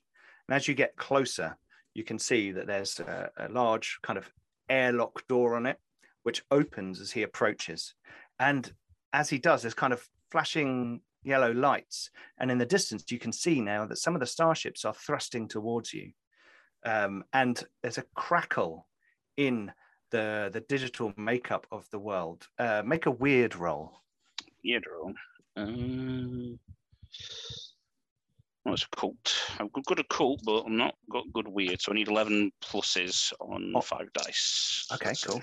and 0.48 0.54
as 0.54 0.68
you 0.68 0.74
get 0.74 0.96
closer 0.96 1.56
you 1.94 2.04
can 2.04 2.18
see 2.18 2.52
that 2.52 2.66
there's 2.66 3.00
a, 3.00 3.30
a 3.36 3.48
large 3.48 3.98
kind 4.02 4.18
of 4.18 4.30
airlock 4.68 5.26
door 5.28 5.56
on 5.56 5.66
it 5.66 5.78
which 6.22 6.44
opens 6.50 7.00
as 7.00 7.10
he 7.12 7.22
approaches 7.22 7.94
and 8.38 8.72
as 9.12 9.28
he 9.28 9.38
does 9.38 9.62
there's 9.62 9.74
kind 9.74 9.92
of 9.92 10.08
flashing 10.30 11.00
yellow 11.24 11.52
lights 11.52 12.10
and 12.38 12.50
in 12.50 12.58
the 12.58 12.66
distance 12.66 13.04
you 13.10 13.18
can 13.18 13.32
see 13.32 13.60
now 13.60 13.86
that 13.86 13.96
some 13.98 14.14
of 14.14 14.20
the 14.20 14.26
starships 14.26 14.84
are 14.84 14.94
thrusting 14.94 15.46
towards 15.48 15.92
you 15.92 16.10
um, 16.84 17.22
and 17.32 17.64
there's 17.82 17.98
a 17.98 18.04
crackle 18.14 18.86
in 19.36 19.72
the 20.10 20.50
the 20.52 20.60
digital 20.68 21.12
makeup 21.16 21.66
of 21.72 21.88
the 21.90 21.98
world. 21.98 22.46
Uh, 22.58 22.82
make 22.84 23.06
a 23.06 23.10
weird 23.10 23.56
roll. 23.56 24.02
Weird 24.64 24.82
Drew. 24.82 25.14
Um, 25.56 26.58
well, 28.64 28.74
it's 28.74 28.82
a 28.84 28.96
cult. 28.96 29.42
I've 29.58 29.72
got 29.72 29.84
good 29.86 30.00
at 30.00 30.08
cult, 30.08 30.40
but 30.44 30.64
I'm 30.64 30.76
not 30.76 30.96
got 31.10 31.24
good 31.32 31.48
weird, 31.48 31.80
so 31.80 31.92
I 31.92 31.94
need 31.94 32.08
11 32.08 32.52
pluses 32.62 33.32
on 33.40 33.72
Oh. 33.74 33.80
five 33.80 34.12
dice. 34.12 34.86
Okay, 34.92 35.12
cool. 35.24 35.40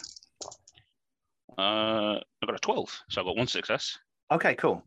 Uh, 1.58 2.20
I 2.20 2.46
got 2.46 2.56
a 2.56 2.60
12, 2.60 3.00
so 3.10 3.22
I've 3.22 3.28
got 3.28 3.38
one 3.38 3.48
success. 3.48 3.98
Okay, 4.32 4.56
cool. 4.56 4.84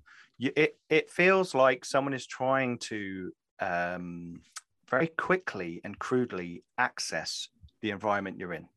It 0.57 0.79
it 0.89 1.11
feels 1.11 1.55
like 1.55 1.85
someone 1.85 2.15
is 2.15 2.27
trying 2.27 2.79
to 2.91 3.33
um, 3.61 4.43
very 4.89 5.07
quickly 5.09 5.81
and 5.85 5.99
crudely 5.99 6.65
access 6.79 7.49
the 7.81 7.91
environment 7.91 8.39
you're 8.39 8.53
in. 8.53 8.69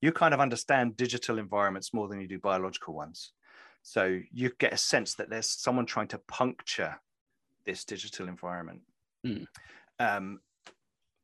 You 0.00 0.12
kind 0.12 0.32
of 0.34 0.40
understand 0.40 0.96
digital 0.96 1.38
environments 1.38 1.92
more 1.92 2.08
than 2.08 2.20
you 2.20 2.28
do 2.28 2.38
biological 2.38 2.94
ones, 2.94 3.32
so 3.82 4.20
you 4.32 4.52
get 4.58 4.72
a 4.72 4.76
sense 4.78 5.14
that 5.16 5.28
there's 5.30 5.50
someone 5.50 5.86
trying 5.86 6.08
to 6.08 6.18
puncture 6.18 7.00
this 7.64 7.84
digital 7.84 8.28
environment, 8.28 8.82
Hmm. 9.24 9.44
um, 9.98 10.40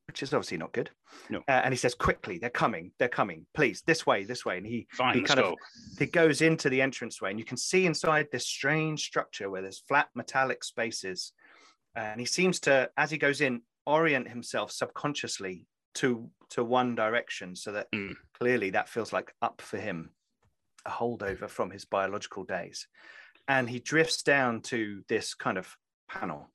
which 0.06 0.22
is 0.22 0.32
obviously 0.34 0.58
not 0.58 0.72
good. 0.72 0.90
No. 1.30 1.38
Uh, 1.48 1.62
and 1.64 1.72
he 1.72 1.78
says, 1.78 1.94
"Quickly, 1.94 2.38
they're 2.38 2.50
coming. 2.50 2.92
They're 2.98 3.08
coming. 3.08 3.46
Please, 3.54 3.82
this 3.82 4.06
way, 4.06 4.24
this 4.24 4.44
way." 4.44 4.58
And 4.58 4.66
he 4.66 4.86
Fine, 4.92 5.14
He 5.16 5.22
kind 5.22 5.40
of- 5.40 5.54
he 5.98 6.06
goes 6.06 6.42
into 6.42 6.68
the 6.68 6.80
entranceway 6.80 7.30
and 7.30 7.38
you 7.38 7.44
can 7.44 7.56
see 7.56 7.86
inside 7.86 8.28
this 8.30 8.46
strange 8.46 9.04
structure 9.04 9.50
where 9.50 9.62
there's 9.62 9.80
flat 9.88 10.08
metallic 10.14 10.62
spaces 10.64 11.32
and 11.96 12.20
he 12.20 12.26
seems 12.26 12.60
to 12.60 12.90
as 12.96 13.10
he 13.10 13.18
goes 13.18 13.40
in 13.40 13.62
orient 13.86 14.28
himself 14.28 14.70
subconsciously 14.72 15.66
to 15.94 16.30
to 16.50 16.64
one 16.64 16.94
direction 16.94 17.54
so 17.54 17.72
that 17.72 17.90
Mm. 17.92 18.14
clearly 18.34 18.70
that 18.70 18.88
feels 18.88 19.12
like 19.12 19.34
up 19.42 19.60
for 19.60 19.78
him 19.78 20.14
a 20.84 20.90
holdover 20.90 21.48
from 21.48 21.70
his 21.70 21.84
biological 21.84 22.44
days 22.44 22.88
and 23.48 23.70
he 23.70 23.78
drifts 23.78 24.22
down 24.22 24.60
to 24.62 25.02
this 25.08 25.34
kind 25.34 25.56
of 25.58 25.76
panel 26.08 26.52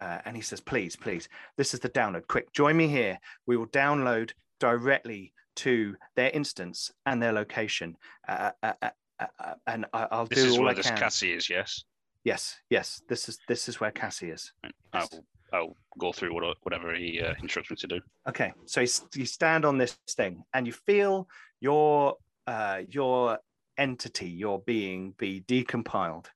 uh, 0.00 0.18
and 0.24 0.36
he 0.36 0.42
says 0.42 0.60
please 0.60 0.96
please 0.96 1.28
this 1.56 1.74
is 1.74 1.80
the 1.80 1.88
download. 1.88 2.26
Quick 2.26 2.52
join 2.52 2.76
me 2.76 2.88
here. 2.88 3.18
We 3.46 3.56
will 3.56 3.68
download 3.68 4.32
directly 4.60 5.32
to 5.56 5.96
their 6.16 6.30
instance 6.30 6.90
and 7.06 7.22
their 7.22 7.32
location. 7.32 7.96
Uh, 8.28 8.50
uh, 8.62 8.72
uh, 8.82 8.90
uh, 9.20 9.26
uh, 9.40 9.54
and 9.66 9.86
I, 9.92 10.06
i'll 10.12 10.26
This 10.26 10.40
do 10.40 10.46
is 10.46 10.56
all 10.56 10.62
where 10.62 10.70
i 10.70 10.74
this 10.74 10.86
can. 10.86 10.96
Cassie 10.96 11.32
is, 11.32 11.50
yes. 11.50 11.84
yes 12.24 12.56
yes 12.70 13.02
this 13.08 13.28
is 13.28 13.38
this 13.48 13.68
is 13.68 13.80
where 13.80 13.90
cassie 13.90 14.30
is. 14.30 14.52
I'll, 14.92 15.08
I'll 15.52 15.76
go 15.98 16.12
through 16.12 16.34
what, 16.34 16.56
whatever 16.62 16.94
he 16.94 17.20
uh, 17.20 17.34
instructs 17.40 17.70
me 17.70 17.76
to 17.76 17.86
do. 17.86 18.00
Okay, 18.28 18.52
so 18.66 18.80
you, 18.80 18.88
you 19.14 19.26
stand 19.26 19.64
on 19.64 19.78
this 19.78 19.98
thing 20.10 20.42
and 20.54 20.66
you 20.66 20.72
feel 20.72 21.28
your 21.60 22.16
uh, 22.46 22.82
your 22.88 23.38
entity, 23.76 24.28
your 24.28 24.60
being, 24.60 25.14
be 25.18 25.42
decompiled. 25.46 26.26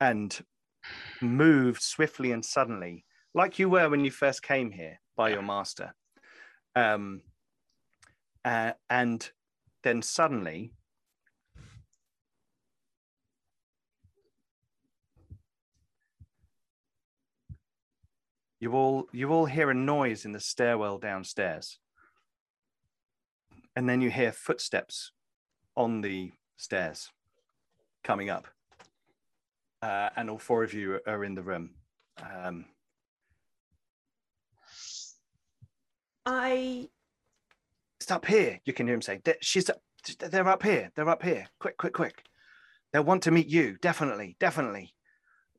And 0.00 0.38
moved 1.20 1.82
swiftly 1.82 2.32
and 2.32 2.44
suddenly, 2.44 3.04
like 3.34 3.58
you 3.58 3.68
were 3.68 3.88
when 3.88 4.04
you 4.04 4.10
first 4.10 4.42
came 4.42 4.70
here 4.70 5.00
by 5.16 5.30
your 5.30 5.42
master. 5.42 5.94
Um, 6.74 7.22
uh, 8.44 8.72
and 8.88 9.30
then 9.82 10.02
suddenly, 10.02 10.72
you 18.58 18.72
all 18.72 19.08
you 19.12 19.30
all 19.30 19.46
hear 19.46 19.70
a 19.70 19.74
noise 19.74 20.24
in 20.24 20.32
the 20.32 20.40
stairwell 20.40 20.98
downstairs. 20.98 21.78
And 23.76 23.88
then 23.88 24.00
you 24.00 24.10
hear 24.10 24.32
footsteps 24.32 25.12
on 25.76 26.00
the 26.00 26.32
stairs 26.56 27.10
coming 28.02 28.28
up 28.28 28.48
uh, 29.82 30.10
and 30.16 30.28
all 30.30 30.38
four 30.38 30.62
of 30.64 30.74
you 30.74 31.00
are 31.06 31.24
in 31.24 31.34
the 31.34 31.42
room. 31.42 31.70
Um, 32.22 32.66
I 36.26 36.88
it's 38.00 38.10
up 38.10 38.26
here. 38.26 38.60
You 38.64 38.72
can 38.72 38.86
hear 38.86 38.94
him 38.94 39.02
say 39.02 39.20
"They- 39.24 39.36
she's 39.40 39.68
up, 39.70 39.80
they're 40.18 40.48
up 40.48 40.62
here 40.62 40.90
they're 40.94 41.08
up 41.08 41.22
here. 41.22 41.48
Quick 41.58 41.76
quick 41.76 41.92
quick. 41.94 42.24
They'll 42.92 43.04
want 43.04 43.22
to 43.24 43.30
meet 43.30 43.48
you. 43.48 43.76
Definitely 43.80 44.36
definitely. 44.38 44.94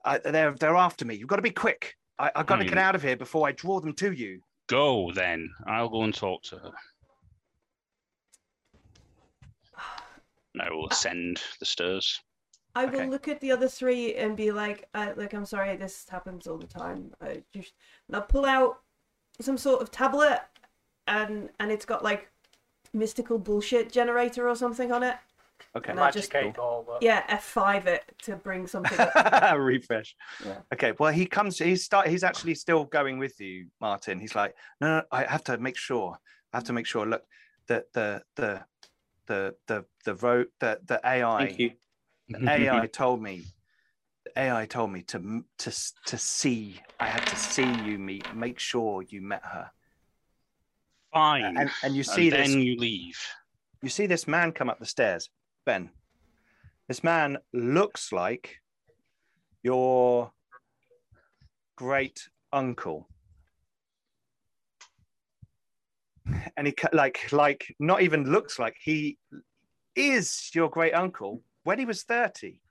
Uh, 0.06 0.20
they're 0.24 0.54
they're 0.54 0.76
after 0.76 1.06
me. 1.06 1.16
You've 1.16 1.28
got 1.30 1.36
to 1.38 1.42
be 1.42 1.52
quick. 1.52 1.96
I, 2.20 2.32
i've 2.36 2.46
got 2.46 2.58
to 2.58 2.64
get 2.64 2.74
Hmm. 2.74 2.80
out 2.80 2.96
of 2.96 3.02
here 3.02 3.18
before 3.18 3.48
i 3.48 3.52
draw 3.52 3.80
them 3.80 3.94
to 3.94 4.12
you. 4.12 4.42
Go 4.68 5.12
then. 5.14 5.50
I'll 5.66 5.90
go 5.90 6.04
and 6.04 6.14
talk 6.14 6.44
to 6.44 6.58
her. 6.58 6.72
And 10.54 10.62
I 10.62 10.70
will 10.70 10.90
ascend 10.90 11.42
the 11.60 11.66
stairs. 11.66 12.20
I 12.76 12.86
will 12.86 13.02
Okay. 13.02 13.08
look 13.10 13.28
at 13.28 13.40
the 13.42 13.52
other 13.52 13.68
three 13.68 14.16
and 14.16 14.36
be 14.38 14.52
like, 14.52 14.88
uh, 14.94 15.14
"Look, 15.16 15.34
I'm 15.34 15.46
sorry, 15.46 15.76
this 15.76 16.08
happens 16.10 16.48
all 16.48 16.58
the 16.58 16.68
time." 16.68 17.14
I 17.22 17.44
just, 17.54 17.74
and 18.08 18.16
I'll 18.16 18.22
pull 18.22 18.46
out 18.46 18.82
some 19.40 19.58
sort 19.58 19.82
of 19.82 19.92
tablet, 19.92 20.42
and 21.08 21.50
and 21.60 21.72
it's 21.72 21.86
got 21.86 22.04
like 22.04 22.30
mystical 22.94 23.38
bullshit 23.40 23.92
generator 23.92 24.48
or 24.50 24.56
something 24.56 24.92
on 24.92 25.04
it. 25.04 25.16
okay 25.76 25.94
No, 25.94 26.10
just- 26.12 26.34
Magic 26.34 26.50
eight 26.50 26.56
ball. 26.56 26.84
But... 26.86 27.02
Yeah, 27.04 27.26
F5 27.38 27.86
it 27.86 28.04
to 28.24 28.36
bring 28.36 28.68
something. 28.68 29.00
up. 29.00 29.14
refresh. 29.58 30.16
Yeah. 30.46 30.58
Okay. 30.74 30.94
Well, 31.00 31.12
he 31.14 31.26
comes. 31.26 31.58
He's 31.60 31.84
start. 31.84 32.08
He's 32.08 32.24
actually 32.24 32.56
still 32.56 32.86
going 32.86 33.20
with 33.20 33.40
you, 33.40 33.68
Martin. 33.80 34.20
He's 34.20 34.36
like, 34.36 34.56
no, 34.80 34.88
no, 34.88 35.04
I 35.12 35.24
have 35.24 35.44
to 35.46 35.58
make 35.58 35.78
sure. 35.78 36.18
I 36.54 36.58
have 36.58 36.66
to 36.66 36.74
make 36.74 36.86
sure. 36.86 37.06
Look, 37.06 37.24
the 37.68 37.86
the 37.94 38.24
the 38.36 38.66
the 39.28 39.56
the 39.68 39.86
the 40.06 40.14
vote 40.14 40.48
the 40.60 40.80
the 40.86 41.00
AI 41.06 41.46
Thank 41.46 41.60
you. 41.60 41.72
the 42.40 42.50
AI 42.50 42.88
told 42.88 43.22
me. 43.22 43.44
The 44.26 44.40
AI 44.40 44.66
told 44.66 44.92
me 44.92 45.02
to 45.04 45.44
to 45.60 45.72
to 46.06 46.18
see. 46.18 46.80
I 47.00 47.08
had 47.08 47.26
to 47.28 47.36
see 47.36 47.70
you 47.84 47.98
meet. 47.98 48.34
Make 48.36 48.60
sure 48.60 49.02
you 49.02 49.22
met 49.22 49.44
her. 49.44 49.72
Fine. 51.14 51.58
And 51.58 51.70
and 51.84 51.96
you 51.96 52.04
see 52.04 52.30
and 52.30 52.40
this. 52.40 52.52
then 52.52 52.62
you 52.62 52.78
leave. 52.78 53.20
You 53.82 53.90
see 53.90 54.06
this 54.06 54.28
man 54.28 54.52
come 54.52 54.70
up 54.70 54.80
the 54.80 54.86
stairs, 54.86 55.30
Ben. 55.66 55.90
This 56.88 57.04
man 57.04 57.38
looks 57.52 58.12
like 58.12 58.58
your 59.64 60.32
great 61.76 62.28
uncle. 62.54 63.08
And 66.56 66.68
he 66.68 66.76
like 66.94 67.32
like 67.32 67.76
not 67.80 68.02
even 68.02 68.32
looks 68.32 68.60
like 68.60 68.76
he 68.82 69.18
is 69.96 70.52
your 70.54 70.70
great 70.70 70.94
uncle 70.94 71.44
when 71.64 71.80
he 71.80 71.86
was 71.86 72.04
30. 72.04 72.62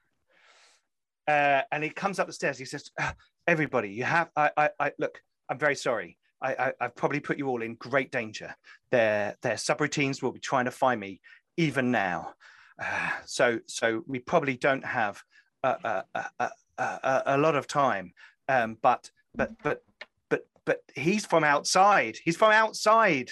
Uh, 1.28 1.62
and 1.70 1.84
he 1.84 1.90
comes 1.90 2.18
up 2.18 2.26
the 2.26 2.32
stairs. 2.32 2.58
He 2.58 2.64
says, 2.64 2.90
"Ah, 2.98 3.14
"Everybody, 3.46 3.90
you 3.90 4.04
have. 4.04 4.30
I, 4.34 4.50
I, 4.56 4.70
I 4.80 4.92
look. 4.98 5.22
I'm 5.48 5.58
very 5.58 5.76
sorry. 5.76 6.16
I, 6.42 6.54
I, 6.54 6.72
I've 6.80 6.96
probably 6.96 7.20
put 7.20 7.38
you 7.38 7.48
all 7.48 7.62
in 7.62 7.74
great 7.74 8.10
danger. 8.10 8.54
Their, 8.90 9.36
their 9.42 9.54
subroutines 9.54 10.22
will 10.22 10.32
be 10.32 10.40
trying 10.40 10.64
to 10.64 10.70
find 10.70 11.00
me 11.00 11.20
even 11.56 11.90
now. 11.90 12.34
Uh, 12.82 13.10
so, 13.26 13.60
so 13.66 14.02
we 14.06 14.20
probably 14.20 14.56
don't 14.56 14.84
have 14.84 15.22
a, 15.62 15.68
a, 15.68 16.04
a, 16.14 16.50
a, 16.78 16.82
a, 16.82 17.22
a 17.26 17.38
lot 17.38 17.56
of 17.56 17.66
time. 17.66 18.12
Um, 18.48 18.78
but, 18.80 19.10
but, 19.34 19.52
but, 19.62 19.82
but, 20.30 20.46
but 20.64 20.80
he's 20.94 21.26
from 21.26 21.44
outside. 21.44 22.16
He's 22.24 22.36
from 22.36 22.52
outside. 22.52 23.30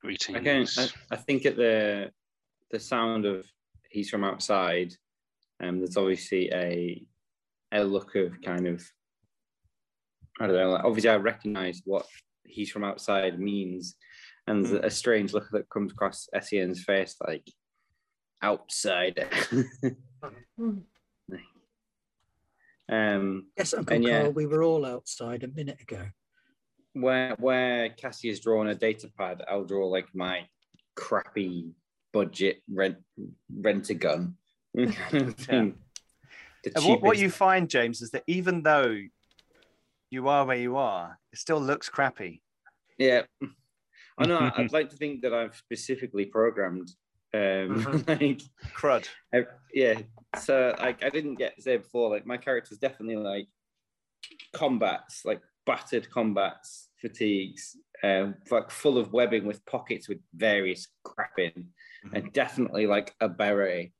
Greetings. 0.00 0.38
Again, 0.38 0.66
I, 0.78 0.88
I 1.10 1.16
think 1.16 1.46
at 1.46 1.56
the 1.56 2.10
the 2.74 2.80
sound 2.80 3.24
of 3.24 3.46
he's 3.88 4.10
from 4.10 4.24
outside, 4.24 4.92
um, 5.62 5.78
there's 5.78 5.96
obviously 5.96 6.50
a 6.52 7.06
a 7.72 7.84
look 7.84 8.16
of 8.16 8.42
kind 8.42 8.66
of 8.66 8.84
I 10.40 10.48
don't 10.48 10.56
know. 10.56 10.70
Like 10.70 10.84
obviously, 10.84 11.10
I 11.10 11.16
recognise 11.16 11.80
what 11.84 12.04
he's 12.44 12.72
from 12.72 12.82
outside 12.82 13.38
means, 13.38 13.94
and 14.48 14.64
there's 14.64 14.84
a 14.84 14.90
strange 14.90 15.32
look 15.32 15.48
that 15.52 15.70
comes 15.70 15.92
across 15.92 16.28
Sen's 16.42 16.82
face, 16.82 17.14
like 17.24 17.48
outsider. 18.42 19.28
Hmm. 20.58 20.78
um, 22.90 23.46
Yes, 23.56 23.74
Uncle 23.74 23.94
And 23.94 24.04
yeah. 24.04 24.28
We 24.28 24.46
were 24.46 24.64
all 24.64 24.84
outside 24.84 25.44
a 25.44 25.48
minute 25.48 25.80
ago. 25.80 26.06
where 26.94 27.36
where 27.38 27.90
Cassie 27.90 28.28
has 28.28 28.40
drawn 28.40 28.66
a 28.66 28.74
data 28.74 29.08
pad, 29.16 29.44
I'll 29.48 29.64
draw 29.64 29.86
like 29.86 30.08
my 30.12 30.48
crappy 30.96 31.74
budget 32.14 32.62
rent 32.72 32.96
rent 33.54 33.90
a 33.90 33.94
gun. 33.94 34.36
And 36.74 36.82
what, 36.86 37.02
what 37.02 37.18
you 37.18 37.28
find, 37.28 37.68
James, 37.68 38.00
is 38.00 38.10
that 38.12 38.22
even 38.26 38.62
though 38.62 38.96
you 40.10 40.28
are 40.28 40.46
where 40.46 40.56
you 40.56 40.78
are, 40.78 41.18
it 41.30 41.38
still 41.38 41.60
looks 41.60 41.90
crappy. 41.90 42.40
Yeah. 42.96 43.24
I 44.16 44.26
know. 44.26 44.50
I'd 44.56 44.72
like 44.78 44.88
to 44.88 44.96
think 44.96 45.20
that 45.22 45.34
I've 45.34 45.54
specifically 45.54 46.24
programmed. 46.24 46.88
Um, 47.34 47.84
Mhm. 47.84 48.08
like, 48.20 48.42
Crud. 48.74 49.06
I, 49.34 49.44
yeah. 49.74 50.00
So 50.40 50.74
like, 50.78 51.04
I 51.04 51.10
didn't 51.10 51.34
get 51.34 51.62
say 51.62 51.76
before. 51.76 52.08
Like, 52.08 52.24
my 52.24 52.38
character's 52.38 52.78
definitely 52.78 53.16
like 53.16 53.48
combats, 54.54 55.26
like 55.26 55.42
battered 55.66 56.08
combats, 56.10 56.88
fatigues, 56.98 57.76
um, 58.02 58.36
like 58.50 58.70
full 58.70 58.96
of 58.96 59.12
webbing 59.12 59.44
with 59.44 59.64
pockets 59.66 60.08
with 60.08 60.20
various 60.34 60.88
crap 61.02 61.38
in, 61.38 61.68
and 62.12 62.32
definitely 62.32 62.86
like 62.86 63.14
a 63.20 63.28
beret, 63.28 63.92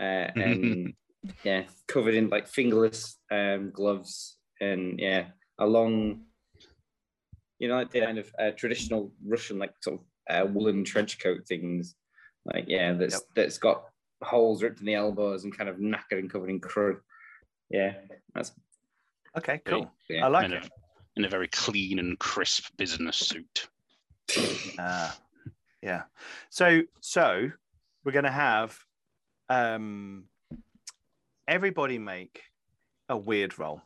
uh, 0.00 0.02
and 0.36 0.94
yeah, 1.44 1.64
covered 1.88 2.14
in 2.14 2.28
like 2.30 2.46
fingerless 2.48 3.18
um, 3.30 3.70
gloves, 3.72 4.38
and 4.60 4.98
yeah, 4.98 5.26
a 5.58 5.66
long 5.66 6.22
you 7.58 7.68
know, 7.68 7.76
like 7.76 7.90
the 7.90 8.00
kind 8.00 8.18
of 8.18 8.30
uh, 8.38 8.50
traditional 8.50 9.12
Russian, 9.24 9.58
like 9.58 9.72
sort 9.80 10.00
of 10.00 10.04
uh, 10.28 10.52
woolen 10.52 10.84
trench 10.84 11.18
coat 11.18 11.46
things. 11.46 11.94
Like, 12.44 12.64
yeah, 12.68 12.92
that's 12.92 13.14
Yep. 13.14 13.22
that's 13.36 13.58
got 13.58 13.84
holes 14.22 14.62
ripped 14.62 14.80
in 14.80 14.86
the 14.86 14.94
elbows 14.94 15.44
and 15.44 15.56
kind 15.56 15.70
of 15.70 15.76
knackered 15.76 16.18
and 16.18 16.30
covered 16.30 16.50
in 16.50 16.60
crud. 16.60 16.98
Yeah, 17.70 17.94
that's 18.34 18.52
Okay, 19.36 19.60
cool. 19.64 19.90
yeah. 20.08 20.26
I 20.26 20.28
like 20.28 20.44
in, 20.44 20.52
it. 20.52 20.64
a, 20.64 20.68
in 21.16 21.24
a 21.24 21.28
very 21.28 21.48
clean 21.48 21.98
and 21.98 22.18
crisp 22.18 22.76
business 22.76 23.18
suit. 23.18 23.68
Ah, 24.78 25.16
yeah. 25.84 26.02
So, 26.48 26.82
so 27.00 27.50
we're 28.04 28.12
going 28.12 28.24
to 28.24 28.30
have 28.30 28.78
um, 29.50 30.24
everybody 31.46 31.98
make 31.98 32.42
a 33.08 33.16
weird 33.16 33.58
roll. 33.58 33.82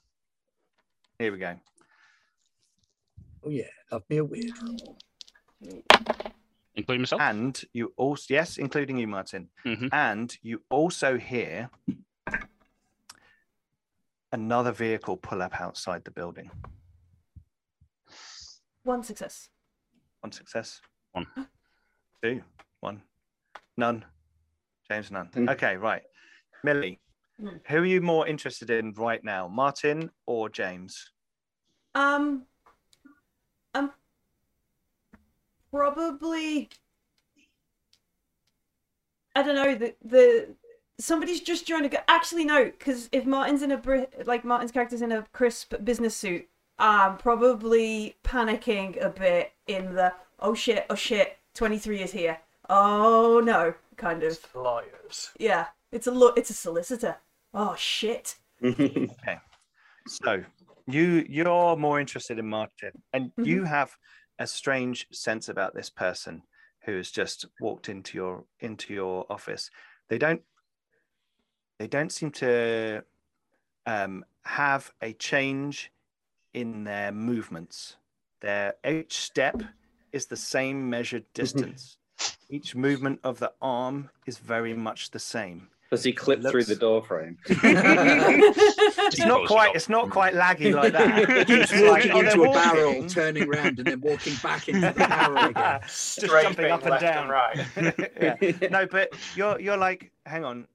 Here 1.18 1.32
we 1.32 1.38
go. 1.38 1.56
Oh 3.44 3.50
yeah, 3.50 3.64
love 3.90 4.04
me 4.08 4.18
a 4.18 4.24
weird. 4.24 4.52
Roll. 4.62 4.96
Including 6.76 7.02
myself? 7.02 7.20
And 7.20 7.60
you 7.72 7.92
also, 7.96 8.32
yes, 8.32 8.58
including 8.58 8.98
you, 8.98 9.08
Martin. 9.08 9.48
Mhm. 9.66 9.88
And 9.92 10.38
you 10.42 10.62
also 10.70 11.18
hear 11.18 11.70
another 14.30 14.70
vehicle 14.70 15.16
pull 15.16 15.42
up 15.42 15.60
outside 15.60 16.04
the 16.04 16.12
building. 16.12 16.50
One 18.84 19.02
success. 19.02 19.48
One 20.20 20.30
success. 20.30 20.80
One. 21.12 21.26
Two. 22.22 22.42
One. 22.80 23.02
None. 23.76 24.04
James, 24.90 25.10
none. 25.10 25.28
Mm. 25.34 25.50
Okay, 25.50 25.76
right. 25.76 26.02
Millie, 26.64 26.98
who 27.38 27.78
are 27.78 27.84
you 27.84 28.00
more 28.00 28.26
interested 28.26 28.70
in 28.70 28.92
right 28.94 29.22
now, 29.22 29.46
Martin 29.48 30.10
or 30.26 30.48
James? 30.48 31.10
Um, 31.94 32.44
um, 33.74 33.92
probably. 35.70 36.68
I 39.36 39.42
don't 39.42 39.54
know. 39.54 39.74
The 39.74 39.94
the 40.04 40.48
somebody's 40.98 41.40
just 41.40 41.66
trying 41.66 41.84
to 41.84 41.88
go. 41.88 41.98
Actually, 42.08 42.44
no, 42.44 42.64
because 42.64 43.08
if 43.12 43.24
Martin's 43.24 43.62
in 43.62 43.70
a 43.70 43.76
bri- 43.76 44.06
like 44.26 44.44
Martin's 44.44 44.72
character's 44.72 45.02
in 45.02 45.12
a 45.12 45.24
crisp 45.32 45.74
business 45.84 46.16
suit, 46.16 46.48
I'm 46.78 47.16
probably 47.18 48.16
panicking 48.24 49.02
a 49.04 49.10
bit 49.10 49.52
in 49.68 49.94
the 49.94 50.12
oh 50.40 50.54
shit, 50.54 50.86
oh 50.90 50.96
shit, 50.96 51.38
twenty 51.58 51.76
three 51.78 52.00
is 52.00 52.12
here. 52.12 52.38
Oh 52.70 53.42
no, 53.44 53.74
kind 53.96 54.22
of. 54.22 54.38
Lawyers. 54.54 55.30
Yeah, 55.38 55.66
it's 55.90 56.06
a 56.06 56.12
lo- 56.12 56.32
it's 56.36 56.50
a 56.50 56.54
solicitor. 56.54 57.16
Oh 57.52 57.74
shit. 57.76 58.36
Okay, 58.62 59.38
so 60.06 60.42
you 60.86 61.26
you're 61.28 61.76
more 61.76 61.98
interested 62.00 62.38
in 62.38 62.48
Martin, 62.48 62.92
and 63.12 63.32
Mhm. 63.36 63.46
you 63.46 63.64
have 63.64 63.90
a 64.38 64.46
strange 64.46 65.06
sense 65.10 65.48
about 65.48 65.74
this 65.74 65.90
person 65.90 66.42
who 66.84 66.96
has 66.96 67.10
just 67.10 67.46
walked 67.60 67.88
into 67.88 68.16
your 68.16 68.44
into 68.60 68.94
your 68.94 69.26
office. 69.28 69.68
They 70.08 70.18
don't 70.18 70.42
they 71.78 71.88
don't 71.88 72.12
seem 72.12 72.30
to 72.32 73.04
um, 73.86 74.24
have 74.44 74.92
a 75.02 75.12
change 75.14 75.90
in 76.54 76.84
their 76.84 77.10
movements. 77.12 77.96
Their 78.40 78.74
each 78.86 79.16
step 79.18 79.62
is 80.12 80.26
the 80.26 80.36
same 80.36 80.88
measured 80.88 81.24
mm-hmm. 81.24 81.42
distance. 81.42 81.98
each 82.50 82.74
movement 82.74 83.20
of 83.24 83.38
the 83.38 83.52
arm 83.60 84.10
is 84.26 84.38
very 84.38 84.74
much 84.74 85.10
the 85.10 85.18
same. 85.18 85.68
Does 85.90 86.04
he 86.04 86.12
clip 86.12 86.42
through 86.42 86.64
the 86.64 86.76
door 86.76 87.02
frame? 87.02 87.38
It's 89.10 89.20
not 89.20 89.46
quite. 89.46 89.74
It's 89.74 89.88
not 89.88 90.10
quite 90.10 90.34
laggy 90.34 90.74
like 90.74 90.92
that. 90.92 91.46
Keeps 91.46 91.72
It's 91.72 91.72
like, 91.72 92.04
walking 92.04 92.12
oh, 92.12 92.22
they're 92.22 92.30
into 92.30 92.42
a 92.42 92.52
barrel, 92.52 93.08
turning 93.08 93.48
round, 93.48 93.78
and 93.78 93.86
then 93.86 94.00
walking 94.02 94.34
back 94.42 94.68
into 94.68 94.80
the 94.80 94.92
barrel 95.08 95.48
again. 95.48 95.80
Straight 95.86 96.42
jumping 96.42 96.70
up 96.70 96.82
and 96.82 96.90
left 96.90 97.02
down. 97.02 97.28
right. 97.28 97.56
yeah. 98.20 98.68
No, 98.70 98.86
but 98.86 99.14
you're 99.34 99.58
you're 99.58 99.78
like, 99.78 100.12
hang 100.26 100.44
on. 100.44 100.66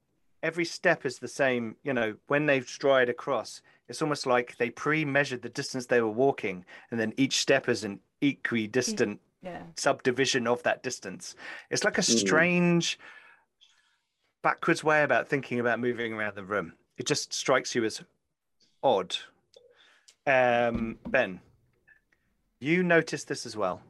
Every 0.42 0.64
step 0.64 1.06
is 1.06 1.20
the 1.20 1.28
same. 1.28 1.76
You 1.84 1.92
know, 1.92 2.16
when 2.26 2.46
they 2.46 2.60
stride 2.62 3.08
across, 3.08 3.62
it's 3.88 4.02
almost 4.02 4.26
like 4.26 4.56
they 4.56 4.70
pre-measured 4.70 5.42
the 5.42 5.48
distance 5.48 5.86
they 5.86 6.00
were 6.00 6.10
walking, 6.10 6.64
and 6.90 6.98
then 6.98 7.12
each 7.16 7.38
step 7.38 7.68
is 7.68 7.84
an 7.84 8.00
equidistant 8.20 9.20
yeah. 9.44 9.62
subdivision 9.76 10.46
of 10.46 10.62
that 10.62 10.82
distance. 10.82 11.36
It's 11.70 11.84
like 11.84 11.98
a 11.98 12.02
Mm. 12.02 12.18
strange 12.18 12.98
backwards 14.42 14.82
way 14.82 15.02
about 15.02 15.28
thinking 15.28 15.60
about 15.60 15.78
moving 15.80 16.12
around 16.14 16.34
the 16.34 16.44
room. 16.44 16.72
It 16.96 17.06
just 17.06 17.32
strikes 17.32 17.74
you 17.74 17.84
as 17.84 18.02
odd. 18.82 19.16
Um, 20.26 20.98
ben, 21.06 21.40
you 22.60 22.82
noticed 22.82 23.28
this 23.28 23.46
as 23.46 23.56
well. 23.56 23.82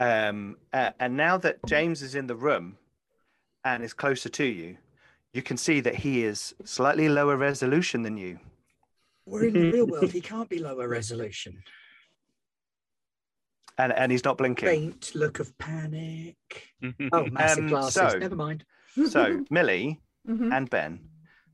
Um, 0.00 0.56
uh, 0.72 0.90
and 0.98 1.16
now 1.16 1.36
that 1.38 1.64
James 1.66 2.02
is 2.02 2.14
in 2.14 2.26
the 2.26 2.34
room 2.34 2.76
and 3.64 3.82
is 3.84 3.94
closer 3.94 4.28
to 4.28 4.44
you, 4.44 4.76
you 5.32 5.42
can 5.42 5.56
see 5.56 5.80
that 5.80 5.94
he 5.94 6.24
is 6.24 6.54
slightly 6.64 7.08
lower 7.08 7.36
resolution 7.36 8.02
than 8.02 8.16
you. 8.16 8.38
We're 9.24 9.44
in 9.44 9.54
the 9.54 9.70
real 9.72 9.86
world. 9.92 10.10
He 10.10 10.20
can't 10.20 10.48
be 10.48 10.58
lower 10.58 10.88
resolution. 10.88 11.62
And, 13.78 13.92
and 13.92 14.12
he's 14.12 14.24
not 14.24 14.38
blinking. 14.38 14.68
Faint 14.68 15.14
look 15.14 15.40
of 15.40 15.56
panic. 15.58 16.36
Oh, 17.12 17.26
massive 17.26 17.64
Um, 17.64 17.68
glasses. 17.68 18.12
so- 18.12 18.18
Never 18.18 18.36
mind. 18.36 18.64
So, 19.08 19.44
Millie, 19.50 20.00
Mhm. 20.28 20.52
and 20.52 20.68
Ben, 20.68 21.08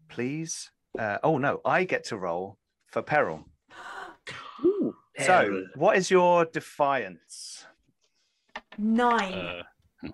please. 0.08 0.70
Uh, 0.98 1.18
oh 1.22 1.38
no, 1.38 1.60
I 1.64 1.84
get 1.84 2.04
to 2.04 2.16
roll 2.16 2.58
for 2.88 3.02
peril. 3.02 3.44
Ooh, 4.64 4.94
So, 5.20 5.64
what 5.76 5.96
is 5.96 6.10
your 6.10 6.44
defiance? 6.46 7.64
Nine. 8.76 9.62
Uh, 10.04 10.08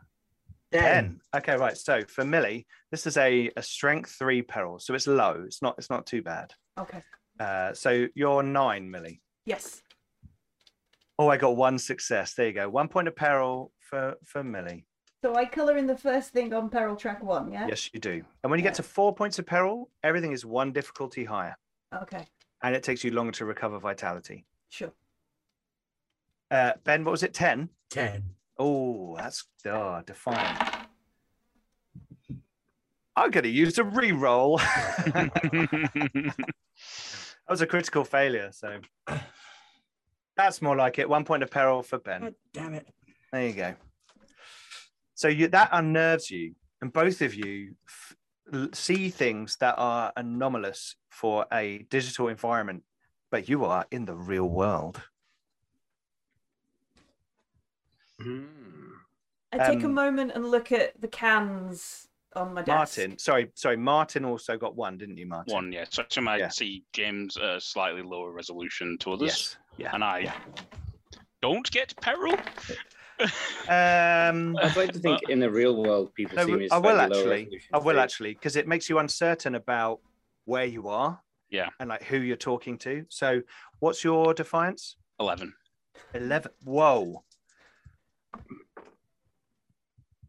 Ten. 0.72 1.20
Okay, 1.34 1.56
right. 1.56 1.76
So 1.76 2.02
for 2.08 2.24
Millie, 2.24 2.66
this 2.90 3.06
is 3.06 3.16
a, 3.16 3.50
a 3.56 3.62
strength 3.62 4.10
three 4.18 4.42
peril, 4.42 4.78
so 4.80 4.92
it's 4.94 5.06
low. 5.06 5.42
It's 5.46 5.62
not. 5.62 5.76
It's 5.78 5.88
not 5.90 6.04
too 6.06 6.20
bad. 6.22 6.52
okay. 6.78 7.02
Uh, 7.38 7.72
so 7.72 8.06
you're 8.14 8.42
nine, 8.42 8.90
Millie. 8.90 9.22
Yes. 9.46 9.82
Oh, 11.18 11.28
I 11.28 11.36
got 11.36 11.56
one 11.56 11.78
success. 11.78 12.34
There 12.34 12.46
you 12.46 12.52
go. 12.52 12.68
One 12.68 12.88
point 12.88 13.08
of 13.08 13.14
peril 13.16 13.72
for 13.78 14.14
for 14.24 14.42
Millie. 14.42 14.86
So 15.22 15.34
I 15.34 15.46
colour 15.46 15.78
in 15.78 15.86
the 15.86 15.96
first 15.96 16.30
thing 16.30 16.52
on 16.52 16.68
peril 16.68 16.96
track 16.96 17.22
one, 17.22 17.50
yeah? 17.50 17.66
Yes, 17.66 17.88
you 17.94 18.00
do. 18.00 18.22
And 18.42 18.50
when 18.50 18.58
you 18.58 18.62
get 18.62 18.74
to 18.74 18.82
four 18.82 19.14
points 19.14 19.38
of 19.38 19.46
peril, 19.46 19.90
everything 20.02 20.32
is 20.32 20.44
one 20.44 20.70
difficulty 20.70 21.24
higher, 21.24 21.56
Okay. 21.94 22.26
and 22.62 22.74
it 22.74 22.82
takes 22.82 23.02
you 23.02 23.10
longer 23.10 23.32
to 23.32 23.46
recover 23.46 23.78
vitality. 23.78 24.44
Sure. 24.68 24.92
Uh, 26.50 26.72
ben, 26.84 27.04
what 27.04 27.12
was 27.12 27.22
it? 27.22 27.32
Ten. 27.32 27.70
Ten. 27.88 28.22
Oh, 28.58 29.16
that's 29.16 29.46
oh, 29.66 30.02
defined. 30.04 30.58
I'm 33.16 33.30
going 33.30 33.44
to 33.44 33.48
use 33.48 33.78
a 33.78 33.84
re-roll. 33.84 34.58
that 36.18 36.34
was 37.48 37.62
a 37.62 37.66
critical 37.66 38.04
failure, 38.04 38.50
so 38.52 38.80
that's 40.36 40.60
more 40.62 40.76
like 40.76 40.98
it. 40.98 41.08
One 41.08 41.24
point 41.24 41.42
of 41.42 41.50
peril 41.50 41.82
for 41.82 41.98
Ben. 41.98 42.20
God 42.22 42.34
damn 42.52 42.74
it. 42.74 42.86
There 43.32 43.46
you 43.46 43.52
go. 43.52 43.74
So 45.14 45.28
you 45.28 45.48
that 45.48 45.68
unnerves 45.72 46.30
you, 46.30 46.54
and 46.82 46.92
both 46.92 47.20
of 47.22 47.34
you 47.34 47.74
f- 47.88 48.16
l- 48.52 48.68
see 48.72 49.10
things 49.10 49.56
that 49.60 49.74
are 49.78 50.12
anomalous 50.16 50.96
for 51.10 51.46
a 51.52 51.86
digital 51.90 52.28
environment, 52.28 52.82
but 53.30 53.48
you 53.48 53.64
are 53.64 53.86
in 53.90 54.04
the 54.06 54.14
real 54.14 54.48
world. 54.48 55.00
I 59.52 59.58
take 59.58 59.82
a 59.82 59.86
Um, 59.86 59.94
moment 59.94 60.32
and 60.34 60.50
look 60.50 60.72
at 60.72 61.00
the 61.00 61.08
cans 61.08 62.08
on 62.34 62.54
my 62.54 62.62
desk. 62.62 62.68
Martin, 62.98 63.18
sorry, 63.18 63.50
sorry, 63.54 63.76
Martin 63.76 64.24
also 64.24 64.56
got 64.56 64.74
one, 64.74 64.98
didn't 64.98 65.16
you, 65.16 65.26
Martin? 65.26 65.52
one, 65.54 65.72
yeah. 65.72 65.84
So 65.88 66.04
I 66.16 66.20
might 66.20 66.38
Yeah. 66.40 66.48
see 66.48 66.84
James 66.92 67.36
uh, 67.36 67.60
slightly 67.60 68.02
lower 68.02 68.32
resolution 68.32 68.98
to 68.98 69.12
others, 69.12 69.28
Yes. 69.28 69.56
Yeah. 69.76 69.90
and 69.94 70.04
I 70.04 70.32
don't 71.42 71.70
get 71.70 71.94
peril. 72.00 72.36
Um, 73.68 74.56
I'd 74.60 74.76
like 74.76 74.92
to 74.92 74.98
think 74.98 75.28
in 75.28 75.38
the 75.40 75.50
real 75.50 75.76
world, 75.82 76.12
people 76.14 76.36
No, 76.36 76.46
see 76.46 76.52
me 76.52 76.64
as 76.66 76.72
I 76.72 76.78
will 76.78 77.00
actually. 77.00 77.60
I 77.72 77.78
will 77.78 77.94
too. 77.94 78.00
actually, 78.00 78.34
because 78.34 78.56
it 78.56 78.66
makes 78.66 78.88
you 78.88 78.98
uncertain 78.98 79.54
about 79.54 80.00
where 80.46 80.64
you 80.64 80.88
are. 80.88 81.20
Yeah. 81.50 81.68
And 81.78 81.88
like 81.88 82.02
who 82.04 82.16
you're 82.18 82.36
talking 82.36 82.76
to. 82.78 83.04
So, 83.08 83.42
what's 83.78 84.02
your 84.02 84.34
defiance? 84.34 84.96
Eleven. 85.20 85.54
Eleven. 86.12 86.50
Whoa. 86.64 87.22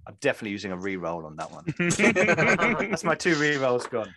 I'm 0.07 0.15
definitely 0.21 0.51
using 0.51 0.71
a 0.71 0.77
re-roll 0.77 1.25
on 1.25 1.35
that 1.37 1.51
one. 1.51 1.65
That's 2.89 3.03
my 3.03 3.15
two 3.15 3.33
re-rolls 3.35 3.87
gone. 3.87 4.13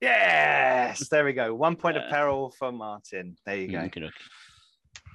Yes, 0.00 1.08
there 1.08 1.24
we 1.24 1.32
go. 1.32 1.54
One 1.54 1.76
point 1.76 1.96
of 1.96 2.08
peril 2.10 2.50
for 2.58 2.72
Martin. 2.72 3.36
There 3.44 3.56
you 3.56 3.68
go. 3.68 3.78
Okay, 3.80 4.02
okay. 4.04 4.10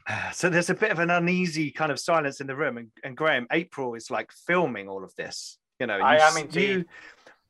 So 0.34 0.50
there's 0.52 0.70
a 0.70 0.76
bit 0.76 0.92
of 0.92 1.00
an 1.00 1.10
uneasy 1.10 1.72
kind 1.72 1.92
of 1.92 2.00
silence 2.00 2.40
in 2.40 2.46
the 2.46 2.56
room, 2.56 2.78
and, 2.78 2.90
and 3.04 3.18
Graham, 3.18 3.48
April 3.52 3.96
is 3.96 4.12
like 4.12 4.32
filming 4.46 4.88
all 4.88 5.04
of 5.04 5.12
this. 5.16 5.58
You 5.80 5.88
know, 5.88 5.96
I 5.98 6.18
you, 6.18 6.22
am 6.22 6.38
indeed. 6.38 6.70
You, 6.70 6.86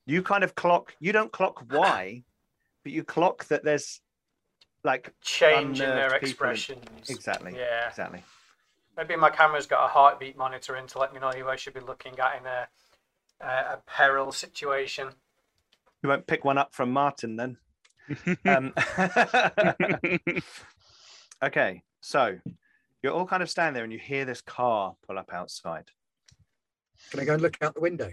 you 0.05 0.23
kind 0.23 0.43
of 0.43 0.55
clock. 0.55 0.95
You 1.01 1.11
don't 1.11 1.31
clock 1.33 1.63
why, 1.69 2.23
but 2.83 2.93
you 2.93 3.03
clock 3.03 3.45
that 3.47 3.63
there's 3.65 3.99
like 4.86 5.13
Change 5.21 5.81
in 5.81 5.89
their 5.89 6.11
people. 6.11 6.27
expressions. 6.29 6.86
exactly, 7.09 7.55
Yeah. 7.57 7.89
exactly. 7.89 8.23
Maybe 8.95 9.17
my 9.17 9.29
camera's 9.29 9.65
got 9.67 9.83
a 9.83 9.89
heartbeat 9.89 10.38
monitor 10.38 10.77
in 10.77 10.88
to 10.88 10.99
let 10.99 11.13
me 11.13 11.19
know 11.19 11.31
who 11.31 11.49
I 11.49 11.57
should 11.57 11.73
be 11.73 11.81
looking 11.81 12.17
at 12.19 12.39
in 12.39 12.45
a, 12.45 12.67
a, 13.41 13.73
a 13.73 13.81
peril 13.86 14.31
situation. 14.31 15.09
You 16.06 16.10
won't 16.10 16.28
pick 16.28 16.45
one 16.45 16.60
up 16.60 16.76
from 16.76 16.91
Martin 16.91 17.36
then. 17.36 17.58
um, 18.45 18.74
okay, 21.43 21.82
so 21.99 22.38
you're 23.01 23.12
all 23.12 23.26
kind 23.26 23.41
of 23.41 23.49
standing 23.49 23.74
there, 23.74 23.84
and 23.84 23.91
you 23.91 23.97
hear 23.97 24.24
this 24.24 24.39
car 24.39 24.95
pull 25.08 25.18
up 25.18 25.34
outside. 25.34 25.89
Can 27.10 27.22
I 27.22 27.26
go 27.26 27.34
and 27.34 27.41
look 27.41 27.58
out 27.60 27.74
the 27.74 27.82
window? 27.82 28.12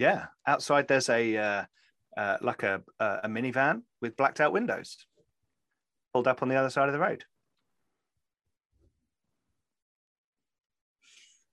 Yeah, 0.00 0.26
outside 0.48 0.88
there's 0.88 1.08
a 1.08 1.36
uh, 1.36 1.64
uh, 2.16 2.38
like 2.40 2.64
a, 2.64 2.82
a 2.98 3.20
a 3.22 3.28
minivan 3.28 3.82
with 4.00 4.16
blacked 4.16 4.40
out 4.40 4.52
windows, 4.52 4.96
pulled 6.12 6.26
up 6.26 6.42
on 6.42 6.48
the 6.48 6.56
other 6.56 6.70
side 6.70 6.88
of 6.88 6.92
the 6.92 6.98
road. 6.98 7.22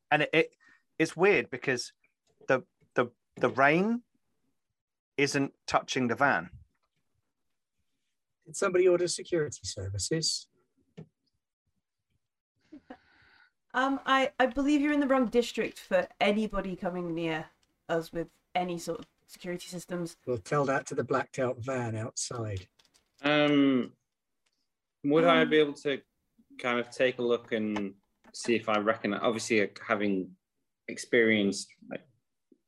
And 0.09 0.23
it, 0.23 0.29
it 0.33 0.49
it's 0.97 1.15
weird 1.15 1.51
because 1.51 1.93
the 2.47 2.63
the 2.95 3.11
the 3.35 3.49
rain 3.49 4.01
isn't 5.17 5.53
touching 5.67 6.07
the 6.07 6.15
van. 6.15 6.49
Did 8.45 8.55
somebody 8.55 8.87
order 8.87 9.07
security 9.07 9.61
services? 9.63 10.47
Um, 13.73 13.99
I, 14.05 14.31
I 14.39 14.45
believe 14.45 14.79
you're 14.79 14.93
in 14.93 15.01
the 15.01 15.07
wrong 15.07 15.25
district 15.25 15.79
for 15.79 16.07
anybody 16.21 16.75
coming 16.77 17.13
near 17.13 17.45
us 17.89 18.13
with 18.13 18.27
any 18.53 18.77
sort 18.77 18.99
of 18.99 19.05
security 19.27 19.67
systems. 19.67 20.15
We'll 20.25 20.37
tell 20.37 20.63
that 20.65 20.85
to 20.87 20.95
the 20.95 21.03
blacked 21.03 21.39
out 21.39 21.57
van 21.59 21.97
outside. 21.97 22.67
Um, 23.21 23.91
would 25.03 25.25
I 25.25 25.41
Um, 25.41 25.49
be 25.49 25.57
able 25.57 25.73
to 25.73 25.99
kind 26.57 26.79
of 26.79 26.89
take 26.89 27.19
a 27.19 27.21
look 27.21 27.51
and 27.51 27.93
see 28.33 28.55
if 28.55 28.69
I 28.69 28.77
reckon? 28.79 29.13
Obviously, 29.13 29.69
having 29.85 30.29
experienced 30.87 31.67
like 31.89 32.07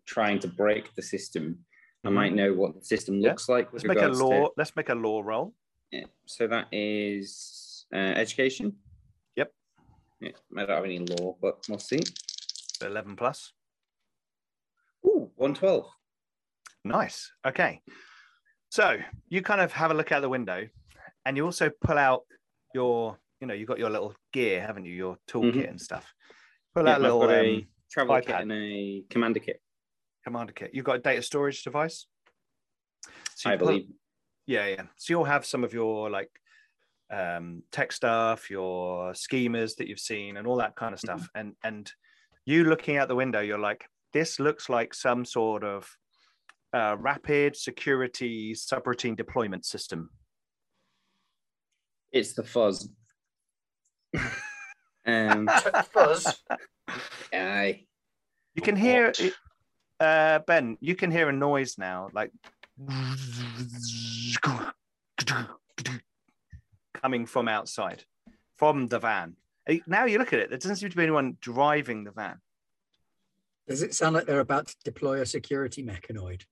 trying 0.05 0.39
to 0.39 0.47
break 0.49 0.93
the 0.95 1.01
system, 1.01 1.63
I 2.07 2.09
might 2.09 2.33
know 2.33 2.53
what 2.53 2.73
the 2.79 2.83
system 2.85 3.15
Mm-hmm. 3.15 3.23
Yeah. 3.25 3.29
looks 3.31 3.49
like. 3.49 3.71
Let's 3.73 3.85
make 3.85 3.97
a 3.97 4.01
regards 4.01 4.19
to- 4.19 4.25
law. 4.25 4.49
Let's 4.57 4.75
make 4.75 4.89
a 4.89 4.95
law 4.95 5.21
roll. 5.21 5.53
Yeah, 5.91 6.05
so 6.25 6.47
that 6.47 6.67
is 6.71 7.85
uh, 7.93 7.97
education. 7.97 8.75
Yep. 9.35 9.51
Yeah, 10.21 10.31
I 10.57 10.59
don't 10.65 10.69
have 10.75 10.83
any 10.85 10.99
law, 10.99 11.35
but 11.41 11.65
we'll 11.69 11.79
see. 11.79 12.01
Eleven 12.81 13.15
plus. 13.15 13.53
Ooh, 15.05 15.29
112. 15.35 15.85
Nice. 16.83 17.31
Okay. 17.45 17.81
So 18.69 18.97
you 19.29 19.41
kind 19.41 19.61
of 19.61 19.71
have 19.73 19.91
a 19.91 19.93
look 19.93 20.11
out 20.11 20.21
the 20.21 20.29
window, 20.29 20.67
and 21.25 21.37
you 21.37 21.45
also 21.45 21.69
pull 21.81 21.97
out 21.97 22.23
your, 22.73 23.17
you 23.39 23.47
know, 23.47 23.53
you've 23.53 23.67
got 23.67 23.79
your 23.79 23.89
little 23.89 24.13
gear, 24.33 24.61
haven't 24.61 24.85
you? 24.85 24.93
Your 24.93 25.17
toolkit 25.29 25.53
Mhm. 25.55 25.69
and 25.69 25.81
stuff. 25.81 26.13
Pull 26.75 26.85
Yeah, 26.85 26.91
out 26.91 26.93
a 26.93 26.95
I've 26.97 27.01
little 27.03 27.19
got 27.21 27.31
a 27.31 27.55
um, 27.55 27.67
travel 27.89 28.21
kit 28.21 28.35
and 28.41 28.51
a 28.51 29.03
commander 29.09 29.39
kit, 29.39 29.61
commander 30.27 30.51
kit. 30.51 30.71
You've 30.73 30.85
got 30.85 30.97
a 30.97 30.99
data 30.99 31.21
storage 31.21 31.63
device. 31.63 32.05
So 33.35 33.49
I 33.49 33.55
pull- 33.55 33.67
believe. 33.67 33.87
Yeah, 34.45 34.67
yeah. 34.67 34.83
So 34.97 35.13
you'll 35.13 35.23
have 35.23 35.45
some 35.45 35.63
of 35.63 35.73
your 35.73 36.09
like 36.09 36.29
um, 37.11 37.63
tech 37.71 37.93
stuff, 37.93 38.49
your 38.49 39.13
schemas 39.13 39.75
that 39.77 39.87
you've 39.87 39.99
seen, 39.99 40.35
and 40.37 40.45
all 40.45 40.57
that 40.57 40.75
kind 40.75 40.93
of 40.93 40.99
stuff. 40.99 41.29
And 41.33 41.53
and 41.63 41.89
you 42.45 42.65
looking 42.65 42.97
out 42.97 43.07
the 43.07 43.15
window, 43.15 43.39
you're 43.39 43.57
like, 43.57 43.85
this 44.11 44.39
looks 44.39 44.69
like 44.69 44.93
some 44.93 45.23
sort 45.23 45.63
of 45.63 45.89
uh, 46.73 46.95
rapid 46.99 47.55
security 47.55 48.53
subroutine 48.53 49.15
deployment 49.15 49.65
system. 49.65 50.09
It's 52.11 52.33
the 52.33 52.43
fuzz. 52.43 52.89
um, 55.05 55.49
Fuzz. 55.91 56.41
aye. 57.33 57.85
You 58.55 58.61
can 58.63 58.75
hear 58.75 59.07
it, 59.07 59.33
uh, 59.99 60.39
Ben. 60.39 60.77
You 60.79 60.95
can 60.95 61.11
hear 61.11 61.29
a 61.29 61.33
noise 61.33 61.77
now, 61.77 62.09
like 62.13 62.31
coming 66.93 67.25
from 67.25 67.47
outside, 67.47 68.03
from 68.55 68.87
the 68.87 68.99
van. 68.99 69.35
Now 69.85 70.05
you 70.05 70.17
look 70.17 70.33
at 70.33 70.39
it, 70.39 70.49
there 70.49 70.57
doesn't 70.57 70.77
seem 70.77 70.89
to 70.89 70.95
be 70.95 71.03
anyone 71.03 71.37
driving 71.41 72.03
the 72.03 72.11
van. 72.11 72.39
Does 73.67 73.81
it 73.81 73.93
sound 73.93 74.15
like 74.15 74.25
they're 74.25 74.39
about 74.39 74.67
to 74.67 74.75
deploy 74.85 75.19
a 75.19 75.25
security 75.25 75.83
mechanoid? 75.83 76.43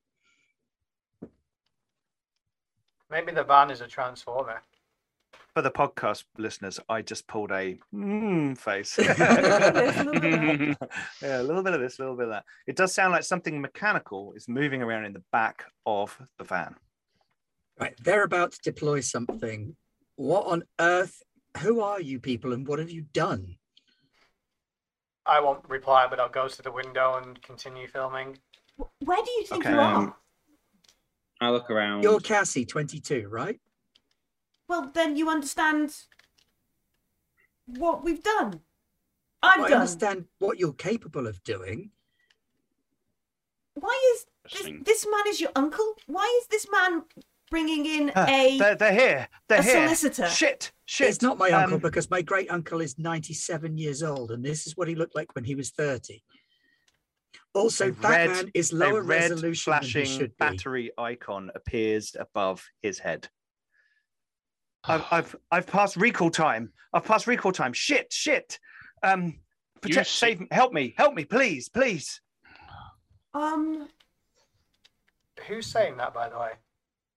Maybe 3.09 3.31
the 3.31 3.43
van 3.43 3.71
is 3.71 3.81
a 3.81 3.87
transformer. 3.87 4.61
For 5.56 5.62
the 5.62 5.72
podcast 5.72 6.26
listeners, 6.38 6.82
I 6.89 7.01
just 7.01 7.28
pulled 7.28 7.49
a 7.51 7.80
mm 7.93 8.58
face. 8.58 8.99
A 8.99 10.03
little 10.03 10.20
bit 10.20 10.34
of 10.34 10.89
yeah, 11.22 11.41
a 11.41 11.43
little 11.43 11.64
bit 11.64 11.74
of 11.74 11.80
this, 11.80 11.97
a 11.97 12.01
little 12.01 12.18
bit 12.18 12.26
of 12.26 12.32
that. 12.32 12.43
It 12.68 12.76
does 12.76 12.93
sound 12.93 13.14
like 13.14 13.24
something 13.24 13.62
mechanical 13.62 14.34
is 14.36 14.49
moving 14.49 14.82
around 14.82 15.06
in 15.06 15.14
the 15.14 15.24
back 15.32 15.64
of 15.86 16.20
the 16.38 16.43
van. 16.43 16.76
Right, 17.80 17.95
they're 18.03 18.26
about 18.26 18.51
to 18.51 18.60
deploy 18.64 18.99
something. 18.99 19.78
What 20.18 20.45
on 20.45 20.64
earth? 20.78 21.24
Who 21.60 21.80
are 21.80 22.01
you 22.01 22.20
people 22.20 22.51
and 22.51 22.68
what 22.68 22.80
have 22.80 22.89
you 22.89 23.06
done? 23.14 23.56
I 25.26 25.39
won't 25.39 25.64
reply, 25.70 26.08
but 26.10 26.20
I'll 26.20 26.28
go 26.28 26.49
to 26.49 26.62
the 26.62 26.72
window 26.72 27.22
and 27.24 27.41
continue 27.41 27.88
filming. 27.88 28.39
Where 28.99 29.24
do 29.24 29.32
you 29.32 29.45
think 29.45 29.66
Okay, 29.66 29.74
you 29.74 29.80
are? 29.80 29.95
um, 29.95 30.14
I 31.39 31.49
look 31.49 31.70
around. 31.70 32.03
You're 32.03 32.20
Cassie, 32.20 32.66
22, 32.66 33.30
right? 33.30 33.58
Well, 34.68 34.91
then 34.93 35.16
you 35.16 35.30
understand 35.30 35.95
what 37.66 38.03
we've 38.03 38.24
done. 38.24 38.61
I've 39.43 39.61
I 39.66 39.70
done. 39.70 39.82
understand 39.82 40.26
what 40.39 40.59
you're 40.59 40.74
capable 40.74 41.28
of 41.28 41.43
doing. 41.43 41.91
Why 43.76 44.16
is 44.16 44.26
this, 44.53 44.72
this 44.84 45.05
man 45.09 45.24
is 45.28 45.41
your 45.41 45.51
uncle? 45.55 45.93
Why 46.07 46.39
is 46.41 46.47
this 46.47 46.66
man 46.72 47.03
bringing 47.51 47.86
in 47.86 48.09
Uh, 48.16 48.26
a 48.28 48.57
They're, 48.57 48.76
they're 48.76 48.93
here. 48.93 49.28
They're 49.49 49.59
a 49.59 49.63
here. 49.63 49.86
solicitor? 49.88 50.28
Shit. 50.30 50.72
Shit. 50.86 51.09
It's 51.09 51.22
not 51.22 51.38
my 51.38 51.51
uncle 51.51 51.76
Um, 51.76 51.82
because 51.82 52.09
my 52.09 52.22
great 52.22 52.49
uncle 52.49 52.82
is 52.82 52.97
97 52.97 53.78
years 53.78 54.01
old, 54.01 54.32
and 54.32 54.43
this 54.43 54.66
is 54.66 54.76
what 54.78 54.88
he 54.88 54.95
looked 54.95 55.16
like 55.16 55.36
when 55.36 55.43
he 55.43 55.55
was 55.55 55.70
30. 55.72 56.24
Also, 57.53 57.91
that 57.91 58.09
red- 58.09 58.30
man 58.30 58.51
is 58.53 58.72
a 58.72 58.76
lower 58.78 59.01
red 59.01 59.32
resolution 59.32 59.41
than 59.41 59.51
he 59.51 59.55
flashing 59.91 60.05
should 60.05 60.30
be. 60.32 60.36
battery 60.39 60.91
icon 60.97 61.51
appears 61.55 62.16
above 62.20 62.66
his 62.82 62.99
head. 62.99 63.30
I've, 64.88 65.05
I've 65.11 65.36
I've 65.51 65.67
passed 65.67 65.95
recall 65.95 66.29
time. 66.29 66.71
I've 66.93 67.05
passed 67.05 67.27
recall 67.27 67.51
time. 67.51 67.73
Shit, 67.73 68.11
shit. 68.11 68.59
Um, 69.03 69.39
protect, 69.81 70.07
see- 70.07 70.17
save 70.17 70.39
me. 70.41 70.47
Help 70.51 70.73
me. 70.73 70.93
Help 70.97 71.13
me, 71.13 71.25
please, 71.25 71.69
please. 71.69 72.21
Um, 73.33 73.89
Who's 75.47 75.67
saying 75.67 75.97
that, 75.97 76.13
by 76.13 76.29
the 76.29 76.39
way? 76.39 76.51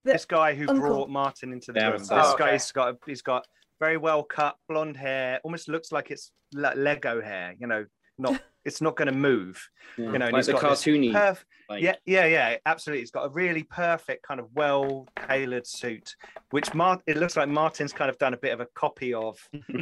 The 0.03 0.13
this 0.13 0.25
guy 0.25 0.53
who 0.53 0.67
uncle. 0.69 0.87
brought 0.87 1.09
Martin 1.09 1.53
into 1.53 1.71
the 1.71 1.79
Yeah, 1.79 1.89
room. 1.89 1.99
This 1.99 2.09
Oh, 2.11 2.33
okay. 2.33 2.45
guy's 2.51 2.71
got 2.71 2.95
he's 3.05 3.21
got 3.21 3.45
very 3.79 3.97
well 3.97 4.23
cut 4.23 4.55
blonde 4.67 4.97
hair. 4.97 5.39
Almost 5.43 5.69
looks 5.69 5.91
like 5.91 6.11
it's 6.11 6.31
le- 6.53 6.75
Lego 6.75 7.21
hair. 7.21 7.55
You 7.59 7.67
know, 7.67 7.85
not 8.17 8.41
it's 8.69 8.81
not 8.81 8.95
going 8.95 9.07
to 9.07 9.11
move. 9.11 9.67
Yeah, 9.97 10.11
You 10.11 10.19
know, 10.19 10.29
like 10.29 10.45
the 10.45 10.53
got 10.53 10.61
cartoony. 10.61 11.11
Perf- 11.11 11.43
like, 11.69 11.83
yeah, 11.83 11.95
yeah, 12.05 12.25
yeah, 12.25 12.57
absolutely. 12.65 13.01
He's 13.01 13.11
got 13.11 13.25
a 13.25 13.29
really 13.29 13.63
perfect 13.63 14.23
kind 14.23 14.39
of 14.39 14.47
well 14.53 15.07
tailored 15.27 15.67
suit, 15.67 16.15
which 16.51 16.73
Mart 16.73 17.01
it 17.07 17.17
looks 17.17 17.35
like 17.35 17.49
Martin's 17.49 17.93
kind 17.93 18.09
of 18.09 18.17
done 18.17 18.33
a 18.33 18.37
bit 18.37 18.53
of 18.53 18.59
a 18.59 18.67
copy 18.75 19.13
of, 19.13 19.37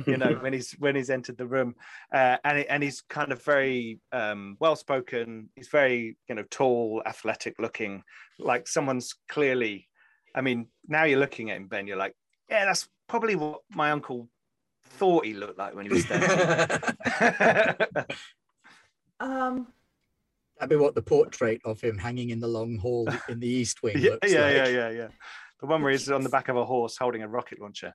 you 0.05 0.17
know, 0.17 0.33
when 0.41 0.53
he's 0.53 0.71
when 0.79 0.95
he's 0.95 1.09
entered 1.09 1.37
the 1.37 1.45
room, 1.45 1.75
uh, 2.13 2.37
and 2.43 2.59
it, 2.59 2.67
and 2.69 2.81
he's 2.81 3.01
kind 3.01 3.31
of 3.31 3.43
very 3.43 3.99
um, 4.11 4.57
well 4.59 4.75
spoken. 4.75 5.49
He's 5.55 5.67
very 5.69 6.17
you 6.27 6.35
know 6.35 6.43
tall, 6.49 7.03
athletic 7.05 7.55
looking, 7.59 8.03
like 8.39 8.67
someone's 8.67 9.15
clearly. 9.29 9.87
I 10.33 10.41
mean, 10.41 10.67
now 10.87 11.03
you're 11.03 11.19
looking 11.19 11.51
at 11.51 11.57
him, 11.57 11.67
Ben. 11.67 11.87
You're 11.87 11.97
like, 11.97 12.15
yeah, 12.49 12.65
that's 12.65 12.87
probably 13.07 13.35
what 13.35 13.61
my 13.69 13.91
uncle 13.91 14.29
thought 14.89 15.25
he 15.25 15.33
looked 15.33 15.57
like 15.57 15.75
when 15.75 15.85
he 15.85 15.93
was 15.93 16.05
thirty. 16.05 17.85
um, 19.19 19.67
That'd 20.59 20.69
be 20.71 20.75
what 20.75 20.95
the 20.95 21.01
portrait 21.03 21.61
of 21.65 21.79
him 21.79 21.97
hanging 21.97 22.31
in 22.31 22.39
the 22.39 22.47
long 22.47 22.77
hall 22.77 23.07
in 23.29 23.39
the 23.39 23.47
East 23.47 23.83
Wing 23.83 23.97
yeah, 23.99 24.11
looks 24.11 24.31
yeah, 24.31 24.41
like. 24.41 24.55
yeah, 24.55 24.67
yeah, 24.67 24.89
yeah. 24.89 25.07
The 25.59 25.67
one 25.67 25.81
where 25.81 25.91
he's 25.91 26.09
on 26.09 26.23
the 26.23 26.29
back 26.29 26.49
of 26.49 26.55
a 26.57 26.65
horse 26.65 26.97
holding 26.97 27.23
a 27.23 27.27
rocket 27.27 27.59
launcher. 27.59 27.93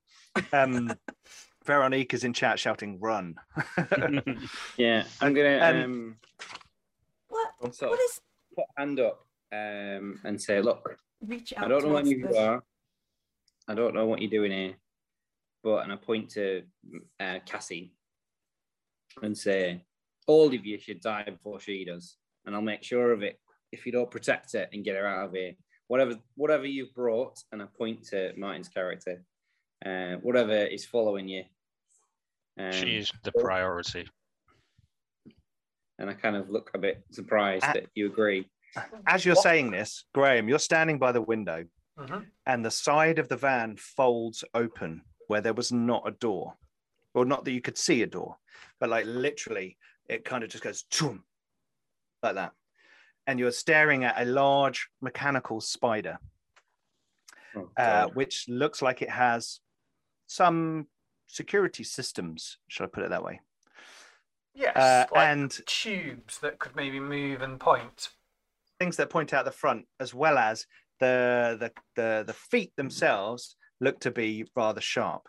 Um, 0.53 0.93
Veronique 1.64 2.12
is 2.12 2.25
in 2.25 2.33
chat 2.33 2.59
shouting, 2.59 2.99
"Run!" 3.01 3.37
yeah, 4.77 5.05
I'm 5.20 5.33
gonna 5.33 5.59
Um, 5.61 5.83
um, 5.85 6.16
what? 7.29 7.75
sort 7.75 7.93
What 7.93 8.01
of 8.01 8.05
is 8.05 8.20
put 8.57 8.64
hand 8.77 8.99
up 8.99 9.25
um, 9.53 10.18
and 10.25 10.41
say, 10.43 10.61
look, 10.61 10.97
reach 11.25 11.53
out? 11.57 11.64
I 11.64 11.68
don't 11.68 11.85
know 11.85 11.93
what 11.93 12.07
you 12.07 12.27
the- 12.27 12.37
are. 12.41 12.64
I 13.68 13.75
don't 13.75 13.95
know 13.95 14.07
what 14.07 14.20
you're 14.20 14.31
doing 14.31 14.51
here, 14.51 14.75
but 15.62 15.85
and 15.85 15.93
I 15.93 15.97
point 15.97 16.31
to 16.31 16.62
uh, 17.20 17.39
Cassie 17.47 17.93
and 19.23 19.39
say, 19.39 19.85
all 20.27 20.53
of 20.55 20.64
you 20.64 20.79
should 20.79 21.01
die 21.01 21.25
before 21.25 21.61
she 21.61 21.85
does, 21.85 22.16
and 22.47 22.55
I'll 22.55 22.62
make 22.62 22.83
sure 22.83 23.12
of 23.12 23.23
it 23.23 23.39
if 23.73 23.87
you 23.87 23.93
don't 23.93 24.11
protect 24.11 24.53
her 24.53 24.68
and 24.73 24.85
get 24.85 24.97
her 24.97 25.07
out 25.07 25.27
of 25.29 25.33
here. 25.35 25.55
Whatever, 25.89 26.16
whatever 26.37 26.66
you've 26.66 26.95
brought, 26.95 27.43
and 27.53 27.62
I 27.62 27.66
point 27.66 28.05
to 28.09 28.33
Martin's 28.37 28.68
character, 28.68 29.25
uh, 29.85 30.14
whatever 30.23 30.55
is 30.55 30.85
following 30.87 31.29
you. 31.29 31.45
Um, 32.59 32.73
She's 32.73 33.11
the 33.25 33.33
priority. 33.33 34.07
and 35.99 36.11
I 36.11 36.14
kind 36.14 36.37
of 36.37 36.51
look 36.51 36.70
a 36.75 36.79
bit 36.79 37.03
surprised 37.11 37.64
Ah. 37.66 37.73
that 37.75 37.87
you 37.95 38.07
agree. 38.07 38.49
As 39.07 39.25
you're 39.25 39.35
What? 39.35 39.43
saying 39.43 39.70
this, 39.70 40.05
Graham, 40.14 40.49
you're 40.49 40.59
standing 40.59 40.99
by 40.99 41.12
the 41.12 41.20
window, 41.23 41.66
Mhm. 41.99 42.31
and 42.47 42.64
the 42.64 42.70
side 42.70 43.18
of 43.18 43.29
the 43.29 43.37
van 43.37 43.77
folds 43.77 44.43
open 44.55 45.05
where 45.27 45.41
there 45.43 45.53
was 45.55 45.70
not 45.70 46.07
a 46.07 46.11
door, 46.11 46.57
well, 47.14 47.25
not 47.25 47.45
that 47.45 47.53
you 47.53 47.61
could 47.61 47.77
see 47.79 48.03
a 48.03 48.07
door, 48.07 48.39
but 48.81 48.89
like 48.89 49.05
literally, 49.07 49.79
it 50.09 50.24
kind 50.24 50.44
of 50.44 50.50
just 50.50 50.64
goes 50.64 50.84
choom, 50.90 51.20
like 52.22 52.34
that, 52.34 52.53
and 53.26 53.38
you're 53.38 53.53
staring 53.53 54.05
at 54.05 54.20
a 54.20 54.24
large 54.24 54.88
mechanical 55.00 55.61
spider. 55.61 56.18
Oh, 57.55 57.68
uh, 57.76 58.07
which 58.14 58.46
looks 58.48 58.80
like 58.80 59.03
it 59.03 59.11
has 59.11 59.61
some 60.26 60.86
security 61.26 61.84
systems. 61.84 62.57
Should 62.68 62.84
I 62.84 62.86
put 62.86 63.05
it 63.05 63.11
that 63.11 63.22
way? 63.22 63.40
Yes. 64.55 64.76
Uh, 64.76 65.07
like 65.14 65.28
and 65.28 65.61
tubes 65.66 66.38
that 66.40 66.59
could 66.59 66.74
maybe 66.76 66.98
move 67.00 67.42
and 67.42 67.61
point. 67.61 68.09
things 68.82 68.96
that 68.96 69.11
point 69.11 69.32
out 69.32 69.44
the 69.44 69.53
front, 69.53 69.86
as 70.00 70.12
well 70.12 70.38
as 70.38 70.66
the 70.98 71.57
the 71.61 71.70
the, 71.94 72.24
the 72.26 72.32
feet 72.32 72.72
themselves 72.76 73.57
look 73.80 74.00
to 74.00 74.11
be 74.11 74.44
rather 74.57 74.80
sharp. 74.80 75.28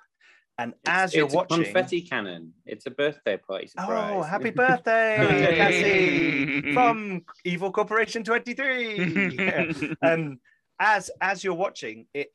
And 0.60 0.74
It's- 0.74 1.04
as 1.04 1.16
you're 1.16 1.26
it's 1.26 1.34
watching, 1.34 1.62
a 1.62 1.64
confetti 1.64 2.02
cannon. 2.02 2.54
It's 2.66 2.86
a 2.86 2.92
birthday 2.92 3.38
party 3.38 3.68
surprise. 3.68 4.14
oh, 4.16 4.22
happy 4.22 4.52
birthday, 4.52 5.18
Cassie, 6.62 6.74
from 6.74 7.24
Evil 7.44 7.72
Corporation 7.72 8.24
23. 8.24 9.34
Yeah. 9.36 9.94
um, 10.04 10.40
as 10.80 11.10
as 11.22 11.44
you're 11.44 11.56
watching, 11.56 12.06
it 12.14 12.34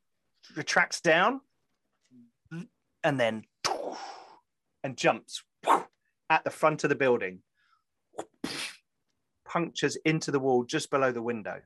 retracts 0.56 1.00
down 1.00 1.40
and 3.04 3.20
then 3.20 3.44
and 4.82 4.96
jumps 4.96 5.42
at 6.30 6.42
the 6.44 6.50
front 6.50 6.82
of 6.84 6.88
the 6.90 6.96
building, 6.96 7.40
punctures 9.44 9.96
into 10.04 10.30
the 10.30 10.38
wall 10.40 10.64
just 10.64 10.90
below 10.90 11.12
the 11.12 11.22
window. 11.22 11.60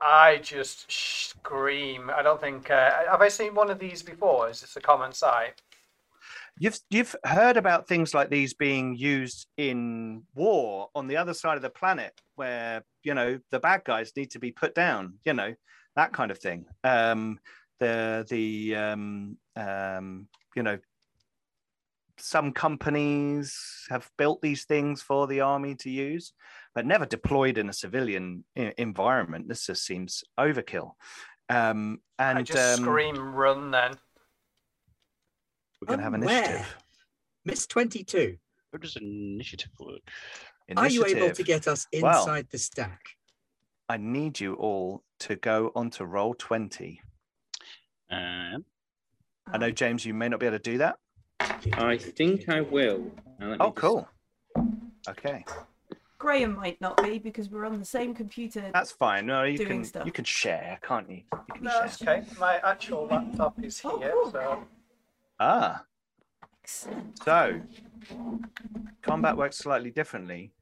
I 0.00 0.38
just 0.38 0.90
scream. 0.90 2.10
I 2.14 2.22
don't 2.22 2.40
think. 2.40 2.70
Uh, 2.70 2.90
have 3.10 3.20
I 3.22 3.28
seen 3.28 3.54
one 3.54 3.70
of 3.70 3.78
these 3.78 4.02
before? 4.02 4.48
Is 4.48 4.60
this 4.60 4.76
a 4.76 4.80
common 4.80 5.12
sight? 5.12 5.60
You've 6.60 6.78
you've 6.90 7.14
heard 7.24 7.56
about 7.56 7.88
things 7.88 8.14
like 8.14 8.30
these 8.30 8.54
being 8.54 8.96
used 8.96 9.46
in 9.56 10.22
war 10.34 10.88
on 10.94 11.08
the 11.08 11.16
other 11.16 11.34
side 11.34 11.56
of 11.56 11.62
the 11.62 11.70
planet, 11.70 12.12
where 12.36 12.84
you 13.02 13.14
know 13.14 13.38
the 13.50 13.60
bad 13.60 13.82
guys 13.84 14.12
need 14.16 14.30
to 14.32 14.38
be 14.38 14.52
put 14.52 14.74
down. 14.74 15.14
You 15.24 15.34
know 15.34 15.54
that 15.96 16.12
kind 16.12 16.30
of 16.30 16.38
thing. 16.38 16.66
Um, 16.84 17.38
the 17.80 18.26
the 18.28 18.76
um, 18.76 19.36
um, 19.56 20.28
you 20.56 20.62
know 20.62 20.78
some 22.20 22.52
companies 22.52 23.86
have 23.90 24.10
built 24.18 24.42
these 24.42 24.64
things 24.64 25.02
for 25.02 25.26
the 25.26 25.40
army 25.40 25.74
to 25.76 25.90
use, 25.90 26.32
but 26.74 26.86
never 26.86 27.06
deployed 27.06 27.58
in 27.58 27.68
a 27.68 27.72
civilian 27.72 28.44
environment. 28.56 29.48
This 29.48 29.66
just 29.66 29.84
seems 29.84 30.24
overkill. 30.38 30.92
Um, 31.48 32.00
and 32.18 32.38
I 32.38 32.42
just 32.42 32.78
um, 32.78 32.84
scream, 32.84 33.16
run 33.16 33.70
then. 33.70 33.94
We're 35.80 35.86
going 35.86 35.98
to 35.98 36.04
have 36.04 36.14
Unaware. 36.14 36.38
initiative. 36.44 36.76
Miss 37.44 37.66
22, 37.66 38.36
How 38.72 38.78
does 38.78 38.96
initiative 38.96 39.70
work? 39.78 40.00
are 40.76 40.88
you 40.88 41.06
able 41.06 41.30
to 41.30 41.42
get 41.42 41.66
us 41.68 41.86
Well- 42.00 42.20
inside 42.20 42.48
the 42.50 42.58
stack? 42.58 43.00
I 43.88 43.96
need 43.96 44.38
you 44.38 44.54
all 44.54 45.02
to 45.20 45.36
go 45.36 45.72
onto 45.74 46.04
Roll20. 46.04 46.98
Um, 48.10 48.64
I 49.46 49.56
know, 49.58 49.70
James, 49.70 50.04
you 50.04 50.12
may 50.12 50.28
not 50.28 50.40
be 50.40 50.46
able 50.46 50.58
to 50.58 50.62
do 50.62 50.78
that. 50.78 50.98
I 51.40 51.96
think 51.96 52.48
I 52.50 52.60
will. 52.60 53.10
Now 53.38 53.48
let 53.48 53.50
me 53.50 53.56
Oh, 53.60 53.66
just- 53.68 53.76
cool. 53.76 54.08
Okay, 55.08 55.44
Graham 56.18 56.56
might 56.56 56.78
not 56.82 57.02
be 57.02 57.18
because 57.18 57.48
we're 57.48 57.64
on 57.64 57.78
the 57.78 57.84
same 57.84 58.12
computer. 58.12 58.70
that's 58.74 58.90
fine. 58.90 59.24
No, 59.24 59.44
you 59.44 59.64
can 59.64 59.84
stuff. 59.84 60.04
you 60.04 60.12
can 60.12 60.24
share, 60.24 60.78
can't 60.82 61.08
you? 61.08 61.22
You 61.32 61.54
can 61.54 61.62
No, 61.64 61.86
share. 61.86 62.16
okay. 62.18 62.26
My 62.38 62.58
actual 62.58 63.06
laptop 63.06 63.58
is 63.64 63.80
Oh, 63.84 63.98
here, 64.00 64.10
cool. 64.12 64.30
so 64.32 64.66
Ah, 65.40 65.84
so 66.64 67.60
combat 69.02 69.36
works 69.36 69.58
slightly 69.58 69.90
differently. 69.90 70.52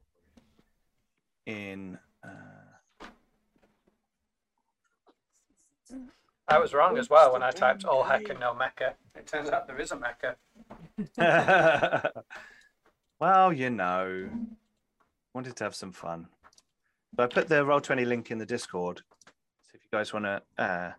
In 1.46 1.98
uh, 2.24 2.66
I 6.48 6.58
was 6.58 6.74
wrong 6.74 6.96
as 6.98 7.10
well 7.10 7.32
when 7.32 7.42
I 7.42 7.50
typed 7.50 7.84
all 7.84 8.04
heck 8.04 8.28
and 8.28 8.38
no 8.38 8.54
mecha. 8.54 8.94
It 9.16 9.26
turns 9.26 9.48
out 9.48 9.66
there 9.66 9.80
is 9.80 9.92
a 9.92 9.96
mecha. 9.96 10.36
well, 13.20 13.52
you 13.52 13.70
know, 13.70 14.28
wanted 15.34 15.56
to 15.56 15.64
have 15.64 15.74
some 15.74 15.92
fun. 15.92 16.28
So 17.16 17.24
I 17.24 17.26
put 17.26 17.48
the 17.48 17.64
Roll20 17.64 18.06
link 18.06 18.30
in 18.30 18.38
the 18.38 18.46
Discord. 18.46 19.02
So 19.62 19.72
if 19.74 19.80
you 19.82 19.88
guys 19.90 20.12
want 20.12 20.26
to 20.26 20.42
uh, 20.58 20.92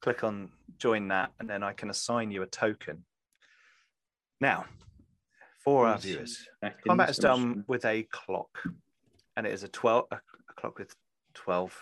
click 0.00 0.24
on 0.24 0.50
join 0.78 1.08
that, 1.08 1.32
and 1.38 1.50
then 1.50 1.62
I 1.62 1.72
can 1.72 1.90
assign 1.90 2.30
you 2.30 2.42
a 2.42 2.46
token. 2.46 3.04
Now, 4.40 4.66
for 5.64 5.86
our 5.86 5.98
viewers, 5.98 6.46
combat 6.86 7.10
is 7.10 7.18
done 7.18 7.64
with 7.66 7.84
a 7.84 8.02
clock, 8.10 8.62
and 9.36 9.46
it 9.46 9.52
is 9.52 9.62
a 9.62 9.68
twelve 9.68 10.06
a, 10.10 10.16
a 10.16 10.52
clock 10.56 10.78
with 10.78 10.94
twelve. 11.32 11.74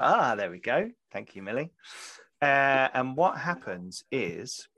Ah, 0.00 0.34
there 0.34 0.50
we 0.50 0.58
go. 0.60 0.90
Thank 1.12 1.34
you, 1.34 1.42
Millie. 1.42 1.70
Uh, 2.40 2.88
and 2.94 3.16
what 3.16 3.36
happens 3.36 4.04
is 4.12 4.68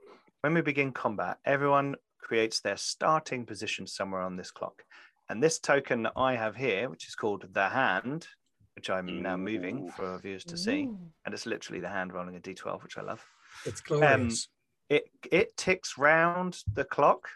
when 0.41 0.55
we 0.55 0.63
begin 0.63 0.93
combat, 0.93 1.39
everyone 1.45 1.95
creates 2.19 2.61
their 2.61 2.77
starting 2.77 3.45
position 3.45 3.87
somewhere 3.87 4.23
on 4.23 4.37
this 4.37 4.51
clock. 4.51 4.83
And 5.29 5.43
this 5.43 5.59
token 5.59 6.03
that 6.05 6.15
I 6.17 6.35
have 6.35 6.57
here, 6.57 6.89
which 6.89 7.07
is 7.07 7.15
called 7.15 7.45
the 7.53 7.69
hand, 7.69 8.27
which 8.75 8.91
I'm 8.91 9.23
now 9.23 9.37
moving 9.37 9.91
for 9.91 10.07
our 10.07 10.19
viewers 10.19 10.45
to 10.45 10.57
see, 10.57 10.85
Ooh. 10.85 10.99
and 11.25 11.35
it's 11.35 11.47
literally 11.47 11.81
the 11.81 11.89
hand 11.89 12.13
rolling 12.13 12.37
a 12.37 12.41
d12, 12.41 12.83
which 12.83 12.99
I 12.99 13.03
love. 13.03 13.25
It's 13.67 13.81
glorious. 13.81 14.49
It 14.91 15.05
it 15.31 15.57
ticks 15.57 15.97
round 15.97 16.59
the 16.75 16.85
clock, 16.85 17.29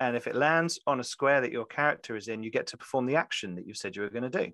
and 0.00 0.16
if 0.16 0.26
it 0.26 0.34
lands 0.34 0.80
on 0.86 0.98
a 0.98 1.04
square 1.04 1.40
that 1.40 1.52
your 1.52 1.64
character 1.64 2.16
is 2.16 2.26
in, 2.26 2.42
you 2.42 2.50
get 2.50 2.66
to 2.68 2.76
perform 2.76 3.06
the 3.06 3.16
action 3.16 3.54
that 3.54 3.66
you 3.66 3.72
said 3.72 3.94
you 3.94 4.02
were 4.02 4.10
going 4.10 4.30
to 4.30 4.44
do. 4.46 4.52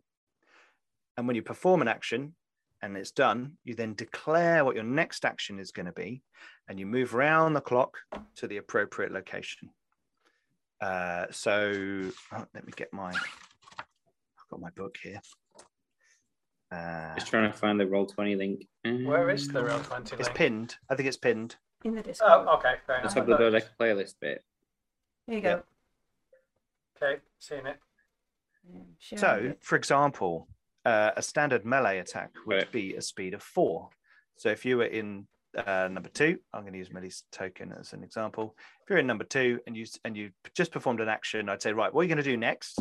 And 1.16 1.26
when 1.26 1.37
you 1.37 1.43
perform 1.43 1.83
an 1.83 1.89
action 1.89 2.35
and 2.83 2.97
it's 2.97 3.11
done, 3.11 3.57
you 3.64 3.74
then 3.74 3.95
declare 3.95 4.64
what 4.64 4.76
your 4.76 4.85
next 4.85 5.24
action 5.24 5.59
is 5.59 5.72
going 5.72 5.87
to 5.87 5.93
be, 5.93 6.22
and 6.68 6.79
you 6.79 6.87
move 6.87 7.14
around 7.14 7.55
the 7.55 7.61
clock 7.62 7.97
to 8.37 8.47
the 8.47 8.59
appropriate 8.59 9.11
location. 9.11 9.70
Uh, 10.81 11.26
so 11.31 12.11
oh, 12.33 12.47
let 12.55 12.66
me 12.66 12.72
get 12.76 12.93
my. 12.93 13.11
I've 13.11 14.49
got 14.51 14.61
my 14.61 14.70
book 14.76 14.97
here. 15.03 15.20
Uh, 16.70 17.14
Just 17.14 17.29
trying 17.29 17.51
to 17.51 17.57
find 17.57 17.81
the 17.81 17.87
Roll20 17.87 18.37
link. 18.37 18.66
Where 19.07 19.31
is 19.31 19.49
the 19.49 19.62
Roll20 19.62 20.20
it's 20.20 20.29
pinned. 20.29 20.76
I 20.91 20.95
think 20.95 21.09
it's 21.09 21.16
pinned. 21.16 21.57
In 21.85 21.95
the 21.95 22.03
Discord. 22.03 22.31
Oh, 22.49 22.57
okay, 22.57 22.74
fair 22.87 22.97
The 22.97 23.01
enough. 23.03 23.14
top 23.14 23.29
of 23.29 23.39
the 23.39 23.45
Dodeca 23.45 23.68
playlist 23.79 24.14
bit. 24.20 24.45
There 25.26 25.37
you 25.37 25.43
go. 25.43 25.49
Yep. 25.51 25.66
Okay, 27.03 27.20
seen 27.39 27.66
it. 27.66 27.76
Yeah, 28.68 28.81
sharing 28.99 29.20
So, 29.20 29.51
it. 29.51 29.59
for 29.62 29.76
example, 29.76 30.49
uh, 30.85 31.12
a 31.16 31.22
standard 31.22 31.64
melee 31.64 31.99
attack 31.99 32.31
would 32.47 32.57
Right. 32.57 32.72
be 32.72 32.95
a 32.97 33.03
speed 33.03 33.35
of 33.35 33.43
four. 33.43 33.91
So, 34.37 34.49
if 34.49 34.64
you 34.64 34.79
were 34.79 34.87
in 34.87 35.29
uh, 35.57 35.89
number 35.91 36.09
two, 36.11 36.39
I'm 36.53 36.62
going 36.62 36.72
to 36.74 36.79
use 36.79 36.93
Millie's 36.93 37.24
token 37.33 37.72
as 37.72 37.93
an 37.93 38.03
example. 38.05 38.55
If 38.83 38.91
you're 38.91 38.99
in 38.99 39.07
number 39.07 39.24
two 39.24 39.61
and 39.66 39.76
you 39.76 39.87
and 40.05 40.16
you 40.16 40.31
just 40.55 40.72
performed 40.72 41.01
an 41.01 41.09
action, 41.09 41.49
I'd 41.49 41.62
say, 41.62 41.72
right, 41.72 41.93
what 41.93 42.01
are 42.01 42.05
you 42.05 42.09
going 42.09 42.22
to 42.22 42.31
do 42.31 42.37
next? 42.37 42.81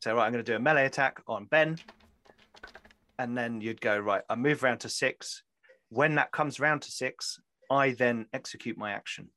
So, 0.00 0.14
right, 0.14 0.24
I'm 0.26 0.32
going 0.32 0.44
to 0.44 0.50
do 0.52 0.56
a 0.56 0.60
melee 0.60 0.86
attack 0.86 1.20
on 1.26 1.44
Ben, 1.46 1.78
and 3.18 3.36
then 3.36 3.60
you'd 3.60 3.80
go 3.80 3.98
right. 3.98 4.22
I 4.30 4.36
move 4.36 4.62
around 4.62 4.78
to 4.80 4.88
six. 4.88 5.42
When 5.90 6.14
that 6.16 6.30
comes 6.32 6.58
round 6.60 6.82
to 6.82 6.90
six, 6.90 7.40
I 7.70 7.90
then 7.92 8.26
execute 8.32 8.76
my 8.78 8.92
action. 8.92 9.28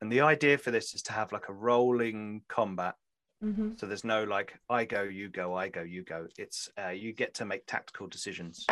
And 0.00 0.10
the 0.10 0.20
idea 0.22 0.56
for 0.58 0.70
this 0.70 0.94
is 0.94 1.02
to 1.04 1.12
have 1.12 1.32
like 1.32 1.48
a 1.48 1.52
rolling 1.52 2.42
combat 2.48 2.94
Mhm. 3.42 3.80
so 3.80 3.86
there's 3.86 4.04
no 4.04 4.24
like 4.24 4.58
I 4.68 4.84
go, 4.84 5.02
you 5.02 5.30
go, 5.30 5.54
I 5.54 5.68
go, 5.70 5.80
you 5.82 6.02
go. 6.02 6.28
It's 6.36 6.68
uh, 6.78 6.88
you 6.90 7.12
get 7.14 7.32
to 7.34 7.46
make 7.46 7.66
tactical 7.66 8.06
decisions. 8.06 8.66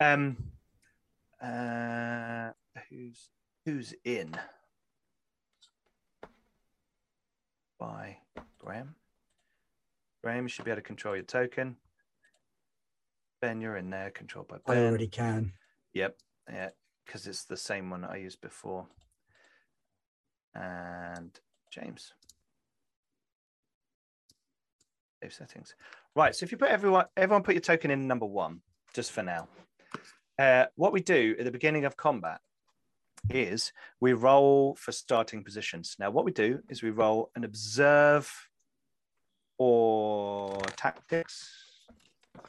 Um, 0.00 0.36
uh, 1.40 2.50
who's 2.90 3.30
who's 3.64 3.94
in? 4.04 4.36
By 7.78 8.18
Graham. 8.58 8.94
Graham, 10.22 10.44
you 10.44 10.48
should 10.48 10.64
be 10.64 10.70
able 10.70 10.82
to 10.82 10.86
control 10.86 11.16
your 11.16 11.24
token. 11.24 11.76
Ben, 13.40 13.60
you're 13.60 13.76
in 13.76 13.90
there, 13.90 14.10
controlled 14.10 14.48
by 14.48 14.58
Ben. 14.66 14.76
I 14.76 14.80
Ben. 14.80 14.88
already 14.88 15.08
can. 15.08 15.52
Yep, 15.94 16.16
yeah, 16.50 16.68
because 17.04 17.26
it's 17.26 17.44
the 17.44 17.56
same 17.56 17.90
one 17.90 18.04
I 18.04 18.16
used 18.16 18.40
before. 18.40 18.86
And 20.54 21.38
James. 21.70 22.12
Save 25.22 25.32
settings. 25.32 25.74
Right, 26.14 26.34
so 26.34 26.44
if 26.44 26.52
you 26.52 26.58
put 26.58 26.68
everyone, 26.68 27.06
everyone 27.16 27.42
put 27.42 27.54
your 27.54 27.62
token 27.62 27.90
in 27.90 28.06
number 28.06 28.26
one, 28.26 28.60
just 28.92 29.12
for 29.12 29.22
now. 29.22 29.48
Uh, 30.38 30.66
what 30.76 30.92
we 30.92 31.00
do 31.00 31.36
at 31.38 31.44
the 31.44 31.50
beginning 31.50 31.84
of 31.84 31.96
combat 31.96 32.40
is 33.30 33.72
we 34.00 34.12
roll 34.12 34.74
for 34.76 34.92
starting 34.92 35.44
positions. 35.44 35.96
Now, 35.98 36.10
what 36.10 36.24
we 36.24 36.32
do 36.32 36.60
is 36.68 36.82
we 36.82 36.90
roll 36.90 37.30
an 37.36 37.44
observe 37.44 38.30
or 39.58 40.58
tactics. 40.76 41.48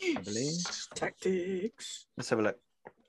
I 0.01 0.19
believe. 0.21 0.55
Tactics. 0.95 2.07
Let's 2.17 2.29
have 2.29 2.39
a 2.39 2.43
look. 2.43 2.59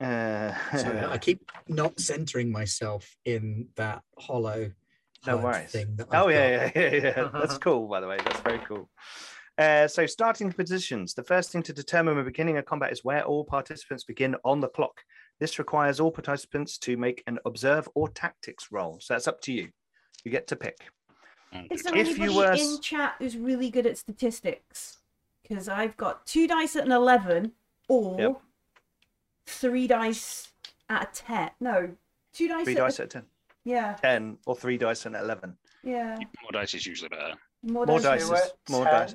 Uh, 0.01 0.53
So 0.77 1.09
I 1.13 1.19
keep 1.19 1.51
not 1.69 1.99
centering 1.99 2.51
myself 2.51 3.17
in 3.25 3.69
that 3.77 4.03
hollow 4.19 4.71
No 5.27 5.39
worries. 5.39 5.71
thing. 5.71 5.97
That 5.97 6.09
Oh 6.13 6.29
yeah, 6.29 6.71
yeah, 6.75 6.89
yeah, 6.91 6.95
yeah. 6.95 7.29
That's 7.33 7.59
cool. 7.59 7.89
By 7.89 8.01
the 8.01 8.09
way, 8.09 8.19
that's 8.25 8.41
very 8.41 8.61
cool. 8.61 8.91
Uh, 9.57 9.87
so, 9.87 10.05
starting 10.05 10.51
positions. 10.51 11.15
The 11.15 11.23
first 11.23 11.53
thing 11.53 11.63
to 11.63 11.73
determine 11.73 12.17
when 12.17 12.25
beginning 12.25 12.57
a 12.59 12.63
combat 12.63 12.91
is 12.91 13.05
where 13.05 13.23
all 13.23 13.45
participants 13.45 14.03
begin 14.03 14.35
on 14.45 14.61
the 14.61 14.69
clock. 14.69 15.01
This 15.39 15.61
requires 15.61 16.01
all 16.01 16.11
participants 16.11 16.77
to 16.79 16.97
make 16.97 17.23
an 17.29 17.39
observe 17.45 17.89
or 17.95 18.09
tactics 18.09 18.69
roll. 18.73 18.99
So 19.01 19.15
that's 19.15 19.29
up 19.29 19.41
to 19.43 19.53
you. 19.53 19.69
You 20.25 20.33
get 20.33 20.49
to 20.49 20.57
pick. 20.57 20.77
Is 21.71 21.83
there 21.83 21.95
If 21.97 22.19
anybody 22.19 22.35
were 22.35 22.53
in 22.53 22.81
chat 22.81 23.15
who's 23.19 23.37
really 23.37 23.71
good 23.71 23.87
at 23.87 23.97
statistics? 23.97 24.99
Because 25.43 25.69
I've 25.69 25.97
got 25.97 26.27
two 26.27 26.49
dice 26.49 26.75
at 26.75 26.85
an 26.85 26.93
11 26.93 27.53
or 27.89 28.21
Yep. 28.21 28.41
Three 29.47 29.87
dice 29.87 30.53
at 30.89 31.03
of 31.09 31.13
ten. 31.13 31.51
No. 31.61 31.91
Two 32.33 32.49
dice. 32.49 32.65
Three 32.65 32.75
at 32.75 32.79
a- 32.79 32.83
dice 32.83 33.01
at 33.01 33.11
10. 33.11 33.23
Yeah. 33.65 33.95
10 33.95 34.39
or 34.47 34.55
three 34.57 34.77
dice 34.77 35.07
at 35.07 35.15
11. 35.15 35.57
Yeah. 35.83 36.17
More 36.43 36.53
dice 36.53 36.75
is 36.75 36.85
usually 36.87 37.09
better. 37.09 37.35
More, 37.63 37.87
More 37.87 37.99
dice. 38.01 38.29
dice 38.29 38.41
is 38.47 38.53
more 38.71 38.85
dice. 38.85 39.15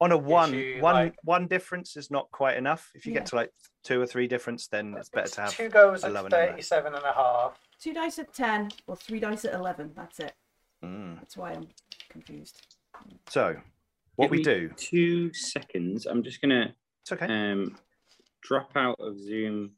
On 0.00 0.10
a 0.12 0.16
one, 0.16 0.54
you, 0.54 0.80
one, 0.80 0.94
like- 0.94 1.14
one 1.24 1.46
difference 1.46 1.96
is 1.96 2.10
not 2.10 2.30
quite 2.32 2.56
enough. 2.56 2.90
If 2.94 3.04
you 3.06 3.12
Yeah. 3.12 3.20
get 3.20 3.26
to 3.28 3.36
like 3.36 3.50
two 3.84 4.00
or 4.00 4.06
three 4.06 4.26
difference, 4.26 4.66
then 4.68 4.94
it's 4.98 5.10
better 5.10 5.28
to 5.28 5.40
have. 5.42 5.54
Two 5.56 5.68
goes 5.68 6.02
a 6.02 6.06
at 6.06 6.12
lower 6.14 6.30
37 6.30 6.94
and 6.94 7.04
a 7.04 7.12
half. 7.12 7.58
Two 7.80 7.92
dice 7.92 8.18
at 8.18 8.32
ten 8.32 8.70
or 8.86 8.96
three 8.96 9.20
dice 9.20 9.44
at 9.44 9.54
eleven. 9.54 9.92
That's 9.94 10.20
it. 10.20 10.32
Mm. 10.82 11.16
That's 11.18 11.36
why 11.36 11.52
I'm 11.52 11.68
confused. 12.08 12.76
So, 13.28 13.56
what 14.16 14.26
Give 14.26 14.30
we 14.38 14.42
do, 14.42 14.68
Two 14.76 15.32
seconds. 15.34 16.06
I'm 16.06 16.22
just 16.22 16.40
gonna 16.40 16.74
it's 17.02 17.12
okay. 17.12 17.26
um 17.26 17.76
drop 18.42 18.72
out 18.76 18.96
of 19.00 19.18
Zoom 19.18 19.72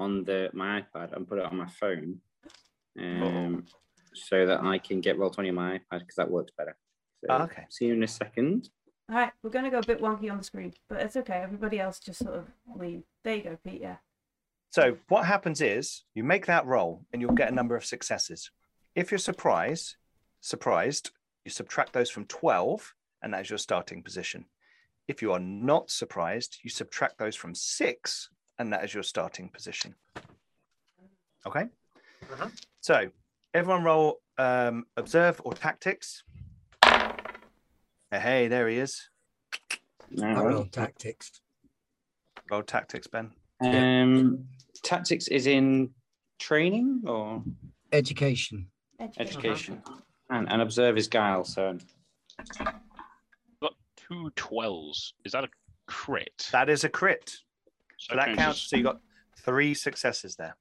on 0.00 0.24
the 0.24 0.50
my 0.52 0.82
iPad 0.82 1.14
and 1.16 1.28
put 1.28 1.38
it 1.38 1.44
on 1.44 1.56
my 1.56 1.66
phone, 1.66 2.20
um, 2.98 3.64
so 4.14 4.46
that 4.46 4.60
I 4.62 4.78
can 4.78 5.00
get 5.00 5.18
Roll20 5.18 5.48
on 5.48 5.54
my 5.54 5.78
iPad 5.78 6.00
because 6.00 6.16
that 6.16 6.30
works 6.30 6.52
better. 6.56 6.76
So, 7.20 7.26
Ah, 7.30 7.42
okay. 7.44 7.64
See 7.70 7.86
you 7.86 7.94
in 7.94 8.02
a 8.02 8.08
second. 8.08 8.70
All 9.08 9.16
right, 9.16 9.32
we're 9.42 9.50
gonna 9.50 9.70
go 9.70 9.78
a 9.78 9.86
bit 9.86 10.00
wonky 10.00 10.30
on 10.30 10.38
the 10.38 10.44
screen, 10.44 10.74
but 10.88 11.00
it's 11.00 11.16
okay. 11.16 11.34
Everybody 11.34 11.78
else 11.78 12.00
just 12.00 12.20
sort 12.24 12.34
of 12.34 12.46
lean. 12.74 13.04
There 13.24 13.36
you 13.36 13.42
go, 13.42 13.58
Pete. 13.64 13.80
Yeah. 13.80 13.96
So, 14.70 14.98
what 15.08 15.24
happens 15.26 15.60
is 15.60 16.04
you 16.14 16.24
make 16.24 16.46
that 16.46 16.66
roll 16.66 17.06
and 17.12 17.22
you'll 17.22 17.32
get 17.32 17.50
a 17.50 17.54
number 17.54 17.76
of 17.76 17.84
successes. 17.84 18.50
If 18.94 19.10
you're 19.10 19.18
surprised, 19.18 19.96
surprised, 20.40 21.10
you 21.44 21.50
subtract 21.50 21.92
those 21.92 22.10
from 22.10 22.26
12, 22.26 22.94
and 23.22 23.32
that's 23.32 23.48
your 23.48 23.58
starting 23.58 24.02
position. 24.02 24.46
If 25.08 25.22
you 25.22 25.32
are 25.32 25.38
not 25.40 25.90
surprised, 25.90 26.58
you 26.62 26.70
subtract 26.70 27.18
those 27.18 27.36
from 27.36 27.54
six, 27.54 28.28
and 28.58 28.72
that 28.72 28.84
is 28.84 28.92
your 28.92 29.02
starting 29.04 29.48
position. 29.48 29.94
Okay. 31.46 31.66
Mhm. 32.24 32.60
So, 32.80 33.10
everyone 33.54 33.84
roll 33.84 34.20
um, 34.38 34.84
observe 34.96 35.40
or 35.44 35.54
tactics. 35.54 36.22
Hey, 36.84 38.20
hey, 38.20 38.48
there 38.48 38.68
he 38.68 38.78
is. 38.78 39.08
I 40.22 40.34
roll 40.34 40.66
tactics. 40.66 41.40
Roll 42.50 42.62
tactics, 42.62 43.06
Ben. 43.06 43.32
Um, 43.60 44.46
tactics 44.82 45.28
is 45.28 45.46
in 45.46 45.94
training 46.38 47.02
or 47.06 47.42
Education. 47.92 48.70
education, 49.18 49.82
and 50.30 50.50
and 50.50 50.60
observe 50.60 50.96
is 50.98 51.06
guile. 51.08 51.44
So 51.44 51.78
Got 52.58 52.74
two 54.08 54.30
12s. 54.36 55.12
Is 55.24 55.32
that 55.32 55.44
a 55.44 55.48
crit? 55.86 56.48
That 56.52 56.68
is 56.68 56.84
a 56.84 56.88
crit. 56.88 57.28
So 57.98 58.12
So 58.12 58.16
that 58.16 58.26
changes- 58.26 58.44
counts. 58.44 58.60
So 58.70 58.76
you 58.76 58.82
got 58.82 59.00
three 59.40 59.74
successes 59.74 60.36
there. 60.36 60.56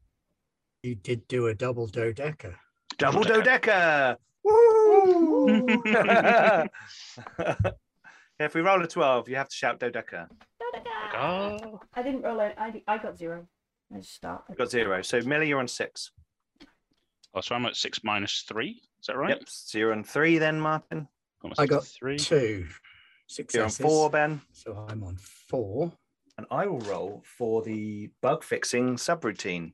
You 0.84 0.96
did 0.96 1.28
do 1.28 1.48
a 1.48 1.54
double 1.54 1.88
dodeca. 1.88 2.56
Double 2.98 3.24
Double 3.24 3.42
dodeca. 3.42 4.18
Woo! 4.44 5.66
if 8.40 8.54
we 8.54 8.62
roll 8.62 8.84
a 8.84 8.88
12, 8.88 9.30
you 9.30 9.36
have 9.36 9.50
to 9.50 9.56
shout 9.56 9.80
dodeca. 9.80 10.28
Oh, 11.18 11.80
I 11.94 12.04
didn't 12.04 12.22
roll 12.22 12.40
it. 12.42 12.54
I, 12.58 12.84
I 12.88 12.98
got 13.00 13.18
zero. 13.18 13.48
I 13.94 13.98
just 13.98 14.14
start. 14.14 14.44
You've 14.50 14.58
got 14.58 14.70
zero. 14.70 15.02
So, 15.02 15.22
Millie, 15.22 15.48
you're 15.48 15.60
on 15.60 15.68
six. 15.68 16.12
oh, 17.34 17.42
so 17.42 17.56
I'm 17.56 17.66
at 17.66 17.76
six 17.76 18.04
minus 18.04 18.44
three. 18.48 18.82
Is 19.00 19.08
that 19.08 19.18
right? 19.18 19.30
Yep. 19.30 19.50
Zero 19.50 19.94
and 19.94 20.06
three, 20.06 20.38
then, 20.38 20.60
Martin. 20.60 21.08
I 21.58 21.66
got 21.66 21.86
three. 21.86 22.18
two 22.18 22.68
You're 23.54 23.64
on 23.66 23.70
four, 23.70 24.10
Ben. 24.10 24.42
So 24.52 24.86
I'm 24.90 25.04
on 25.04 25.18
four. 25.18 25.92
And 26.38 26.46
I 26.52 26.68
will 26.68 26.80
roll 26.82 27.24
for 27.26 27.62
the 27.64 28.10
bug 28.22 28.44
fixing 28.44 28.96
subroutine. 28.98 29.74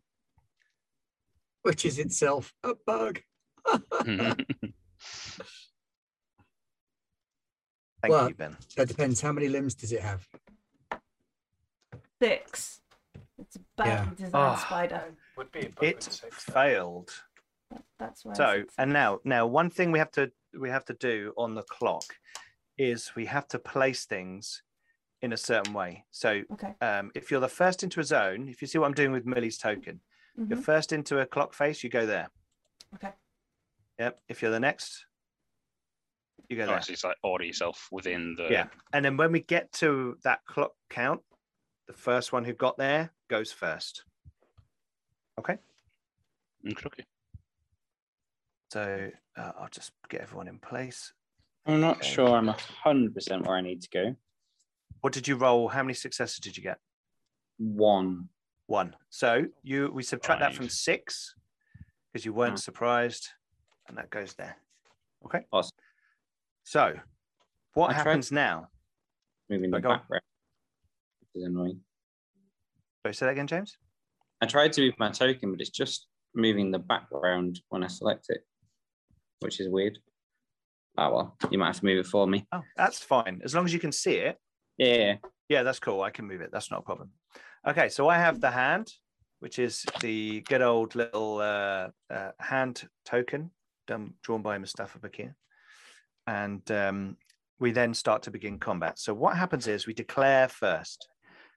which 1.64 1.86
is 1.86 2.00
itself 2.00 2.54
a 2.64 2.74
bug. 2.88 3.22
Thank 8.02 8.12
Well- 8.14 8.30
you, 8.30 8.36
Ben. 8.36 8.58
That 8.78 8.88
depends. 8.88 9.22
How 9.22 9.32
many 9.32 9.48
limbs 9.48 9.76
does 9.76 9.92
it 9.92 10.02
have? 10.02 10.28
Six. 12.22 12.82
It's 13.38 13.56
a 13.56 13.60
badly 13.78 14.16
designed 14.16 14.36
Ah. 14.36 14.56
spider. 14.56 15.04
Would 15.38 15.52
be 15.52 15.72
It 15.82 16.04
six. 16.04 16.20
though. 16.20 16.54
failed. 16.54 17.12
That's 18.00 18.26
why. 18.26 18.34
So, 18.34 18.64
and 18.78 18.92
now, 18.92 19.20
now, 19.24 19.46
one 19.48 19.70
thing 19.70 19.92
we 19.92 20.00
have 20.00 20.12
to 20.14 20.32
we 20.60 20.70
have 20.70 20.86
to 20.86 20.94
do 20.94 21.34
on 21.38 21.56
the 21.56 21.64
clock 21.64 22.04
is 22.82 23.16
we 23.16 23.26
have 23.28 23.48
to 23.50 23.60
place 23.60 24.06
things 24.06 24.64
in 25.22 25.34
a 25.34 25.38
certain 25.38 25.74
way. 25.74 26.06
So, 26.12 26.42
Okay. 26.52 26.74
um, 26.82 27.12
if 27.14 27.30
you're 27.30 27.40
the 27.40 27.48
first 27.48 27.84
into 27.84 28.00
a 28.00 28.04
zone, 28.04 28.50
if 28.50 28.62
you 28.62 28.68
see 28.68 28.80
what 28.80 28.88
I'm 28.88 28.94
doing 28.94 29.12
with 29.12 29.26
Millie's 29.26 29.58
token, 29.58 30.02
you're 30.36 30.58
Mhm. 30.58 30.64
first 30.64 30.92
into 30.92 31.20
a 31.20 31.26
clock 31.26 31.54
face, 31.54 31.84
you 31.84 31.90
go 31.90 32.06
there. 32.06 32.30
Okay. 32.96 33.14
Yep. 34.00 34.22
If 34.28 34.42
you're 34.42 34.52
the 34.52 34.60
next, 34.60 35.06
you 36.50 36.58
go 36.58 36.64
Oh, 36.64 36.68
there. 36.68 36.82
so 36.82 36.94
it's 36.94 37.04
like 37.04 37.18
order 37.24 37.46
yourself 37.46 37.88
within 37.92 38.36
the. 38.36 38.50
Yeah. 38.52 38.68
And 38.94 39.06
then 39.06 39.16
when 39.18 39.32
we 39.32 39.42
get 39.42 39.72
to 39.74 40.18
that 40.24 40.44
clock 40.46 40.74
count, 40.90 41.22
the 41.88 41.94
first 41.94 42.34
one 42.34 42.44
who 42.46 42.54
got 42.54 42.78
there 42.78 43.14
goes 43.28 43.52
first. 43.52 44.06
Okay. 45.38 45.58
Okay. 46.66 46.86
okay. 46.88 47.06
So 48.72 49.12
uh, 49.36 49.52
I'll 49.60 49.70
just 49.70 49.92
get 50.10 50.22
everyone 50.22 50.48
in 50.48 50.58
place. 50.60 51.14
I'm 51.66 51.82
not 51.82 51.98
Okay. 51.98 52.08
sure 52.10 52.30
I'm 52.36 52.48
hundred 52.48 53.14
percent 53.14 53.46
where 53.46 53.56
I 53.56 53.62
need 53.62 53.82
to 53.84 53.90
go. 53.90 54.16
What 55.02 55.14
did 55.14 55.28
you 55.28 55.36
roll? 55.36 55.68
How 55.68 55.84
many 55.84 55.94
successes 55.94 56.40
did 56.40 56.58
you 56.58 56.64
get? 56.64 56.80
One. 57.58 58.30
One. 58.68 58.96
So 59.10 59.46
you 59.64 59.92
we 59.94 60.04
subtract 60.04 60.40
that 60.42 60.56
from 60.56 60.70
six 60.70 61.36
because 62.12 62.26
you 62.26 62.34
weren't 62.34 62.54
Ah. 62.54 62.58
surprised, 62.58 63.30
and 63.88 63.98
that 63.98 64.10
goes 64.10 64.34
there. 64.34 64.58
Okay. 65.26 65.46
Awesome. 65.52 65.78
So 66.64 67.00
what 67.74 67.90
I 67.92 67.94
tried- 67.94 68.04
happens 68.06 68.32
now? 68.32 68.70
Moving 69.50 69.72
Right, 69.72 69.82
the 69.84 69.90
background. 69.90 70.24
Which 71.20 71.30
is 71.36 71.44
annoying. 71.48 71.84
Sorry, 73.04 73.14
say 73.14 73.26
that 73.26 73.32
again, 73.34 73.48
James. 73.48 73.78
I 74.42 74.46
tried 74.48 74.74
to 74.74 74.82
move 74.82 74.98
my 74.98 75.12
token, 75.12 75.52
but 75.52 75.62
it's 75.62 75.70
just 75.70 76.08
moving 76.34 76.72
the 76.72 76.80
background 76.80 77.62
when 77.70 77.84
I 77.84 77.88
select 77.88 78.28
it, 78.30 78.48
which 79.40 79.60
is 79.60 79.68
weird. 79.70 80.00
Oh 80.98 81.14
well, 81.14 81.38
you 81.50 81.58
might 81.58 81.68
have 81.68 81.80
to 81.80 81.86
move 81.86 82.00
it 82.00 82.08
for 82.08 82.28
me. 82.28 82.46
Oh, 82.52 82.64
that's 82.76 83.00
fine. 83.00 83.42
As 83.44 83.56
long 83.56 83.66
as 83.66 83.74
you 83.74 83.80
can 83.80 83.92
see 83.92 84.16
it. 84.16 84.38
Yeah. 84.78 85.16
Yeah, 85.50 85.64
that's 85.64 85.80
cool. 85.80 86.02
I 86.02 86.12
can 86.12 86.28
move 86.28 86.42
it. 86.42 86.50
That's 86.52 86.72
not 86.72 86.80
a 86.80 86.84
problem. 86.84 87.12
Okay, 87.68 87.90
so 87.90 88.08
I 88.08 88.18
have 88.18 88.42
the 88.42 88.52
hand, 88.52 88.92
which 89.40 89.60
is 89.60 89.86
the 90.00 90.42
good 90.42 90.62
old 90.62 90.96
little 90.96 91.40
uh, 91.40 91.90
uh, 92.10 92.32
hand 92.40 92.88
token 93.06 93.52
done, 93.88 94.14
drawn 94.24 94.42
by 94.42 94.58
Mustafa 94.58 95.00
Bakir. 95.00 95.36
And 96.28 96.70
um, 96.72 97.18
we 97.60 97.72
then 97.72 97.94
start 97.94 98.24
to 98.24 98.32
begin 98.32 98.60
combat. 98.60 98.98
So 98.98 99.14
what 99.14 99.38
happens 99.38 99.68
is 99.68 99.86
we 99.86 99.94
declare 99.94 100.48
first. 100.48 101.08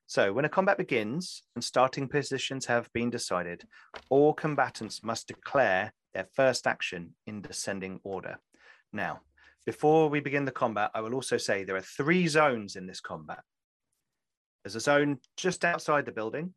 So 0.07 0.33
when 0.33 0.45
a 0.45 0.51
combat 0.51 0.77
begins 0.77 1.43
and 1.55 1.65
starting 1.65 2.09
positions 2.09 2.67
have 2.67 2.93
been 2.93 3.11
decided, 3.11 3.65
all 4.11 4.35
combatants 4.35 5.03
must 5.03 5.29
declare 5.29 5.93
their 6.13 6.27
first 6.35 6.67
action 6.67 7.15
in 7.27 7.41
descending 7.41 8.01
order. 8.05 8.39
Now, 8.95 9.23
before 9.67 10.09
we 10.09 10.21
begin 10.21 10.45
the 10.45 10.53
combat, 10.53 10.93
I 10.95 11.01
will 11.01 11.15
also 11.15 11.37
say 11.37 11.65
there 11.65 11.77
are 11.77 11.81
three 11.83 12.29
zones 12.29 12.77
in 12.77 12.87
this 12.87 13.01
combat. 13.01 13.43
There's 14.63 14.77
a 14.77 14.81
zone 14.81 15.19
just 15.37 15.65
outside 15.65 16.07
the 16.07 16.13
building. 16.13 16.55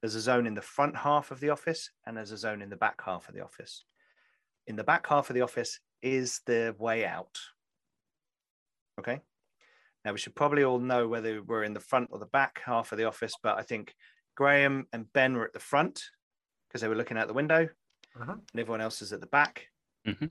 There's 0.00 0.14
a 0.14 0.20
zone 0.20 0.46
in 0.46 0.54
the 0.54 0.62
front 0.62 0.96
half 0.96 1.32
of 1.32 1.40
the 1.40 1.50
office, 1.50 1.90
and 2.06 2.16
there's 2.16 2.30
a 2.30 2.36
zone 2.38 2.62
in 2.62 2.70
the 2.70 2.76
back 2.76 3.02
half 3.04 3.28
of 3.28 3.34
the 3.34 3.42
office. 3.42 3.84
In 4.68 4.76
the 4.76 4.84
back 4.84 5.06
half 5.08 5.28
of 5.28 5.34
the 5.34 5.42
office 5.42 5.80
is 6.02 6.40
the 6.46 6.74
way 6.78 7.04
out. 7.04 7.36
Okay. 9.00 9.20
Now 10.04 10.12
we 10.12 10.18
should 10.18 10.36
probably 10.36 10.62
all 10.62 10.78
know 10.78 11.08
whether 11.08 11.42
we're 11.42 11.64
in 11.64 11.74
the 11.74 11.80
front 11.80 12.10
or 12.12 12.20
the 12.20 12.26
back 12.26 12.62
half 12.64 12.92
of 12.92 12.98
the 12.98 13.04
office, 13.04 13.34
but 13.42 13.58
I 13.58 13.62
think 13.62 13.92
Graham 14.36 14.86
and 14.92 15.12
Ben 15.12 15.34
were 15.34 15.46
at 15.46 15.52
the 15.52 15.58
front 15.58 16.00
because 16.68 16.80
they 16.80 16.88
were 16.88 16.94
looking 16.94 17.18
out 17.18 17.26
the 17.26 17.34
window, 17.34 17.68
Mhm. 18.14 18.28
and 18.52 18.60
everyone 18.60 18.80
else 18.80 19.02
is 19.02 19.12
at 19.12 19.20
the 19.20 19.26
back. 19.26 19.68
Mhm. 20.06 20.30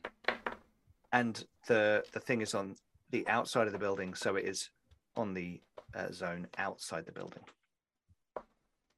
And 1.16 1.42
the 1.68 2.04
the 2.12 2.20
thing 2.20 2.42
is 2.42 2.54
on 2.54 2.76
the 3.12 3.26
outside 3.30 3.68
of 3.68 3.74
the 3.74 3.80
building, 3.80 4.16
so 4.16 4.36
it 4.36 4.44
is 4.44 4.70
on 5.16 5.34
the 5.34 5.62
uh, 5.96 6.12
zone 6.12 6.48
outside 6.58 7.06
the 7.06 7.14
building. 7.14 7.44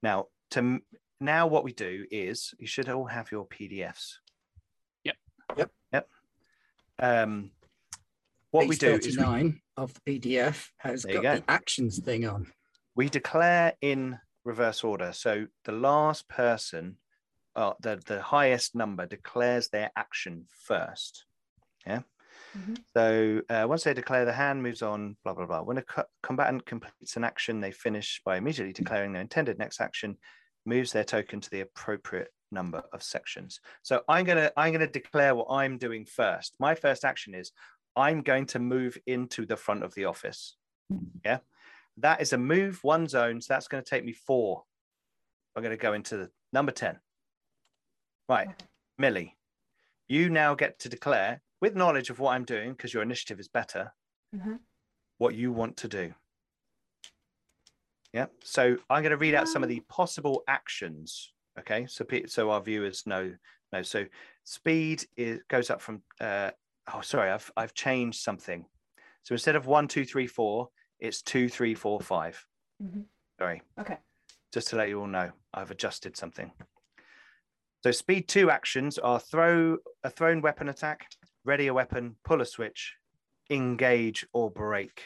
Now, 0.01 0.25
to 0.51 0.79
now, 1.21 1.45
what 1.45 1.63
we 1.63 1.73
do 1.73 2.07
is 2.09 2.55
you 2.57 2.65
should 2.65 2.89
all 2.89 3.05
have 3.05 3.31
your 3.31 3.45
PDFs. 3.45 4.13
Yep. 5.03 5.15
Yep. 5.57 5.71
Yep. 5.93 6.09
Um, 6.97 7.51
what 8.49 8.63
we 8.67 8.75
Page 8.75 8.79
do 8.79 8.87
is 8.95 9.17
we, 9.17 9.23
39 9.23 9.61
of 9.77 9.93
the 9.93 10.19
PDF 10.19 10.69
has 10.77 11.05
got 11.05 11.21
go. 11.21 11.35
the 11.35 11.43
actions 11.47 11.99
thing 11.99 12.27
on. 12.27 12.47
we 12.95 13.09
declare 13.09 13.73
in 13.79 14.17
reverse 14.43 14.83
order. 14.83 15.11
So 15.13 15.45
the 15.65 15.71
last 15.71 16.27
person, 16.27 16.97
uh, 17.55 17.73
the 17.79 18.01
the 18.07 18.23
highest 18.23 18.73
number, 18.73 19.05
declares 19.05 19.69
their 19.69 19.91
action 19.95 20.47
first. 20.63 21.26
Yeah. 21.87 22.01
Mhm. 22.55 22.77
So 22.93 23.41
uh, 23.49 23.65
once 23.67 23.83
they 23.83 23.93
declare 23.93 24.25
the 24.25 24.33
hand 24.33 24.61
moves 24.61 24.81
on, 24.81 25.15
blah 25.23 25.33
blah 25.33 25.45
blah. 25.45 25.61
When 25.61 25.77
a 25.77 25.81
co- 25.83 26.05
combatant 26.21 26.65
completes 26.65 27.15
an 27.15 27.23
action, 27.23 27.61
they 27.61 27.71
finish 27.71 28.21
by 28.25 28.37
immediately 28.37 28.73
declaring 28.73 29.13
their 29.13 29.21
intended 29.21 29.57
next 29.57 29.81
action. 29.81 30.17
moves 30.65 30.91
their 30.91 31.05
token 31.05 31.39
to 31.39 31.49
the 31.49 31.61
appropriate 31.61 32.27
number 32.51 32.83
of 32.91 33.01
sections. 33.01 33.61
So 33.83 34.01
I'm 34.09 34.25
gonna 34.25 34.51
I'm 34.57 34.73
gonna 34.73 34.85
declare 34.87 35.33
what 35.33 35.47
I'm 35.49 35.77
doing 35.77 36.05
first. 36.05 36.55
My 36.59 36.75
first 36.75 37.05
action 37.05 37.33
is 37.33 37.53
I'm 37.95 38.21
going 38.21 38.47
to 38.47 38.59
move 38.59 38.97
into 39.07 39.45
the 39.45 39.55
front 39.55 39.83
of 39.83 39.93
the 39.95 40.05
office. 40.05 40.57
Yeah, 41.23 41.39
that 41.97 42.19
is 42.21 42.33
a 42.33 42.37
move 42.37 42.83
one 42.83 43.07
zone. 43.07 43.39
So 43.41 43.53
that's 43.53 43.69
going 43.69 43.81
to 43.83 43.89
take 43.89 44.03
me 44.05 44.11
four. 44.13 44.63
I'm 45.55 45.63
going 45.63 45.75
to 45.77 45.81
go 45.81 45.93
into 45.93 46.17
the 46.17 46.29
number 46.53 46.71
10. 46.71 46.99
Right, 48.29 48.49
Millie, 48.97 49.37
you 50.07 50.29
now 50.29 50.53
get 50.53 50.79
to 50.79 50.89
declare 50.89 51.41
with 51.61 51.75
knowledge 51.75 52.09
of 52.09 52.19
what 52.19 52.33
I'm 52.33 52.45
doing 52.45 52.71
because 52.71 52.93
your 52.93 53.03
initiative 53.03 53.39
is 53.39 53.47
better 53.47 53.93
Mhm. 54.35 54.59
what 55.17 55.35
you 55.35 55.51
want 55.51 55.77
to 55.77 55.87
do. 55.87 56.13
Yeah. 58.13 58.27
So 58.43 58.77
I'm 58.89 59.03
going 59.03 59.11
to 59.11 59.17
read 59.17 59.35
out 59.35 59.47
some 59.47 59.63
of 59.63 59.69
the 59.69 59.81
possible 59.81 60.43
actions. 60.47 61.33
Okay. 61.59 61.85
So 61.87 62.05
so 62.27 62.51
our 62.51 62.61
viewers 62.61 63.05
know 63.05 63.35
know. 63.73 63.81
So 63.81 64.05
speed 64.43 65.05
is 65.15 65.41
goes 65.49 65.69
up 65.69 65.81
from. 65.81 66.03
Uh, 66.19 66.51
oh, 66.93 67.01
sorry. 67.01 67.31
I've 67.31 67.51
I've 67.57 67.73
changed 67.73 68.21
something. 68.21 68.65
So 69.23 69.33
instead 69.33 69.55
of 69.55 69.65
one, 69.67 69.87
two, 69.87 70.05
three, 70.05 70.27
four, 70.27 70.69
it's 70.99 71.21
two, 71.21 71.49
three, 71.49 71.75
four, 71.75 71.99
five. 71.99 72.45
Mhm. 72.81 73.05
Sorry. 73.39 73.61
Okay. 73.77 73.97
Just 74.53 74.69
to 74.69 74.77
let 74.77 74.87
you 74.89 74.99
all 75.01 75.07
know, 75.07 75.31
I've 75.53 75.71
adjusted 75.71 76.15
something. 76.15 76.51
So 77.83 77.91
speed 77.91 78.27
two 78.29 78.49
actions 78.49 78.97
are 78.97 79.19
throw 79.19 79.77
a 80.03 80.09
thrown 80.09 80.41
weapon 80.41 80.69
attack, 80.69 81.09
ready 81.47 81.67
a 81.67 81.73
weapon, 81.73 82.17
pull 82.25 82.41
a 82.41 82.45
switch, 82.45 82.97
engage 83.49 84.27
or 84.33 84.51
break. 84.51 85.05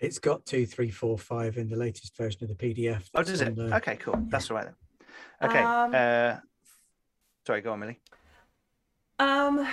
It's 0.00 0.18
got 0.18 0.46
two, 0.46 0.64
three, 0.64 0.90
four, 0.90 1.18
five 1.18 1.58
in 1.58 1.68
the 1.68 1.76
latest 1.76 2.16
version 2.16 2.42
of 2.42 2.48
the 2.48 2.54
PDF. 2.54 3.04
Oh, 3.14 3.22
does 3.22 3.40
it? 3.42 3.54
the- 3.54 3.76
Okay, 3.76 3.96
cool. 3.96 4.16
That's 4.28 4.50
all 4.50 4.56
right 4.56 4.66
then. 4.66 5.50
Okay. 5.50 5.62
Um, 5.62 5.92
uh, 5.94 6.36
sorry, 7.46 7.60
go 7.60 7.72
on, 7.72 7.80
Millie. 7.80 8.00
Um, 9.18 9.68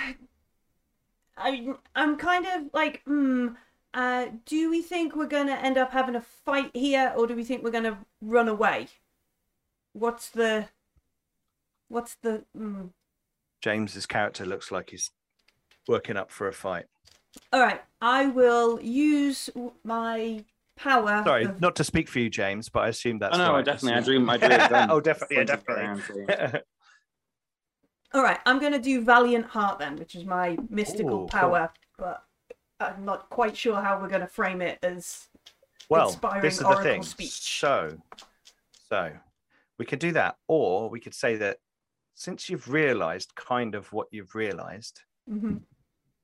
I 1.36 1.74
I'm 1.94 2.16
kind 2.16 2.46
of 2.46 2.70
like, 2.72 3.02
hmm. 3.04 3.48
Uh, 3.94 4.26
do 4.44 4.68
we 4.68 4.82
think 4.82 5.16
we're 5.16 5.26
gonna 5.26 5.54
end 5.54 5.78
up 5.78 5.90
having 5.90 6.16
a 6.16 6.20
fight 6.20 6.70
here, 6.74 7.14
or 7.16 7.26
do 7.26 7.34
we 7.34 7.44
think 7.44 7.64
we're 7.64 7.70
gonna 7.70 7.98
run 8.20 8.46
away? 8.46 8.88
What's 9.94 10.28
the, 10.28 10.68
what's 11.88 12.16
the? 12.16 12.44
Hmm. 12.54 12.88
James's 13.62 14.04
character 14.04 14.44
looks 14.44 14.70
like 14.70 14.90
he's 14.90 15.10
working 15.88 16.16
up 16.16 16.30
for 16.30 16.48
a 16.48 16.52
fight. 16.52 16.86
All 17.52 17.60
right, 17.60 17.82
I 18.00 18.26
will 18.26 18.80
use 18.80 19.50
my 19.84 20.44
power. 20.76 21.22
Sorry, 21.24 21.44
of- 21.44 21.60
not 21.60 21.76
to 21.76 21.84
speak 21.84 22.08
for 22.08 22.18
you, 22.18 22.30
James, 22.30 22.68
but 22.68 22.80
I 22.80 22.88
assume 22.88 23.18
that's 23.18 23.34
oh 23.36 23.38
no, 23.38 23.52
right. 23.54 23.64
definitely. 23.64 23.98
I 23.98 24.00
dream. 24.02 24.30
I 24.30 24.36
dream. 24.36 24.60
oh, 24.90 25.00
definitely, 25.00 25.36
yeah, 25.38 25.44
definitely. 25.44 26.60
All 28.14 28.22
right, 28.22 28.38
I'm 28.46 28.58
gonna 28.58 28.78
do 28.78 29.00
Valiant 29.02 29.46
Heart 29.46 29.78
then, 29.78 29.96
which 29.96 30.14
is 30.14 30.24
my 30.24 30.56
mystical 30.70 31.08
Ooh, 31.10 31.18
cool. 31.18 31.28
power, 31.28 31.70
but 31.98 32.24
I'm 32.80 33.04
not 33.04 33.28
quite 33.30 33.56
sure 33.56 33.80
how 33.80 34.00
we're 34.00 34.08
gonna 34.08 34.26
frame 34.28 34.62
it 34.62 34.78
as. 34.82 35.28
well, 35.90 36.08
inspiring 36.08 36.42
this 36.42 36.54
is 36.54 36.60
the 36.60 36.66
oracle 36.66 36.82
thing. 36.84 37.02
speech. 37.02 37.58
So, 37.60 37.98
so 38.88 39.12
we 39.78 39.84
could 39.84 39.98
do 39.98 40.12
that, 40.12 40.36
or 40.48 40.88
we 40.88 41.00
could 41.00 41.14
say 41.14 41.36
that 41.36 41.58
since 42.14 42.48
you've 42.48 42.70
realised 42.70 43.34
kind 43.34 43.74
of 43.74 43.92
what 43.92 44.06
you've 44.10 44.34
realised, 44.34 45.02
Mhm. 45.30 45.60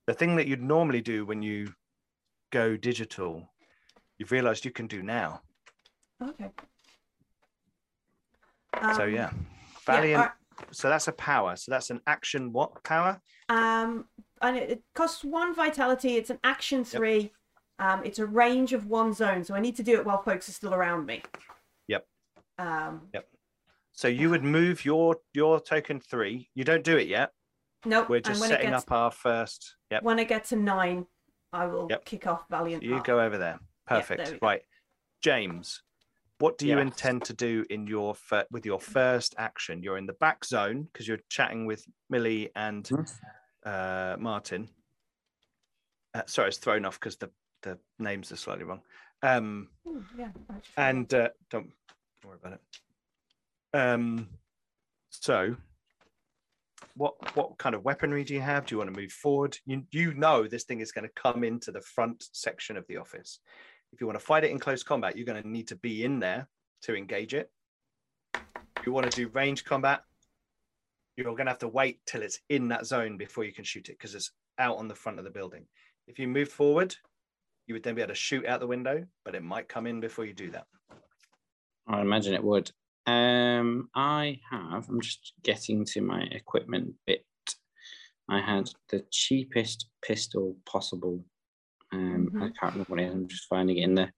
The 0.06 0.14
thing 0.14 0.36
that 0.36 0.46
you'd 0.46 0.62
normally 0.62 1.00
do 1.00 1.24
when 1.24 1.42
you 1.42 1.72
go 2.50 2.76
digital, 2.76 3.50
you've 4.18 4.32
realised 4.32 4.64
you 4.64 4.70
can 4.70 4.86
do 4.86 5.02
now. 5.02 5.40
Okay. 6.22 6.50
so 8.94 9.04
Um, 9.04 9.10
yeah, 9.10 9.14
yeah, 9.14 9.30
valiant. 9.86 10.16
alright. 10.20 10.32
So 10.70 10.88
that's 10.88 11.08
a 11.08 11.12
power. 11.12 11.56
So 11.56 11.72
that's 11.72 11.90
an 11.90 12.00
action. 12.06 12.52
What 12.52 12.82
power? 12.84 13.20
Um, 13.48 14.06
and 14.40 14.56
it, 14.56 14.70
it 14.70 14.82
costs 14.94 15.24
one 15.24 15.54
vitality. 15.54 16.16
It's 16.16 16.30
an 16.30 16.38
action 16.44 16.84
three. 16.84 17.32
Um, 17.78 18.02
it's 18.04 18.18
a 18.18 18.26
range 18.26 18.72
of 18.72 18.86
one 18.86 19.12
zone, 19.12 19.42
so 19.44 19.54
I 19.54 19.60
need 19.60 19.76
to 19.76 19.82
do 19.82 19.94
it 19.98 20.04
while 20.04 20.22
folks 20.22 20.48
are 20.48 20.52
still 20.52 20.74
around 20.74 21.06
me. 21.06 21.22
Yep. 21.88 22.06
Um, 22.58 23.08
yep. 23.12 23.26
So 23.92 24.08
you 24.08 24.30
would 24.30 24.44
move 24.44 24.84
your 24.84 25.16
your 25.34 25.60
token 25.60 26.00
three. 26.00 26.48
You 26.54 26.64
don't 26.64 26.84
do 26.84 26.96
it 26.96 27.08
yet. 27.08 27.30
Nope. 27.84 28.08
We're 28.08 28.20
just 28.20 28.40
when 28.40 28.50
setting 28.50 28.68
it 28.68 28.70
gets, 28.70 28.84
up 28.84 28.92
our 28.92 29.10
first. 29.10 29.76
Yep. 29.90 30.02
When 30.02 30.18
I 30.20 30.24
get 30.24 30.44
to 30.46 30.56
nine, 30.56 31.06
I 31.52 31.66
will 31.66 31.86
Yep. 31.90 32.04
kick 32.04 32.26
off 32.26 32.44
Valiant. 32.50 32.82
You 32.82 32.94
Heart. 32.94 33.06
go 33.06 33.20
over 33.20 33.38
there. 33.38 33.58
there 33.88 33.98
Perfect. 34.00 34.26
we 34.32 34.38
go. 34.38 34.38
right, 34.46 34.62
James. 35.22 35.82
What 36.38 36.58
do 36.58 36.66
you 36.66 36.76
Yes. 36.76 36.82
intend 36.82 37.24
to 37.26 37.34
do 37.34 37.64
in 37.70 37.86
your 37.86 38.14
fir- 38.14 38.46
with 38.50 38.66
your 38.66 38.80
first 38.80 39.34
action? 39.38 39.82
You're 39.82 39.98
in 39.98 40.06
the 40.06 40.14
back 40.14 40.44
zone 40.44 40.84
because 40.84 41.06
you're 41.06 41.20
chatting 41.28 41.66
with 41.66 41.84
Millie 42.10 42.50
and 42.56 42.88
uh, 43.64 44.16
Martin. 44.18 44.68
Uh, 46.14 46.22
sorry, 46.26 46.48
it's 46.48 46.58
thrown 46.58 46.84
off 46.84 46.98
because 46.98 47.16
the 47.16 47.30
the 47.62 47.78
names 48.00 48.32
are 48.32 48.36
slightly 48.36 48.64
wrong. 48.64 48.82
Um, 49.22 49.68
Ooh, 49.86 50.04
yeah, 50.18 50.30
and 50.76 51.12
uh, 51.14 51.28
don't, 51.48 51.70
don't 51.70 52.24
worry 52.24 52.38
about 52.42 52.54
it. 52.54 52.60
Um, 53.72 54.28
so, 55.10 55.56
what 56.96 57.14
what 57.36 57.58
kind 57.58 57.74
of 57.74 57.84
weaponry 57.84 58.24
do 58.24 58.34
you 58.34 58.40
have? 58.40 58.66
Do 58.66 58.74
you 58.74 58.78
want 58.78 58.94
to 58.94 59.00
move 59.00 59.12
forward? 59.12 59.58
You 59.66 59.84
you 59.90 60.14
know 60.14 60.46
this 60.46 60.64
thing 60.64 60.80
is 60.80 60.92
going 60.92 61.06
to 61.06 61.22
come 61.22 61.44
into 61.44 61.70
the 61.70 61.80
front 61.80 62.24
section 62.32 62.76
of 62.76 62.86
the 62.86 62.96
office. 62.96 63.40
If 63.92 64.00
you 64.00 64.06
want 64.06 64.18
to 64.18 64.24
fight 64.24 64.44
it 64.44 64.50
in 64.50 64.58
close 64.58 64.82
combat, 64.82 65.16
you're 65.16 65.26
going 65.26 65.42
to 65.42 65.48
need 65.48 65.68
to 65.68 65.76
be 65.76 66.04
in 66.04 66.18
there 66.18 66.48
to 66.82 66.96
engage 66.96 67.34
it. 67.34 67.50
If 68.34 68.86
you 68.86 68.92
want 68.92 69.10
to 69.10 69.16
do 69.16 69.28
range 69.28 69.64
combat, 69.64 70.02
you're 71.16 71.26
going 71.26 71.46
to 71.46 71.52
have 71.52 71.58
to 71.58 71.68
wait 71.68 72.00
till 72.06 72.22
it's 72.22 72.40
in 72.48 72.68
that 72.68 72.86
zone 72.86 73.16
before 73.16 73.44
you 73.44 73.52
can 73.52 73.64
shoot 73.64 73.88
it 73.88 73.98
because 73.98 74.14
it's 74.14 74.32
out 74.58 74.78
on 74.78 74.88
the 74.88 74.94
front 74.94 75.18
of 75.18 75.24
the 75.24 75.30
building. 75.30 75.66
If 76.06 76.18
you 76.18 76.26
move 76.26 76.48
forward, 76.48 76.96
you 77.66 77.74
would 77.74 77.82
then 77.82 77.94
be 77.94 78.02
able 78.02 78.14
to 78.14 78.14
shoot 78.14 78.46
out 78.46 78.60
the 78.60 78.66
window, 78.66 79.06
but 79.24 79.34
it 79.34 79.42
might 79.42 79.68
come 79.68 79.86
in 79.86 80.00
before 80.00 80.24
you 80.24 80.32
do 80.32 80.50
that. 80.50 80.66
I 81.86 82.00
imagine 82.00 82.34
it 82.34 82.42
would. 82.42 82.70
Um, 83.06 83.90
I 83.94 84.40
have. 84.50 84.88
I'm 84.88 85.00
just 85.00 85.32
getting 85.42 85.84
to 85.86 86.00
my 86.00 86.22
equipment 86.30 86.94
bit. 87.06 87.26
I 88.28 88.40
had 88.40 88.70
the 88.88 89.04
cheapest 89.10 89.88
pistol 90.02 90.56
possible. 90.64 91.24
Um, 91.92 92.30
I 92.40 92.44
Mhm. 92.46 92.54
can't 92.58 92.74
remember 92.74 92.84
what 92.88 93.00
it 93.00 93.06
is. 93.08 93.14
I'm 93.14 93.28
just 93.28 93.48
finding 93.48 93.78
it 93.78 93.84
in 93.84 93.94
there. 93.94 94.12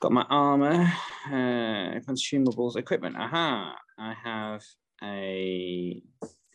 Got 0.00 0.12
my 0.12 0.26
armor, 0.28 0.92
uh, 1.26 2.00
consumables, 2.00 2.76
equipment. 2.76 3.16
Aha! 3.16 3.78
I 3.98 4.14
have 4.14 4.62
a 5.02 6.02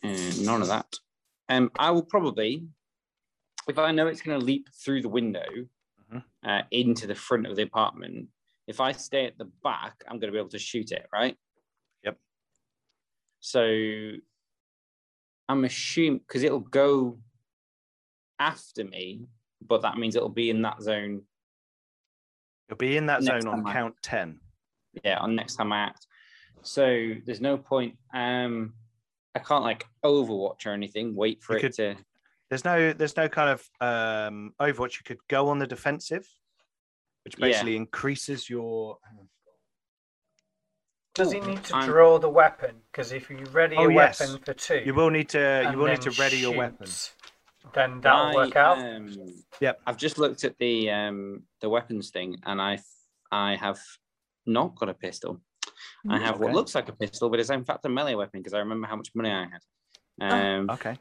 uh, 0.04 0.32
none 0.40 0.62
of 0.62 0.68
that. 0.68 0.94
Um, 1.48 1.70
I 1.78 1.90
will 1.90 2.04
probably, 2.04 2.68
if 3.68 3.78
I 3.78 3.90
know 3.92 4.06
it's 4.06 4.22
going 4.22 4.38
to 4.38 4.44
leap 4.44 4.68
through 4.72 5.02
the 5.02 5.08
window 5.08 5.68
Mhm. 5.98 6.24
uh, 6.44 6.62
into 6.70 7.06
the 7.06 7.14
front 7.14 7.46
of 7.46 7.56
the 7.56 7.62
apartment, 7.62 8.28
if 8.70 8.80
I 8.80 8.92
stay 8.92 9.26
at 9.26 9.36
the 9.36 9.50
back, 9.64 9.94
I'm 10.06 10.18
going 10.20 10.28
to 10.28 10.32
be 10.32 10.38
able 10.38 10.48
to 10.50 10.58
shoot 10.58 10.92
it, 10.92 11.06
right? 11.12 11.36
Yep. 12.04 12.16
So 13.40 14.12
I'm 15.48 15.64
assuming 15.64 16.18
because 16.20 16.44
it'll 16.44 16.60
go 16.60 17.18
after 18.38 18.84
me, 18.84 19.26
but 19.60 19.82
that 19.82 19.98
means 19.98 20.14
it'll 20.14 20.28
be 20.28 20.50
in 20.50 20.62
that 20.62 20.80
zone. 20.80 21.22
You'll 22.68 22.76
be 22.78 22.96
in 22.96 23.06
that 23.06 23.22
zone 23.24 23.46
on 23.48 23.56
time 23.58 23.66
I- 23.66 23.72
count 23.72 23.94
10. 24.02 24.38
Yeah, 25.04 25.18
on 25.18 25.34
next 25.34 25.56
time 25.56 25.72
I 25.72 25.80
act. 25.80 26.06
So 26.62 27.14
there's 27.26 27.40
no 27.40 27.56
point. 27.58 27.96
Um, 28.14 28.74
I 29.34 29.40
can't 29.40 29.64
like 29.64 29.84
Overwatch 30.04 30.66
or 30.66 30.70
anything. 30.72 31.14
Wait 31.16 31.42
for 31.42 31.54
You 31.54 31.58
it 31.58 31.62
could- 31.62 31.72
to. 31.74 31.96
There's 32.48 32.64
no 32.64 32.92
there's 32.92 33.16
no 33.16 33.28
kind 33.28 33.50
of 33.50 33.60
um 33.80 34.52
Overwatch. 34.60 34.94
You 34.96 35.02
could 35.04 35.20
go 35.28 35.48
on 35.48 35.58
the 35.60 35.66
defensive, 35.68 36.26
which 37.24 37.34
Yeah. 37.38 37.46
basically 37.46 37.76
increases 37.76 38.48
your 38.48 38.98
Does 41.14 41.32
he 41.32 41.40
need 41.40 41.62
to 41.64 41.74
I'm- 41.76 41.86
draw 41.88 42.18
the 42.18 42.28
weapon? 42.30 42.82
Because 42.90 43.12
if 43.12 43.28
you 43.30 43.44
ready 43.52 43.76
Oh, 43.76 43.88
a 43.88 43.92
yes. 43.92 44.20
weapon 44.20 44.42
for 44.44 44.54
two, 44.54 44.82
you 44.86 44.94
will 44.94 45.10
need 45.10 45.28
to 45.30 45.68
you 45.70 45.76
will 45.78 45.88
need 45.88 46.00
to 46.02 46.10
ready 46.12 46.38
your 46.38 46.56
weapon. 46.56 46.86
Then 47.74 48.00
that'll 48.00 48.26
I, 48.28 48.34
work 48.34 48.56
out. 48.56 48.78
Um, 48.78 49.08
Yep. 49.60 49.80
I've 49.86 49.96
just 49.96 50.18
looked 50.18 50.44
at 50.44 50.56
the 50.58 50.90
um 50.90 51.46
the 51.60 51.68
weapons 51.68 52.10
thing, 52.10 52.36
and 52.44 52.62
I 52.62 52.78
I 53.30 53.56
have 53.56 53.80
not 54.46 54.76
got 54.76 54.88
a 54.88 54.94
pistol. 54.94 55.40
I 56.08 56.18
have 56.18 56.38
what 56.40 56.52
looks 56.52 56.74
like 56.74 56.88
a 56.88 56.92
pistol, 56.94 57.28
but 57.28 57.40
it's 57.40 57.50
in 57.50 57.64
fact 57.64 57.84
a 57.84 57.88
melee 57.88 58.14
weapon 58.14 58.40
because 58.40 58.54
I 58.54 58.58
remember 58.60 58.86
how 58.86 58.96
much 58.96 59.10
money 59.14 59.30
I 59.30 59.46
had. 59.48 59.62
Um, 60.22 60.70
Okay. 60.70 60.96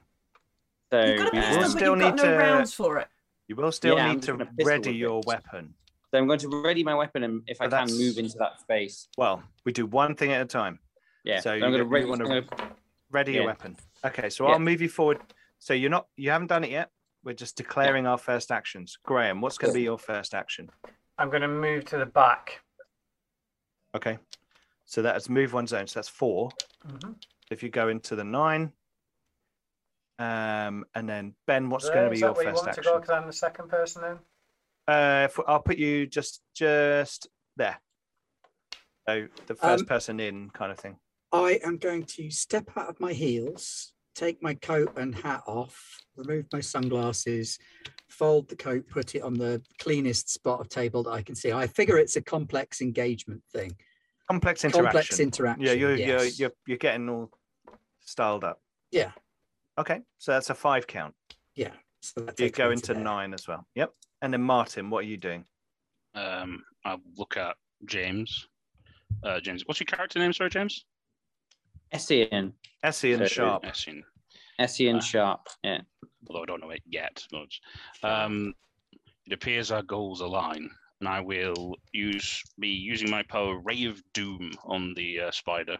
so 0.91 0.99
You've 1.05 1.17
got 1.19 1.27
a 1.27 1.31
pistol, 1.31 1.61
but 1.61 1.69
still 1.69 1.91
you've 1.95 1.99
got 1.99 2.15
need 2.15 2.23
no 2.23 2.31
to- 2.31 2.37
rounds 2.37 2.73
for 2.73 2.97
it. 2.97 3.07
You 3.47 3.55
will 3.55 3.71
still 3.71 3.95
Yeah, 3.95 4.11
need 4.13 4.23
to 4.23 4.47
ready 4.63 4.93
your 4.95 5.21
weapon. 5.25 5.75
So 6.11 6.17
I'm 6.17 6.27
going 6.27 6.39
to 6.39 6.61
ready 6.63 6.83
my 6.83 6.95
weapon, 6.95 7.23
and 7.23 7.43
if 7.47 7.61
I 7.61 7.67
can 7.67 7.87
move 7.97 8.17
into 8.17 8.37
that 8.39 8.59
space, 8.59 9.07
Well, 9.17 9.43
we 9.65 9.71
do 9.71 9.85
one 9.85 10.15
thing 10.15 10.31
at 10.31 10.41
a 10.41 10.45
time. 10.45 10.79
yeah. 11.23 11.39
So 11.39 11.51
I'm 11.51 11.55
you 11.57 11.61
going 11.61 11.71
to 11.73 11.77
get- 11.79 11.85
you 11.85 11.93
ready. 11.93 12.05
wanna- 12.05 12.41
gonna- 12.47 12.75
Ready 13.11 13.33
your 13.33 13.45
weapon. 13.45 13.75
Okay, 14.05 14.29
so 14.29 14.45
Yeah. 14.45 14.53
I'll 14.53 14.59
move 14.59 14.81
you 14.81 14.89
forward. 14.89 15.19
So 15.57 15.73
you're 15.73 15.89
not 15.89 16.07
you 16.15 16.29
haven't 16.29 16.47
done 16.47 16.63
it 16.63 16.69
yet. 16.69 16.91
We're 17.23 17.33
just 17.33 17.57
declaring 17.57 18.05
our 18.05 18.19
first 18.19 18.51
actions. 18.51 18.97
Graham, 19.03 19.41
what's 19.41 19.57
going 19.57 19.73
to 19.73 19.77
be 19.77 19.81
your 19.83 19.97
first 19.97 20.33
action? 20.35 20.69
I'm 21.17 21.29
going 21.31 21.41
to 21.41 21.47
move 21.47 21.85
to 21.85 21.97
the 21.97 22.05
back. 22.05 22.61
Okay. 23.95 24.19
So 24.85 25.01
that's 25.01 25.27
move 25.27 25.53
one 25.53 25.65
zone. 25.67 25.87
So 25.87 25.99
that's 25.99 26.07
four. 26.07 26.51
Mhm. 26.87 27.15
If 27.49 27.63
you 27.63 27.69
go 27.69 27.87
into 27.89 28.15
the 28.15 28.23
nine, 28.23 28.73
um, 30.19 30.85
and 30.93 31.09
then 31.09 31.33
Ben, 31.47 31.69
what's 31.69 31.85
Is 31.85 31.89
going 31.89 32.03
to 32.05 32.09
be 32.11 32.15
is 32.15 32.21
your 32.21 32.29
that 32.29 32.35
where 32.37 32.45
you 32.45 32.51
first 32.51 32.57
want 32.63 32.69
action? 32.69 32.83
to 32.83 32.89
go? 32.89 32.99
Because 32.99 33.09
I'm 33.09 33.25
the 33.27 33.33
second 33.33 33.69
person 33.69 34.03
in. 34.03 34.19
Uh, 34.89 35.27
if, 35.29 35.39
I'll 35.47 35.61
put 35.61 35.77
you 35.77 36.07
just 36.07 36.41
just 36.55 37.27
there. 37.57 37.79
So 39.07 39.27
the 39.47 39.55
first 39.55 39.81
Um, 39.83 39.87
person 39.87 40.19
in 40.19 40.49
kind 40.49 40.71
of 40.71 40.79
thing. 40.79 40.97
I 41.31 41.59
am 41.63 41.77
going 41.77 42.03
to 42.17 42.31
step 42.31 42.69
out 42.75 42.89
of 42.89 42.99
my 42.99 43.13
heels, 43.13 43.93
take 44.15 44.41
my 44.41 44.55
coat 44.55 44.97
and 44.97 45.13
hat 45.13 45.43
off, 45.45 45.77
remove 46.15 46.45
my 46.51 46.59
sunglasses, 46.61 47.59
fold 48.09 48.49
the 48.49 48.55
coat, 48.55 48.87
put 48.89 49.13
it 49.13 49.21
on 49.21 49.35
the 49.35 49.61
cleanest 49.79 50.29
spot 50.29 50.59
of 50.59 50.69
table 50.69 51.03
that 51.03 51.11
I 51.11 51.21
can 51.21 51.35
see. 51.35 51.51
I 51.51 51.67
figure 51.67 51.97
it's 51.97 52.15
a 52.15 52.21
complex 52.21 52.81
engagement 52.81 53.43
thing. 53.53 53.75
Complex 54.27 54.63
interaction. 54.63 54.83
Complex 54.85 55.19
interaction. 55.19 55.65
yeah, 55.65 55.73
you're, 55.73 55.95
yes. 55.95 56.07
you're 56.07 56.25
you're 56.49 56.55
you're 56.67 56.77
getting 56.77 57.09
all 57.09 57.29
styled 57.99 58.43
up. 58.43 58.59
Yeah. 58.91 59.11
Okay, 59.77 60.01
so 60.17 60.31
that's 60.31 60.49
a 60.49 60.55
five 60.55 60.87
count. 60.87 61.13
Yeah. 61.55 61.73
So 62.01 62.27
You 62.39 62.49
go 62.49 62.71
into 62.71 62.93
there. 62.93 63.03
nine 63.03 63.33
as 63.33 63.47
well. 63.47 63.67
Yep. 63.75 63.91
And 64.21 64.33
then 64.33 64.41
Martin, 64.41 64.89
what 64.89 64.99
are 64.99 65.07
you 65.07 65.17
doing? 65.17 65.45
Um, 66.15 66.63
I'll 66.85 67.01
look 67.17 67.37
at 67.37 67.55
James. 67.85 68.47
Uh, 69.23 69.39
James, 69.39 69.63
what's 69.65 69.79
your 69.79 69.85
character 69.85 70.19
name? 70.19 70.33
Sorry, 70.33 70.49
James. 70.49 70.85
S-E-N. 71.91 72.53
Essie 72.83 73.13
and 73.13 73.21
So- 73.23 73.33
Sharpe. 73.33 73.63
Essien. 73.65 74.01
S-E-N 74.59 74.97
Ah. 74.97 74.99
Sharpe. 74.99 75.47
Yeah. 75.63 75.81
Although 76.27 76.43
I 76.43 76.45
don't 76.45 76.61
know 76.61 76.69
it 76.71 76.83
yet. 76.85 77.25
Much. 77.31 77.61
Um, 78.03 78.53
it 79.25 79.33
appears 79.33 79.71
our 79.71 79.81
goals 79.81 80.21
align, 80.21 80.69
and 80.99 81.07
I 81.09 81.21
will 81.21 81.75
use 81.93 82.43
be 82.59 82.67
using 82.69 83.09
my 83.09 83.23
power 83.23 83.57
Ray 83.59 83.85
of 83.85 84.01
Doom 84.13 84.51
on 84.63 84.93
the 84.95 85.21
uh, 85.21 85.31
spider. 85.31 85.77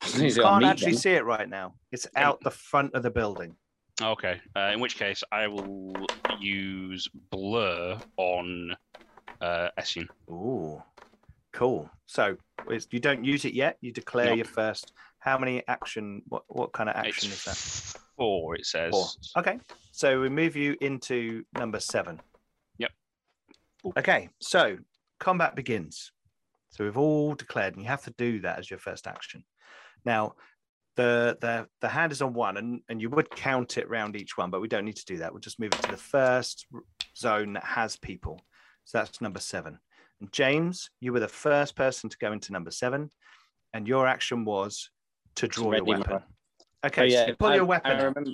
You 0.16 0.34
can't 0.34 0.64
actually 0.64 0.92
then. 0.92 1.00
see 1.00 1.10
it 1.12 1.24
right 1.24 1.48
now. 1.48 1.74
It's 1.92 2.06
out 2.16 2.40
the 2.40 2.50
front 2.50 2.94
of 2.94 3.02
the 3.02 3.10
building. 3.10 3.54
Okay. 4.02 4.40
Uh, 4.56 4.70
in 4.72 4.80
which 4.80 4.96
case, 4.96 5.22
I 5.30 5.46
will 5.46 5.92
use 6.40 7.08
blur 7.30 7.98
on 8.16 8.74
uh, 9.40 9.68
Essien. 9.78 10.08
Ooh, 10.30 10.82
cool. 11.52 11.90
So 12.06 12.36
it's, 12.68 12.86
you 12.90 13.00
don't 13.00 13.24
use 13.24 13.44
it 13.44 13.54
yet. 13.54 13.76
You 13.80 13.92
declare 13.92 14.26
Nope. 14.26 14.36
your 14.36 14.44
first. 14.46 14.92
How 15.18 15.36
many 15.38 15.62
action? 15.68 16.22
What 16.28 16.44
what 16.48 16.72
kind 16.72 16.88
of 16.88 16.96
action 16.96 17.30
It's 17.30 17.46
is 17.46 17.92
that? 17.92 18.00
four. 18.16 18.56
It 18.56 18.64
says. 18.66 18.90
Four. 18.90 19.06
Okay. 19.36 19.58
So 19.92 20.20
we 20.20 20.28
move 20.30 20.56
you 20.56 20.76
into 20.80 21.44
number 21.58 21.78
seven. 21.78 22.20
Yep. 22.78 22.90
Okay. 23.98 24.30
So 24.40 24.78
combat 25.18 25.54
begins. 25.54 26.12
So 26.70 26.84
we've 26.84 26.96
all 26.96 27.34
declared, 27.34 27.74
and 27.74 27.82
you 27.82 27.88
have 27.88 28.04
to 28.04 28.14
do 28.16 28.40
that 28.40 28.58
as 28.58 28.70
your 28.70 28.78
first 28.78 29.06
action. 29.06 29.44
Now, 30.06 30.34
the 31.00 31.38
the 31.40 31.66
the 31.80 31.88
hand 31.88 32.12
is 32.12 32.22
on 32.22 32.34
one, 32.34 32.56
and 32.56 32.80
and 32.88 33.00
you 33.00 33.08
would 33.10 33.30
count 33.30 33.78
it 33.78 33.88
round 33.88 34.16
each 34.16 34.36
one, 34.36 34.50
but 34.50 34.60
we 34.60 34.68
don't 34.68 34.84
need 34.84 34.96
to 34.96 35.04
do 35.04 35.18
that. 35.18 35.32
We'll 35.32 35.40
just 35.40 35.60
move 35.60 35.72
it 35.72 35.82
to 35.82 35.90
the 35.90 35.96
first 35.96 36.66
zone 37.16 37.54
that 37.54 37.64
has 37.64 37.96
people. 37.96 38.40
So 38.84 38.98
that's 38.98 39.20
number 39.20 39.40
seven. 39.40 39.78
And 40.20 40.30
James, 40.32 40.90
you 41.00 41.12
were 41.12 41.20
the 41.20 41.28
first 41.28 41.76
person 41.76 42.10
to 42.10 42.18
go 42.18 42.32
into 42.32 42.52
number 42.52 42.70
seven, 42.70 43.10
and 43.72 43.88
your 43.88 44.06
action 44.06 44.44
was 44.44 44.90
to 45.36 45.48
draw 45.48 45.72
your 45.72 45.84
weapon. 45.84 46.20
Okay, 46.84 47.02
Oh, 47.04 47.08
so 47.08 47.14
yeah, 47.14 47.26
you 47.28 47.36
pull 47.36 47.48
I, 47.48 47.54
your 47.56 47.64
weapon. 47.64 47.92
I 47.92 48.02
remember, 48.02 48.30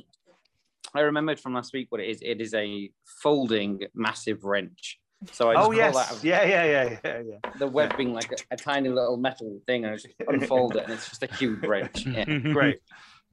I 0.94 1.01
remembered 1.01 1.40
from 1.40 1.55
last 1.55 1.72
week 1.72 1.86
what 1.90 2.01
it 2.01 2.09
is. 2.09 2.18
It 2.22 2.40
is 2.40 2.55
a 2.55 2.90
folding 3.22 3.82
massive 3.94 4.44
wrench. 4.44 4.98
So 5.32 5.50
I 5.50 5.54
just 5.54 5.64
Oh 5.66 5.68
pull 5.70 5.76
yes, 5.78 5.96
out 5.96 6.12
of 6.12 6.24
yeah, 6.24 6.44
yeah, 6.44 6.64
yeah, 6.64 6.98
yeah, 7.04 7.22
yeah. 7.26 7.50
the 7.58 7.66
web 7.66 7.96
being 7.96 8.12
like 8.12 8.32
a, 8.32 8.36
a 8.52 8.56
tiny 8.56 8.88
little 8.88 9.16
metal 9.16 9.60
thing, 9.66 9.84
and 9.84 9.94
I 9.94 9.96
just 9.96 10.08
unfold 10.28 10.76
it, 10.76 10.84
and 10.84 10.92
it's 10.92 11.08
just 11.08 11.22
a 11.22 11.26
huge 11.34 11.62
wrench. 11.62 12.06
Yeah. 12.16 12.24
Great, 12.24 12.78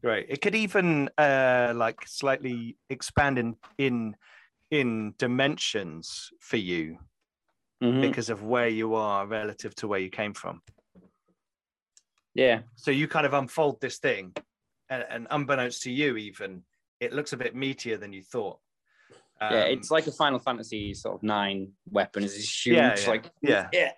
great. 0.01 0.25
It 0.29 0.41
could 0.41 0.55
even 0.55 1.09
uh, 1.17 1.73
like 1.75 2.07
slightly 2.07 2.77
expand 2.89 3.39
in 3.39 3.55
in 3.77 4.15
in 4.71 5.13
dimensions 5.17 6.31
for 6.39 6.57
you 6.57 6.97
Mhm. 7.83 8.01
because 8.01 8.29
of 8.29 8.43
where 8.43 8.69
you 8.69 8.95
are 8.95 9.27
relative 9.27 9.75
to 9.75 9.87
where 9.87 9.99
you 9.99 10.09
came 10.09 10.33
from. 10.33 10.61
Yeah. 12.33 12.61
So 12.75 12.91
you 12.91 13.07
kind 13.07 13.25
of 13.25 13.33
unfold 13.33 13.81
this 13.81 13.99
thing, 13.99 14.33
and, 14.89 15.05
and 15.09 15.27
unbeknownst 15.29 15.83
to 15.83 15.91
you, 15.91 16.17
even 16.17 16.63
it 16.99 17.13
looks 17.13 17.33
a 17.33 17.37
bit 17.37 17.55
meatier 17.55 17.99
than 17.99 18.13
you 18.13 18.23
thought. 18.23 18.59
Yeah, 19.41 19.65
Um, 19.65 19.71
it's 19.71 19.91
like 19.91 20.07
a 20.07 20.11
Final 20.11 20.39
Fantasy 20.39 20.93
sort 20.93 21.15
of 21.15 21.23
nine 21.23 21.71
weapon. 21.89 22.23
It's 22.23 22.65
huge, 22.65 22.75
Yeah, 22.77 22.95
yeah, 22.97 23.09
like 23.09 23.31
yeah. 23.41 23.69
yeah, 23.73 23.91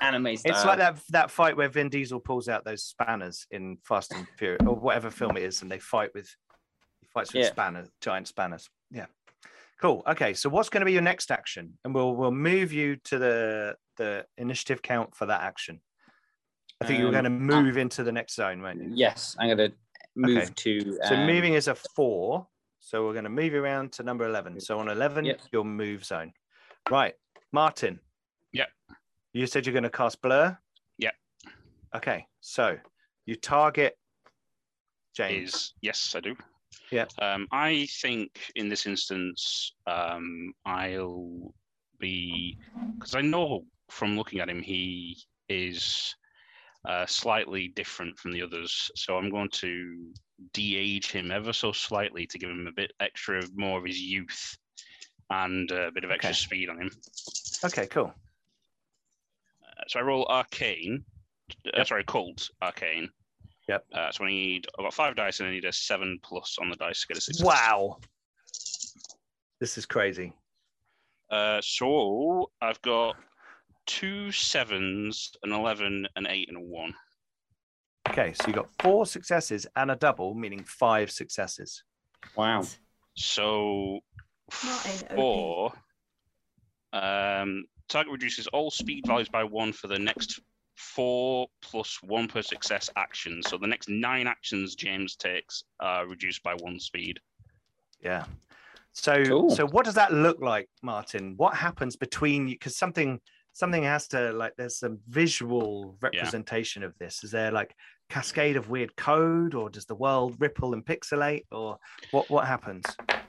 anime 0.00 0.36
style. 0.36 0.52
It's 0.54 0.64
like 0.64 0.78
that 0.78 1.00
that 1.10 1.30
fight 1.30 1.56
where 1.56 1.68
Vin 1.68 1.88
Diesel 1.88 2.20
pulls 2.20 2.48
out 2.48 2.64
those 2.64 2.84
spanners 2.84 3.46
in 3.50 3.78
Fast 3.84 4.12
and 4.12 4.26
Furious 4.36 4.60
or 4.66 4.76
whatever 4.76 5.10
film 5.10 5.36
it 5.36 5.42
is, 5.42 5.62
and 5.62 5.70
they 5.70 5.78
fight 5.78 6.10
with 6.14 6.28
he 7.00 7.08
fights 7.12 7.32
with 7.32 7.42
Yeah. 7.42 7.50
spanners, 7.50 7.88
giant 8.00 8.28
spanners. 8.28 8.68
Yeah, 8.90 9.06
cool. 9.80 10.02
Okay, 10.06 10.34
so 10.34 10.48
what's 10.48 10.68
going 10.68 10.82
to 10.82 10.86
be 10.86 10.92
your 10.92 11.02
next 11.02 11.30
action? 11.30 11.78
And 11.84 11.94
we'll 11.94 12.14
we'll 12.14 12.30
move 12.30 12.72
you 12.72 12.96
to 13.04 13.18
the 13.18 13.76
the 13.96 14.26
initiative 14.38 14.82
count 14.82 15.16
for 15.16 15.26
that 15.26 15.42
action. 15.42 15.80
I 16.80 16.84
think 16.86 16.98
you 16.98 17.04
were 17.04 17.16
Um, 17.16 17.22
going 17.22 17.24
to 17.24 17.30
move 17.30 17.76
into 17.76 18.02
the 18.02 18.12
next 18.12 18.34
zone, 18.34 18.60
weren't 18.62 18.82
you? 18.82 18.90
Yes, 18.94 19.36
I'm 19.38 19.48
gonna 19.48 19.70
move 20.14 20.38
Okay. 20.38 20.52
to. 20.54 20.98
So 21.04 21.14
um, 21.14 21.26
moving 21.26 21.54
is 21.54 21.66
a 21.68 21.74
four. 21.74 22.46
So 22.84 23.06
we're 23.06 23.12
going 23.12 23.24
to 23.24 23.30
move 23.30 23.52
you 23.52 23.62
around 23.62 23.92
to 23.92 24.02
number 24.02 24.26
eleven. 24.28 24.58
So 24.60 24.78
on 24.80 24.88
eleven, 24.88 25.24
Yep. 25.24 25.40
your 25.52 25.64
move 25.64 26.04
zone. 26.04 26.32
Right, 26.90 27.14
Martin. 27.52 28.00
Yep. 28.52 28.68
You 29.32 29.46
said 29.46 29.64
you're 29.64 29.72
going 29.72 29.84
to 29.84 29.90
cast 29.90 30.20
blur. 30.20 30.58
Yep. 30.98 31.14
Okay, 31.94 32.26
so 32.40 32.76
you 33.24 33.36
target 33.36 33.96
James. 35.14 35.54
is 35.54 35.74
yes, 35.80 36.14
I 36.16 36.20
do. 36.20 36.34
Yeah. 36.90 37.04
Um, 37.20 37.46
I 37.52 37.86
think 38.00 38.30
in 38.56 38.68
this 38.68 38.84
instance, 38.86 39.72
um, 39.86 40.52
I'll 40.66 41.54
be 42.00 42.58
because 42.98 43.14
I 43.14 43.20
know 43.20 43.64
from 43.90 44.16
looking 44.16 44.40
at 44.40 44.48
him, 44.50 44.60
he 44.60 45.16
is 45.48 46.16
uh, 46.88 47.06
slightly 47.06 47.68
different 47.68 48.18
from 48.18 48.32
the 48.32 48.42
others. 48.42 48.90
So 48.96 49.16
I'm 49.16 49.30
going 49.30 49.50
to 49.50 50.12
de-age 50.52 51.10
him 51.12 51.30
ever 51.30 51.52
so 51.52 51.72
slightly 51.72 52.26
to 52.26 52.38
give 52.38 52.50
him 52.50 52.66
a 52.66 52.72
bit 52.72 52.92
extra, 53.00 53.38
of 53.38 53.56
more 53.56 53.78
of 53.78 53.84
his 53.84 54.00
youth, 54.00 54.56
and 55.30 55.70
uh, 55.72 55.88
a 55.88 55.92
bit 55.92 56.04
of 56.04 56.10
extra 56.10 56.30
Okay. 56.30 56.36
speed 56.36 56.68
on 56.68 56.80
him. 56.80 56.90
Okay, 57.64 57.86
cool. 57.86 58.12
Uh, 59.64 59.82
so 59.88 59.98
I 60.00 60.02
roll 60.02 60.26
arcane. 60.28 61.04
Uh, 61.66 61.70
Yep. 61.78 61.86
sorry, 61.86 62.04
cult 62.04 62.50
arcane. 62.62 63.10
Yep. 63.68 63.84
Uh, 63.92 64.10
so 64.10 64.24
I 64.24 64.28
need 64.28 64.66
I've 64.78 64.84
got 64.84 64.94
five 64.94 65.16
dice 65.16 65.40
and 65.40 65.48
I 65.48 65.52
need 65.52 65.64
a 65.64 65.72
seven 65.72 66.18
plus 66.22 66.56
on 66.60 66.68
the 66.70 66.76
dice 66.76 67.02
to 67.02 67.08
get 67.08 67.16
a 67.18 67.20
six. 67.20 67.42
Wow. 67.42 67.98
This 69.60 69.78
is 69.78 69.86
crazy. 69.86 70.32
Uh, 71.30 71.60
so 71.62 72.50
I've 72.60 72.80
got 72.82 73.16
two 73.86 74.32
sevens, 74.32 75.30
an 75.42 75.52
eleven, 75.52 76.06
an 76.16 76.26
eight, 76.26 76.48
and 76.48 76.56
a 76.58 76.60
one. 76.60 76.94
Okay, 78.12 78.34
so 78.34 78.46
you 78.46 78.52
got 78.52 78.68
four 78.78 79.06
successes 79.06 79.66
and 79.74 79.90
a 79.90 79.96
double, 79.96 80.34
meaning 80.34 80.62
five 80.64 81.10
successes. 81.10 81.82
Wow. 82.36 82.62
So 83.16 84.00
four. 84.50 85.72
Um, 86.92 87.64
target 87.88 88.12
reduces 88.12 88.46
all 88.48 88.70
speed 88.70 89.06
values 89.06 89.30
by 89.30 89.44
one 89.44 89.72
for 89.72 89.86
the 89.86 89.98
next 89.98 90.40
four 90.76 91.46
plus 91.62 92.02
one 92.02 92.28
per 92.28 92.42
success 92.42 92.90
action. 92.96 93.42
So 93.46 93.56
the 93.56 93.66
next 93.66 93.88
nine 93.88 94.26
actions 94.26 94.74
James 94.74 95.16
takes 95.16 95.64
are 95.80 96.06
reduced 96.06 96.42
by 96.42 96.52
one 96.56 96.78
speed. 96.80 97.18
Yeah. 98.04 98.26
So 98.92 99.24
Cool. 99.24 99.50
so 99.50 99.66
what 99.66 99.86
does 99.86 99.94
that 99.94 100.12
look 100.12 100.38
like, 100.42 100.68
Martin? 100.82 101.32
What 101.38 101.54
happens 101.54 101.96
between 101.96 102.46
you? 102.46 102.56
Because 102.56 102.76
something 102.76 103.20
something 103.54 103.84
has 103.84 104.08
to 104.08 104.32
like 104.32 104.52
there's 104.56 104.78
some 104.78 104.98
visual 105.08 105.96
representation 106.00 106.82
of 106.82 106.96
this. 106.98 107.22
Is 107.24 107.30
there 107.30 107.50
like 107.50 107.74
cascade 108.12 108.56
of 108.56 108.68
weird 108.68 108.94
code, 108.96 109.54
or 109.54 109.70
does 109.70 109.86
the 109.86 109.94
world 109.94 110.36
ripple 110.38 110.74
and 110.74 110.84
pixelate, 110.84 111.44
or 111.50 111.78
what 112.10 112.30
what 112.30 112.46
happens? 112.46 112.86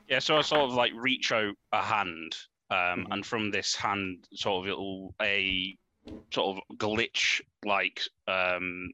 Yeah, 0.09 0.19
so 0.19 0.37
I 0.37 0.41
sort 0.41 0.69
of 0.69 0.75
like 0.75 0.91
reach 0.93 1.31
out 1.31 1.55
a 1.71 1.81
hand, 1.81 2.35
um, 2.69 2.77
Mhm. 2.77 3.07
and 3.11 3.25
from 3.25 3.49
this 3.51 3.75
hand, 3.75 4.27
sort 4.33 4.65
of 4.65 4.71
it'll 4.71 5.15
a 5.21 5.77
sort 6.33 6.57
of 6.57 6.77
glitch 6.77 7.41
like 7.63 8.01
um, 8.27 8.91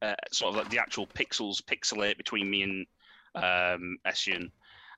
uh, 0.00 0.14
sort 0.32 0.50
of 0.50 0.56
like 0.56 0.70
the 0.70 0.78
actual 0.78 1.06
pixels 1.06 1.62
pixelate 1.62 2.16
between 2.16 2.50
me 2.50 2.62
and 2.62 2.86
um, 3.34 3.98
Essien, 4.06 4.50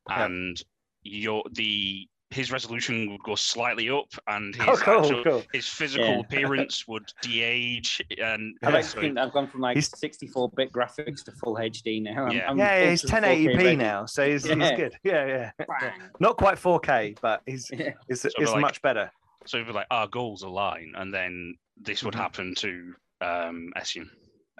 Yeah. 0.08 0.26
and 0.26 0.62
your 1.02 1.42
the 1.50 2.08
his 2.30 2.50
resolution 2.50 3.10
would 3.12 3.22
go 3.22 3.34
slightly 3.36 3.88
up, 3.88 4.12
and 4.26 4.54
his 4.54 4.64
Oh, 4.66 4.76
cool, 4.76 5.00
actual, 5.00 5.24
cool. 5.24 5.42
his 5.52 5.66
physical 5.66 6.06
Yeah. 6.08 6.20
appearance 6.20 6.86
would 6.88 7.08
de-age, 7.22 8.02
and 8.20 8.56
I've 8.62 8.72
Yeah. 8.72 8.78
actually 8.80 9.02
think 9.02 9.18
I've 9.18 9.32
gone 9.32 9.46
from 9.46 9.60
like 9.60 9.80
64 9.80 10.50
bit 10.56 10.72
graphics 10.72 11.24
to 11.24 11.32
full 11.32 11.56
HD 11.56 12.00
now. 12.02 12.26
I'm, 12.26 12.32
Yeah. 12.32 12.50
I'm 12.50 12.58
Yeah, 12.58 12.90
he's 12.90 13.02
1080p 13.04 13.76
now, 13.76 14.06
so 14.06 14.28
he's, 14.28 14.44
he's 14.44 14.54
good. 14.56 14.96
Yeah, 15.04 15.26
yeah. 15.26 15.50
Bang. 15.80 15.92
Not 16.18 16.36
quite 16.36 16.58
4K, 16.58 17.16
but 17.20 17.42
he's 17.46 17.70
Yeah. 17.72 17.92
it's, 18.08 18.22
So 18.22 18.30
it's 18.38 18.50
like- 18.52 18.60
much 18.60 18.82
better. 18.82 19.10
so 19.44 19.58
it'd 19.58 19.68
be 19.68 19.72
like 19.72 19.86
our 19.92 20.08
goals 20.08 20.42
align, 20.42 20.94
and 20.96 21.14
then 21.14 21.54
this 21.80 22.02
would 22.02 22.14
Mhm. 22.14 22.18
happen 22.18 22.54
to 22.56 22.94
um, 23.20 23.72
Essien. 23.76 24.10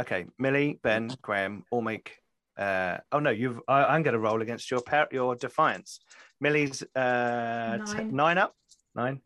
Okay, 0.01 0.25
Millie, 0.39 0.79
Ben, 0.83 1.11
Graham, 1.21 1.65
all 1.71 1.83
make. 1.83 2.17
Uh, 2.57 2.97
oh 3.13 3.19
no, 3.19 3.29
you've. 3.31 3.61
I, 3.69 3.85
I'm 3.85 4.03
going 4.03 4.15
to 4.15 4.19
roll 4.19 4.41
against 4.41 4.71
your 4.71 4.81
par- 4.81 5.09
your 5.13 5.35
defiance. 5.35 6.01
Millie's 6.41 6.83
uh, 6.95 7.79
t- 7.87 7.95
Nine. 7.95 8.15
nine 8.17 8.39
up. 8.39 8.55
Nine. 8.95 9.21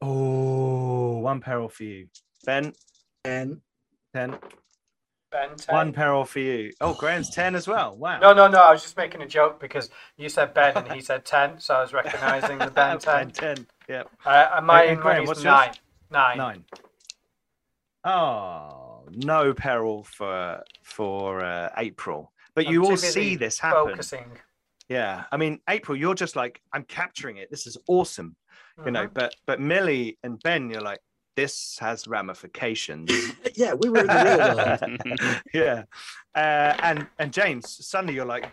Oh, 0.00 1.18
one 1.18 1.40
peril 1.40 1.68
for 1.68 1.84
you. 1.84 2.08
Ben, 2.44 2.72
And 3.24 3.60
ten. 4.14 4.38
Ben 5.32 5.56
10. 5.56 5.74
One 5.74 5.92
peril 5.92 6.24
for 6.24 6.38
you. 6.38 6.72
Oh, 6.80 6.94
Graham's 6.94 7.30
ten 7.30 7.54
as 7.54 7.66
well. 7.66 7.96
Wow. 7.96 8.20
No, 8.20 8.32
no, 8.32 8.46
no. 8.48 8.58
I 8.60 8.70
was 8.72 8.82
just 8.82 8.96
making 8.96 9.22
a 9.22 9.26
joke 9.26 9.60
because 9.60 9.90
you 10.16 10.28
said 10.28 10.54
Ben 10.54 10.76
and 10.76 10.92
he 10.92 11.00
said 11.00 11.24
10, 11.24 11.58
so 11.58 11.74
I 11.74 11.80
was 11.82 11.92
recognizing 11.92 12.58
the 12.58 12.70
Ben 12.70 12.98
10. 13.00 13.14
Ben, 13.24 13.30
ten. 13.32 13.66
Yeah. 13.88 14.04
Uh, 14.24 14.60
my 14.62 14.82
Hey, 14.82 14.88
hey, 14.90 14.94
Graham, 14.94 15.24
what's 15.26 15.42
nine. 15.42 15.68
yours? 15.68 15.76
Nine. 16.10 16.38
Nine. 16.38 16.64
Oh, 18.04 19.02
no 19.10 19.52
peril 19.52 20.04
for 20.04 20.62
for 20.84 21.42
uh, 21.42 21.70
April. 21.76 22.32
But 22.54 22.66
I'm 22.68 22.72
you 22.72 22.84
all 22.84 22.96
see 22.96 23.34
this 23.34 23.58
happen. 23.58 23.88
Focusing. 23.90 24.30
Yeah, 24.88 25.24
I 25.32 25.36
mean, 25.36 25.58
April, 25.68 25.96
you're 25.96 26.14
just 26.14 26.36
like, 26.36 26.60
I'm 26.72 26.84
capturing 26.84 27.38
it. 27.38 27.50
This 27.50 27.66
is 27.66 27.76
awesome, 27.88 28.36
you 28.84 28.92
know. 28.92 29.06
Mhm. 29.08 29.14
But 29.14 29.34
but 29.46 29.60
Millie 29.60 30.18
and 30.22 30.40
Ben, 30.42 30.70
you're 30.70 30.80
like, 30.80 31.00
this 31.34 31.76
has 31.80 32.06
ramifications. 32.06 33.10
yeah, 33.56 33.74
we 33.74 33.88
were 33.90 34.00
in 34.00 34.06
the 34.06 34.24
real 34.24 35.16
world. 35.18 35.40
yeah, 35.54 35.82
uh, 36.34 36.76
and 36.82 37.06
and 37.18 37.32
James, 37.32 37.84
suddenly 37.86 38.14
you're 38.14 38.24
like, 38.24 38.48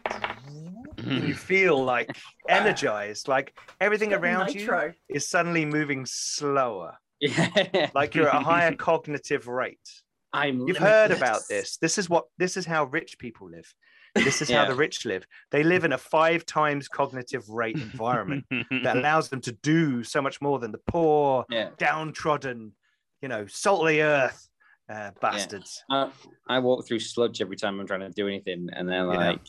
and 0.97 1.23
you 1.27 1.35
feel 1.35 1.83
like 1.83 2.17
energized, 2.49 3.27
like 3.27 3.55
everything 3.79 4.13
around 4.13 4.53
you 4.55 4.93
is 5.09 5.27
suddenly 5.29 5.65
moving 5.65 6.05
slower, 6.05 6.97
Yeah. 7.19 7.89
like 7.93 8.15
you're 8.15 8.27
at 8.29 8.41
a 8.41 8.43
higher 8.43 8.75
cognitive 8.75 9.47
rate. 9.47 9.87
I'm 10.33 10.67
You've 10.67 10.77
heard 10.77 11.11
about 11.11 11.41
this. 11.47 11.77
This 11.77 11.99
is 11.99 12.09
what 12.09 12.25
this 12.39 12.57
is 12.57 12.65
how 12.65 12.85
rich 12.85 13.19
people 13.19 13.49
live. 13.51 13.71
This 14.15 14.41
is 14.41 14.49
how 14.49 14.65
the 14.65 14.75
rich 14.75 15.05
live. 15.05 15.25
They 15.51 15.63
live 15.63 15.85
in 15.85 15.93
a 15.93 15.97
five 15.97 16.45
times 16.45 16.87
cognitive 16.87 17.49
rate 17.49 17.77
environment 17.81 18.45
that 18.83 18.97
allows 18.97 19.29
them 19.29 19.41
to 19.41 19.51
do 19.51 20.03
so 20.03 20.21
much 20.21 20.41
more 20.41 20.59
than 20.59 20.71
the 20.71 20.81
poor, 20.87 21.45
Yeah. 21.49 21.69
downtrodden, 21.77 22.73
you 23.21 23.27
know, 23.29 23.47
salt 23.47 23.81
of 23.81 23.87
the 23.87 24.01
earth 24.01 24.49
uh, 24.89 25.11
bastards. 25.21 25.83
I, 25.89 26.11
I 26.47 26.59
walk 26.59 26.85
through 26.87 26.99
sludge 26.99 27.41
every 27.41 27.55
time 27.55 27.79
I'm 27.79 27.87
trying 27.87 28.01
to 28.01 28.09
do 28.09 28.27
anything, 28.27 28.69
and 28.71 28.87
they're 28.87 29.03
like, 29.03 29.41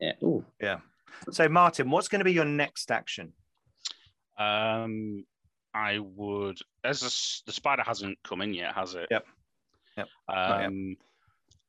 yeah, 0.00 0.12
ooh, 0.22 0.44
So, 1.32 1.48
Martin, 1.48 1.90
what's 1.90 2.06
going 2.08 2.20
to 2.20 2.24
be 2.24 2.32
your 2.32 2.44
next 2.44 2.92
action? 2.92 3.32
Um, 4.38 5.24
I 5.74 5.98
would, 5.98 6.58
as 6.84 7.00
the, 7.00 7.42
the 7.46 7.52
spider 7.52 7.82
hasn't 7.84 8.18
come 8.22 8.40
in 8.42 8.54
yet, 8.54 8.74
has 8.74 8.94
it? 8.94 9.08
Yep. 9.10 9.26
Yep. 9.96 10.08
Not 10.28 10.58
yet. 10.60 10.66
Um, 10.66 10.96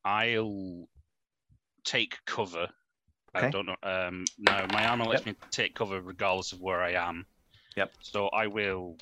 I'll 0.04 0.88
take 1.90 2.18
cover. 2.24 2.68
I 3.34 3.48
don't 3.48 3.66
know. 3.66 3.76
Um, 3.82 4.24
no, 4.38 4.66
my 4.72 4.86
armor 4.86 5.04
lets 5.04 5.26
me 5.26 5.34
take 5.50 5.74
cover 5.74 6.00
regardless 6.00 6.52
of 6.52 6.60
where 6.60 6.82
I 6.82 6.92
am. 6.92 7.26
Yep. 7.76 7.92
So 8.00 8.28
I 8.28 8.46
will. 8.46 8.96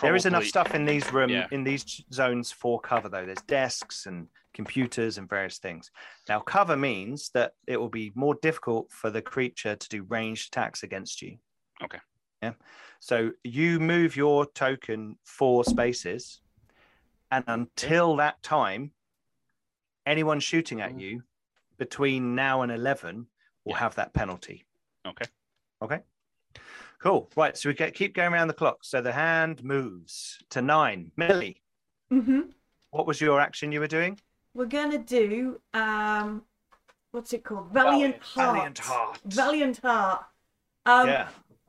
There 0.00 0.16
is 0.16 0.26
enough 0.26 0.44
stuff 0.44 0.74
in 0.74 0.84
these 0.84 1.12
room 1.12 1.30
Yeah. 1.30 1.46
in 1.50 1.64
these 1.64 2.02
zones 2.12 2.50
for 2.50 2.80
cover, 2.80 3.08
though. 3.08 3.26
There's 3.26 3.42
desks 3.46 4.06
and 4.06 4.28
computers 4.54 5.18
and 5.18 5.28
various 5.28 5.58
things. 5.58 5.90
Now, 6.28 6.40
cover 6.40 6.76
means 6.76 7.30
that 7.34 7.52
it 7.66 7.76
will 7.76 7.90
be 7.90 8.10
more 8.14 8.34
difficult 8.42 8.90
for 8.90 9.10
the 9.10 9.22
creature 9.22 9.76
to 9.76 9.88
do 9.88 10.02
ranged 10.04 10.48
attacks 10.48 10.82
against 10.82 11.22
you. 11.22 11.36
Okay. 11.82 12.00
Yeah. 12.42 12.54
So 13.00 13.32
you 13.44 13.80
move 13.80 14.16
your 14.16 14.46
token 14.46 15.18
four 15.24 15.64
spaces, 15.64 16.40
and 17.30 17.44
until 17.46 18.16
that 18.16 18.42
time, 18.42 18.92
anyone 20.06 20.40
shooting 20.40 20.80
at 20.80 20.98
you 20.98 21.22
between 21.78 22.34
now 22.34 22.62
and 22.62 22.70
eleven 22.72 23.26
will 23.64 23.72
Yeah. 23.74 23.78
have 23.78 23.94
that 23.96 24.12
penalty. 24.12 24.64
Okay. 25.06 25.24
Okay. 25.82 26.00
Cool. 27.00 27.30
Right. 27.36 27.56
So 27.56 27.68
we 27.68 27.74
get 27.74 27.94
keep 27.94 28.14
going 28.14 28.32
around 28.32 28.48
the 28.48 28.54
clock. 28.54 28.84
So 28.84 29.00
the 29.00 29.12
hand 29.12 29.64
moves 29.64 30.38
to 30.50 30.62
nine. 30.62 31.10
Millie, 31.16 31.62
hmm 32.10 32.42
what 32.90 33.06
was 33.06 33.20
your 33.20 33.40
action 33.40 33.72
you 33.72 33.80
were 33.80 33.86
doing? 33.88 34.18
We're 34.54 34.66
gonna 34.66 34.98
do 34.98 35.60
um, 35.74 36.42
what's 37.10 37.32
it 37.32 37.42
called? 37.42 37.72
Valiant 37.72 38.18
Heart. 38.22 38.54
Valiant 38.54 38.78
Heart. 38.78 39.20
Valiant 39.24 39.78
Heart. 39.78 40.24
Um, 40.86 41.08
yeah. 41.08 41.28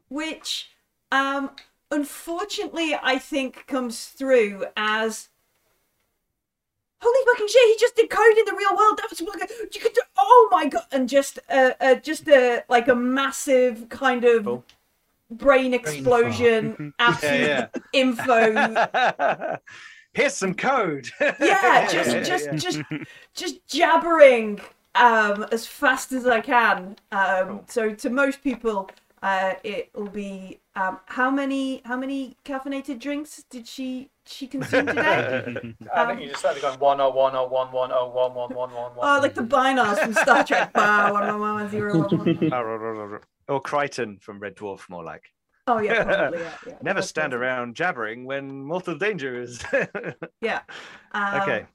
which 0.10 0.70
um 1.12 1.52
unfortunately 1.92 2.96
I 3.02 3.18
think 3.20 3.66
comes 3.68 4.06
through 4.06 4.66
as 4.76 5.30
holy 7.04 7.26
fucking 7.34 7.48
shit 7.48 7.68
he 7.68 7.76
just 7.80 7.96
did 7.96 8.10
code 8.10 8.38
in 8.38 8.46
the 8.46 8.56
real 8.56 8.76
world. 8.76 8.98
That 8.98 9.10
was 9.10 9.20
fucking- 9.20 9.56
you 9.74 9.80
could 9.82 9.94
do, 9.94 10.02
oh 10.18 10.48
my 10.52 10.68
god. 10.68 10.86
And 10.92 11.08
just 11.10 11.40
uh, 11.50 11.72
uh 11.82 11.96
just 11.96 12.28
a 12.28 12.64
like 12.70 12.88
a 12.88 12.96
massive 12.96 13.90
kind 13.90 14.24
of 14.24 14.44
Cool. 14.46 14.64
brain 15.32 15.74
explosion 15.74 16.94
absolute 17.00 17.48
Yeah, 17.48 17.68
info. 17.94 19.58
Here's 20.14 20.36
some 20.36 20.54
code. 20.54 21.10
yeah 21.40 21.88
just 21.92 22.30
just 22.30 22.50
just 22.64 22.82
just 23.34 23.66
jabbering 23.68 24.62
um 24.96 25.46
as 25.52 25.66
fast 25.66 26.12
as 26.12 26.28
i 26.28 26.40
can. 26.40 26.96
Um 27.12 27.48
Cool. 27.48 27.64
so 27.68 27.94
to 27.96 28.10
most 28.10 28.44
people 28.44 28.90
uh 29.24 29.54
it 29.64 29.90
will 29.96 30.10
be 30.10 30.60
um 30.76 31.00
how 31.06 31.32
many 31.32 31.82
how 31.86 31.98
many 31.98 32.36
caffeinated 32.46 33.00
drinks 33.00 33.44
did 33.50 33.68
she 33.68 34.10
she 34.26 34.48
consumed 34.48 34.88
today 34.90 35.76
I 35.94 36.06
think 36.08 36.22
you 36.22 36.28
just 36.28 36.40
started 36.40 36.62
going 36.62 36.80
one 36.80 37.02
oh 37.02 37.10
one 37.10 37.36
oh 37.36 37.46
one 37.48 37.68
one 37.72 37.92
oh 37.92 38.08
one 38.10 38.34
one 38.34 38.54
one 38.56 38.72
one 38.74 38.96
one. 38.96 39.00
oh 39.02 39.20
like 39.22 39.36
the 39.36 39.42
Bynars 39.42 40.00
from 40.00 40.14
star 40.14 40.44
trek 40.44 40.72
Bah, 40.74 41.12
one, 41.12 41.28
one, 41.28 41.40
one, 41.40 41.54
one, 41.56 41.70
zero, 41.70 41.98
one, 42.00 42.10
one. 42.50 43.20
or 43.50 43.62
Kryten 43.62 44.22
from 44.22 44.40
Red 44.40 44.56
Dwarf, 44.56 44.90
more 44.90 45.04
like. 45.04 45.26
oh 45.68 45.80
yeah 45.80 46.04
probably 46.04 46.40
yeah, 46.40 46.52
yeah. 46.68 46.74
Never 46.82 47.00
That's 47.00 47.10
stand 47.10 47.32
perfect. 47.32 47.44
around 47.44 47.76
jabbering 47.76 48.26
when 48.26 48.64
mortal 48.66 48.98
danger 48.98 49.42
is. 49.42 49.62
yeah 50.42 50.62
um, 51.12 51.42
okay. 51.42 51.66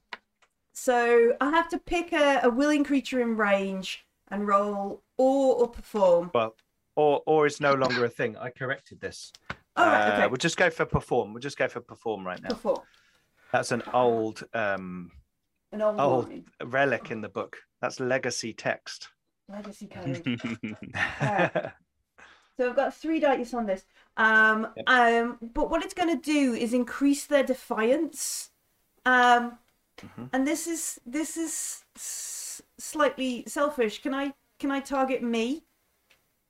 so 0.73 1.33
i 1.41 1.49
have 1.51 1.69
to 1.69 1.77
pick 1.77 2.13
a, 2.13 2.41
a 2.43 2.49
willing 2.49 2.83
creature 2.83 3.21
in 3.21 3.35
range 3.37 4.05
and 4.31 4.47
roll 4.47 5.01
or 5.17 5.55
or 5.55 5.67
perform 5.67 6.31
Well, 6.33 6.55
or 6.95 7.21
or 7.25 7.45
is 7.47 7.59
no 7.61 7.73
longer 7.73 8.05
a 8.05 8.09
thing. 8.09 8.35
I 8.37 8.49
corrected 8.49 8.99
this. 8.99 9.31
Oh 9.79 9.85
right, 9.91 10.09
Uh, 10.09 10.13
okay 10.13 10.27
We'll 10.27 10.37
just 10.37 10.57
go 10.57 10.69
for 10.69 10.85
perform. 10.85 11.33
We'll 11.33 11.41
just 11.41 11.57
go 11.57 11.67
for 11.67 11.81
perform 11.81 12.25
right 12.25 12.41
now. 12.41 12.49
perform 12.49 12.81
That's 13.51 13.71
an 13.71 13.83
old 13.93 14.43
um 14.53 15.11
an 15.71 15.81
old 15.81 16.29
line. 16.29 16.45
relic 16.63 17.11
in 17.11 17.21
the 17.21 17.29
book. 17.29 17.57
That's 17.81 17.99
legacy 17.99 18.53
text. 18.53 19.09
legacy 19.47 19.87
code 19.93 20.27
So 22.57 22.69
I've 22.69 22.75
got 22.75 22.93
three 22.93 23.21
dice 23.21 23.53
on 23.53 23.65
this. 23.65 23.85
Um, 24.17 24.67
Yep. 24.75 24.89
um, 24.89 25.37
but 25.53 25.69
what 25.69 25.81
it's 25.81 25.93
going 25.93 26.09
to 26.13 26.21
do 26.21 26.53
is 26.53 26.73
increase 26.73 27.25
their 27.25 27.43
defiance. 27.43 28.49
Um, 29.05 29.57
Mhm. 30.01 30.29
and 30.33 30.45
this 30.45 30.67
is 30.67 30.99
this 31.05 31.37
is 31.37 31.85
s- 31.95 32.61
slightly 32.77 33.43
selfish. 33.47 34.01
Can 34.01 34.13
I 34.13 34.33
can 34.59 34.71
I 34.71 34.81
target 34.81 35.23
me? 35.23 35.63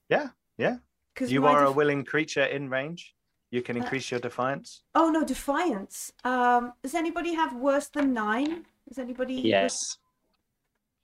Yeah, 0.10 0.30
yeah. 0.58 0.78
Because 1.14 1.32
you 1.32 1.46
are 1.46 1.64
a 1.66 1.72
willing 1.72 2.04
creature 2.06 2.46
in 2.46 2.70
range. 2.70 3.16
You 3.52 3.62
can 3.62 3.78
Uh, 3.78 3.82
increase 3.82 4.12
your 4.12 4.20
defiance. 4.20 4.84
Oh 4.96 5.10
no, 5.10 5.24
defiance. 5.24 6.14
Um, 6.24 6.74
does 6.84 6.94
anybody 6.96 7.34
have 7.34 7.56
worse 7.56 7.88
than 7.90 8.14
nine? 8.14 8.66
Does 8.88 9.00
anybody? 9.00 9.36
yes. 9.36 9.98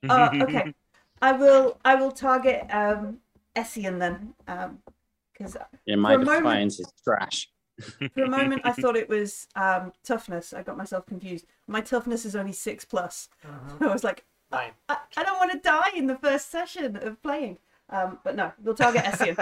Oh, 0.10 0.30
okay. 0.42 0.74
I 1.22 1.32
will. 1.32 1.80
I 1.84 1.96
will 1.96 2.12
target 2.12 2.68
um, 2.70 3.20
Essien 3.56 3.98
then. 4.00 4.34
Um, 4.48 4.80
because 5.34 5.58
Yeah, 5.86 5.96
my 5.96 6.16
For 6.16 6.22
a 6.22 6.26
moment- 6.26 6.44
defiance 6.44 6.80
is 6.80 6.94
trash. 7.04 7.50
For 8.14 8.24
a 8.24 8.30
moment, 8.30 8.62
I 8.64 8.72
thought 8.72 8.96
it 9.04 9.10
was 9.10 9.48
um, 9.56 9.92
toughness. 10.04 10.54
I 10.54 10.62
got 10.64 10.78
myself 10.78 11.06
confused. 11.08 11.46
My 11.68 11.82
toughness 11.82 12.24
is 12.26 12.36
only 12.36 12.54
six 12.54 12.86
plus. 12.86 13.28
I 13.82 13.88
was 13.88 14.04
like, 14.04 14.24
Nine. 14.52 14.72
I, 14.88 14.98
I 15.18 15.24
don't 15.24 15.38
want 15.40 15.52
to 15.54 15.60
die 15.60 15.90
in 15.96 16.06
the 16.06 16.16
first 16.18 16.52
session 16.52 16.96
of 16.98 17.22
playing. 17.24 17.58
Um, 17.90 18.20
but 18.24 18.36
no, 18.36 18.52
we'll 18.64 18.76
target 18.76 19.04
Essien. 19.04 19.38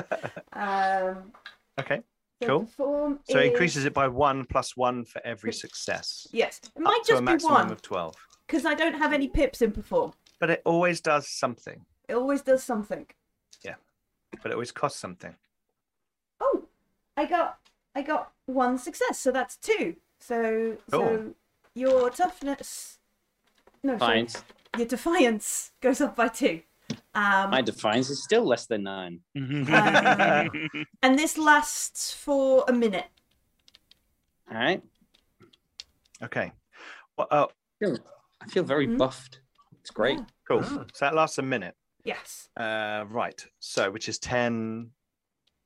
um, 0.53 1.33
Okay. 1.79 2.01
So 2.47 2.59
Cool. 2.59 2.65
perform 2.65 3.19
So 3.29 3.37
it 3.39 3.45
is- 3.45 3.51
increases 3.51 3.85
it 3.85 3.93
by 3.93 4.07
one 4.07 4.45
plus 4.45 4.75
one 4.77 5.05
for 5.05 5.21
every 5.25 5.53
success. 5.53 6.27
Yes, 6.31 6.59
it 6.63 6.71
Up 6.77 6.81
might 6.83 7.03
to 7.05 7.17
a 7.17 7.21
just 7.21 7.45
be 7.45 7.49
one 7.51 7.71
of 7.71 7.81
12. 7.81 8.15
because 8.47 8.65
I 8.65 8.73
don't 8.73 8.95
have 8.95 9.13
any 9.13 9.27
pips 9.27 9.61
in 9.61 9.71
perform. 9.71 10.13
But 10.39 10.49
it 10.49 10.61
always 10.65 11.01
does 11.01 11.27
something. 11.29 11.85
It 12.07 12.15
always 12.15 12.41
does 12.41 12.63
something. 12.63 13.07
Yeah. 13.63 13.75
But 14.41 14.51
it 14.51 14.53
always 14.53 14.71
costs 14.71 14.99
something. 14.99 15.35
Oh, 16.41 16.67
I 17.15 17.25
got 17.25 17.59
I 17.95 18.01
got 18.01 18.31
one 18.47 18.77
success, 18.79 19.19
so 19.19 19.31
that's 19.31 19.55
two. 19.55 19.97
So 20.19 20.77
so 20.89 21.35
your 21.75 22.09
toughness. 22.09 22.97
No, 23.83 23.97
sorry, 23.97 24.27
your 24.77 24.87
defiance 24.87 25.71
goes 25.81 26.01
up 26.01 26.15
by 26.15 26.27
two. 26.29 26.61
Um, 27.15 27.51
My 27.51 27.61
defiance 27.61 28.09
is 28.09 28.23
still 28.23 28.43
less 28.43 28.65
than 28.65 28.83
nine. 28.83 29.19
and 29.35 31.19
this 31.19 31.37
lasts 31.37 32.11
for 32.13 32.65
a 32.67 32.73
minute. 32.73 33.05
All 34.51 34.57
right. 34.57 34.81
Okay. 36.23 36.51
Well, 37.17 37.27
oh, 37.31 37.49
I 38.41 38.47
feel 38.47 38.63
very 38.63 38.87
Mhm. 38.87 38.97
buffed. 38.97 39.41
It's 39.81 39.91
great. 39.91 40.17
Yeah. 40.17 40.25
cool. 40.47 40.61
Mm. 40.61 40.89
So 40.95 41.05
that 41.05 41.13
lasts 41.13 41.37
a 41.37 41.41
minute. 41.43 41.75
Yes. 42.03 42.49
Uh, 42.57 43.05
right. 43.09 43.45
So, 43.59 43.91
which 43.91 44.09
is 44.09 44.17
10 44.19 44.91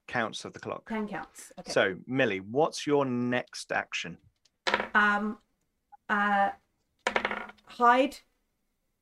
counts 0.08 0.46
of 0.46 0.54
the 0.54 0.60
clock. 0.60 0.88
Ten 0.90 1.08
counts. 1.08 1.52
Okay. 1.60 1.72
So, 1.72 1.96
Millie, 2.06 2.40
what's 2.40 2.86
your 2.86 3.06
next 3.06 3.72
action? 3.72 4.18
um, 4.94 5.38
uh, 6.10 6.50
hide, 7.66 8.18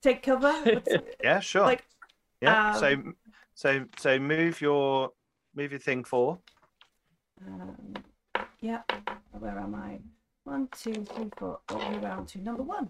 take 0.01 0.21
cover. 0.23 0.53
Yeah, 1.23 1.39
sure. 1.39 1.63
like, 1.63 1.85
yeah. 2.45 2.73
so, 2.73 2.93
um, 2.93 3.15
so, 3.53 3.85
so 3.97 4.19
move 4.19 4.61
your 4.61 5.11
move 5.55 5.71
your 5.71 5.79
thing 5.79 6.03
four. 6.03 6.39
um, 7.45 7.93
yeah. 8.61 8.81
Where 9.31 9.59
am 9.59 9.75
I? 9.75 9.99
One, 10.43 10.67
two, 10.77 10.93
three, 11.05 11.29
four. 11.37 11.59
All 11.69 11.79
the 11.79 11.85
way 11.85 12.03
around 12.03 12.27
to 12.29 12.39
number 12.39 12.63
one. 12.63 12.89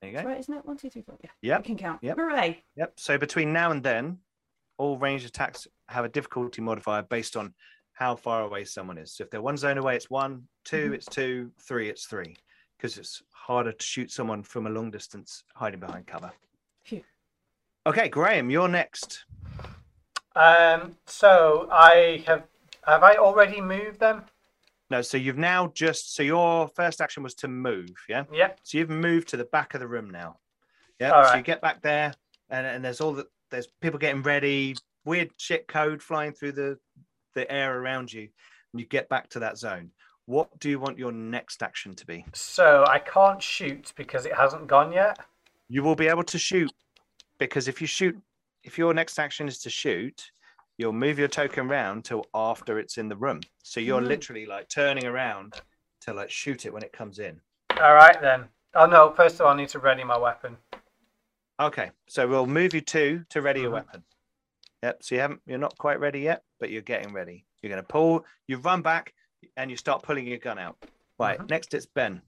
There 0.00 0.10
you 0.10 0.16
That's 0.16 0.24
go. 0.24 0.30
right, 0.30 0.40
isn't 0.40 0.54
it? 0.54 0.66
One, 0.66 0.76
two, 0.76 0.90
three, 0.90 1.02
four. 1.02 1.16
Yeah. 1.22 1.30
Yep, 1.42 1.58
I 1.58 1.62
can 1.62 1.76
count. 1.76 1.98
yep. 2.02 2.16
Hooray! 2.16 2.62
Yep. 2.76 2.92
So 2.96 3.18
between 3.18 3.52
now 3.52 3.70
and 3.70 3.82
then, 3.82 4.18
all 4.78 4.98
ranged 4.98 5.26
attacks 5.26 5.66
have 5.88 6.04
a 6.04 6.08
difficulty 6.08 6.60
modifier 6.62 7.02
based 7.02 7.36
on 7.36 7.54
how 7.92 8.16
far 8.16 8.42
away 8.42 8.64
someone 8.64 8.98
is. 8.98 9.12
So 9.14 9.24
if 9.24 9.30
they're 9.30 9.40
one 9.42 9.56
zone 9.56 9.78
away, 9.78 9.96
it's 9.96 10.10
one. 10.10 10.48
2 10.64 10.90
Mhm. 10.90 10.94
it's 10.94 11.06
two. 11.06 11.52
Three, 11.60 11.88
it's 11.88 12.06
three. 12.06 12.36
Because 12.76 12.98
it's 12.98 13.22
harder 13.32 13.72
to 13.72 13.84
shoot 13.84 14.10
someone 14.10 14.42
from 14.42 14.66
a 14.66 14.70
long 14.70 14.90
distance 14.90 15.44
hiding 15.54 15.80
behind 15.80 16.06
cover. 16.06 16.32
Okay, 17.86 18.08
Graham, 18.08 18.48
you're 18.48 18.68
next. 18.68 19.24
Um, 20.34 20.96
so 21.06 21.68
I 21.70 22.24
have 22.26 22.44
have 22.86 23.02
I 23.02 23.16
already 23.16 23.60
moved 23.60 24.00
them? 24.00 24.24
No, 24.90 25.02
so 25.02 25.16
you've 25.16 25.38
now 25.38 25.70
just 25.74 26.14
so 26.14 26.22
your 26.22 26.68
first 26.68 27.00
action 27.00 27.22
was 27.22 27.34
to 27.36 27.48
move, 27.48 27.90
yeah. 28.08 28.24
Yeah. 28.32 28.52
So 28.62 28.78
you've 28.78 28.90
moved 28.90 29.28
to 29.28 29.36
the 29.36 29.44
back 29.44 29.74
of 29.74 29.80
the 29.80 29.86
room 29.86 30.08
now. 30.08 30.38
Yeah. 30.98 31.10
All 31.10 31.24
So 31.26 31.36
you 31.36 31.42
get 31.42 31.60
back 31.60 31.82
there, 31.82 32.14
and, 32.48 32.66
and 32.66 32.84
there's 32.84 33.00
all 33.00 33.12
the 33.12 33.26
there's 33.50 33.68
people 33.82 33.98
getting 33.98 34.22
ready, 34.22 34.76
weird 35.04 35.30
shit 35.36 35.68
code 35.68 36.02
flying 36.02 36.32
through 36.32 36.52
the 36.52 36.78
the 37.34 37.50
air 37.52 37.78
around 37.78 38.12
you, 38.12 38.28
and 38.72 38.80
you 38.80 38.86
get 38.86 39.10
back 39.10 39.28
to 39.30 39.40
that 39.40 39.58
zone. 39.58 39.90
What 40.26 40.58
do 40.58 40.70
you 40.70 40.80
want 40.80 40.98
your 40.98 41.12
next 41.12 41.62
action 41.62 41.94
to 41.96 42.06
be? 42.06 42.24
So 42.32 42.84
I 42.88 42.98
can't 42.98 43.42
shoot 43.42 43.92
because 43.94 44.24
it 44.24 44.34
hasn't 44.34 44.68
gone 44.68 44.90
yet. 44.90 45.18
You 45.68 45.82
will 45.82 45.96
be 45.96 46.08
able 46.08 46.24
to 46.24 46.38
shoot 46.38 46.72
because 47.38 47.68
if 47.68 47.80
you 47.80 47.86
shoot, 47.86 48.16
if 48.62 48.78
your 48.78 48.94
next 48.94 49.18
action 49.18 49.48
is 49.48 49.58
to 49.60 49.70
shoot, 49.70 50.30
you'll 50.78 50.92
move 50.92 51.18
your 51.18 51.28
token 51.28 51.68
round 51.68 52.04
till 52.04 52.24
after 52.34 52.78
it's 52.78 52.98
in 52.98 53.08
the 53.08 53.16
room. 53.16 53.40
So 53.62 53.80
you're 53.80 54.00
Mhm. 54.00 54.08
literally 54.08 54.46
like 54.46 54.68
turning 54.68 55.04
around 55.04 55.60
to 56.02 56.12
like 56.12 56.30
shoot 56.30 56.66
it 56.66 56.72
when 56.72 56.82
it 56.82 56.92
comes 56.92 57.18
in. 57.18 57.40
All 57.80 57.94
right 57.94 58.20
then. 58.20 58.48
Oh 58.74 58.86
no! 58.86 59.12
First 59.12 59.36
of 59.36 59.42
all, 59.42 59.52
I 59.52 59.56
need 59.56 59.68
to 59.70 59.78
ready 59.78 60.02
my 60.04 60.18
weapon. 60.18 60.58
Okay, 61.60 61.92
so 62.08 62.26
we'll 62.26 62.46
move 62.46 62.74
you 62.74 62.80
two 62.80 63.24
to 63.30 63.40
ready 63.40 63.60
your 63.60 63.70
Mhm. 63.70 63.74
weapon. 63.74 64.04
Yep. 64.82 65.02
So 65.02 65.14
you 65.14 65.20
haven't, 65.20 65.42
you're 65.46 65.58
not 65.58 65.78
quite 65.78 66.00
ready 66.00 66.20
yet, 66.20 66.42
but 66.58 66.70
you're 66.70 66.82
getting 66.82 67.12
ready. 67.12 67.46
You're 67.62 67.70
going 67.70 67.80
to 67.82 67.86
pull. 67.88 68.26
You 68.48 68.58
run 68.58 68.82
back, 68.82 69.14
and 69.56 69.70
you 69.70 69.76
start 69.76 70.02
pulling 70.02 70.26
your 70.26 70.38
gun 70.38 70.58
out. 70.58 70.76
Right. 71.18 71.38
Mhm. 71.38 71.48
Next, 71.48 71.72
it's 71.72 71.86
Ben. 71.86 72.22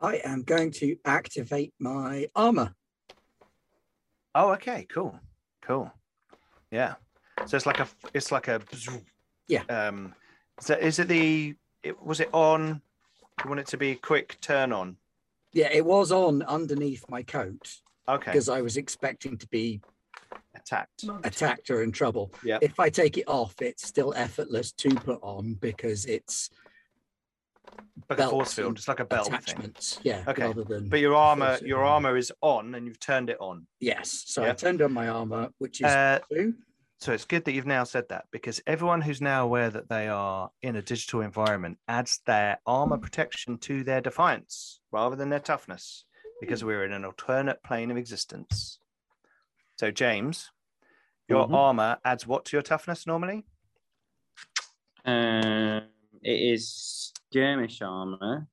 I 0.00 0.16
am 0.16 0.42
going 0.42 0.70
to 0.72 0.98
activate 1.06 1.72
my 1.78 2.28
armor. 2.36 2.74
Oh, 4.36 4.50
okay. 4.52 4.86
Cool. 4.90 5.18
Cool. 5.62 5.90
Yeah. 6.70 6.94
So 7.46 7.56
it's 7.56 7.64
like 7.64 7.80
a, 7.80 7.88
it's 8.12 8.30
like 8.30 8.48
a. 8.48 8.60
Yeah. 9.48 9.62
Um. 9.68 10.14
Is 10.60 10.70
it, 10.70 10.80
is 10.80 10.98
it 10.98 11.08
the? 11.08 11.56
It, 11.82 12.02
was 12.02 12.20
it 12.20 12.28
on? 12.32 12.82
You 13.42 13.48
want 13.48 13.60
it 13.60 13.66
to 13.68 13.78
be 13.78 13.94
quick 13.94 14.38
turn 14.40 14.72
on? 14.72 14.96
Yeah, 15.52 15.68
it 15.72 15.84
was 15.84 16.12
on 16.12 16.42
underneath 16.42 17.04
my 17.08 17.22
coat 17.22 17.76
Okay. 18.08 18.30
because 18.30 18.48
I 18.48 18.60
was 18.60 18.76
expecting 18.76 19.38
to 19.38 19.46
be 19.48 19.80
Attacked. 20.54 21.04
Attacked 21.24 21.70
or 21.70 21.82
in 21.82 21.92
trouble. 21.92 22.32
Yeah. 22.42 22.58
If 22.60 22.80
I 22.80 22.88
take 22.88 23.18
it 23.18 23.28
off, 23.28 23.54
it's 23.60 23.86
still 23.86 24.12
effortless 24.16 24.72
to 24.72 24.94
put 24.94 25.18
on 25.22 25.54
because 25.54 26.06
it's 26.06 26.50
Like 28.08 28.18
a 28.20 28.28
force 28.28 28.52
field. 28.52 28.68
and 28.68 28.78
It's 28.78 28.88
like 28.88 29.00
a 29.00 29.04
belt 29.04 29.32
thing. 29.44 29.74
Yeah. 30.02 30.22
Okay, 30.28 30.42
Rather 30.44 30.64
than 30.64 30.88
But 30.88 31.00
your 31.00 31.14
armor, 31.16 31.58
your 31.62 31.82
on. 31.82 32.04
armor 32.04 32.16
is 32.16 32.32
on, 32.40 32.74
and 32.74 32.86
you've 32.86 33.00
turned 33.00 33.30
it 33.30 33.36
on. 33.40 33.66
Yes. 33.80 34.24
So 34.26 34.44
I 34.44 34.52
turned 34.52 34.80
on 34.82 34.92
my 34.92 35.08
armor, 35.08 35.48
which 35.58 35.80
is 35.80 35.86
Uh, 35.86 36.20
two. 36.32 36.54
So 36.98 37.12
it's 37.12 37.24
good 37.26 37.44
that 37.44 37.52
you've 37.52 37.66
now 37.66 37.84
said 37.84 38.08
that 38.08 38.24
because 38.30 38.60
everyone 38.66 39.02
who's 39.02 39.20
now 39.20 39.44
aware 39.44 39.68
that 39.70 39.88
they 39.88 40.08
are 40.08 40.50
in 40.62 40.76
a 40.76 40.82
digital 40.82 41.20
environment 41.20 41.78
adds 41.88 42.20
their 42.26 42.58
armor 42.66 42.96
protection 42.96 43.58
to 43.58 43.84
their 43.84 44.00
defiance 44.00 44.80
rather 44.92 45.14
than 45.14 45.28
their 45.28 45.40
toughness 45.40 46.04
because 46.40 46.64
we're 46.64 46.84
in 46.84 46.92
an 46.92 47.04
alternate 47.04 47.62
plane 47.62 47.90
of 47.90 47.96
existence. 47.98 48.78
So, 49.78 49.90
James, 49.90 50.50
your 51.28 51.46
Mhm. 51.46 51.54
armor 51.54 51.98
adds 52.04 52.26
what 52.26 52.44
to 52.46 52.56
your 52.56 52.62
toughness 52.62 53.06
normally? 53.06 53.44
Um, 55.04 55.88
it 56.22 56.52
is 56.54 57.12
skirmish 57.36 57.82
armor. 57.82 58.46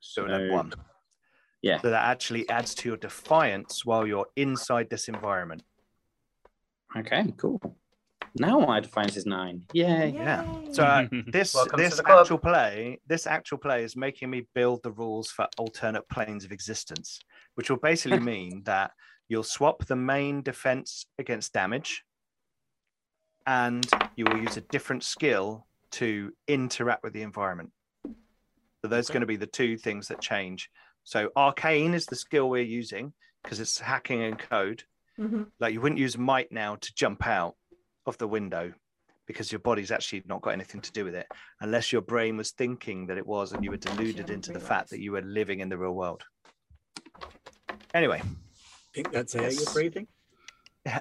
So, 0.00 0.24
it 0.24 0.30
add 0.30 0.50
one. 0.50 0.72
Yeah. 1.62 1.80
So, 1.80 1.90
that 1.90 2.08
actually 2.08 2.48
adds 2.48 2.74
to 2.76 2.88
your 2.88 2.96
defiance 2.96 3.84
while 3.84 4.06
you're 4.06 4.26
inside 4.36 4.88
this 4.88 5.08
environment. 5.08 5.62
Okay, 6.96 7.32
cool. 7.36 7.60
Now 8.38 8.60
my 8.60 8.80
defense 8.80 9.16
is 9.16 9.26
nine. 9.26 9.64
Yay. 9.72 10.12
Yeah. 10.14 10.44
So, 10.72 10.84
uh, 10.84 11.06
this 11.26 11.54
Welcome 11.54 11.78
to 11.78 11.82
this 11.82 11.96
the 11.96 12.02
club. 12.02 12.20
actual 12.20 12.38
play 12.38 13.00
this 13.06 13.26
actual 13.26 13.58
play 13.58 13.82
is 13.82 13.96
making 13.96 14.30
me 14.30 14.46
build 14.54 14.82
the 14.82 14.92
rules 14.92 15.30
for 15.30 15.48
alternate 15.58 16.08
planes 16.08 16.44
of 16.44 16.52
existence 16.52 17.18
which 17.56 17.70
will 17.70 17.78
basically 17.78 18.20
mean 18.34 18.62
that 18.64 18.92
you'll 19.28 19.42
swap 19.42 19.84
the 19.86 19.96
main 19.96 20.42
defense 20.42 21.06
against 21.18 21.52
damage 21.52 22.04
and 23.46 23.84
you 24.14 24.24
will 24.24 24.38
use 24.38 24.56
a 24.56 24.60
different 24.60 25.02
skill 25.02 25.66
to 25.90 26.32
interact 26.46 27.02
with 27.02 27.12
the 27.12 27.22
environment 27.22 27.72
so 28.82 28.88
those 28.88 29.08
are 29.08 29.12
Okay. 29.12 29.14
going 29.14 29.20
to 29.22 29.26
be 29.26 29.36
the 29.36 29.46
two 29.46 29.76
things 29.76 30.08
that 30.08 30.20
change 30.20 30.70
so 31.04 31.30
arcane 31.36 31.94
is 31.94 32.06
the 32.06 32.16
skill 32.16 32.48
we're 32.48 32.62
using 32.62 33.12
because 33.42 33.60
it's 33.60 33.78
hacking 33.80 34.22
and 34.22 34.38
code 34.38 34.84
Mhm. 35.18 35.50
like 35.58 35.72
you 35.74 35.80
wouldn't 35.80 36.00
use 36.00 36.16
might 36.16 36.50
now 36.52 36.76
to 36.76 36.94
jump 36.94 37.26
out 37.26 37.56
of 38.06 38.16
the 38.18 38.28
window 38.28 38.72
because 39.26 39.52
your 39.52 39.58
body's 39.60 39.90
actually 39.90 40.22
not 40.26 40.40
got 40.42 40.50
anything 40.50 40.80
to 40.80 40.92
do 40.92 41.04
with 41.04 41.14
it 41.14 41.26
unless 41.60 41.92
your 41.92 42.02
brain 42.02 42.36
was 42.36 42.50
thinking 42.52 43.06
that 43.06 43.18
it 43.18 43.26
was 43.26 43.52
and 43.52 43.62
you 43.64 43.70
were 43.70 43.76
deluded 43.76 44.16
hadn't 44.16 44.30
into 44.30 44.52
the 44.52 44.60
fact 44.60 44.90
that 44.90 45.00
you 45.00 45.12
were 45.12 45.22
living 45.22 45.60
in 45.60 45.68
the 45.68 45.78
real 45.78 45.94
world 45.94 46.24
anyway 47.94 48.20
I 48.22 48.28
think 48.94 49.12
that's 49.12 49.34
air 49.34 49.50
Yes. 49.50 49.58
you're 49.58 49.72
breathing. 49.74 50.06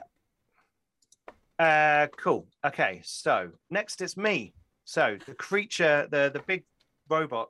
uh 1.59 2.07
cool 2.17 2.47
okay 2.65 3.01
so 3.03 3.51
next 3.69 4.01
it's 4.01 4.15
me 4.15 4.53
so 4.85 5.17
the 5.25 5.33
creature 5.33 6.07
the 6.09 6.29
the 6.33 6.41
big 6.47 6.63
robot 7.09 7.49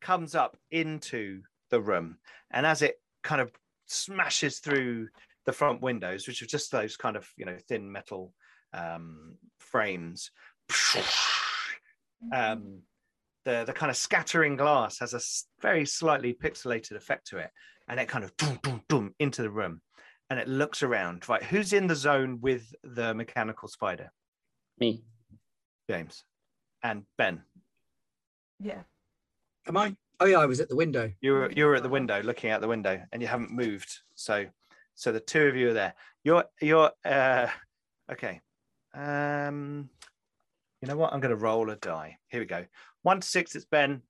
comes 0.00 0.34
up 0.34 0.56
into 0.70 1.42
the 1.70 1.80
room 1.80 2.18
and 2.50 2.66
as 2.66 2.82
it 2.82 2.96
kind 3.22 3.40
of 3.40 3.52
smashes 3.86 4.58
through 4.58 5.08
the 5.44 5.52
front 5.52 5.80
windows 5.80 6.26
which 6.26 6.42
are 6.42 6.46
just 6.46 6.70
those 6.70 6.96
kind 6.96 7.16
of 7.16 7.28
you 7.36 7.44
know 7.44 7.56
thin 7.68 7.90
metal 7.90 8.32
um 8.74 9.36
frames 9.58 10.30
um 12.32 12.80
the 13.44 13.64
the 13.64 13.72
kind 13.72 13.90
of 13.90 13.96
scattering 13.96 14.56
glass 14.56 14.98
has 14.98 15.14
a 15.14 15.20
very 15.62 15.86
slightly 15.86 16.34
pixelated 16.34 16.92
effect 16.92 17.26
to 17.26 17.38
it 17.38 17.50
and 17.88 17.98
it 17.98 18.08
kind 18.08 18.24
of 18.24 18.36
boom 18.36 18.58
boom 18.62 18.82
boom 18.88 19.14
into 19.18 19.42
the 19.42 19.50
room 19.50 19.80
and 20.30 20.38
it 20.38 20.48
looks 20.48 20.82
around 20.82 21.26
right 21.28 21.42
who's 21.42 21.72
in 21.72 21.86
the 21.86 21.96
zone 21.96 22.38
with 22.42 22.74
the 22.84 23.14
mechanical 23.14 23.68
spider 23.68 24.12
Me. 24.78 25.02
james 25.88 26.24
and 26.82 27.04
ben 27.16 27.42
Yeah. 28.60 28.82
Am 29.68 29.76
I? 29.76 29.94
Oh 30.20 30.24
yeah, 30.24 30.38
I 30.38 30.46
was 30.46 30.60
at 30.60 30.68
the 30.70 30.76
window. 30.76 31.12
you 31.20 31.32
were 31.32 31.52
you 31.52 31.66
were 31.66 31.76
at 31.76 31.82
the 31.82 31.88
window 31.88 32.22
looking 32.22 32.50
out 32.50 32.60
the 32.60 32.68
window 32.68 33.00
and 33.12 33.20
you 33.22 33.28
haven't 33.28 33.52
moved. 33.52 33.98
So 34.14 34.46
so 34.94 35.12
the 35.12 35.20
two 35.20 35.42
of 35.42 35.56
you 35.56 35.68
are 35.68 35.74
there. 35.74 35.94
You're 36.24 36.44
you're 36.60 36.90
uh 37.04 37.48
okay. 38.10 38.40
Um 38.94 39.90
you 40.80 40.88
know 40.88 40.96
what? 40.96 41.12
I'm 41.12 41.20
going 41.20 41.30
to 41.30 41.36
roll 41.36 41.70
a 41.70 41.76
die. 41.76 42.18
Here 42.28 42.40
we 42.40 42.46
go. 42.46 42.64
One 43.02 43.20
to 43.20 43.26
six 43.26 43.54
it's 43.54 43.64
ben. 43.64 44.02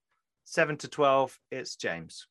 Seven 0.45 0.77
to 0.79 0.89
12 0.89 1.39
it's 1.51 1.77
james. 1.77 2.27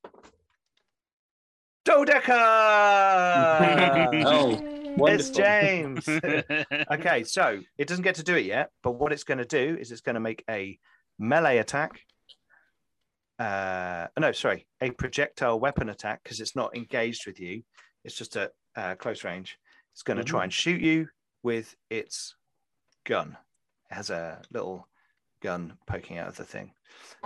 Dodeca! 1.86 2.28
Oh, 4.26 5.08
Yay. 5.08 5.14
it's 5.14 5.30
james. 5.30 6.08
Okay 6.92 7.24
so 7.24 7.60
it 7.78 7.88
doesn't 7.88 8.04
get 8.04 8.16
to 8.16 8.24
do 8.24 8.36
it 8.36 8.46
yet 8.46 8.72
but 8.82 8.94
what 8.94 9.12
it's 9.12 9.24
going 9.24 9.38
to 9.38 9.46
do 9.46 9.78
is 9.80 9.92
it's 9.92 10.02
going 10.02 10.16
to 10.16 10.20
make 10.20 10.44
a 10.50 10.80
melee 11.20 11.58
attack 11.58 12.02
uh 13.40 14.08
no 14.20 14.32
sorry 14.32 14.66
a 14.82 14.90
projectile 14.92 15.60
weapon 15.60 15.90
attack 15.90 16.22
because 16.24 16.40
it's 16.40 16.56
not 16.56 16.76
engaged 16.76 17.28
with 17.28 17.40
you 17.40 17.62
it's 18.04 18.16
just 18.16 18.36
a 18.36 18.52
uh, 18.76 18.96
close 18.96 19.24
range 19.24 19.60
it's 19.94 20.04
going 20.04 20.18
to 20.18 20.24
try 20.24 20.44
and 20.44 20.52
shoot 20.54 20.82
you 20.82 21.08
with 21.44 21.76
its 21.90 22.36
gun 23.06 23.38
it 23.92 23.94
has 23.94 24.10
a 24.10 24.42
little 24.52 24.88
gun 25.42 25.74
poking 25.86 26.18
out 26.18 26.28
of 26.28 26.36
the 26.36 26.44
thing 26.44 26.72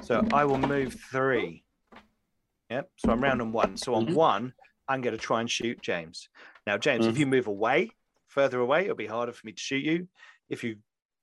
so 0.02 0.26
i 0.34 0.44
will 0.44 0.58
move 0.58 0.94
three 1.12 1.64
Yep. 2.70 2.90
So 2.96 3.12
I'm 3.12 3.22
round 3.22 3.42
on 3.42 3.52
one. 3.52 3.76
So 3.76 3.94
on 3.96 4.08
Mhm. 4.08 4.14
one, 4.14 4.54
I'm 4.88 5.02
going 5.02 5.16
to 5.16 5.22
try 5.22 5.42
and 5.42 5.52
shoot 5.52 5.82
James. 5.82 6.30
Now, 6.66 6.78
James, 6.78 7.06
if 7.06 7.16
Mhm. 7.16 7.20
you 7.20 7.26
move 7.26 7.48
away, 7.48 7.92
further 8.28 8.62
away, 8.62 8.86
it'll 8.86 8.96
be 8.96 9.08
harder 9.08 9.34
for 9.34 9.46
me 9.46 9.52
to 9.52 9.62
shoot 9.62 9.84
you. 9.84 10.08
If 10.48 10.64
you 10.64 10.82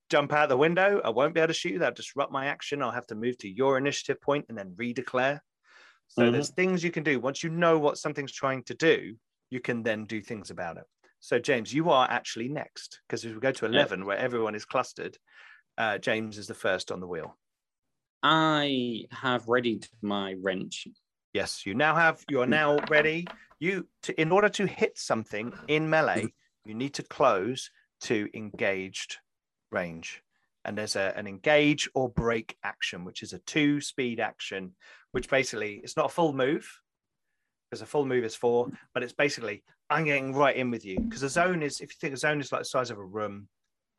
jump 0.09 0.33
out 0.33 0.49
the 0.49 0.57
window, 0.57 1.01
I 1.03 1.09
won't 1.09 1.33
be 1.33 1.39
able 1.39 1.49
to 1.49 1.53
shoot 1.53 1.73
you. 1.73 1.79
That'll 1.79 1.93
disrupt 1.93 2.31
my 2.31 2.47
action. 2.47 2.81
I'll 2.81 2.91
have 2.91 3.07
to 3.07 3.15
move 3.15 3.37
to 3.39 3.49
your 3.49 3.77
initiative 3.77 4.21
point 4.21 4.45
and 4.49 4.57
then 4.57 4.75
redeclare. 4.75 5.39
So 6.07 6.23
Mhm. 6.23 6.31
there's 6.31 6.49
things 6.51 6.83
you 6.83 6.91
can 6.91 7.03
do. 7.03 7.19
Once 7.19 7.43
you 7.43 7.49
know 7.49 7.77
what 7.77 7.97
something's 7.97 8.31
trying 8.31 8.63
to 8.63 8.73
do, 8.73 9.17
you 9.49 9.59
can 9.59 9.83
then 9.83 10.05
do 10.05 10.21
things 10.21 10.49
about 10.49 10.77
it. 10.77 10.85
So, 11.19 11.37
James, 11.37 11.73
you 11.73 11.89
are 11.89 12.09
actually 12.09 12.49
next 12.49 13.01
because 13.07 13.25
if 13.25 13.33
we 13.33 13.39
go 13.39 13.51
to 13.51 13.65
11, 13.65 14.05
where 14.05 14.17
everyone 14.17 14.55
is 14.55 14.65
clustered, 14.65 15.17
uh, 15.77 15.97
James 15.97 16.37
is 16.37 16.47
the 16.47 16.53
first 16.53 16.91
on 16.91 16.99
the 16.99 17.07
wheel. 17.07 17.37
I 18.23 19.05
have 19.11 19.47
readied 19.47 19.87
my 20.01 20.33
wrench. 20.33 20.87
Yes, 21.33 21.65
you 21.65 21.73
now 21.73 21.95
have. 21.95 22.23
You 22.29 22.41
are 22.41 22.47
now 22.47 22.77
ready. 22.87 23.27
You 23.59 23.87
to 24.03 24.19
in 24.19 24.31
order 24.31 24.49
to 24.49 24.65
hit 24.65 24.97
something 24.97 25.53
in 25.67 25.89
melee, 25.89 26.33
you 26.65 26.73
need 26.73 26.95
to 26.95 27.03
close 27.03 27.69
to 28.01 28.29
engaged 28.33 29.17
range, 29.71 30.21
and 30.65 30.77
there's 30.77 30.95
a, 30.95 31.13
an 31.15 31.27
engage 31.27 31.89
or 31.93 32.09
break 32.09 32.55
action, 32.63 33.05
which 33.05 33.23
is 33.23 33.33
a 33.33 33.39
two 33.39 33.81
speed 33.81 34.19
action, 34.19 34.75
which 35.11 35.29
basically 35.29 35.79
it's 35.83 35.97
not 35.97 36.07
a 36.07 36.13
full 36.13 36.33
move 36.33 36.69
because 37.69 37.81
a 37.81 37.85
full 37.85 38.05
move 38.05 38.23
is 38.23 38.35
four, 38.35 38.67
but 38.93 39.03
it's 39.03 39.13
basically 39.13 39.63
I'm 39.89 40.05
getting 40.05 40.33
right 40.33 40.55
in 40.55 40.71
with 40.71 40.85
you 40.85 40.99
because 40.99 41.23
a 41.23 41.29
zone 41.29 41.61
is 41.61 41.81
if 41.81 41.91
you 41.91 41.97
think 41.99 42.13
a 42.13 42.17
zone 42.17 42.39
is 42.39 42.51
like 42.51 42.61
the 42.61 42.65
size 42.65 42.89
of 42.89 42.97
a 42.97 43.03
room, 43.05 43.47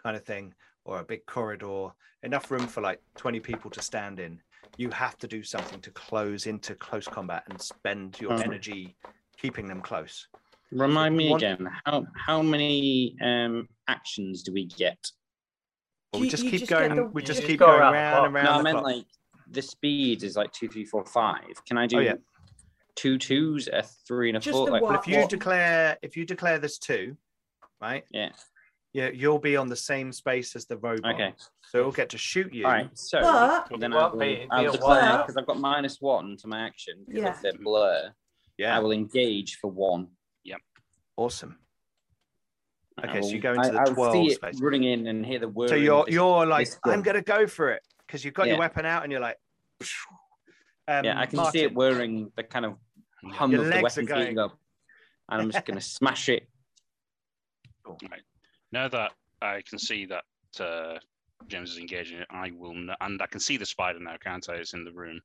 kind 0.03 0.17
of 0.17 0.25
thing, 0.25 0.55
or 0.85 0.99
a 0.99 1.05
big 1.05 1.25
corridor, 1.27 1.89
enough 2.23 2.51
room 2.51 2.67
for 2.67 2.81
like 2.81 3.01
20 3.17 3.41
people 3.41 3.71
to 3.71 3.83
stand 3.83 4.19
in 4.19 4.41
you 4.77 4.91
have 4.91 5.17
to 5.19 5.29
do 5.29 5.43
something 5.43 5.81
to 5.81 5.91
close 5.91 6.47
into 6.47 6.75
close 6.75 7.07
combat 7.07 7.45
and 7.49 7.61
spend 7.61 8.19
your 8.21 8.33
energy 8.33 8.97
keeping 9.37 9.67
them 9.67 9.81
close. 9.81 10.29
Remind 10.73 11.17
me 11.17 11.31
One- 11.31 11.39
again, 11.39 11.69
how 11.85 12.07
how 12.15 12.43
many 12.43 13.17
um 13.23 13.69
actions 13.89 14.43
do 14.43 14.53
we 14.53 14.67
get? 14.67 15.11
But 16.13 16.21
we 16.21 16.29
just 16.29 16.43
keep 16.45 16.61
just 16.61 16.71
going. 16.71 16.97
the- 16.97 17.05
we 17.05 17.23
you 17.23 17.27
just 17.27 17.39
just 17.41 17.49
keep 17.49 17.59
go 17.61 17.67
going 17.67 17.81
around 17.81 17.93
the 17.93 17.99
round 17.99 18.15
clock. 18.15 18.27
and 18.27 18.35
around. 18.37 18.45
no, 18.45 18.51
I 18.53 18.57
the 18.59 18.63
meant 18.65 18.75
clock. 18.79 18.85
like 18.85 19.07
the 19.51 19.63
speed 19.63 20.23
is 20.23 20.37
like 20.37 20.53
two, 20.53 20.69
three, 20.69 20.85
four, 20.85 21.05
five. 21.05 21.65
Can 21.67 21.79
I 21.79 21.85
oh, 21.85 21.87
do 21.87 21.97
Oh, 21.99 22.01
yeah. 22.01 22.15
two 22.97 23.19
twos, 23.19 23.69
a 23.69 23.83
three, 23.83 24.29
and 24.31 24.37
a 24.37 24.41
Just 24.41 24.57
four? 24.57 24.71
Like. 24.71 24.83
But 24.83 24.97
if 25.01 25.07
you 25.07 25.19
what- 25.19 25.31
declare 25.31 25.99
if 26.03 26.17
you 26.17 26.25
declare 26.25 26.59
this 26.59 26.79
two, 26.79 27.17
right? 27.81 28.05
Yeah. 28.11 28.31
Yeah, 28.93 29.11
you'll 29.11 29.39
be 29.39 29.57
on 29.57 29.69
the 29.69 29.77
same 29.77 30.13
space 30.13 30.57
as 30.57 30.67
the 30.67 30.77
robot. 30.79 31.15
Okay. 31.15 31.33
So 31.63 31.79
it'll 31.79 31.93
get 31.93 32.09
to 32.11 32.19
shoot 32.19 32.53
you. 32.53 32.65
All 32.67 32.73
right. 32.73 32.91
So 32.99 33.21
But 33.71 33.79
then 33.79 33.93
It 33.93 33.97
I 33.97 34.01
won't 34.09 34.19
be- 34.19 34.49
I'll 34.51 34.63
be 34.63 34.67
a 34.69 34.73
declare 34.73 35.19
because 35.19 35.37
I've 35.37 35.47
got 35.47 35.61
minus 35.61 36.01
one 36.01 36.37
to 36.39 36.49
my 36.49 36.59
action 36.67 37.05
because 37.07 37.23
Yeah. 37.23 37.29
of 37.31 37.41
the 37.43 37.63
blur. 37.63 38.13
Yeah. 38.59 38.77
I 38.77 38.81
will 38.81 38.91
engage 38.91 39.59
for 39.59 39.71
one. 39.71 40.09
Yep. 40.43 40.59
Awesome. 41.17 41.57
I 43.03 43.09
Okay, 43.09 43.23
so 43.23 43.29
you 43.29 43.41
go 43.41 43.53
into 43.53 43.69
I- 43.69 43.71
the 43.73 43.79
I'll 43.81 43.95
12 43.95 44.33
space. 44.33 44.61
running 44.61 44.85
in 44.85 45.07
and 45.07 45.25
hear 45.25 45.39
the 45.39 45.49
word. 45.49 45.69
So 45.71 45.75
you're 45.75 46.05
you're 46.09 46.47
like, 46.47 46.69
I'm 46.85 47.03
gonna 47.03 47.23
go 47.23 47.47
for 47.47 47.71
it 47.71 47.83
because 48.07 48.25
you've 48.25 48.35
got 48.35 48.49
your 48.49 48.59
weapon 48.59 48.85
out 48.87 49.03
and 49.05 49.13
you're 49.13 49.21
like, 49.21 49.37
um, 50.89 51.05
yeah, 51.05 51.19
I 51.19 51.27
can 51.27 51.39
see 51.53 51.61
it 51.61 51.73
Martin, 51.73 51.75
whirring 51.75 52.33
the 52.37 52.43
kind 52.45 52.65
of 52.67 52.75
hum 53.33 53.53
Your 53.53 53.61
of 53.63 53.67
the 53.67 53.71
legs 53.73 53.97
are 53.99 54.03
weapon 54.03 54.07
going. 54.07 54.39
up, 54.39 54.59
and 55.31 55.43
I'm 55.43 55.51
just 55.51 55.65
going 55.65 55.79
to 55.79 55.85
smash 55.85 56.29
it. 56.29 56.49
Now 58.73 58.89
that 58.89 59.13
I 59.43 59.63
can 59.69 59.79
see 59.79 60.07
that 60.07 60.25
uh, 60.61 60.99
James 61.49 61.71
is 61.73 61.79
engaging 61.79 62.19
it, 62.19 62.27
I 62.31 62.51
will, 62.53 62.71
n- 62.73 62.91
and 63.01 63.21
I 63.21 63.27
can 63.27 63.41
see 63.41 63.57
the 63.57 63.67
spider 63.67 63.99
now, 63.99 64.17
can't 64.23 64.47
I? 64.49 64.55
It's 64.55 64.75
in 64.75 64.85
the 64.85 64.93
room. 64.93 65.21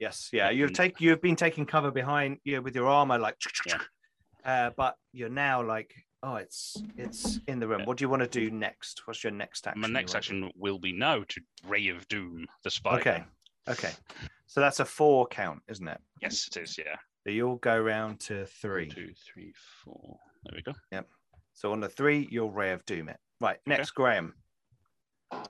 Yes, 0.00 0.30
yeah. 0.32 0.46
Yeah, 0.46 0.50
You've 0.50 0.68
and- 0.68 0.76
take 0.76 1.00
you've 1.00 1.20
been 1.20 1.36
taking 1.36 1.66
cover 1.66 1.90
behind 1.90 2.38
you 2.44 2.62
with 2.62 2.74
your 2.74 2.88
armor, 2.88 3.18
like, 3.18 3.36
Yeah. 3.66 3.78
uh, 4.44 4.70
but 4.76 4.96
you're 5.12 5.28
now 5.28 5.62
like, 5.62 5.92
oh, 6.22 6.36
it's 6.36 6.82
it's 6.96 7.40
in 7.46 7.60
the 7.60 7.68
room. 7.68 7.80
Yeah. 7.80 7.86
What 7.86 7.96
do 7.96 8.04
you 8.04 8.08
want 8.08 8.22
to 8.22 8.28
do 8.28 8.50
next? 8.50 9.02
What's 9.06 9.24
your 9.24 9.32
next 9.32 9.66
action? 9.66 9.80
My 9.80 9.88
next 9.88 10.12
wanna 10.12 10.18
action 10.18 10.52
will 10.56 10.78
be 10.78 10.92
now 10.92 11.24
to 11.28 11.40
Ray 11.66 11.88
of 11.88 12.06
Doom, 12.08 12.46
the 12.62 12.70
spider. 12.70 13.00
Okay, 13.00 13.24
okay. 13.68 13.92
So 14.46 14.60
that's 14.60 14.80
a 14.80 14.84
four 14.84 15.26
count, 15.26 15.62
isn't 15.68 15.86
it? 15.86 16.00
Yes, 16.20 16.48
it 16.48 16.56
is. 16.56 16.76
Yeah. 16.78 16.96
So 17.24 17.30
you'll 17.30 17.56
go 17.56 17.78
round 17.78 18.20
to 18.20 18.46
three. 18.46 18.88
Two, 18.88 19.10
three, 19.32 19.52
four. 19.84 20.18
There 20.44 20.56
we 20.56 20.62
go. 20.62 20.72
Yep. 20.90 21.06
So 21.52 21.72
on 21.72 21.80
the 21.80 21.88
three, 21.88 22.26
you'll 22.30 22.50
ray 22.50 22.72
of 22.72 22.84
doom 22.86 23.08
it. 23.08 23.18
Right. 23.40 23.58
Next, 23.66 23.90
Graham. 23.90 24.34
Uh, 25.30 25.44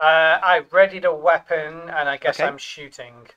I 0.00 0.62
readied 0.72 1.04
a 1.04 1.14
weapon, 1.14 1.88
and 1.88 2.08
I 2.08 2.16
guess 2.16 2.40
Okay. 2.40 2.48
I'm 2.48 2.58
shooting. 2.58 3.28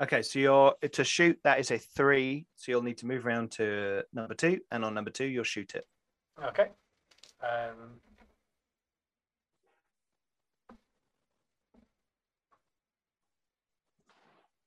Okay, 0.00 0.22
so 0.22 0.38
you're 0.38 0.74
to 0.92 1.04
shoot. 1.04 1.38
That 1.42 1.58
is 1.58 1.70
a 1.72 1.78
three. 1.78 2.46
So 2.54 2.70
you'll 2.72 2.82
need 2.82 2.98
to 2.98 3.06
move 3.06 3.26
around 3.26 3.50
to 3.52 4.04
number 4.12 4.34
two, 4.34 4.60
and 4.70 4.84
on 4.84 4.94
number 4.94 5.10
two, 5.10 5.24
you'll 5.26 5.44
shoot 5.44 5.74
it. 5.74 5.86
Okay. 6.44 6.68
Um, 7.42 8.00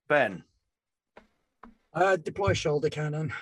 Ben, 0.08 0.44
Uh, 1.94 2.16
deploy 2.16 2.54
shoulder 2.54 2.90
cannon. 2.90 3.34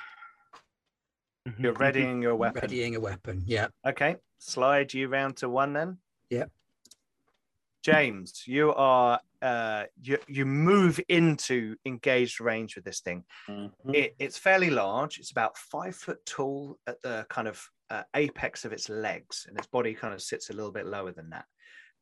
you're 1.60 1.74
readying 1.74 2.22
your 2.22 2.36
weapon. 2.36 2.62
Readying 2.64 2.96
a 2.96 3.00
weapon. 3.00 3.44
Yeah. 3.46 3.68
Okay, 3.86 4.18
slide 4.40 4.94
you 4.94 5.08
round 5.08 5.38
to 5.38 5.50
one 5.50 5.74
then. 5.74 5.98
Yep. 6.30 6.52
James, 7.84 8.44
you 8.46 8.74
are 8.74 9.20
uh 9.42 9.86
you 10.02 10.18
you 10.28 10.46
move 10.46 11.00
into 11.08 11.76
engaged 11.86 12.42
range 12.42 12.76
with 12.76 12.84
this 12.84 13.00
thing. 13.00 13.24
Mhm. 13.48 13.72
It, 13.94 14.16
it's 14.20 14.38
fairly 14.38 14.70
large. 14.70 15.18
It's 15.18 15.32
about 15.32 15.58
five 15.58 15.96
foot 15.96 16.26
tall 16.26 16.78
at 16.88 17.02
the 17.02 17.26
kind 17.30 17.48
of 17.48 17.66
uh, 17.90 18.04
apex 18.16 18.66
of 18.66 18.74
its 18.74 18.90
legs, 18.90 19.46
and 19.48 19.58
its 19.58 19.68
body 19.68 19.94
kind 19.94 20.14
of 20.14 20.22
sits 20.22 20.50
a 20.50 20.54
little 20.54 20.72
bit 20.72 20.86
lower 20.86 21.12
than 21.12 21.30
that. 21.32 21.46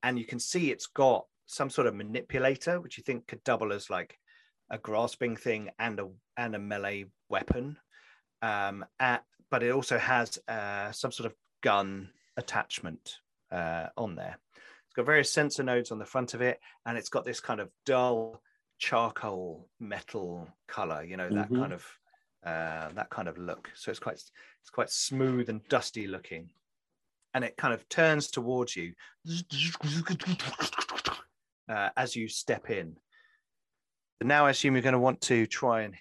And 0.04 0.20
you 0.20 0.26
can 0.26 0.40
see 0.40 0.72
it's 0.72 0.88
got 0.88 1.26
some 1.46 1.70
sort 1.70 1.88
of 1.88 1.96
manipulator, 1.96 2.82
which 2.82 2.98
you 2.98 3.04
think 3.04 3.28
could 3.28 3.44
double 3.44 3.72
as 3.72 3.90
like 3.90 4.18
a 4.70 4.78
grasping 4.78 5.36
thing 5.38 5.70
and 5.80 6.00
a 6.00 6.10
and 6.36 6.56
a 6.56 6.60
melee 6.60 7.06
weapon. 7.30 7.78
Um, 8.42 8.86
at, 9.00 9.24
but 9.50 9.64
it 9.64 9.72
also 9.72 9.98
has 9.98 10.38
uh, 10.48 10.92
some 10.92 11.12
sort 11.12 11.28
of 11.28 11.36
gun 11.62 12.10
attachment 12.36 13.16
uh, 13.52 13.88
on 13.96 14.16
there. 14.16 14.38
Got 14.98 15.06
various 15.06 15.32
sensor 15.32 15.62
nodes 15.62 15.92
on 15.92 16.00
the 16.00 16.06
front 16.06 16.34
of 16.34 16.42
it, 16.42 16.60
and 16.88 16.98
it's 16.98 17.10
got 17.10 17.24
this 17.24 17.40
kind 17.40 17.60
of 17.60 17.70
dull 17.86 18.42
charcoal 18.80 19.70
metal 19.80 20.50
color. 20.68 21.04
You 21.04 21.18
know 21.18 21.30
that 21.30 21.50
Mhm. 21.50 21.60
kind 21.60 21.72
of 21.72 21.86
uh, 22.44 22.90
that 22.94 23.12
kind 23.12 23.28
of 23.28 23.38
look. 23.38 23.72
So 23.76 23.92
it's 23.92 24.00
quite 24.00 24.16
it's 24.16 24.72
quite 24.74 24.90
smooth 24.90 25.50
and 25.50 25.64
dusty 25.68 26.08
looking, 26.08 26.50
and 27.36 27.44
it 27.44 27.58
kind 27.58 27.76
of 27.76 27.88
turns 27.90 28.32
towards 28.32 28.76
you 28.76 28.96
uh, 31.70 31.90
as 31.96 32.16
you 32.16 32.28
step 32.28 32.72
in. 32.72 32.98
And 34.20 34.28
now 34.28 34.48
I 34.48 34.50
assume 34.50 34.74
you're 34.74 34.82
going 34.82 34.94
to 34.94 35.00
want 35.00 35.22
to 35.22 35.46
try 35.46 35.82
and 35.82 35.96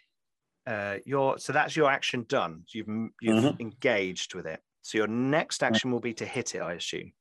uh, 0.66 1.00
your 1.04 1.38
so 1.38 1.52
that's 1.52 1.76
your 1.76 1.90
action 1.90 2.24
done. 2.26 2.64
You've 2.72 2.88
you've 3.20 3.36
Mhm. 3.36 3.60
engaged 3.60 4.34
with 4.34 4.46
it. 4.46 4.62
So 4.80 4.96
your 4.96 5.06
next 5.06 5.62
action 5.62 5.92
will 5.92 6.00
be 6.00 6.14
to 6.14 6.24
hit 6.24 6.54
it, 6.54 6.60
I 6.62 6.72
assume. 6.72 7.12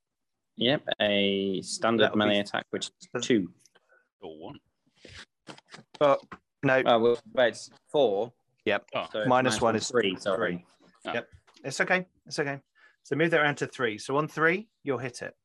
Yep, 0.57 0.84
a 1.02 1.61
standard 1.61 2.06
That'll 2.06 2.15
be- 2.18 2.19
melee 2.26 2.40
attack, 2.40 2.65
which 2.69 2.90
is 3.14 3.26
two. 3.26 3.52
Or 4.22 4.38
one. 4.40 4.60
But 5.99 6.22
no, 6.64 6.82
Oh, 6.86 6.99
well, 6.99 7.19
wait, 7.34 7.49
it's 7.49 7.69
four. 7.91 8.34
Yep. 8.65 8.86
Oh, 8.95 9.07
So 9.11 9.19
it's 9.19 9.27
Minus 9.30 9.61
one 9.61 9.76
is 9.76 9.88
three. 9.90 10.15
Sorry. 10.18 10.65
Yep. 11.03 11.27
It's 11.64 11.80
okay. 11.82 12.07
It's 12.26 12.40
okay. 12.40 12.60
So 13.03 13.15
move 13.15 13.32
that 13.32 13.41
around 13.41 13.57
to 13.57 13.68
three. 13.68 13.98
So 13.99 14.18
on 14.18 14.27
three, 14.27 14.68
you'll 14.84 14.98
hit 14.98 15.22
it. 15.22 15.36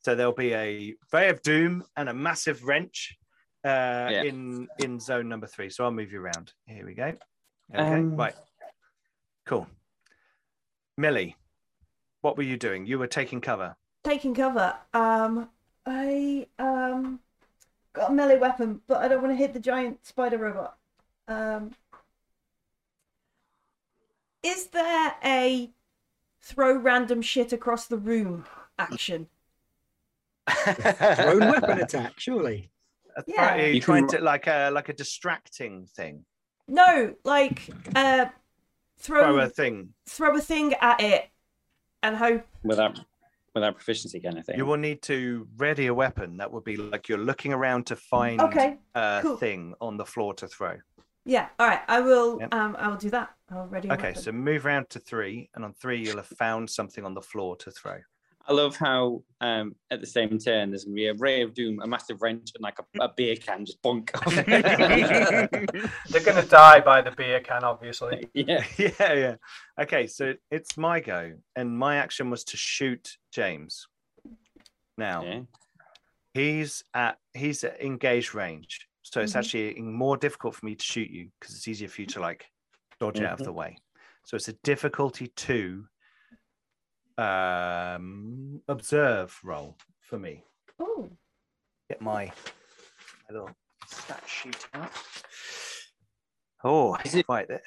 So 0.00 0.14
there'll 0.14 0.32
be 0.32 0.54
a 0.54 0.96
Ray 1.12 1.28
of 1.28 1.42
Doom 1.42 1.84
and 1.96 2.08
a 2.08 2.14
massive 2.14 2.64
wrench 2.64 3.16
uh, 3.64 4.08
Yeah. 4.10 4.22
in 4.22 4.66
in 4.78 4.98
zone 4.98 5.28
number 5.28 5.46
three. 5.46 5.68
So 5.70 5.84
I'll 5.84 5.92
move 5.92 6.10
you 6.10 6.20
around. 6.20 6.52
Here 6.66 6.84
we 6.86 6.94
go. 6.94 7.12
Okay, 7.74 7.78
Um, 7.98 8.16
right. 8.16 8.34
Cool. 9.46 9.68
Millie, 10.96 11.36
what 12.22 12.36
were 12.36 12.42
you 12.42 12.56
doing? 12.56 12.86
You 12.86 12.98
were 12.98 13.06
taking 13.06 13.40
cover. 13.40 13.76
Taking 14.04 14.34
cover. 14.34 14.74
Um, 14.94 15.48
I 15.86 16.46
um 16.58 17.20
got 17.92 18.10
a 18.10 18.14
melee 18.14 18.38
weapon, 18.38 18.80
but 18.86 18.98
I 18.98 19.08
don't 19.08 19.22
want 19.22 19.32
to 19.32 19.36
hit 19.36 19.52
the 19.52 19.60
giant 19.60 20.04
spider 20.06 20.38
robot. 20.38 20.76
Um, 21.28 21.72
is 24.42 24.66
there 24.68 25.14
a 25.24 25.70
throw 26.40 26.76
random 26.76 27.22
shit 27.22 27.52
across 27.52 27.86
the 27.86 27.96
room 27.98 28.46
action? 28.78 29.28
Thrown 30.48 31.40
weapon 31.40 31.80
attack, 31.80 32.14
surely. 32.18 32.70
Yeah. 33.26 33.54
Are 33.56 33.66
you 33.66 33.74
You 33.74 33.80
trying 33.80 34.08
can- 34.08 34.18
to 34.20 34.24
like 34.24 34.46
a 34.46 34.70
like 34.72 34.88
a 34.88 34.92
distracting 34.92 35.86
thing? 35.86 36.24
No, 36.68 37.14
like 37.24 37.68
uh, 37.94 38.26
throw 38.98 39.22
Throw 39.24 39.38
a 39.40 39.48
thing. 39.48 39.90
throw 40.06 40.36
a 40.36 40.40
thing 40.40 40.74
at 40.80 41.00
it 41.00 41.28
and 42.02 42.16
hope. 42.16 42.46
Without 42.62 43.00
without 43.54 43.74
proficiency 43.74 44.20
kind 44.20 44.38
of 44.38 44.44
thing. 44.46 44.56
You 44.56 44.66
will 44.66 44.76
need 44.76 45.02
to 45.02 45.46
ready 45.56 45.86
a 45.86 45.94
weapon. 45.94 46.36
That 46.36 46.52
would 46.52 46.64
be 46.64 46.76
like 46.76 47.08
you're 47.08 47.18
looking 47.18 47.52
around 47.52 47.86
to 47.86 47.96
find 47.96 48.40
Okay, 48.40 48.78
a 48.94 49.20
cool. 49.22 49.36
thing 49.36 49.74
on 49.80 49.96
the 49.96 50.04
floor 50.04 50.34
to 50.34 50.46
throw. 50.48 50.76
Yeah. 51.24 51.48
All 51.58 51.66
right. 51.66 51.80
I 51.88 52.00
will. 52.00 52.38
Yep. 52.40 52.54
Um. 52.54 52.76
I 52.78 52.88
will 52.88 52.96
do 52.96 53.10
that. 53.10 53.30
I'll 53.50 53.66
ready. 53.66 53.88
a 53.88 53.92
Okay, 53.92 54.08
weapon. 54.08 54.22
so 54.22 54.32
move 54.32 54.64
around 54.66 54.88
to 54.90 54.98
three, 55.00 55.50
and 55.54 55.64
on 55.64 55.74
three 55.74 55.98
you'll 56.02 56.16
have 56.16 56.26
found 56.26 56.70
something 56.70 57.04
on 57.04 57.14
the 57.14 57.20
floor 57.20 57.56
to 57.56 57.70
throw. 57.70 57.98
I 58.46 58.52
love 58.52 58.76
how 58.76 59.22
um, 59.40 59.74
at 59.90 60.00
the 60.00 60.06
same 60.06 60.38
turn 60.38 60.70
there's 60.70 60.84
gonna 60.84 60.94
be 60.94 61.06
a 61.06 61.14
ray 61.14 61.42
of 61.42 61.54
doom, 61.54 61.80
a 61.82 61.86
massive 61.86 62.22
wrench, 62.22 62.50
and 62.54 62.62
like 62.62 62.78
a, 62.78 63.04
a 63.04 63.08
beer 63.16 63.36
can 63.36 63.64
just 63.64 63.82
bonk. 63.82 64.10
They're 66.10 66.24
going 66.24 66.42
to 66.42 66.48
die 66.48 66.80
by 66.80 67.00
the 67.02 67.12
beer 67.12 67.40
can, 67.40 67.64
obviously. 67.64 68.28
yeah. 68.34 68.64
yeah, 68.76 69.12
yeah. 69.12 69.34
Okay, 69.80 70.06
so 70.06 70.34
it's 70.50 70.76
my 70.76 71.00
go, 71.00 71.32
and 71.54 71.78
my 71.78 71.96
action 71.96 72.30
was 72.30 72.44
to 72.44 72.56
shoot 72.56 73.16
James. 73.32 73.86
Now 74.98 75.22
yeah. 75.24 75.40
he's 76.34 76.82
at 76.94 77.18
he's 77.34 77.62
at 77.64 77.80
engaged 77.80 78.34
range, 78.34 78.88
so 79.02 79.20
it's 79.20 79.32
Mhm. 79.32 79.38
actually 79.38 79.74
more 79.80 80.16
difficult 80.16 80.54
for 80.56 80.66
me 80.66 80.74
to 80.74 80.84
shoot 80.84 81.08
you 81.10 81.30
because 81.38 81.54
it's 81.54 81.68
easier 81.68 81.88
for 81.88 82.00
you 82.02 82.06
to 82.08 82.20
like 82.20 82.46
dodge 82.98 83.20
out 83.20 83.34
of 83.34 83.38
Mhm. 83.40 83.44
the 83.44 83.52
way. 83.52 83.76
So 84.24 84.36
it's 84.36 84.48
a 84.48 84.52
difficulty 84.64 85.28
two 85.28 85.86
um 87.20 88.60
observe 88.68 89.38
roll 89.44 89.76
for 90.00 90.18
me. 90.18 90.44
Oh. 90.78 91.08
Get 91.88 92.00
my, 92.00 92.26
my 92.26 93.32
little 93.32 93.50
stat 93.86 94.22
sheet 94.26 94.66
out. 94.74 94.90
Oh, 96.64 96.96
Is 97.04 97.14
it- 97.14 97.26
right 97.28 97.48
there. 97.48 97.62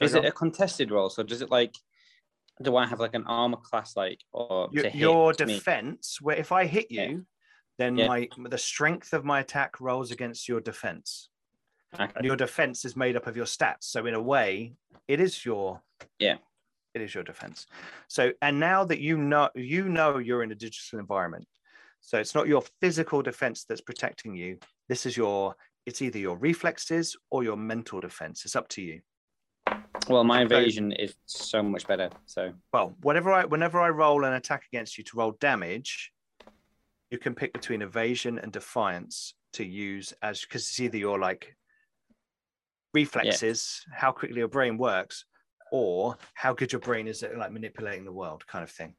Is 0.00 0.12
Sorry, 0.12 0.24
it 0.26 0.28
a 0.28 0.32
contested 0.32 0.90
roll? 0.90 1.10
So 1.10 1.22
does 1.22 1.42
it 1.42 1.50
like? 1.50 1.74
Do 2.62 2.76
I 2.76 2.86
have 2.86 3.00
like 3.00 3.14
an 3.14 3.24
armor 3.26 3.56
class 3.58 3.96
like 3.96 4.18
or 4.32 4.68
your, 4.72 4.82
to 4.84 4.90
hit 4.90 5.00
your 5.00 5.28
me? 5.40 5.54
defense 5.54 6.18
where 6.20 6.36
if 6.36 6.52
i 6.52 6.66
hit 6.66 6.86
Yeah. 6.90 7.06
you 7.08 7.26
then 7.78 7.96
Yeah. 7.96 8.06
my 8.08 8.28
the 8.50 8.58
strength 8.58 9.12
of 9.14 9.24
my 9.24 9.40
attack 9.40 9.80
rolls 9.80 10.10
against 10.10 10.48
your 10.48 10.60
defense 10.60 11.28
Okay. 11.94 12.08
and 12.14 12.24
your 12.26 12.36
defense 12.36 12.84
is 12.84 12.94
made 12.94 13.16
up 13.16 13.26
of 13.26 13.36
your 13.36 13.46
stats 13.46 13.84
so 13.84 14.04
in 14.06 14.14
a 14.14 14.20
way 14.20 14.74
it 15.08 15.18
is 15.18 15.44
your 15.44 15.82
Yeah. 16.18 16.36
It 16.94 17.00
is 17.00 17.14
your 17.14 17.24
defense. 17.24 17.66
So 18.08 18.32
and 18.42 18.60
now 18.60 18.84
that 18.84 19.00
you 19.00 19.16
know 19.16 19.50
you 19.54 19.88
know 19.88 20.18
you're 20.18 20.42
in 20.42 20.52
a 20.52 20.56
digital 20.56 20.98
environment 20.98 21.46
so 22.02 22.18
it's 22.18 22.34
not 22.34 22.48
your 22.48 22.62
physical 22.80 23.22
defense 23.22 23.64
that's 23.64 23.80
protecting 23.80 24.34
you. 24.34 24.58
This 24.88 25.06
is 25.06 25.16
your 25.16 25.54
it's 25.86 26.02
either 26.02 26.18
your 26.18 26.36
reflexes 26.36 27.16
or 27.30 27.42
your 27.42 27.56
mental 27.56 28.00
defense. 28.00 28.44
It's 28.44 28.56
up 28.56 28.68
to 28.70 28.82
you. 28.82 29.00
Well, 30.08 30.24
my 30.24 30.42
evasion 30.42 30.92
is 30.92 31.14
so 31.26 31.62
much 31.62 31.86
better. 31.86 32.10
So. 32.26 32.52
Well, 32.72 32.94
whenever 33.02 33.32
I 33.32 33.44
whenever 33.44 33.80
I 33.80 33.88
roll 33.88 34.24
an 34.24 34.34
attack 34.34 34.64
against 34.72 34.98
you 34.98 35.04
to 35.04 35.16
roll 35.16 35.36
damage, 35.40 36.12
you 37.10 37.18
can 37.18 37.34
pick 37.34 37.52
between 37.52 37.82
evasion 37.82 38.38
and 38.38 38.52
defiance 38.52 39.34
to 39.54 39.64
use 39.64 40.12
as 40.22 40.40
because 40.40 40.62
it's 40.62 40.80
either 40.80 40.98
your 40.98 41.20
like 41.20 41.56
reflexes, 42.94 43.84
how 43.92 44.10
quickly 44.10 44.38
your 44.38 44.48
brain 44.48 44.76
works, 44.76 45.24
or 45.72 46.16
how 46.34 46.52
good 46.52 46.70
your 46.70 46.80
brain 46.80 47.08
is 47.08 47.22
at 47.22 47.36
like 47.38 47.50
manipulating 47.50 48.04
the 48.04 48.12
world, 48.12 48.46
kind 48.46 48.62
of 48.62 48.70
thing. 48.70 48.94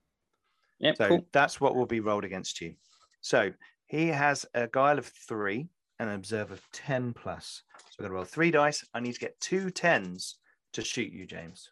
yeah, 0.80 0.94
So 0.96 1.08
cool. 1.08 1.26
that's 1.32 1.62
what 1.62 1.76
will 1.76 1.86
be 1.86 2.00
rolled 2.00 2.26
against 2.26 2.60
you. 2.60 2.74
So 3.22 3.52
he 3.86 4.08
has 4.08 4.44
a 4.56 4.68
guile 4.68 4.98
of 4.98 5.06
three 5.06 5.70
and 6.00 6.10
an 6.10 6.16
observe 6.16 6.52
of 6.52 6.62
10 6.72 7.14
plus. 7.14 7.62
So 7.92 7.98
I'm 8.00 8.06
gonna 8.06 8.16
roll 8.16 8.26
three 8.26 8.50
dice. 8.50 8.84
I 8.96 9.00
need 9.02 9.14
to 9.14 9.20
get 9.20 9.40
two 9.40 9.70
tens 9.70 10.38
to 10.74 10.82
shoot 10.84 11.12
you, 11.14 11.28
James. 11.28 11.70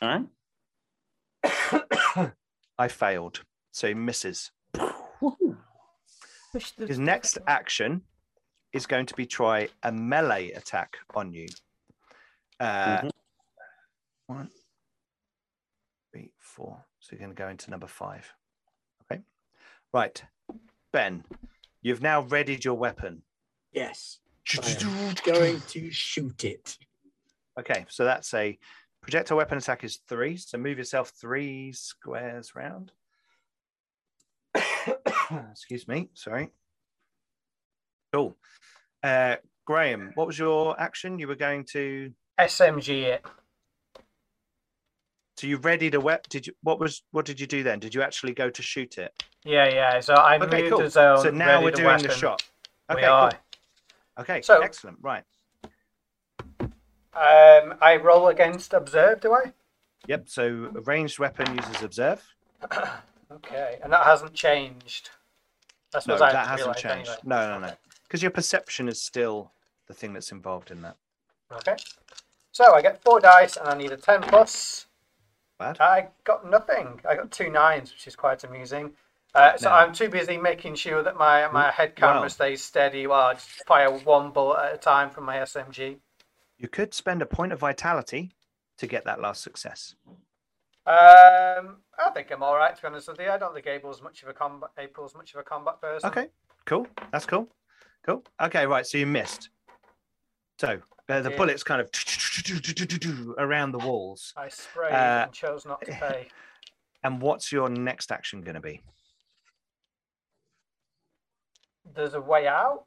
All 0.00 0.26
right. 1.44 2.32
I 2.78 2.88
failed. 2.88 3.42
So 3.70 3.86
he 3.88 3.94
misses. 3.94 4.50
The. 4.72 5.56
His 6.86 6.98
next 6.98 7.38
action 7.46 8.02
is 8.72 8.86
going 8.86 9.06
to 9.06 9.14
be 9.14 9.26
try 9.26 9.68
a 9.82 9.92
melee 9.92 10.50
attack 10.52 10.96
on 11.14 11.32
you. 11.34 11.48
Uh, 12.60 13.02
Mhm. 13.02 13.10
One, 14.32 14.48
three, 16.10 16.32
four. 16.38 16.86
So 17.00 17.10
you're 17.12 17.18
going 17.18 17.36
to 17.36 17.42
go 17.42 17.48
into 17.48 17.70
number 17.70 17.86
five. 17.86 18.32
Okay. 19.04 19.20
Right. 19.92 20.22
Ben, 20.90 21.24
you've 21.82 22.00
now 22.00 22.22
readied 22.22 22.64
your 22.64 22.74
weapon. 22.74 23.22
Yes. 23.72 24.20
I 24.62 24.76
am 24.80 25.14
going 25.24 25.60
to 25.68 25.90
shoot 25.90 26.44
it. 26.44 26.78
Okay. 27.60 27.84
So 27.90 28.06
that's 28.06 28.32
a 28.32 28.58
projectile 29.02 29.36
weapon 29.36 29.58
attack 29.58 29.84
is 29.84 29.98
three. 30.08 30.38
So 30.38 30.56
move 30.56 30.78
yourself 30.78 31.10
three 31.10 31.72
squares 31.72 32.54
round. 32.54 32.92
Excuse 35.50 35.86
me. 35.86 36.08
Sorry. 36.14 36.48
Cool. 38.14 38.34
Uh, 39.02 39.36
Graham, 39.66 40.12
what 40.14 40.26
was 40.26 40.38
your 40.38 40.80
action? 40.80 41.18
You 41.18 41.28
were 41.28 41.34
going 41.34 41.64
to. 41.72 42.12
SMG 42.40 43.02
it. 43.02 43.26
So 45.36 45.46
you 45.46 45.56
readied 45.58 45.94
a 45.94 46.00
weapon. 46.00 46.24
Did 46.28 46.46
you? 46.46 46.52
What 46.62 46.78
was? 46.78 47.02
What 47.12 47.24
did 47.24 47.40
you 47.40 47.46
do 47.46 47.62
then? 47.62 47.78
Did 47.78 47.94
you 47.94 48.02
actually 48.02 48.32
go 48.34 48.50
to 48.50 48.62
shoot 48.62 48.98
it? 48.98 49.22
Yeah, 49.44 49.68
yeah. 49.68 50.00
So 50.00 50.14
I 50.14 50.36
Okay, 50.36 50.62
moved 50.62 50.70
cool. 50.70 50.78
the 50.80 50.90
zone. 50.90 51.18
so 51.22 51.30
now 51.30 51.62
we're 51.62 51.70
doing 51.70 51.98
the 52.02 52.10
shot. 52.10 52.42
Okay, 52.90 53.02
cool. 53.06 53.30
Okay, 54.18 54.42
So- 54.42 54.60
excellent. 54.60 54.98
Right. 55.00 55.24
Um, 57.14 57.74
I 57.80 57.98
roll 58.02 58.28
against 58.28 58.72
observe, 58.72 59.20
do 59.20 59.32
I? 59.34 59.52
Yep. 60.06 60.28
So 60.28 60.70
a 60.74 60.80
ranged 60.80 61.18
weapon 61.18 61.56
uses 61.56 61.82
observe. 61.82 62.22
Okay, 63.32 63.78
and 63.82 63.90
that 63.90 64.04
hasn't 64.04 64.34
changed. 64.34 65.08
I 65.94 66.00
No, 66.06 66.18
that 66.18 66.46
hasn't 66.46 66.76
changed. 66.76 67.08
anyway. 67.08 67.16
No, 67.24 67.58
no, 67.58 67.66
no. 67.66 67.72
Because 68.02 68.20
your 68.20 68.30
perception 68.30 68.88
is 68.90 69.00
still 69.00 69.52
the 69.86 69.94
thing 69.94 70.12
that's 70.12 70.32
involved 70.32 70.70
in 70.70 70.82
that. 70.82 70.96
Okay. 71.50 71.76
So 72.50 72.74
I 72.74 72.82
get 72.82 73.02
four 73.02 73.20
dice 73.20 73.56
and 73.56 73.66
I 73.68 73.74
need 73.74 73.90
a 73.90 73.96
10 73.96 74.20
plus. 74.24 74.84
Bad. 75.62 75.80
I 75.80 76.08
got 76.24 76.48
nothing. 76.48 77.00
I 77.08 77.14
got 77.14 77.30
two 77.30 77.50
nines, 77.50 77.92
which 77.92 78.06
is 78.06 78.16
quite 78.16 78.42
amusing. 78.44 78.92
Uh, 79.34 79.56
so 79.56 79.68
No. 79.70 79.74
I'm 79.76 79.92
too 79.94 80.08
busy 80.08 80.36
making 80.36 80.74
sure 80.74 81.02
that 81.02 81.16
my, 81.16 81.46
my 81.48 81.70
head 81.70 81.94
camera 81.96 82.22
Wow. 82.22 82.28
stays 82.28 82.62
steady 82.62 83.06
while 83.06 83.28
I 83.30 83.34
just 83.34 83.64
fire 83.66 83.90
one 83.90 84.30
bullet 84.30 84.58
at 84.62 84.74
a 84.74 84.78
time 84.78 85.08
from 85.10 85.24
my 85.24 85.36
SMG. 85.38 85.98
You 86.58 86.68
could 86.68 86.92
spend 86.94 87.22
a 87.22 87.26
point 87.26 87.52
of 87.52 87.58
vitality 87.60 88.32
to 88.78 88.86
get 88.86 89.04
that 89.04 89.20
last 89.20 89.42
success. 89.42 89.94
Um, 90.84 91.76
I 91.96 92.10
think 92.12 92.30
I'm 92.32 92.42
all 92.42 92.56
right 92.56 92.74
to 92.74 92.82
be 92.82 92.88
honest 92.88 93.08
with 93.08 93.20
you. 93.20 93.30
I 93.30 93.38
don't 93.38 93.54
think 93.54 93.66
April's 93.66 94.02
much 94.02 94.22
of 94.24 94.28
a 94.28 94.32
combat. 94.32 94.70
April's 94.76 95.14
much 95.14 95.32
of 95.32 95.40
a 95.40 95.44
combat 95.44 95.80
person. 95.80 96.08
Okay. 96.10 96.28
Cool. 96.66 96.86
That's 97.12 97.24
cool. 97.26 97.48
Cool. 98.04 98.24
Okay. 98.40 98.66
Right. 98.66 98.84
So 98.86 98.98
you 98.98 99.06
missed. 99.06 99.48
So 100.58 100.80
uh, 101.08 101.20
the 101.20 101.30
did. 101.30 101.38
bullets 101.38 101.62
kind 101.62 101.80
of 101.80 101.90
around 103.38 103.72
the 103.72 103.78
walls. 103.78 104.32
I 104.36 104.48
sprayed 104.48 104.92
Uh, 104.92 105.24
and 105.26 105.32
chose 105.32 105.64
not 105.64 105.80
to 105.82 105.92
pay. 105.92 106.28
And 107.04 107.20
what's 107.20 107.50
your 107.50 107.68
next 107.68 108.12
action 108.12 108.42
going 108.42 108.54
to 108.54 108.60
be? 108.60 108.80
There's 111.94 112.14
a 112.14 112.20
way 112.20 112.46
out. 112.46 112.84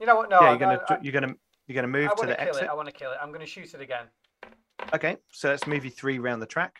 You 0.00 0.06
know 0.06 0.16
what? 0.16 0.28
No, 0.28 0.40
yeah, 0.40 0.50
you're 0.50 0.58
gonna 0.58 0.80
you're 1.02 1.12
gonna 1.12 1.34
you're 1.66 1.74
gonna 1.74 1.88
move 1.88 2.14
to 2.16 2.26
the 2.26 2.34
kill 2.34 2.48
exit. 2.48 2.64
it. 2.64 2.68
I 2.68 2.74
want 2.74 2.86
to 2.88 2.92
kill 2.92 3.12
it. 3.12 3.18
I'm 3.22 3.28
going 3.28 3.40
to 3.40 3.46
shoot 3.46 3.72
it 3.74 3.80
again. 3.80 4.06
Okay, 4.92 5.16
so 5.32 5.48
let's 5.48 5.66
move 5.66 5.84
you 5.84 5.90
three 5.90 6.18
round 6.18 6.42
the 6.42 6.46
track. 6.46 6.76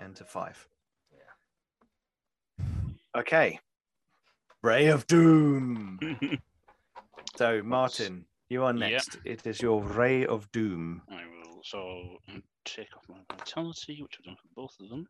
And 0.00 0.14
to 0.16 0.24
five. 0.24 0.66
Okay. 3.16 3.60
Ray 4.62 4.88
of 4.88 5.06
Doom. 5.06 5.98
So 7.36 7.62
Martin, 7.62 8.26
you 8.48 8.64
are 8.64 8.72
next. 8.72 9.18
It 9.24 9.46
is 9.46 9.60
your 9.62 9.82
Ray 9.82 10.26
of 10.26 10.50
Doom. 10.52 11.02
I 11.10 11.22
will 11.24 11.60
so 11.62 12.18
take 12.64 12.88
off 12.96 13.04
my 13.08 13.18
vitality, 13.36 14.00
which 14.02 14.16
I've 14.20 14.24
done 14.26 14.36
for 14.36 14.48
both 14.54 14.74
of 14.80 14.88
them. 14.88 15.06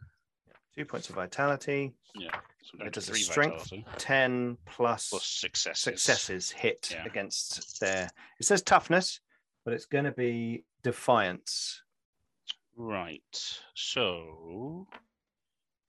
Two 0.77 0.85
points 0.85 1.09
of 1.09 1.15
vitality. 1.17 1.93
Yeah. 2.17 2.31
So 2.63 2.79
I'm 2.81 2.87
It 2.89 2.93
does 2.95 3.09
a 3.09 3.15
strength 3.15 3.71
vitality 3.71 3.87
ten 3.99 4.57
plus, 4.67 5.11
plus 5.11 5.25
successes. 5.25 5.83
successes 5.83 6.51
hit 6.51 6.91
Yeah. 6.93 7.05
against 7.05 7.81
their. 7.81 8.11
It 8.41 8.45
says 8.47 8.63
toughness, 8.63 9.21
but 9.65 9.73
it's 9.75 9.87
going 9.87 10.05
to 10.05 10.13
be 10.13 10.65
defiance. 10.83 11.81
Right. 12.77 13.23
So 13.75 14.89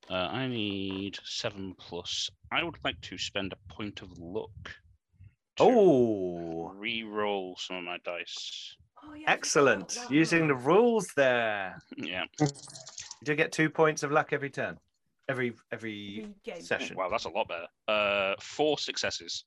uh, 0.09 0.13
I 0.13 0.47
need 0.47 1.17
seven 1.23 1.73
plus. 1.79 2.29
I 2.51 2.63
would 2.63 2.77
like 2.83 3.01
to 3.01 3.17
spend 3.17 3.53
a 3.53 3.73
point 3.73 4.03
of 4.03 4.15
luck. 4.19 4.75
To 5.57 5.63
Oh, 5.63 6.71
re-roll 6.75 7.55
some 7.57 7.77
of 7.77 7.83
my 7.83 7.97
dice. 8.03 8.75
Oh, 9.03 9.13
yeah, 9.13 9.31
excellent! 9.31 9.89
that 9.89 10.11
Using 10.11 10.47
the 10.47 10.55
rules 10.55 11.07
there. 11.15 11.81
Yeah. 11.97 12.25
You 12.39 12.47
do 13.23 13.35
get 13.35 13.51
two 13.51 13.69
points 13.69 14.03
of 14.03 14.11
luck 14.11 14.33
every 14.33 14.49
turn, 14.49 14.77
every 15.29 15.53
every 15.71 16.19
Every 16.23 16.35
game. 16.43 16.61
session. 16.61 16.95
Wow, 16.95 17.09
that's 17.09 17.25
a 17.25 17.29
lot 17.29 17.47
better. 17.47 17.67
Uh, 17.87 18.35
four 18.39 18.77
successes. 18.77 19.45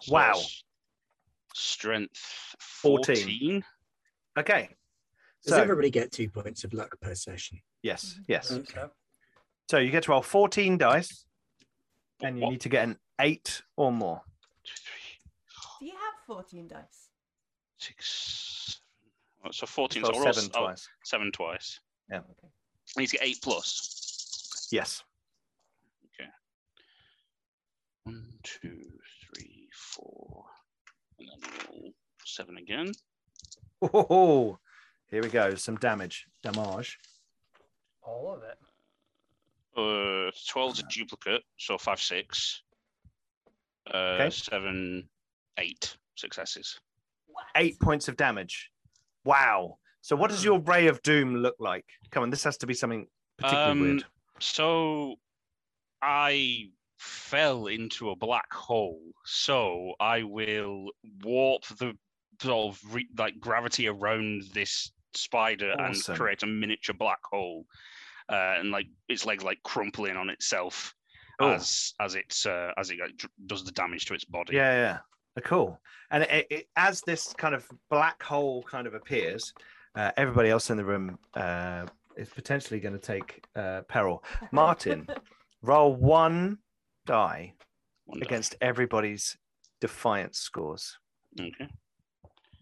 So 0.00 0.12
Wow. 0.14 0.40
Strength 1.54 2.56
14. 2.60 3.16
14. 3.16 3.64
Okay. 4.38 4.68
Does 5.44 5.54
So 5.54 5.62
everybody 5.62 5.90
get 5.90 6.12
two 6.12 6.28
points 6.30 6.64
of 6.64 6.72
luck 6.72 6.98
per 7.00 7.14
session? 7.14 7.60
yes, 7.82 8.14
Mhm. 8.20 8.24
yes. 8.28 8.48
think 8.48 8.70
so. 8.70 8.90
So 9.70 9.78
you 9.78 9.90
get 9.90 10.04
to 10.04 10.10
roll 10.12 10.22
fourteen 10.22 10.76
dice, 10.78 11.24
and 12.22 12.36
you 12.36 12.42
What? 12.44 12.50
need 12.50 12.60
to 12.62 12.68
get 12.68 12.84
an 12.88 12.98
eight 13.20 13.62
or 13.76 13.92
more. 13.92 14.22
Two, 14.64 14.74
three. 14.76 14.99
Do 16.30 16.34
you 16.34 16.38
have 16.38 16.46
14 16.46 16.68
dice. 16.68 17.08
Six. 17.78 18.80
seven. 19.42 19.52
So 19.52 19.66
14. 19.66 20.02
Roll 20.02 20.12
so 20.14 20.20
roll 20.20 20.32
seven 20.32 20.50
oh, 20.54 20.60
twice. 20.60 20.88
seven 21.04 21.32
twice. 21.32 21.80
Yeah. 22.10 22.18
Okay. 22.18 22.48
I 22.96 23.00
need 23.00 23.06
to 23.08 23.16
get 23.16 23.26
eight 23.26 23.38
plus. 23.42 24.68
Yes. 24.70 25.02
Okay. 26.20 26.28
One, 28.04 28.26
two, 28.44 28.82
three, 29.34 29.68
four. 29.74 30.44
And 31.18 31.28
then 31.28 31.50
roll 31.68 31.92
seven 32.24 32.56
again. 32.58 32.92
Oh, 33.82 34.58
here 35.10 35.22
we 35.22 35.30
go. 35.30 35.54
Some 35.54 35.76
damage. 35.76 36.26
Damage. 36.42 36.98
All 38.02 38.34
of 38.36 38.42
it. 38.42 38.58
Uh, 39.76 40.30
12 40.48 40.72
is 40.74 40.78
a 40.80 40.82
duplicate, 40.92 41.42
so 41.56 41.78
five, 41.78 42.00
six. 42.00 42.62
Uh, 43.92 43.96
Okay. 44.20 44.30
seven, 44.30 45.08
eight 45.58 45.96
successes. 46.16 46.78
What? 47.26 47.44
Eight 47.56 47.78
points 47.80 48.08
of 48.08 48.16
damage. 48.16 48.70
Wow. 49.24 49.78
So 50.02 50.16
what 50.16 50.30
does 50.30 50.44
your 50.44 50.60
ray 50.60 50.86
of 50.86 51.02
doom 51.02 51.36
look 51.36 51.56
like? 51.58 51.84
Come 52.10 52.22
on, 52.22 52.30
this 52.30 52.44
has 52.44 52.56
to 52.58 52.66
be 52.66 52.74
something 52.74 53.06
particularly 53.38 53.70
Um, 53.72 53.80
weird. 53.80 54.04
So 54.40 55.16
I 56.02 56.70
fell 56.98 57.66
into 57.66 58.10
a 58.10 58.16
black 58.16 58.52
hole. 58.52 59.00
So 59.24 59.94
I 60.00 60.22
will 60.22 60.90
warp 61.22 61.66
the 61.66 61.96
sort 62.40 62.74
of 62.74 62.94
re- 62.94 63.08
like 63.18 63.38
gravity 63.38 63.88
around 63.88 64.42
this 64.54 64.92
spider 65.14 65.72
Awesome. 65.78 66.12
and 66.12 66.20
create 66.20 66.42
a 66.42 66.46
miniature 66.46 66.94
black 66.94 67.20
hole. 67.24 67.66
Uh, 68.28 68.56
and 68.58 68.70
like 68.70 68.86
its 69.08 69.26
legs 69.26 69.42
like 69.42 69.58
crumpling 69.64 70.16
on 70.16 70.30
itself 70.30 70.94
Oh. 71.40 71.52
as 71.52 71.94
as 72.00 72.14
it's 72.14 72.46
uh, 72.46 72.70
as 72.76 72.90
it 72.90 72.98
like, 73.00 73.16
dr- 73.16 73.32
does 73.46 73.64
the 73.64 73.72
damage 73.72 74.04
to 74.06 74.14
its 74.14 74.24
body. 74.24 74.54
Yeah, 74.54 74.72
yeah. 74.72 74.98
Uh, 75.36 75.40
Cool. 75.42 75.80
And 76.10 76.24
it, 76.24 76.46
it, 76.50 76.66
as 76.76 77.00
this 77.02 77.32
kind 77.34 77.54
of 77.54 77.66
black 77.90 78.22
hole 78.22 78.62
kind 78.64 78.86
of 78.86 78.94
appears, 78.94 79.52
uh, 79.94 80.10
everybody 80.16 80.50
else 80.50 80.70
in 80.70 80.76
the 80.76 80.84
room 80.84 81.18
uh, 81.34 81.86
is 82.16 82.28
potentially 82.30 82.80
going 82.80 82.92
to 82.94 82.98
take 83.00 83.44
uh, 83.56 83.82
peril. 83.88 84.22
Martin, 84.52 85.06
roll 85.62 85.94
one 85.94 86.58
die 87.06 87.54
One 88.06 88.20
die. 88.20 88.26
against 88.26 88.56
everybody's 88.60 89.36
defiance 89.80 90.38
scores. 90.38 90.98
Okay. 91.40 91.68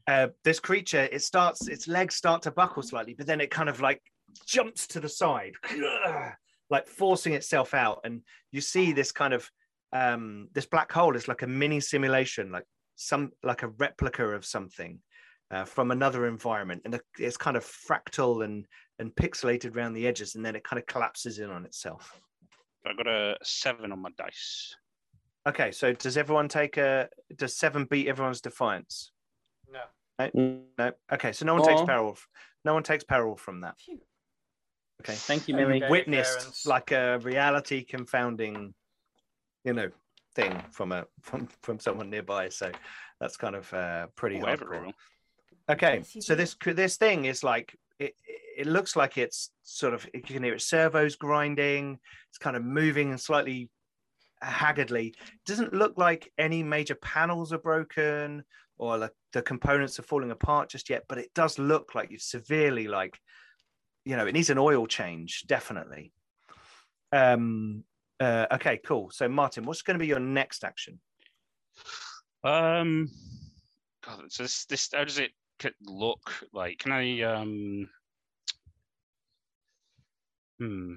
uh, 0.06 0.28
this 0.44 0.60
creature 0.60 1.08
it 1.10 1.22
starts 1.22 1.68
its 1.68 1.88
legs 1.88 2.14
start 2.14 2.42
to 2.42 2.50
buckle 2.50 2.82
slightly 2.82 3.14
but 3.14 3.26
then 3.26 3.40
it 3.40 3.50
kind 3.50 3.68
of 3.70 3.80
like 3.80 4.02
jumps 4.46 4.86
to 4.86 5.00
the 5.00 5.08
side 5.08 5.54
like 6.70 6.86
forcing 6.86 7.32
itself 7.32 7.72
out 7.72 8.00
and 8.04 8.20
you 8.52 8.60
see 8.60 8.92
this 8.92 9.10
kind 9.10 9.32
of 9.32 9.50
um 9.92 10.48
this 10.52 10.66
black 10.66 10.90
hole 10.92 11.16
is 11.16 11.28
like 11.28 11.42
a 11.42 11.46
mini 11.46 11.80
simulation 11.80 12.50
like 12.52 12.64
some 12.96 13.30
like 13.42 13.62
a 13.62 13.68
replica 13.68 14.24
of 14.26 14.44
something 14.44 14.98
uh, 15.50 15.64
from 15.64 15.90
another 15.90 16.26
environment 16.26 16.82
and 16.84 17.00
it's 17.18 17.36
kind 17.38 17.56
of 17.56 17.64
fractal 17.64 18.44
and 18.44 18.66
and 18.98 19.14
pixelated 19.14 19.74
around 19.74 19.94
the 19.94 20.06
edges 20.06 20.34
and 20.34 20.44
then 20.44 20.54
it 20.54 20.62
kind 20.64 20.78
of 20.78 20.86
collapses 20.86 21.38
in 21.38 21.48
on 21.50 21.64
itself 21.64 22.20
I 22.86 22.92
got 22.94 23.06
a 23.06 23.36
seven 23.42 23.92
on 23.92 24.00
my 24.02 24.10
dice. 24.18 24.74
okay 25.48 25.70
so 25.72 25.92
does 25.94 26.16
everyone 26.18 26.48
take 26.48 26.76
a 26.76 27.08
does 27.36 27.56
seven 27.56 27.86
beat 27.86 28.08
everyone's 28.08 28.42
defiance 28.42 29.12
No. 29.72 30.30
no 30.78 30.92
okay 31.12 31.32
so 31.32 31.46
no 31.46 31.54
one 31.54 31.62
takes 31.62 31.80
peril 31.82 32.18
no 32.64 32.74
one 32.74 32.82
takes 32.82 33.04
peril 33.04 33.36
from 33.36 33.62
that 33.62 33.76
okay 35.00 35.14
Thank 35.14 35.48
you, 35.48 35.54
Okay. 35.54 35.64
Millie. 35.64 35.82
Witnessed 35.88 36.38
Clarence. 36.40 36.66
like 36.66 36.90
a 36.90 37.18
reality 37.20 37.84
confounding 37.84 38.74
you 39.68 39.74
know 39.74 39.90
thing 40.34 40.62
from 40.70 40.92
a 40.92 41.04
from 41.20 41.46
from 41.62 41.78
someone 41.78 42.08
nearby 42.08 42.48
so 42.48 42.70
that's 43.20 43.36
kind 43.36 43.54
of 43.54 43.72
uh 43.74 44.06
pretty 44.16 44.40
Whatever. 44.40 44.64
hardcore. 44.64 44.92
okay 45.70 46.02
so 46.02 46.34
do. 46.34 46.36
this 46.36 46.56
this 46.64 46.96
thing 46.96 47.26
is 47.26 47.44
like 47.44 47.76
it 47.98 48.14
it 48.56 48.66
looks 48.66 48.96
like 48.96 49.18
it's 49.18 49.50
sort 49.62 49.92
of 49.92 50.06
you 50.14 50.22
can 50.22 50.42
hear 50.42 50.54
its 50.54 50.64
servos 50.64 51.16
grinding 51.16 51.98
it's 52.30 52.38
kind 52.38 52.56
of 52.56 52.64
moving 52.64 53.10
and 53.10 53.20
slightly 53.20 53.68
haggardly 54.40 55.08
it 55.08 55.44
doesn't 55.44 55.74
look 55.74 55.94
like 55.98 56.32
any 56.38 56.62
major 56.62 56.94
panels 56.94 57.52
are 57.52 57.58
broken 57.58 58.42
or 58.78 58.96
like 58.96 59.12
the 59.34 59.42
components 59.42 59.98
are 59.98 60.04
falling 60.10 60.30
apart 60.30 60.70
just 60.70 60.88
yet 60.88 61.04
but 61.08 61.18
it 61.18 61.28
does 61.34 61.58
look 61.58 61.94
like 61.94 62.10
you've 62.10 62.22
severely 62.22 62.86
like 62.88 63.18
you 64.06 64.16
know 64.16 64.26
it 64.26 64.32
needs 64.32 64.48
an 64.48 64.58
oil 64.58 64.86
change 64.86 65.44
definitely 65.46 66.12
um 67.12 67.82
uh, 68.20 68.46
okay 68.52 68.78
cool 68.84 69.10
so 69.10 69.28
martin 69.28 69.64
what's 69.64 69.82
going 69.82 69.94
to 69.98 70.02
be 70.02 70.06
your 70.08 70.20
next 70.20 70.64
action 70.64 71.00
Um, 72.44 73.08
God, 74.06 74.30
so 74.30 74.42
this 74.44 74.64
this 74.66 74.90
how 74.92 75.04
does 75.04 75.18
it 75.18 75.32
look 75.82 76.46
like? 76.52 76.78
Can 76.78 76.92
I 76.92 77.20
um? 77.22 77.88
Hmm. 80.58 80.94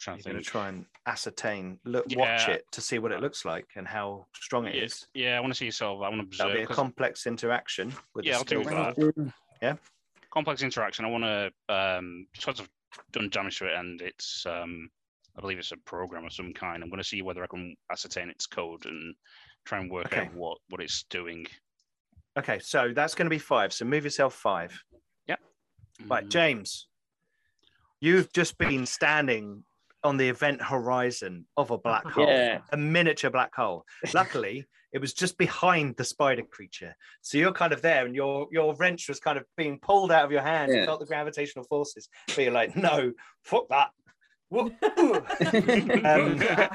Trying 0.00 0.16
you're 0.18 0.22
to 0.24 0.30
going 0.30 0.42
to 0.42 0.50
try 0.50 0.68
and 0.68 0.84
ascertain 1.06 1.78
look 1.84 2.06
watch 2.16 2.48
it 2.48 2.64
to 2.72 2.80
see 2.80 2.98
what 2.98 3.12
it 3.12 3.20
looks 3.20 3.44
like 3.44 3.66
and 3.76 3.86
how 3.86 4.26
strong 4.34 4.66
it 4.66 4.74
Yeah, 4.74 4.84
is 4.84 5.06
yeah, 5.14 5.36
I 5.36 5.40
want 5.40 5.52
to 5.54 5.58
see 5.58 5.70
sort 5.70 5.96
of. 5.96 6.02
I 6.02 6.08
want 6.08 6.20
to 6.20 6.26
observe. 6.26 6.38
that'll 6.38 6.50
observe. 6.52 6.58
be 6.60 6.62
a 6.62 6.66
'cause 6.66 6.76
complex 6.76 7.26
interaction 7.26 7.92
with 8.14 8.24
Yeah, 8.24 8.32
the 8.32 8.38
I'll 8.38 8.44
do 8.44 8.64
that. 8.64 8.96
roll. 9.62 9.76
complex 10.30 10.62
interaction. 10.62 11.04
I 11.04 11.08
want 11.08 11.24
to 11.24 11.74
um 11.74 12.26
sort 12.38 12.60
of 12.60 12.68
done 13.12 13.28
damage 13.30 13.58
to 13.58 13.66
it, 13.66 13.74
and 13.74 14.00
it's 14.00 14.44
um 14.46 14.90
I 15.36 15.40
believe 15.40 15.58
it's 15.58 15.72
a 15.72 15.76
program 15.78 16.24
of 16.24 16.32
some 16.32 16.52
kind. 16.52 16.82
I'm 16.82 16.90
going 16.90 17.00
to 17.02 17.08
see 17.08 17.22
whether 17.22 17.42
I 17.42 17.46
can 17.46 17.74
ascertain 17.90 18.28
its 18.30 18.46
code 18.46 18.84
and 18.86 19.14
try 19.64 19.78
and 19.80 19.90
work 19.90 20.06
Okay. 20.06 20.26
out 20.26 20.34
what 20.34 20.58
what 20.68 20.80
it's 20.82 21.04
doing. 21.10 21.46
okay 22.38 22.58
so 22.58 22.92
that's 22.94 23.14
going 23.14 23.26
to 23.26 23.30
be 23.30 23.38
five 23.38 23.72
so 23.72 23.84
move 23.84 24.04
yourself 24.04 24.34
five 24.34 24.72
right 26.08 26.24
Mm, 26.24 26.30
james 26.30 26.88
you've 28.00 28.32
just 28.32 28.56
been 28.58 28.86
standing 28.86 29.62
on 30.02 30.16
the 30.16 30.28
event 30.28 30.60
horizon 30.62 31.46
of 31.56 31.70
a 31.70 31.78
black 31.78 32.04
hole 32.10 32.26
Yeah. 32.26 32.58
a 32.72 32.76
miniature 32.76 33.30
black 33.30 33.54
hole. 33.54 33.84
Luckily, 34.14 34.66
it 34.92 34.98
was 35.00 35.12
just 35.14 35.38
behind 35.38 35.96
the 35.96 36.04
spider 36.04 36.42
creature. 36.42 36.96
So 37.20 37.38
you're 37.38 37.52
kind 37.52 37.72
of 37.72 37.82
there, 37.82 38.04
and 38.06 38.14
your 38.16 38.48
your 38.50 38.74
wrench 38.74 39.08
was 39.08 39.20
kind 39.20 39.38
of 39.38 39.44
being 39.56 39.78
pulled 39.78 40.10
out 40.10 40.24
of 40.24 40.32
your 40.32 40.42
hand. 40.42 40.72
You 40.72 40.84
felt 40.84 41.00
the 41.00 41.06
gravitational 41.06 41.64
forces, 41.66 42.08
but 42.26 42.38
you're 42.38 42.52
like, 42.52 42.74
no, 42.76 43.12
fuck 43.44 43.68
that. 43.68 43.90
Whoop. 44.52 44.74
um, 46.04 46.42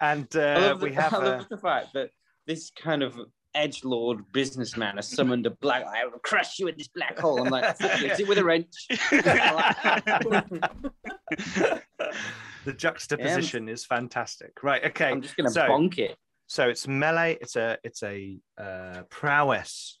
and 0.00 0.34
uh, 0.34 0.56
love, 0.58 0.80
the, 0.80 0.86
we 0.86 0.94
have 0.94 1.12
I 1.12 1.16
uh, 1.18 1.20
love 1.20 1.48
the 1.50 1.58
fact 1.58 1.92
that 1.92 2.08
this 2.46 2.70
kind 2.70 3.02
of 3.02 3.20
edge 3.54 3.84
lord 3.84 4.24
businessman 4.32 4.96
has 4.96 5.06
summoned 5.06 5.44
a 5.44 5.50
black. 5.50 5.84
I 5.86 6.06
will 6.06 6.18
crush 6.20 6.58
you 6.58 6.68
in 6.68 6.74
this 6.78 6.88
black 6.88 7.18
hole. 7.18 7.42
I'm 7.42 7.50
like, 7.50 7.76
fuck 7.76 8.00
you, 8.00 8.08
hit 8.08 8.20
it 8.20 8.28
with 8.28 8.38
a 8.38 8.44
wrench. 8.44 8.72
the 12.64 12.72
juxtaposition 12.74 13.68
is 13.68 13.84
fantastic. 13.84 14.62
Right. 14.62 14.82
Okay. 14.86 15.10
I'm 15.10 15.20
just 15.20 15.36
gonna 15.36 15.50
so, 15.50 15.68
bonk 15.68 15.98
it. 15.98 16.16
so 16.46 16.70
it's 16.70 16.88
melee. 16.88 17.36
It's 17.42 17.56
a 17.56 17.76
it's 17.84 18.02
a 18.02 18.38
uh, 18.56 19.02
prowess 19.10 19.98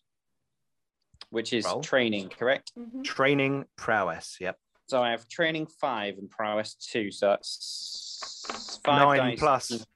which 1.30 1.52
is 1.52 1.64
Roll. 1.66 1.80
training, 1.80 2.28
correct? 2.30 2.72
Mhm. 2.78 3.04
training 3.04 3.66
prowess. 3.76 4.38
Yep. 4.40 4.56
So 4.88 5.02
I 5.02 5.10
have 5.10 5.28
training 5.28 5.66
five 5.66 6.18
and 6.18 6.30
prowess 6.30 6.74
two. 6.74 7.10
So 7.10 7.28
that's 7.28 8.80
five 8.84 9.18
nine 9.18 9.30
dice. 9.30 9.38
plus. 9.40 9.86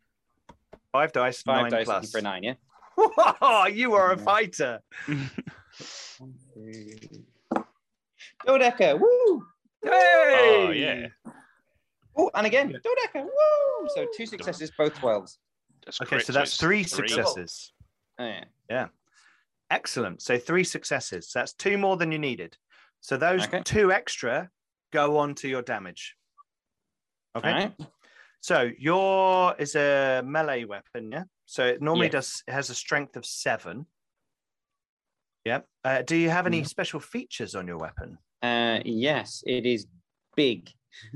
Five 0.92 1.12
dice. 1.12 1.42
Five 1.42 1.62
nine 1.62 1.70
dice 1.70 1.84
plus. 1.84 2.10
for 2.10 2.18
a 2.18 2.22
nine, 2.22 2.42
yeah. 2.42 3.66
you 3.68 3.94
are 3.94 4.12
a 4.12 4.18
fighter. 4.18 4.80
Dodeca, 8.46 8.98
woo! 8.98 9.46
Hey! 9.82 9.90
Oh 10.66 10.70
yeah, 10.70 11.06
Oh, 12.16 12.30
and 12.34 12.46
again, 12.46 12.72
Dodeca, 12.72 13.22
woo! 13.24 13.88
So 13.94 14.06
two 14.16 14.26
successes, 14.26 14.70
both 14.76 14.94
twelves. 14.98 15.38
that's 15.84 16.00
Okay, 16.02 16.18
so 16.18 16.32
that's 16.32 16.56
three 16.56 16.82
three. 16.82 17.08
successes. 17.08 17.72
Oh, 18.18 18.32
yeah. 18.68 18.88
Excellent. 19.70 20.20
So 20.20 20.36
three 20.36 20.64
successes. 20.64 21.30
So 21.30 21.38
that's 21.38 21.52
two 21.54 21.78
more 21.78 21.96
than 21.96 22.10
you 22.12 22.18
needed. 22.18 22.56
So 23.00 23.16
those 23.16 23.44
Okay. 23.46 23.62
two 23.64 23.92
extra 23.92 24.50
go 24.92 25.18
on 25.18 25.34
to 25.36 25.48
your 25.48 25.62
damage. 25.62 26.16
Okay. 27.36 27.52
Right. 27.52 27.74
So 28.40 28.70
your 28.78 29.54
is 29.58 29.74
a 29.76 30.22
melee 30.24 30.64
weapon, 30.64 31.10
yeah. 31.12 31.24
So 31.46 31.66
it 31.66 31.82
normally 31.82 32.06
Yeah. 32.06 32.12
does 32.12 32.42
it 32.46 32.52
has 32.52 32.70
a 32.70 32.74
strength 32.74 33.16
of 33.16 33.24
seven. 33.26 33.86
Yep. 35.44 35.66
Uh, 35.84 36.02
do 36.02 36.16
you 36.16 36.30
have 36.30 36.46
any 36.46 36.62
Mhm. 36.62 36.68
special 36.68 37.00
features 37.00 37.54
on 37.54 37.66
your 37.66 37.78
weapon? 37.78 38.18
Uh, 38.42 38.80
yes, 38.84 39.42
it 39.46 39.66
is 39.66 39.86
big. 40.36 40.70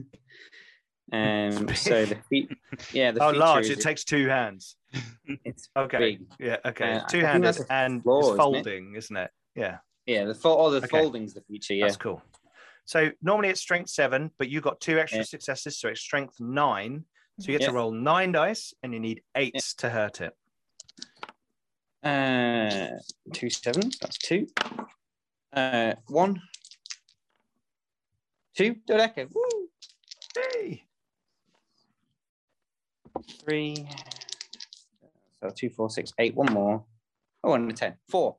um, 1.13 1.69
It's 1.69 1.81
so 1.81 2.05
the 2.05 2.17
feet, 2.31 2.51
yeah, 2.93 3.11
the 3.11 3.23
oh, 3.25 3.31
large. 3.31 3.69
It 3.71 3.81
takes 3.81 4.05
two 4.05 4.29
hands. 4.29 4.77
it's 5.27 5.69
Okay. 5.77 5.99
big. 5.99 6.27
Yeah. 6.39 6.59
Okay. 6.65 6.93
Uh, 6.95 7.07
two 7.07 7.21
handed 7.21 7.59
and 7.71 8.03
flaw, 8.03 8.19
it's 8.21 8.27
isn't 8.29 8.35
it? 8.35 8.43
folding, 8.43 8.95
isn't 8.97 9.17
it? 9.17 9.31
Yeah. 9.55 9.79
Yeah, 10.07 10.25
the 10.25 10.35
fo- 10.35 10.59
oh, 10.59 10.71
the 10.71 10.79
Okay. 10.79 10.89
folding's 10.89 11.35
the 11.35 11.41
feature. 11.43 11.75
Yeah, 11.75 11.87
That's 11.87 11.97
cool. 11.97 12.23
So 12.85 13.11
normally 13.23 13.49
it's 13.49 13.61
strength 13.61 13.89
seven, 13.91 14.31
but 14.39 14.49
you 14.49 14.61
got 14.61 14.81
two 14.81 14.99
extra 14.99 15.21
Yeah. 15.21 15.25
successes, 15.25 15.79
so 15.79 15.89
it's 15.89 16.01
strength 16.01 16.39
nine. 16.39 17.05
So 17.41 17.51
you 17.51 17.59
get 17.59 17.63
Yeah. 17.63 17.69
to 17.69 17.75
roll 17.75 17.91
nine 17.91 18.33
dice, 18.33 18.75
and 18.83 18.93
you 18.93 19.01
need 19.01 19.23
eight 19.35 19.55
to 19.79 19.91
hurt 19.91 20.21
it. 20.21 20.37
Uh, 22.03 22.91
two 23.33 23.49
sevens. 23.51 23.99
That's 23.99 24.19
two. 24.19 24.47
Uh, 25.53 25.95
one. 26.09 26.43
Two. 28.55 28.75
Dodeca. 28.87 29.31
Woo! 29.35 29.69
Hey. 30.37 30.85
Three. 33.41 33.89
So 35.41 35.51
two, 35.51 35.71
four, 35.71 35.89
six, 35.89 36.13
eight. 36.19 36.35
One 36.35 36.53
more. 36.53 36.85
Oh, 37.43 37.55
and 37.55 37.71
a 37.71 37.75
ten. 37.75 37.97
Four. 38.09 38.37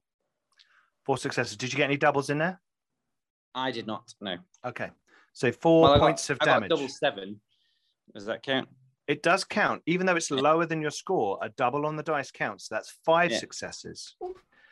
Four 1.04 1.18
successes. 1.18 1.58
Did 1.58 1.74
you 1.74 1.78
get 1.78 1.86
any 1.86 1.98
doubles 1.98 2.30
in 2.30 2.38
there? 2.38 2.62
I 3.56 3.72
did 3.72 3.88
not. 3.88 4.14
No. 4.22 4.38
Okay. 4.66 4.92
So 5.34 5.52
four 5.52 5.84
Well, 5.84 5.94
I 5.94 5.98
got- 5.98 6.04
points 6.06 6.30
of 6.30 6.38
I 6.42 6.46
damage. 6.46 6.70
double 6.70 6.88
seven. 6.90 7.42
Does 8.14 8.26
that 8.26 8.44
count? 8.44 8.70
It 9.08 9.24
does 9.24 9.44
count, 9.44 9.82
even 9.86 10.06
though 10.06 10.16
it's 10.16 10.30
lower 10.32 10.66
than 10.66 10.82
your 10.82 10.92
score. 10.92 11.40
A 11.42 11.50
double 11.50 11.86
on 11.86 11.96
the 11.96 12.04
dice 12.04 12.32
counts. 12.32 12.68
That's 12.68 12.92
five 13.06 13.32
Yeah. 13.32 13.40
successes. 13.40 14.16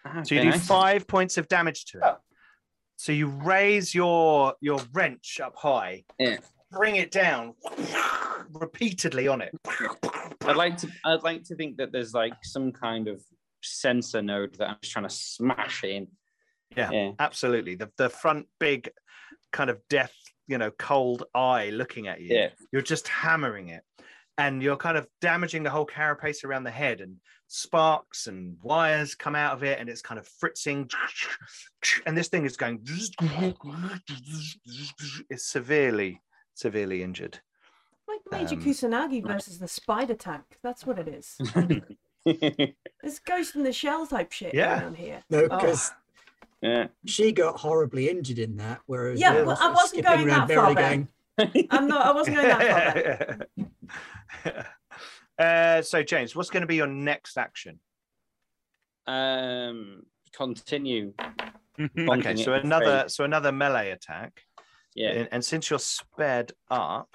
Ah, 0.05 0.21
So 0.23 0.35
you 0.35 0.41
do 0.41 0.49
nice. 0.51 0.67
five 0.67 1.07
points 1.07 1.37
of 1.37 1.47
damage 1.47 1.85
to 1.85 1.97
it. 1.99 2.03
Oh. 2.03 2.17
So 2.97 3.11
you 3.11 3.27
raise 3.27 3.93
your 3.95 4.55
your 4.61 4.79
wrench 4.91 5.39
up 5.39 5.55
high, 5.55 6.05
Yeah. 6.19 6.37
bring 6.71 6.95
it 6.97 7.11
down 7.11 7.55
repeatedly 8.51 9.27
on 9.27 9.41
it. 9.41 9.53
I'd 10.41 10.55
like 10.55 10.77
to. 10.77 10.89
I'd 11.05 11.23
like 11.23 11.43
to 11.45 11.55
think 11.55 11.77
that 11.77 11.91
there's 11.91 12.13
like 12.13 12.33
some 12.43 12.71
kind 12.71 13.07
of 13.07 13.23
sensor 13.61 14.21
node 14.21 14.55
that 14.55 14.69
I'm 14.69 14.77
just 14.81 14.91
trying 14.93 15.07
to 15.07 15.13
smash 15.13 15.83
in. 15.83 16.07
Yeah. 16.75 16.89
Yeah. 16.91 17.11
Absolutely. 17.19 17.75
The 17.75 17.89
the 17.97 18.09
front 18.09 18.47
big 18.59 18.89
kind 19.51 19.69
of 19.69 19.79
death, 19.89 20.13
you 20.47 20.57
know, 20.57 20.71
cold 20.71 21.23
eye 21.35 21.69
looking 21.69 22.07
at 22.07 22.21
you. 22.21 22.35
Yeah. 22.35 22.49
You're 22.71 22.81
just 22.81 23.07
hammering 23.07 23.69
it. 23.69 23.83
And 24.39 24.63
you're 24.63 24.77
kind 24.77 24.97
of 24.97 25.07
damaging 25.21 25.61
the 25.61 25.69
whole 25.69 25.85
carapace 25.85 26.43
around 26.43 26.63
the 26.63 26.71
head, 26.71 27.01
and 27.01 27.17
sparks 27.49 28.25
and 28.25 28.57
wires 28.63 29.13
come 29.13 29.35
out 29.35 29.53
of 29.53 29.63
it, 29.63 29.77
and 29.79 29.87
it's 29.87 30.01
kind 30.01 30.17
of 30.19 30.27
fritzing. 30.27 30.89
And 32.07 32.17
this 32.17 32.29
thing 32.29 32.43
is 32.43 32.57
going, 32.57 32.79
it's 35.29 35.45
severely, 35.51 36.19
severely 36.55 37.03
injured. 37.03 37.39
Like 38.07 38.21
Major 38.31 38.55
Um, 38.55 38.63
Kusanagi 38.63 39.25
versus 39.25 39.59
the 39.59 39.67
spider 39.67 40.15
tank. 40.15 40.43
That's 40.63 40.85
what 40.85 40.99
it 40.99 41.07
is. 41.07 41.37
It's 43.05 43.19
Ghost 43.19 43.55
in 43.55 43.63
the 43.63 43.73
Shell 43.73 44.07
type 44.07 44.31
shit 44.31 44.53
Yeah. 44.53 44.75
going 44.79 44.87
on 44.87 44.95
here. 44.95 45.23
No, 45.29 45.47
Oh. 45.51 45.59
Because 46.61 46.77
yeah. 46.77 46.87
she 47.05 47.31
got 47.31 47.59
horribly 47.59 48.09
injured 48.09 48.39
in 48.39 48.57
that, 48.57 48.81
whereas 48.85 49.19
Yeah, 49.19 49.33
you're 49.33 49.45
well, 49.45 49.57
I 49.59 49.69
wasn't 49.69 49.89
skipping 49.89 50.11
going 50.11 50.29
around 50.29 50.47
that 50.47 50.55
far, 50.55 50.73
merry-go-round. 50.73 51.67
I'm 51.71 51.87
not. 51.87 52.05
I 52.05 52.11
wasn't 52.11 52.37
going 52.37 52.47
that 52.47 53.47
far. 54.43 54.65
Uh, 55.39 55.81
so, 55.81 56.03
James, 56.03 56.35
what's 56.35 56.51
going 56.51 56.61
to 56.61 56.67
be 56.67 56.75
your 56.75 56.87
next 56.87 57.37
action? 57.37 57.79
Um. 59.07 60.03
Continue. 60.33 61.13
Okay, 61.97 62.35
so 62.35 62.53
another, 62.53 62.99
trade. 62.99 63.11
so 63.11 63.23
another 63.23 63.51
melee 63.51 63.89
attack. 63.89 64.43
Yeah. 64.93 65.09
And, 65.09 65.29
and 65.31 65.43
since 65.43 65.71
you're 65.71 65.79
sped 65.79 66.51
up, 66.69 67.09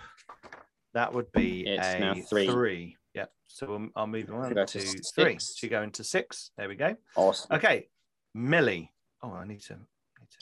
that 0.95 1.15
would 1.15 1.31
be 1.31 1.65
It's 1.65 1.87
a 1.87 1.99
now 2.01 2.15
three. 2.29 2.97
Yep. 3.15 3.31
So 3.47 3.67
we'll, 3.69 3.89
I'll 3.95 4.09
move 4.09 4.29
one, 4.31 4.53
go 4.53 4.65
two, 4.65 4.81
to 4.81 4.87
three. 4.87 5.03
six. 5.03 5.55
So 5.61 5.67
you 5.67 5.71
go 5.71 5.83
into 5.83 6.03
six. 6.03 6.51
There 6.57 6.69
we 6.69 6.75
go. 6.75 6.97
Awesome. 7.15 7.57
Okay, 7.57 7.89
Millie. 8.35 8.93
Oh, 9.23 9.33
I 9.33 9.45
need 9.47 9.61
to. 9.63 9.75
Need 9.75 10.31
to 10.31 10.39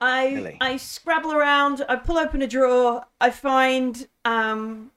I 0.00 0.32
Really? 0.34 0.56
I 0.60 0.76
scrabble 0.78 1.32
around. 1.32 1.84
I 1.88 1.96
pull 1.96 2.18
open 2.18 2.42
a 2.42 2.46
drawer. 2.46 3.04
I 3.20 3.30
find 3.30 4.06
um, 4.24 4.90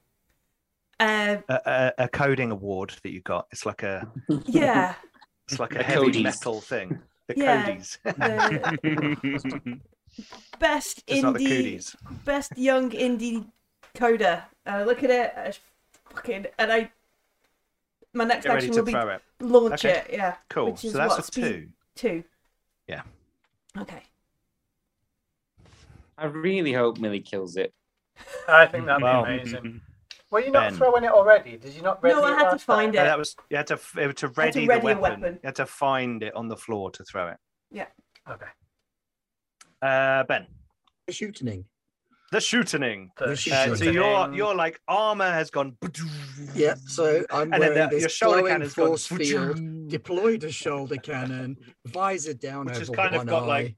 uh, 0.98 1.36
a, 1.48 1.60
a, 1.66 1.92
a 2.04 2.08
coding 2.08 2.50
award 2.50 2.94
that 3.02 3.10
you 3.10 3.20
got. 3.20 3.46
It's 3.52 3.66
like 3.66 3.82
a, 3.82 4.08
yeah, 4.46 4.94
it's 5.48 5.58
like 5.60 5.74
a 5.74 5.78
The 5.78 5.84
heavy 5.84 6.06
Codies. 6.06 6.22
metal 6.22 6.60
thing. 6.60 6.98
The 7.28 7.34
Yeah. 7.36 7.66
Codies. 7.66 7.98
the 8.04 9.80
best 10.58 11.02
It's 11.06 11.22
not 11.22 11.34
the 11.34 11.44
indie, 11.44 11.48
cooties. 11.48 11.96
best 12.24 12.56
young 12.56 12.90
indie 12.90 13.46
coder. 13.94 14.42
I 14.66 14.84
look 14.84 15.02
at 15.04 15.10
it, 15.10 15.32
I 15.36 15.46
just 15.46 15.60
fucking, 16.10 16.46
and 16.58 16.72
I. 16.72 16.90
My 18.14 18.24
next 18.24 18.44
Get 18.44 18.54
action 18.56 18.70
will 18.70 18.82
be 18.84 18.92
it. 18.92 19.22
launch 19.40 19.84
Okay. 19.84 19.98
it. 19.98 20.10
Yeah, 20.12 20.36
Cool. 20.48 20.70
which 20.72 20.84
is 20.84 20.92
So 20.92 20.98
that's 20.98 21.16
what, 21.16 21.28
a 21.28 21.30
two. 21.30 21.68
two. 21.96 22.24
Yeah. 22.86 23.02
Okay. 23.76 24.02
I 26.16 26.26
really 26.26 26.72
hope 26.72 26.98
Millie 26.98 27.20
kills 27.20 27.56
it. 27.56 27.74
I 28.48 28.66
think 28.66 28.86
that'd 28.86 29.02
Wow. 29.02 29.24
be 29.24 29.34
amazing. 29.34 29.80
Were 30.30 30.40
you 30.40 30.52
not 30.52 30.70
Ben. 30.70 30.76
throwing 30.76 31.02
it 31.04 31.10
already? 31.10 31.56
Did 31.56 31.74
you 31.74 31.82
not 31.82 32.02
ready 32.02 32.14
No, 32.14 32.24
I 32.24 32.34
had 32.34 32.50
to 32.50 32.58
find 32.58 32.92
time? 32.92 33.04
It. 33.04 33.08
that 33.08 33.18
was 33.18 33.34
you 33.50 33.56
had 33.56 33.66
to 33.68 33.74
f- 33.74 33.96
uh, 33.98 34.12
to 34.12 34.28
ready, 34.28 34.52
to 34.52 34.60
the 34.60 34.66
ready 34.68 34.80
a 34.80 34.96
weapon. 34.98 35.00
weapon. 35.20 35.34
You 35.34 35.40
had 35.48 35.56
to 35.56 35.66
find 35.66 36.22
it 36.22 36.34
on 36.34 36.46
the 36.48 36.56
floor 36.56 36.90
to 36.92 37.04
throw 37.04 37.28
it. 37.28 37.36
Yeah. 37.72 37.86
Okay. 38.28 38.46
Uh, 39.82 40.22
Ben, 40.24 40.46
Shooting. 41.10 41.64
The 42.34 42.40
shooting. 42.40 43.10
The 43.16 43.26
The 43.26 43.32
Uh, 43.32 43.34
shooting. 43.36 43.76
so 43.76 43.84
your 43.84 44.18
shooting. 44.24 44.34
your 44.34 44.54
like 44.54 44.80
armor 44.88 45.30
has 45.30 45.50
gone. 45.50 45.76
Yeah, 46.54 46.74
so 46.86 47.24
I'm 47.30 47.52
and 47.52 47.52
then 47.52 47.60
wearing 47.60 47.74
the, 47.74 47.96
your 47.96 48.00
this 48.00 48.12
shoulder 48.14 48.38
glowing 48.40 48.52
cannon's 48.52 48.74
gone. 48.74 48.86
force 48.88 49.06
field, 49.06 49.88
deployed 49.88 50.44
a 50.44 50.50
shoulder 50.52 50.96
cannon, 50.96 51.56
visor 51.86 52.34
down 52.34 52.66
Which 52.66 52.74
over 52.76 52.80
has 52.80 52.90
kind 52.90 53.14
of 53.14 53.20
one 53.20 53.26
got, 53.26 53.42
eye. 53.44 53.46
like, 53.46 53.76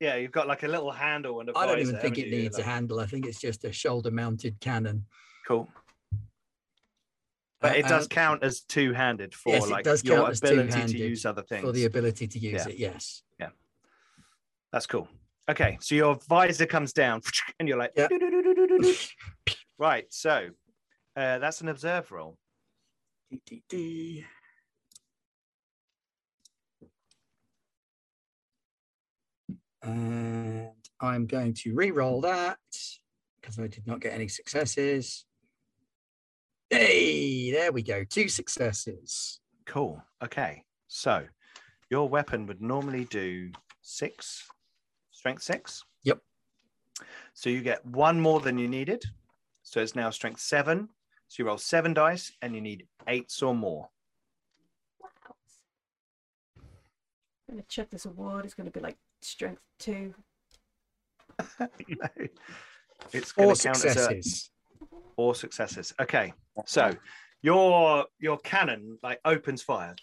Yeah, 0.00 0.16
you've 0.16 0.32
got 0.32 0.46
like 0.48 0.62
a 0.62 0.68
little 0.68 0.90
handle 0.92 1.40
and 1.40 1.48
a 1.50 1.56
I 1.58 1.66
don't 1.66 1.78
even 1.80 1.96
think 1.98 2.18
it 2.18 2.30
needs 2.30 2.56
Like- 2.58 2.66
a 2.66 2.70
handle. 2.70 3.00
I 3.00 3.06
think 3.06 3.26
it's 3.26 3.40
just 3.40 3.64
a 3.64 3.72
shoulder-mounted 3.72 4.60
cannon. 4.60 5.06
Cool. 5.48 5.68
But 7.60 7.72
Uh, 7.72 7.78
it 7.78 7.86
does 7.86 8.06
count 8.08 8.42
as 8.44 8.60
two-handed 8.60 9.34
for 9.34 9.52
Yes, 9.52 9.68
like 9.70 9.84
does 9.84 10.04
your 10.04 10.28
ability 10.30 10.86
to 10.92 10.98
use 10.98 11.24
other 11.24 11.42
things. 11.42 11.62
for 11.64 11.72
the 11.72 11.84
ability 11.86 12.26
to 12.28 12.38
use 12.38 12.66
Yeah. 12.66 12.72
it. 12.72 12.78
Yes. 12.78 13.22
Yeah. 13.40 13.50
That's 14.72 14.86
cool. 14.86 15.08
Okay, 15.50 15.76
so 15.80 15.94
your 15.94 16.18
visor 16.28 16.66
comes 16.66 16.92
down, 16.92 17.20
and 17.58 17.68
you're 17.68 17.78
like, 17.78 17.92
Yeah. 17.96 18.08
Right. 19.78 20.06
So 20.10 20.48
uh, 21.16 21.38
that's 21.38 21.60
an 21.60 21.68
observe 21.68 22.10
roll. 22.12 22.38
And 29.82 30.70
I'm 31.00 31.26
going 31.26 31.54
to 31.54 31.74
re-roll 31.74 32.20
that 32.22 32.58
because 33.40 33.58
I 33.58 33.66
did 33.66 33.86
not 33.86 34.00
get 34.00 34.14
any 34.14 34.28
successes. 34.28 35.26
Hey, 36.70 37.50
there 37.50 37.72
we 37.72 37.82
go. 37.82 38.04
Two 38.04 38.28
successes. 38.28 39.40
Cool. 39.66 40.02
Okay, 40.22 40.62
so 40.88 41.26
your 41.90 42.08
weapon 42.08 42.46
would 42.46 42.62
normally 42.62 43.04
do 43.04 43.50
six, 43.82 44.48
strength 45.24 45.42
six. 45.42 45.82
Yep. 46.02 46.18
So 47.32 47.48
you 47.48 47.62
get 47.62 47.82
one 47.86 48.20
more 48.20 48.40
than 48.40 48.58
you 48.58 48.68
needed. 48.68 49.02
So 49.62 49.80
it's 49.80 49.96
now 49.96 50.10
strength 50.10 50.38
seven. 50.38 50.90
So 51.28 51.42
you 51.42 51.46
roll 51.46 51.56
seven 51.56 51.94
dice, 51.94 52.30
and 52.42 52.54
you 52.54 52.60
need 52.60 52.86
eights 53.08 53.42
or 53.42 53.54
more. 53.54 53.88
Wow. 55.00 55.08
I'm 57.48 57.54
gonna 57.54 57.62
check 57.70 57.88
this 57.88 58.04
award. 58.04 58.44
It's 58.44 58.52
gonna 58.52 58.70
be 58.70 58.80
like 58.80 58.98
strength 59.22 59.62
two. 59.78 60.12
it's 63.10 63.32
going 63.32 63.48
Four 63.48 63.54
to 63.54 63.62
count 63.62 63.76
as 63.76 63.84
a, 63.84 63.88
successes. 63.88 64.50
Four 65.16 65.34
successes. 65.34 65.94
Okay, 66.02 66.34
so 66.66 66.92
your 67.40 68.04
your 68.18 68.36
cannon 68.40 68.98
like 69.02 69.20
opens 69.24 69.62
fire, 69.62 69.96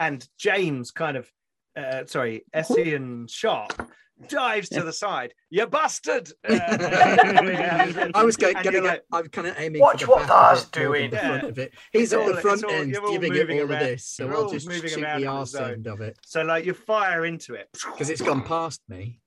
and 0.00 0.26
James 0.38 0.90
kind 0.90 1.18
of, 1.18 1.30
uh, 1.76 2.04
sorry, 2.06 2.44
Essian 2.54 3.30
Sharpe 3.30 3.90
dives 4.28 4.68
to 4.68 4.82
the 4.82 4.92
side. 4.92 5.32
You 5.50 5.66
bastard! 5.66 6.30
Uh, 6.48 8.10
I 8.14 8.22
was 8.24 8.36
going, 8.36 8.54
and 8.56 8.64
gonna 8.64 8.80
like, 8.82 9.02
I'm 9.12 9.28
kind 9.28 9.46
of 9.48 9.54
aiming. 9.58 9.80
Watch 9.80 10.00
for 10.00 10.06
the 10.06 10.10
what 10.12 10.28
back 10.28 10.28
Thor's 10.28 10.62
of 10.62 10.66
it 10.68 10.72
doing. 10.72 11.10
The 11.10 11.16
front 11.18 11.42
Yeah. 11.42 11.48
of 11.48 11.58
it. 11.58 11.72
He's 11.92 12.12
It's 12.12 12.22
at 12.28 12.34
the 12.34 12.40
front 12.40 12.64
all- 12.64 12.70
end 12.70 12.92
giving 13.10 13.34
it 13.34 13.38
moving 13.38 13.58
all 13.58 13.64
of 13.64 13.78
this, 13.78 14.06
so 14.06 14.26
You're 14.26 14.34
I'll 14.36 14.50
just 14.50 14.68
moving 14.68 14.90
shoot 14.90 15.00
the 15.00 15.14
in 15.14 15.20
the 15.22 15.26
arse 15.26 15.54
end 15.54 15.86
of 15.86 16.00
it 16.00 16.16
so 16.24 16.42
like 16.42 16.64
you 16.66 16.74
fire 16.74 17.24
into 17.24 17.54
it, 17.54 17.68
because 17.72 18.10
it's 18.10 18.20
gone 18.20 18.42
past 18.42 18.80
me. 18.88 19.20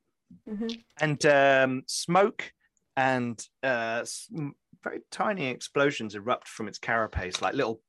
hmm 0.48 0.68
and 1.00 1.26
um, 1.26 1.84
smoke 1.88 2.52
and 2.96 3.44
uh, 3.64 4.00
s- 4.02 4.28
m- 4.36 4.54
very 4.84 5.00
tiny 5.12 5.48
explosions 5.48 6.14
erupt 6.16 6.48
from 6.48 6.68
its 6.68 6.78
carapace, 6.78 7.42
like 7.42 7.54
little, 7.56 7.82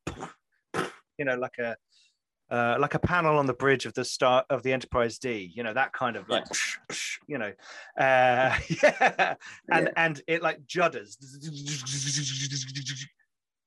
you 1.18 1.24
know, 1.24 1.36
like 1.36 1.58
a 1.58 1.76
uh, 2.50 2.76
like 2.78 2.94
a 2.94 2.98
panel 2.98 3.38
on 3.38 3.46
the 3.46 3.54
bridge 3.54 3.86
of 3.86 3.94
the 3.94 4.04
start 4.04 4.46
of 4.50 4.62
the 4.62 4.72
Enterprise 4.72 5.18
D. 5.18 5.50
You 5.54 5.62
know 5.62 5.72
that 5.74 5.92
kind 5.92 6.16
of 6.16 6.28
like, 6.28 6.44
you 7.26 7.38
know, 7.38 7.52
uh, 7.98 8.56
yeah, 8.82 9.34
and 9.70 9.86
Yeah. 9.86 9.92
and 9.96 10.22
it 10.26 10.42
like 10.42 10.64
judders, 10.66 11.16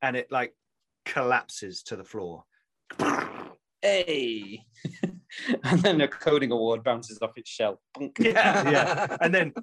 and 0.01 0.15
it 0.15 0.31
like 0.31 0.53
collapses 1.05 1.83
to 1.83 1.95
the 1.95 2.03
floor. 2.03 2.43
Hey. 3.81 4.63
and 5.63 5.81
then 5.81 6.01
a 6.01 6.07
coding 6.07 6.51
award 6.51 6.83
bounces 6.83 7.19
off 7.21 7.37
its 7.37 7.49
shell. 7.49 7.79
Yeah, 8.19 8.69
yeah, 8.69 9.17
and 9.21 9.33
then. 9.33 9.53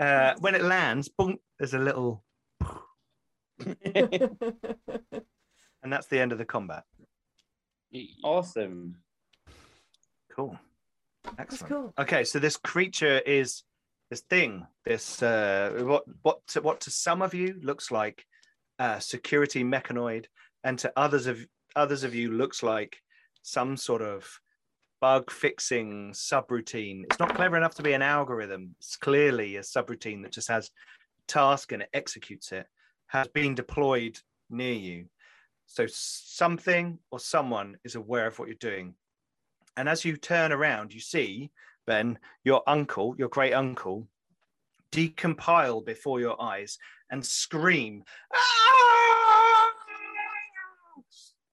Uh, 0.00 0.34
when 0.40 0.54
it 0.54 0.62
lands, 0.62 1.08
boom, 1.08 1.38
there's 1.58 1.74
a 1.74 1.78
little 1.78 2.22
And 5.82 5.92
that's 5.92 6.06
the 6.06 6.18
end 6.18 6.32
of 6.32 6.38
the 6.38 6.44
combat. 6.44 6.84
awesome. 8.24 8.96
Cool. 10.34 10.58
That's 11.24 11.54
Excellent. 11.54 11.72
cool. 11.72 11.94
Okay, 11.98 12.24
so 12.24 12.38
this 12.38 12.56
creature 12.56 13.18
is 13.20 13.62
this 14.10 14.20
thing, 14.22 14.66
this 14.84 15.22
uh, 15.22 15.80
what 15.82 16.04
what 16.22 16.46
to, 16.48 16.60
what 16.62 16.80
to 16.82 16.90
some 16.90 17.22
of 17.22 17.34
you 17.34 17.56
looks 17.62 17.90
like 17.90 18.24
a 18.78 19.00
security 19.00 19.62
mechanoid, 19.64 20.26
and 20.64 20.78
to 20.78 20.92
others 20.96 21.26
of 21.26 21.44
others 21.76 22.04
of 22.04 22.14
you 22.14 22.30
looks 22.30 22.62
like 22.62 22.98
some 23.42 23.76
sort 23.76 24.02
of 24.02 24.28
bug 25.00 25.30
fixing 25.30 26.12
subroutine. 26.12 27.04
It's 27.04 27.18
not 27.18 27.34
clever 27.34 27.56
enough 27.56 27.74
to 27.76 27.82
be 27.82 27.92
an 27.92 28.02
algorithm. 28.02 28.74
It's 28.78 28.96
clearly 28.96 29.56
a 29.56 29.60
subroutine 29.60 30.22
that 30.22 30.32
just 30.32 30.48
has 30.48 30.70
task 31.26 31.72
and 31.72 31.82
it 31.82 31.90
executes 31.92 32.52
it. 32.52 32.66
Has 33.08 33.28
been 33.28 33.54
deployed 33.54 34.18
near 34.50 34.74
you, 34.74 35.06
so 35.68 35.86
something 35.86 36.98
or 37.12 37.20
someone 37.20 37.76
is 37.84 37.94
aware 37.94 38.26
of 38.26 38.38
what 38.38 38.48
you're 38.48 38.56
doing. 38.56 38.94
And 39.76 39.88
as 39.88 40.04
you 40.04 40.16
turn 40.16 40.50
around, 40.50 40.92
you 40.92 41.00
see 41.00 41.50
Ben, 41.86 42.18
your 42.42 42.62
uncle, 42.66 43.14
your 43.16 43.28
great 43.28 43.52
uncle, 43.52 44.08
decompile 44.90 45.84
before 45.84 46.20
your 46.20 46.40
eyes 46.40 46.78
and 47.10 47.24
scream. 47.24 48.02
"Ah!" 48.34 48.48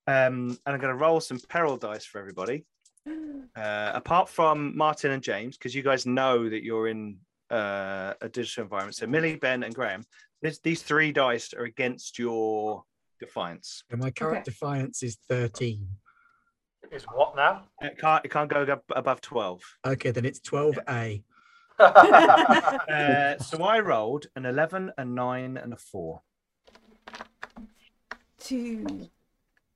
Um, 0.07 0.57
and 0.65 0.75
I'm 0.75 0.79
going 0.79 0.93
to 0.93 0.99
roll 0.99 1.19
some 1.19 1.39
peril 1.49 1.77
dice 1.77 2.05
for 2.05 2.19
everybody. 2.19 2.65
Uh, 3.55 3.91
apart 3.95 4.27
from 4.27 4.75
Martin 4.75 5.11
and 5.11 5.23
James, 5.23 5.57
because 5.57 5.73
you 5.73 5.81
guys 5.81 6.05
know 6.05 6.49
that 6.49 6.61
you're 6.61 6.89
in 6.89 7.17
uh, 7.49 8.13
a 8.19 8.27
digital 8.27 8.63
environment. 8.63 8.97
So 8.97 9.07
Millie, 9.07 9.37
Ben, 9.37 9.63
and 9.63 9.73
Graham, 9.73 10.03
this, 10.41 10.59
these 10.59 10.81
three 10.81 11.13
dice 11.13 11.53
are 11.53 11.63
against 11.63 12.19
your 12.19 12.83
defiance. 13.19 13.83
And 13.89 13.99
my 14.01 14.11
current 14.11 14.37
Okay. 14.37 14.43
defiance 14.43 15.03
is 15.03 15.17
13. 15.29 15.87
Is 16.91 17.03
what 17.05 17.35
now? 17.35 17.63
It 17.81 17.97
can't, 17.97 18.23
it 18.23 18.31
can't 18.31 18.49
go 18.49 18.79
above 18.95 19.21
12. 19.21 19.61
Okay, 19.87 20.11
then 20.11 20.25
it's 20.25 20.39
12A. 20.39 21.23
Uh, 21.77 23.37
so 23.39 23.63
I 23.63 23.79
rolled 23.79 24.27
an 24.37 24.45
11, 24.45 24.93
a 24.97 25.03
9, 25.03 25.57
and 25.57 25.73
a 25.73 25.77
4. 25.77 26.21
Two. 28.39 29.09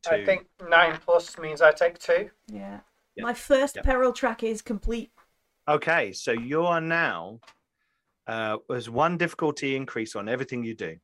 I 0.10 0.24
think 0.24 0.48
nine 0.70 0.98
plus 1.04 1.38
means 1.38 1.62
I 1.62 1.72
take 1.74 2.00
two. 2.00 2.30
Yeah. 2.48 2.80
Yeah. 3.16 3.24
My 3.24 3.34
first 3.34 3.76
Yeah. 3.76 3.82
peril 3.82 4.14
track 4.14 4.44
is 4.44 4.62
complete. 4.62 5.12
Okay, 5.68 6.14
so 6.14 6.32
you 6.32 6.64
are 6.66 6.80
now 6.82 7.40
uh 8.28 8.58
there's 8.70 8.90
one 8.90 9.18
difficulty 9.18 9.76
increase 9.76 10.16
on 10.16 10.30
everything 10.30 10.64
you 10.64 10.76
do. 10.76 10.98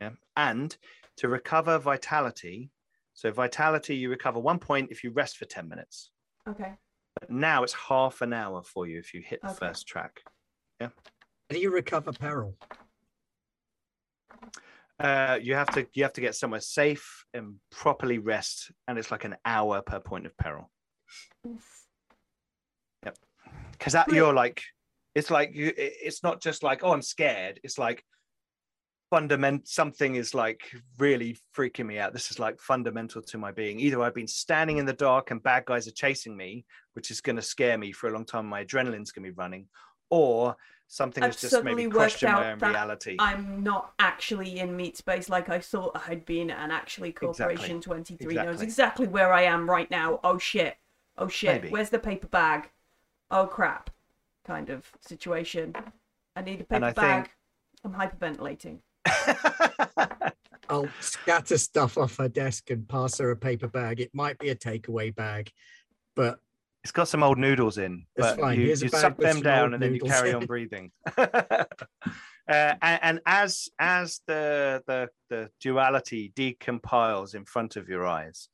Yeah. 0.00 0.10
And 0.36 0.76
to 1.16 1.28
recover 1.28 1.78
vitality, 1.78 2.70
so 3.14 3.30
vitality 3.32 3.96
you 3.96 4.10
recover 4.10 4.38
one 4.38 4.58
point 4.58 4.90
if 4.90 5.02
you 5.02 5.10
rest 5.10 5.36
for 5.36 5.44
10 5.44 5.68
minutes. 5.68 6.10
Okay. 6.48 6.74
But 7.20 7.30
now 7.30 7.64
it's 7.64 7.72
half 7.74 8.20
an 8.20 8.32
hour 8.32 8.62
for 8.62 8.86
you 8.86 8.98
if 8.98 9.12
you 9.12 9.20
hit 9.20 9.40
the 9.42 9.48
Okay. 9.48 9.58
first 9.58 9.86
track. 9.88 10.20
Yeah. 10.80 10.90
Do 11.50 11.58
you 11.58 11.70
recover 11.70 12.12
peril? 12.12 12.54
Uh 15.00 15.38
you 15.40 15.54
have 15.54 15.68
to 15.74 15.86
you 15.94 16.02
have 16.02 16.12
to 16.14 16.20
get 16.20 16.34
somewhere 16.34 16.60
safe 16.60 17.24
and 17.32 17.54
properly 17.70 18.18
rest, 18.18 18.72
and 18.86 18.98
it's 18.98 19.10
like 19.10 19.24
an 19.24 19.36
hour 19.44 19.80
per 19.80 20.00
point 20.00 20.26
of 20.26 20.36
peril. 20.36 20.70
Oof. 21.46 21.74
because 23.72 23.92
that 23.92 24.10
you're 24.12 24.34
like 24.34 24.60
it's 25.14 25.30
like 25.30 25.54
you 25.54 25.72
it's 25.76 26.22
not 26.24 26.42
just 26.42 26.62
like 26.64 26.82
oh 26.82 26.92
i'm 26.92 27.00
scared 27.00 27.60
it's 27.62 27.78
like 27.78 28.04
fundament 29.10 29.66
something 29.66 30.16
is 30.16 30.34
like 30.34 30.70
really 30.98 31.36
freaking 31.56 31.86
me 31.86 31.98
out 31.98 32.12
this 32.12 32.30
is 32.30 32.38
like 32.38 32.60
fundamental 32.60 33.22
to 33.22 33.38
my 33.38 33.50
being 33.50 33.80
either 33.80 34.02
i've 34.02 34.14
been 34.14 34.26
standing 34.26 34.76
in 34.76 34.84
the 34.84 34.92
dark 34.92 35.30
and 35.30 35.42
bad 35.42 35.64
guys 35.64 35.88
are 35.88 35.92
chasing 35.92 36.36
me 36.36 36.64
which 36.92 37.10
is 37.10 37.20
going 37.20 37.36
to 37.36 37.42
scare 37.42 37.78
me 37.78 37.90
for 37.90 38.08
a 38.08 38.12
long 38.12 38.24
time 38.24 38.44
my 38.46 38.64
adrenaline's 38.64 39.10
going 39.10 39.24
to 39.24 39.30
be 39.30 39.34
running 39.36 39.66
or 40.10 40.54
something 40.88 41.22
I've 41.22 41.32
has 41.32 41.40
just 41.40 41.64
maybe 41.64 41.86
questioned 41.86 42.32
my 42.32 42.52
own 42.52 42.58
reality 42.58 43.16
I'm 43.18 43.62
not 43.62 43.92
actually 43.98 44.58
in 44.58 44.76
meat 44.76 44.96
space 44.96 45.28
like 45.28 45.48
I 45.50 45.58
thought 45.58 46.00
I'd 46.08 46.24
been, 46.24 46.50
and 46.50 46.72
actually 46.72 47.12
Corporation 47.12 47.80
23 47.82 48.34
knows 48.34 48.62
Exactly. 48.62 48.64
exactly 48.64 49.08
where 49.08 49.30
I 49.30 49.42
am 49.42 49.68
right 49.68 49.90
now. 49.90 50.18
Oh 50.24 50.38
shit. 50.38 50.78
Oh 51.18 51.28
shit. 51.28 51.60
Maybe. 51.60 51.68
Where's 51.68 51.90
the 51.90 51.98
paper 51.98 52.26
bag? 52.28 52.70
Oh 53.30 53.46
crap. 53.46 53.90
Kind 54.46 54.70
of 54.70 54.90
situation. 55.02 55.74
I 56.34 56.40
need 56.40 56.54
a 56.54 56.58
And 56.60 56.68
paper 56.68 56.84
I 56.86 56.92
bag. 56.92 57.24
think- 57.24 57.36
I'm 57.84 57.92
hyperventilating. 57.92 58.78
I'll 60.70 60.88
scatter 61.00 61.56
stuff 61.56 61.96
off 61.96 62.18
her 62.18 62.28
desk 62.28 62.70
and 62.70 62.86
pass 62.88 63.18
her 63.18 63.30
a 63.30 63.36
paper 63.36 63.68
bag. 63.68 64.00
It 64.00 64.14
might 64.14 64.38
be 64.38 64.50
a 64.50 64.54
takeaway 64.54 65.14
bag, 65.14 65.50
but 66.14 66.40
it's 66.84 66.92
got 66.92 67.08
some 67.08 67.22
old 67.22 67.38
noodles 67.38 67.78
in 67.78 68.06
but 68.16 68.40
fine. 68.40 68.58
you, 68.58 68.66
Here's 68.66 68.82
a 68.82 68.86
you 68.86 68.90
bag 68.90 69.00
suck 69.00 69.16
them 69.18 69.42
down 69.42 69.74
and 69.74 69.82
then 69.82 69.94
you 69.94 70.00
carry 70.00 70.32
on 70.32 70.46
breathing 70.46 70.90
uh, 71.18 71.64
and, 72.48 73.00
and 73.02 73.20
as 73.26 73.68
as 73.78 74.20
the 74.26 74.82
the 74.86 75.08
the 75.28 75.50
duality 75.60 76.32
decompiles 76.34 77.34
in 77.34 77.44
front 77.44 77.76
of 77.76 77.88
your 77.88 78.06
eyes 78.06 78.48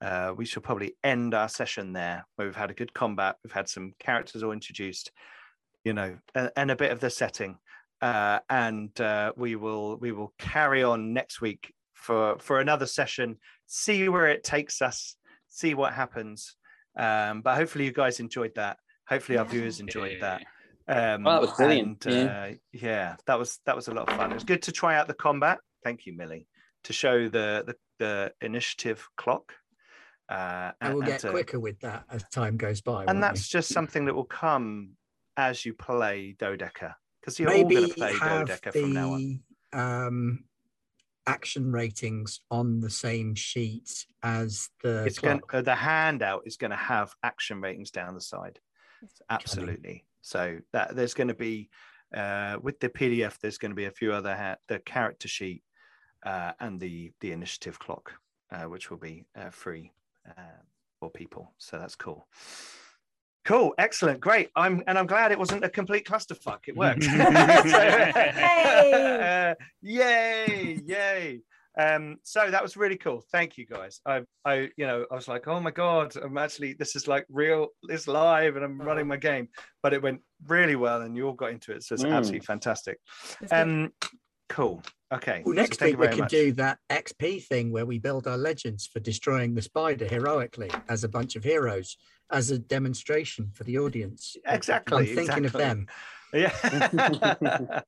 uh, 0.00 0.32
we 0.36 0.44
shall 0.44 0.62
probably 0.62 0.94
end 1.04 1.32
our 1.32 1.48
session 1.48 1.92
there 1.92 2.26
where 2.36 2.48
we've 2.48 2.56
had 2.56 2.70
a 2.70 2.74
good 2.74 2.92
combat 2.92 3.36
we've 3.44 3.52
had 3.52 3.68
some 3.68 3.92
characters 3.98 4.42
all 4.42 4.52
introduced 4.52 5.12
you 5.84 5.92
know 5.92 6.16
and, 6.34 6.50
and 6.56 6.70
a 6.70 6.76
bit 6.76 6.90
of 6.90 7.00
the 7.00 7.10
setting 7.10 7.56
uh, 8.02 8.38
and 8.50 8.98
uh, 9.00 9.32
we 9.36 9.56
will 9.56 9.96
we 9.96 10.12
will 10.12 10.32
carry 10.38 10.82
on 10.82 11.12
next 11.12 11.40
week 11.40 11.72
for 11.94 12.38
for 12.38 12.60
another 12.60 12.86
session 12.86 13.36
see 13.66 14.08
where 14.08 14.28
it 14.28 14.44
takes 14.44 14.80
us 14.82 15.16
see 15.48 15.74
what 15.74 15.92
happens 15.92 16.56
um, 16.98 17.40
but 17.42 17.56
hopefully 17.56 17.84
you 17.84 17.92
guys 17.92 18.20
enjoyed 18.20 18.52
that 18.54 18.76
hopefully 19.08 19.38
our 19.38 19.44
viewers 19.44 19.80
enjoyed 19.80 20.18
that 20.20 20.42
Yeah. 20.88 21.14
um, 21.14 21.22
Well, 21.24 21.34
that 21.34 21.40
was 21.48 21.56
brilliant, 21.56 22.06
and, 22.06 22.14
yeah. 22.14 22.42
uh, 22.42 22.54
yeah, 22.72 23.16
that 23.26 23.38
was 23.38 23.58
that 23.66 23.74
was 23.76 23.88
a 23.88 23.94
lot 23.94 24.08
of 24.08 24.16
fun. 24.16 24.30
It 24.30 24.34
was 24.34 24.44
good 24.44 24.62
to 24.62 24.72
try 24.72 24.96
out 24.96 25.06
the 25.08 25.14
combat. 25.14 25.58
Thank 25.82 26.06
you, 26.06 26.12
Millie, 26.16 26.46
to 26.84 26.92
show 26.92 27.28
the 27.28 27.64
the, 27.66 27.74
the 27.98 28.32
initiative 28.40 29.06
clock. 29.16 29.52
Uh, 30.28 30.72
I 30.80 30.92
will 30.92 31.00
and 31.02 31.06
get 31.06 31.20
to- 31.20 31.30
quicker 31.30 31.58
with 31.60 31.78
that 31.80 32.04
as 32.10 32.22
time 32.30 32.56
goes 32.56 32.80
by. 32.82 33.04
and 33.06 33.22
that's 33.22 33.42
we? 33.52 33.58
just 33.58 33.68
something 33.72 34.04
that 34.06 34.14
will 34.14 34.24
come 34.44 34.90
as 35.36 35.64
you 35.64 35.72
play 35.74 36.34
Dodeca, 36.38 36.94
because 37.26 37.40
you're 37.40 37.50
all 37.50 37.64
maybe 37.64 37.74
going 37.74 37.88
to 37.88 37.94
play 37.94 38.12
have 38.12 38.46
Dodeca 38.46 38.72
from 38.72 38.92
now 38.92 39.12
on. 39.14 39.40
the 39.72 39.78
um, 39.80 40.44
action 41.26 41.72
ratings 41.72 42.40
on 42.52 42.78
the 42.80 42.88
same 42.88 43.34
sheet 43.34 44.06
as 44.22 44.70
the 44.84 45.04
It's 45.04 45.18
going 45.18 45.40
clock. 45.40 45.54
uh, 45.54 45.62
the 45.62 45.74
handout 45.74 46.42
is 46.46 46.56
going 46.56 46.70
to 46.70 46.76
have 46.76 47.12
action 47.24 47.60
ratings 47.60 47.90
down 47.90 48.14
the 48.14 48.20
side. 48.20 48.60
Absolutely. 49.28 50.04
So 50.22 50.58
that 50.72 50.94
there's 50.94 51.14
going 51.14 51.28
to 51.28 51.34
be 51.34 51.68
uh, 52.14 52.58
with 52.62 52.78
the 52.78 52.88
PDF. 52.88 53.38
There's 53.40 53.58
going 53.58 53.72
to 53.72 53.76
be 53.76 53.86
a 53.86 53.90
few 53.90 54.12
other 54.12 54.36
ha- 54.36 54.56
the 54.68 54.78
character 54.78 55.26
sheet 55.26 55.64
uh, 56.24 56.52
and 56.60 56.78
the 56.78 57.12
the 57.20 57.32
initiative 57.32 57.78
clock, 57.80 58.12
uh, 58.52 58.64
which 58.64 58.88
will 58.88 58.98
be 58.98 59.24
uh, 59.36 59.50
free 59.50 59.90
uh, 60.28 60.62
for 61.00 61.10
people. 61.10 61.52
So 61.58 61.78
that's 61.78 61.96
cool. 61.96 62.28
Cool, 63.46 63.74
excellent, 63.78 64.20
great. 64.20 64.50
I'm 64.56 64.82
and 64.88 64.98
I'm 64.98 65.06
glad 65.06 65.30
it 65.32 65.38
wasn't 65.38 65.64
a 65.64 65.68
complete 65.68 66.04
clusterfuck. 66.06 66.60
It 66.66 66.76
worked. 66.76 67.04
So- 67.04 67.10
Yay! 67.12 67.22
uh, 69.50 69.54
yay! 69.82 70.80
Yay! 70.84 71.40
Um, 71.78 72.16
so 72.22 72.50
that 72.50 72.62
was 72.62 72.76
really 72.76 72.96
cool. 72.96 73.22
Thank 73.30 73.58
you 73.58 73.66
guys. 73.66 74.00
I, 74.06 74.22
I, 74.46 74.70
you 74.76 74.86
know, 74.86 75.04
I 75.12 75.14
was 75.14 75.28
like, 75.28 75.46
oh 75.46 75.60
my 75.60 75.70
god, 75.70 76.16
I'm 76.16 76.38
actually 76.38 76.72
this 76.72 76.96
is 76.96 77.06
like 77.06 77.26
real, 77.28 77.68
this 77.86 78.08
live, 78.08 78.56
and 78.56 78.64
I'm 78.64 78.80
running 78.80 79.06
my 79.06 79.18
game. 79.18 79.48
But 79.82 79.92
it 79.94 80.02
went 80.02 80.22
really 80.46 80.76
well, 80.76 81.02
and 81.02 81.14
you 81.16 81.26
all 81.26 81.34
got 81.34 81.50
into 81.50 81.72
it, 81.72 81.82
so 81.84 81.94
it's 81.94 82.02
Mm. 82.02 82.12
absolutely 82.12 82.46
fantastic. 82.46 82.98
Um, 83.50 83.92
cool. 84.48 84.82
Okay. 85.14 85.42
Well, 85.44 85.54
next 85.54 85.78
thank 85.78 85.98
week 85.98 86.10
we 86.10 86.16
can 86.16 86.24
much. 86.24 86.30
do 86.30 86.52
that 86.54 86.78
XP 86.90 87.44
thing 87.46 87.70
where 87.70 87.86
we 87.86 87.98
build 88.00 88.26
our 88.26 88.38
legends 88.38 88.88
for 88.92 88.98
destroying 88.98 89.54
the 89.54 89.62
spider 89.62 90.06
heroically 90.06 90.70
as 90.88 91.04
a 91.04 91.08
bunch 91.08 91.36
of 91.36 91.44
heroes, 91.44 91.96
as 92.30 92.50
a 92.50 92.58
demonstration 92.58 93.50
for 93.54 93.64
the 93.64 93.78
audience. 93.78 94.36
Exactly. 94.46 94.98
I'm 95.10 95.16
thinking 95.16 95.44
exactly. 95.44 95.46
of 95.46 95.52
them. 95.52 95.86
Yeah. 96.32 96.50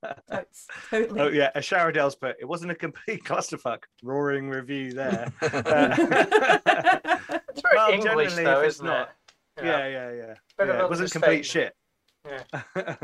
Totally. 0.90 1.20
oh 1.20 1.28
yeah, 1.28 1.50
a 1.54 1.60
shower 1.62 1.92
Dell's 1.92 2.14
put 2.14 2.36
it 2.40 2.44
wasn't 2.46 2.70
a 2.70 2.74
complete 2.74 3.24
clusterfuck. 3.26 3.82
Roaring 4.02 4.48
review 4.48 4.92
there. 4.92 5.32
Uh, 5.42 5.96
It's 7.50 7.62
very 7.62 7.76
Well, 7.76 7.90
English, 7.92 8.34
generally, 8.34 8.44
though, 8.44 8.60
if 8.60 8.66
it's 8.68 8.76
isn't 8.76 8.86
not- 8.86 9.08
it? 9.58 9.64
yeah, 9.64 9.88
yeah, 9.88 10.12
yeah. 10.12 10.34
Bit 10.56 10.68
of 10.68 10.76
yeah 10.76 10.84
it 10.84 10.88
wasn't 10.90 11.10
complete 11.10 11.44
shit. 11.44 11.74
Yeah. 12.24 12.94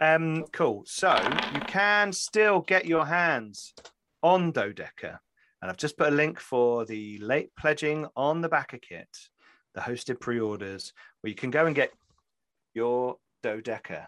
um, 0.00 0.44
cool. 0.52 0.84
So 0.86 1.14
you 1.54 1.60
can 1.60 2.12
still 2.12 2.60
get 2.60 2.86
your 2.86 3.04
hands 3.04 3.74
on 4.22 4.52
Dodeca, 4.52 5.18
and 5.60 5.70
I've 5.70 5.76
just 5.76 5.98
put 5.98 6.08
a 6.08 6.16
link 6.16 6.40
for 6.40 6.84
the 6.86 7.18
late 7.18 7.50
pledging 7.58 8.06
on 8.16 8.40
the 8.40 8.48
BackerKit, 8.48 9.04
the 9.74 9.80
hosted 9.80 10.20
pre-orders, 10.20 10.92
where 11.20 11.28
you 11.30 11.34
can 11.36 11.50
go 11.50 11.66
and 11.66 11.74
get 11.74 11.90
your 12.74 13.16
Dodeca. 13.42 14.06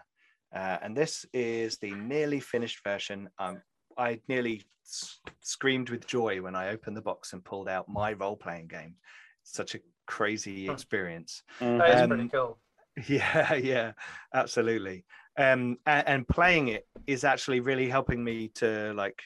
Uh, 0.55 0.77
and 0.81 0.95
this 0.95 1.25
is 1.33 1.77
the 1.79 1.91
nearly 1.91 2.39
finished 2.39 2.83
version. 2.83 3.29
I'm 3.37 3.61
I 3.97 4.19
nearly 4.27 4.63
s- 4.85 5.19
screamed 5.41 5.89
with 5.89 6.05
joy 6.07 6.41
when 6.41 6.55
I 6.55 6.69
opened 6.69 6.97
the 6.97 7.01
box 7.01 7.33
and 7.33 7.43
pulled 7.43 7.69
out 7.69 7.87
my 7.89 8.13
role 8.13 8.35
playing 8.37 8.67
game. 8.67 8.95
Such 9.43 9.75
a 9.75 9.79
crazy 10.05 10.65
Hmm. 10.65 10.71
experience. 10.71 11.43
That 11.59 11.89
is 11.89 12.01
Um, 12.01 12.09
pretty 12.09 12.29
cool. 12.29 12.59
Yeah, 13.07 13.55
yeah, 13.55 13.91
absolutely. 14.33 15.03
Um, 15.37 15.77
and, 15.85 16.07
and 16.07 16.27
playing 16.27 16.69
it 16.69 16.87
is 17.07 17.25
actually 17.25 17.59
really 17.59 17.89
helping 17.89 18.23
me 18.23 18.47
to 18.55 18.93
like 18.93 19.21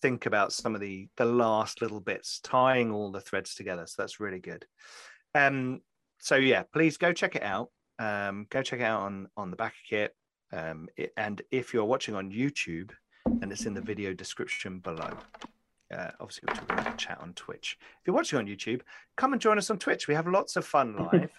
think 0.00 0.24
about 0.24 0.52
some 0.54 0.74
of 0.74 0.80
the 0.80 1.08
the 1.18 1.26
last 1.26 1.82
little 1.82 2.00
bits, 2.00 2.40
tying 2.40 2.90
all 2.92 3.10
the 3.12 3.20
threads 3.20 3.54
together. 3.54 3.86
So 3.86 4.00
that's 4.02 4.20
really 4.20 4.40
good. 4.40 4.64
Um, 5.34 5.80
so 6.18 6.36
yeah, 6.36 6.62
please 6.72 6.96
go 6.96 7.12
check 7.12 7.36
it 7.36 7.42
out. 7.42 7.70
Um, 7.98 8.46
go 8.50 8.62
check 8.62 8.80
it 8.80 8.84
out 8.84 9.02
on 9.02 9.28
on 9.36 9.50
the 9.50 9.56
BackerKit. 9.56 10.10
Um, 10.52 10.88
it, 10.96 11.12
and 11.16 11.42
if 11.50 11.74
you're 11.74 11.84
watching 11.84 12.14
on 12.14 12.30
YouTube, 12.30 12.90
and 13.42 13.50
it's 13.52 13.66
in 13.66 13.74
the 13.74 13.80
video 13.80 14.12
description 14.12 14.78
below. 14.78 15.10
Uh, 15.94 16.10
obviously, 16.20 16.42
we're 16.48 16.54
talking 16.54 16.78
about 16.78 16.92
the 16.92 16.96
chat 16.98 17.18
on 17.20 17.32
Twitch. 17.34 17.78
If 17.80 18.06
you're 18.06 18.16
watching 18.16 18.38
on 18.38 18.46
YouTube, 18.46 18.80
come 19.16 19.32
and 19.32 19.40
join 19.40 19.58
us 19.58 19.70
on 19.70 19.78
Twitch. 19.78 20.08
We 20.08 20.14
have 20.14 20.26
lots 20.26 20.56
of 20.56 20.64
fun 20.64 20.96
live. 21.12 21.30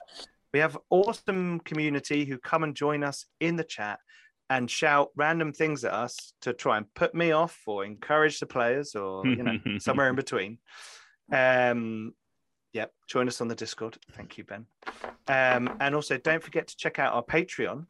we 0.53 0.59
have 0.59 0.77
awesome 0.89 1.59
community 1.61 2.25
who 2.25 2.37
come 2.37 2.63
and 2.63 2.75
join 2.75 3.03
us 3.03 3.25
in 3.39 3.55
the 3.55 3.63
chat 3.63 3.99
and 4.49 4.69
shout 4.69 5.09
random 5.15 5.51
things 5.51 5.83
at 5.83 5.93
us 5.93 6.33
to 6.41 6.53
try 6.53 6.77
and 6.77 6.85
put 6.93 7.15
me 7.15 7.31
off 7.31 7.59
or 7.65 7.83
encourage 7.83 8.39
the 8.39 8.45
players 8.45 8.93
or 8.93 9.25
you 9.25 9.43
know 9.43 9.57
somewhere 9.79 10.09
in 10.09 10.15
between. 10.15 10.59
Um, 11.31 12.13
yep, 12.75 12.91
join 13.07 13.27
us 13.29 13.39
on 13.39 13.47
the 13.47 13.55
Discord. 13.55 13.97
Thank 14.11 14.37
you, 14.37 14.43
Ben. 14.43 14.65
Um, 15.27 15.77
and 15.79 15.95
also, 15.95 16.17
don't 16.17 16.43
forget 16.43 16.67
to 16.67 16.75
check 16.75 16.99
out 16.99 17.13
our 17.13 17.23
Patreon. 17.23 17.85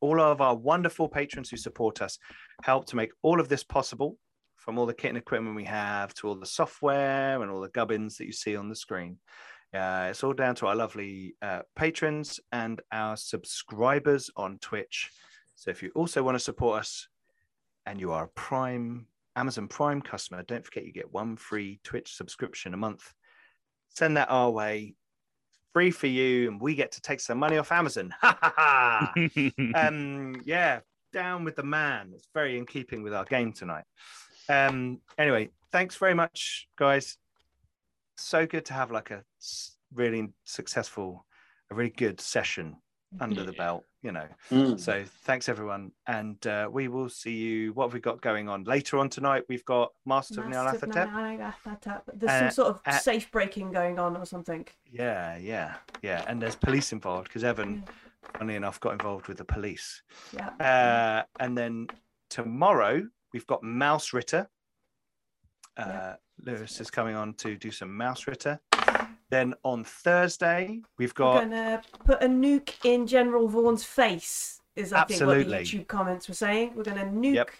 All 0.00 0.18
of 0.20 0.40
our 0.40 0.56
wonderful 0.56 1.06
patrons 1.06 1.50
who 1.50 1.58
support 1.58 2.00
us 2.00 2.18
help 2.62 2.86
to 2.86 2.96
make 2.96 3.12
all 3.22 3.40
of 3.40 3.48
this 3.48 3.62
possible. 3.62 4.16
From 4.56 4.78
all 4.78 4.86
the 4.86 4.94
kit 4.94 5.10
and 5.10 5.18
equipment 5.18 5.56
we 5.56 5.64
have 5.64 6.14
to 6.14 6.28
all 6.28 6.34
the 6.34 6.46
software 6.46 7.42
and 7.42 7.50
all 7.50 7.60
the 7.60 7.68
gubbins 7.68 8.16
that 8.16 8.26
you 8.26 8.32
see 8.32 8.56
on 8.56 8.68
the 8.68 8.74
screen. 8.74 9.18
Uh, 9.74 10.08
it's 10.10 10.24
all 10.24 10.32
down 10.32 10.54
to 10.56 10.66
our 10.66 10.76
lovely 10.76 11.34
uh, 11.42 11.60
patrons 11.76 12.40
and 12.52 12.80
our 12.92 13.16
subscribers 13.16 14.30
on 14.36 14.58
Twitch. 14.58 15.10
So 15.54 15.70
if 15.70 15.82
you 15.82 15.90
also 15.94 16.22
want 16.22 16.36
to 16.36 16.44
support 16.44 16.80
us 16.80 17.08
and 17.86 18.00
you 18.00 18.12
are 18.12 18.24
a 18.24 18.28
Prime 18.28 19.06
Amazon 19.36 19.68
Prime 19.68 20.02
customer, 20.02 20.42
don't 20.42 20.64
forget 20.64 20.86
you 20.86 20.92
get 20.92 21.12
one 21.12 21.36
free 21.36 21.80
Twitch 21.84 22.14
subscription 22.14 22.74
a 22.74 22.78
month. 22.78 23.12
Send 23.90 24.16
that 24.16 24.30
our 24.30 24.50
way, 24.50 24.94
free 25.72 25.90
for 25.90 26.06
you, 26.06 26.48
and 26.48 26.60
we 26.60 26.74
get 26.74 26.92
to 26.92 27.00
take 27.00 27.20
some 27.20 27.38
money 27.38 27.58
off 27.58 27.72
Amazon. 27.72 28.14
Ha 28.20 28.38
ha 28.40 28.52
ha! 28.56 29.12
um, 29.74 30.40
yeah, 30.44 30.80
down 31.12 31.44
with 31.44 31.56
the 31.56 31.62
man. 31.62 32.12
It's 32.14 32.28
very 32.34 32.58
in 32.58 32.66
keeping 32.66 33.02
with 33.02 33.14
our 33.14 33.24
game 33.24 33.52
tonight. 33.52 33.84
Um, 34.48 35.00
anyway, 35.18 35.50
thanks 35.72 35.96
very 35.96 36.14
much, 36.14 36.68
guys. 36.76 37.16
So 38.16 38.46
good 38.46 38.66
to 38.66 38.74
have 38.74 38.90
like 38.90 39.10
a 39.10 39.22
really 39.94 40.28
successful, 40.44 41.26
a 41.70 41.74
really 41.74 41.90
good 41.90 42.20
session 42.20 42.76
under 43.18 43.42
the 43.42 43.52
belt, 43.52 43.84
you 44.02 44.12
know. 44.12 44.26
Mm. 44.50 44.78
So 44.78 45.04
thanks 45.24 45.48
everyone, 45.48 45.90
and 46.06 46.44
uh, 46.46 46.68
we 46.70 46.88
will 46.88 47.08
see 47.08 47.34
you. 47.36 47.72
What 47.72 47.86
have 47.86 47.92
we 47.94 48.00
got 48.00 48.20
going 48.20 48.48
on 48.48 48.64
later 48.64 48.98
on 48.98 49.08
tonight? 49.08 49.44
We've 49.48 49.64
got 49.64 49.92
Master 50.06 50.42
of 50.42 50.48
Massive 50.48 50.88
Nyarlathotep. 50.90 51.12
Nyarlathotep. 51.12 52.02
There's 52.14 52.30
Uh, 52.30 52.38
some 52.38 52.50
sort 52.50 52.68
of 52.68 52.80
uh, 52.86 52.98
safe 52.98 53.30
breaking 53.32 53.72
going 53.72 53.98
on 53.98 54.16
or 54.16 54.24
something. 54.26 54.66
Yeah, 54.86 55.36
yeah, 55.38 55.76
yeah. 56.02 56.24
And 56.28 56.40
there's 56.40 56.56
police 56.56 56.92
involved 56.92 57.28
because 57.28 57.42
Evan, 57.42 57.84
funny 58.38 58.54
enough, 58.54 58.78
got 58.78 58.92
involved 58.92 59.26
with 59.26 59.38
the 59.38 59.44
police. 59.44 60.02
Yeah. 60.32 60.50
Uh, 60.60 61.24
and 61.40 61.58
then 61.58 61.88
tomorrow 62.28 63.02
we've 63.32 63.46
got 63.46 63.62
Mausritter. 63.62 64.46
Uh, 65.76 65.84
Yeah. 65.86 66.16
Lewis 66.42 66.80
is 66.80 66.90
coming 66.90 67.16
on 67.16 67.34
to 67.34 67.56
do 67.56 67.70
some 67.70 67.90
Mausritter. 67.90 68.58
Then 69.30 69.54
on 69.64 69.84
Thursday 69.84 70.80
we've 70.98 71.14
got 71.14 71.34
We're 71.34 71.40
gonna 71.42 71.82
put 72.04 72.22
a 72.22 72.26
nuke 72.26 72.74
in 72.84 73.06
General 73.06 73.48
Vaughn's 73.48 73.84
face. 73.84 74.60
Is 74.76 74.92
I 74.92 75.04
think 75.04 75.20
what 75.22 75.38
the 75.38 75.44
YouTube 75.44 75.88
comments 75.88 76.28
were 76.28 76.34
saying. 76.34 76.72
We're 76.74 76.84
gonna 76.84 77.04
nuke 77.04 77.34
Yep. 77.34 77.50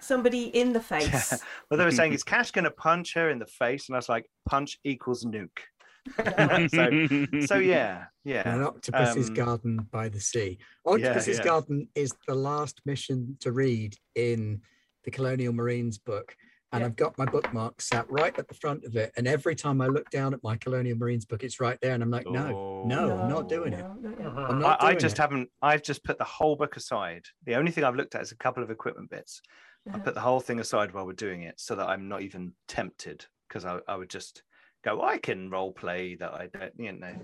somebody 0.00 0.44
in 0.44 0.72
the 0.72 0.80
face. 0.92 1.42
well, 1.70 1.78
they 1.78 1.84
were 1.84 1.90
saying 1.90 2.12
is 2.12 2.22
Cash 2.34 2.50
going 2.50 2.64
to 2.64 2.70
punch 2.70 3.14
her 3.14 3.30
in 3.30 3.38
the 3.38 3.46
face, 3.46 3.88
and 3.88 3.96
I 3.96 3.98
was 3.98 4.08
like, 4.08 4.28
punch 4.48 4.78
equals 4.84 5.24
nuke. 5.24 5.58
so, 6.16 7.46
so 7.46 7.58
yeah, 7.58 8.04
yeah. 8.24 8.48
An 8.54 8.62
octopus's 8.62 9.28
Um, 9.28 9.34
garden 9.34 9.88
by 9.90 10.08
the 10.08 10.20
sea. 10.20 10.58
Octopus's 10.84 11.38
yeah. 11.38 11.44
garden 11.44 11.88
is 11.94 12.14
the 12.28 12.34
last 12.34 12.80
mission 12.84 13.36
to 13.40 13.52
read 13.52 13.96
in 14.14 14.60
the 15.04 15.10
Colonial 15.10 15.52
Marines 15.52 15.98
book. 15.98 16.36
And 16.72 16.80
Yeah. 16.80 16.86
I've 16.86 16.96
got 16.96 17.16
my 17.16 17.24
bookmark 17.24 17.80
sat 17.80 18.10
right 18.10 18.36
at 18.38 18.48
the 18.48 18.54
front 18.54 18.84
of 18.84 18.96
it. 18.96 19.12
And 19.16 19.28
every 19.28 19.54
time 19.54 19.80
I 19.80 19.86
look 19.86 20.10
down 20.10 20.34
at 20.34 20.42
my 20.42 20.56
Colonial 20.56 20.98
Marines 20.98 21.24
book, 21.24 21.44
it's 21.44 21.60
right 21.60 21.78
there. 21.80 21.94
And 21.94 22.02
I'm 22.02 22.10
like, 22.10 22.26
no, 22.26 22.82
no, 22.84 23.18
I'm 23.18 23.28
not 23.28 23.48
doing 23.48 23.72
it. 23.72 23.86
No, 24.02 24.10
not 24.10 24.18
yet. 24.18 24.26
I'm 24.26 24.56
I, 24.58 24.60
not 24.60 24.82
I 24.82 24.90
doing 24.90 24.98
just 25.00 25.16
it. 25.16 25.22
haven't. 25.22 25.50
I've 25.62 25.82
just 25.82 26.02
put 26.02 26.18
the 26.18 26.24
whole 26.24 26.56
book 26.56 26.76
aside. 26.76 27.24
The 27.44 27.54
only 27.54 27.70
thing 27.70 27.84
I've 27.84 27.94
looked 27.94 28.14
at 28.16 28.22
is 28.22 28.32
a 28.32 28.36
couple 28.36 28.62
of 28.64 28.70
equipment 28.70 29.10
bits. 29.10 29.40
I 29.86 29.90
Uh-huh. 29.90 29.98
put 30.00 30.14
the 30.14 30.20
whole 30.20 30.40
thing 30.40 30.58
aside 30.58 30.92
while 30.92 31.06
we're 31.06 31.12
doing 31.12 31.42
it, 31.42 31.60
so 31.60 31.76
that 31.76 31.88
I'm 31.88 32.08
not 32.08 32.22
even 32.22 32.52
tempted, 32.66 33.24
because 33.48 33.64
I, 33.64 33.78
I 33.86 33.94
would 33.94 34.10
just 34.10 34.42
go, 34.84 35.00
I 35.02 35.18
can 35.18 35.48
role 35.48 35.72
play 35.72 36.16
that 36.16 36.34
I 36.34 36.48
don't, 36.48 36.72
you 36.78 36.92
know. 36.92 37.14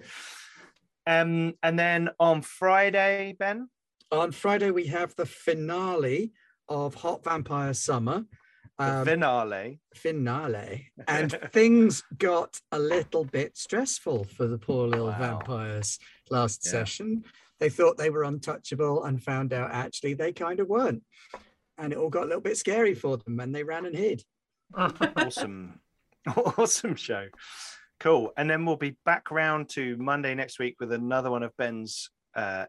Um, 1.04 1.54
and 1.64 1.76
then 1.76 2.10
on 2.20 2.42
Friday, 2.42 3.34
Ben, 3.36 3.68
On 4.12 4.30
Friday, 4.30 4.70
we 4.70 4.86
have 4.86 5.16
the 5.16 5.26
finale 5.26 6.32
of 6.68 6.94
Hot 6.94 7.24
Vampire 7.24 7.74
Summer. 7.74 8.24
Um, 8.78 9.04
finale. 9.04 9.80
finale. 9.94 10.88
And 11.08 11.32
things 11.52 12.02
got 12.18 12.60
a 12.72 12.78
little 12.78 13.24
bit 13.24 13.56
stressful 13.56 14.24
for 14.24 14.46
the 14.46 14.58
poor 14.58 14.88
little 14.88 15.06
Wow. 15.08 15.18
vampires 15.18 15.98
last 16.30 16.62
Yeah. 16.64 16.70
session. 16.72 17.24
They 17.60 17.68
thought 17.68 17.96
they 17.96 18.10
were 18.10 18.24
untouchable 18.24 19.04
and 19.04 19.22
found 19.22 19.52
out 19.52 19.70
actually 19.70 20.14
they 20.14 20.32
kind 20.32 20.58
of 20.58 20.68
weren't. 20.68 21.04
And 21.78 21.92
it 21.92 21.98
all 21.98 22.10
got 22.10 22.24
a 22.24 22.26
little 22.26 22.40
bit 22.40 22.56
scary 22.56 22.94
for 22.94 23.16
them 23.18 23.38
and 23.40 23.54
they 23.54 23.62
ran 23.62 23.86
and 23.86 23.94
hid. 23.96 24.24
Awesome. 24.74 25.78
Awesome 26.56 26.94
show. 26.94 27.26
Cool. 27.98 28.32
And 28.36 28.48
then 28.48 28.64
we'll 28.64 28.76
be 28.76 28.96
back 29.04 29.32
round 29.32 29.68
to 29.70 29.96
monday 29.96 30.36
next 30.36 30.60
week 30.60 30.76
with 30.78 30.92
another 30.92 31.30
one 31.32 31.42
of 31.42 31.56
ben's 31.56 32.10
uh 32.36 32.66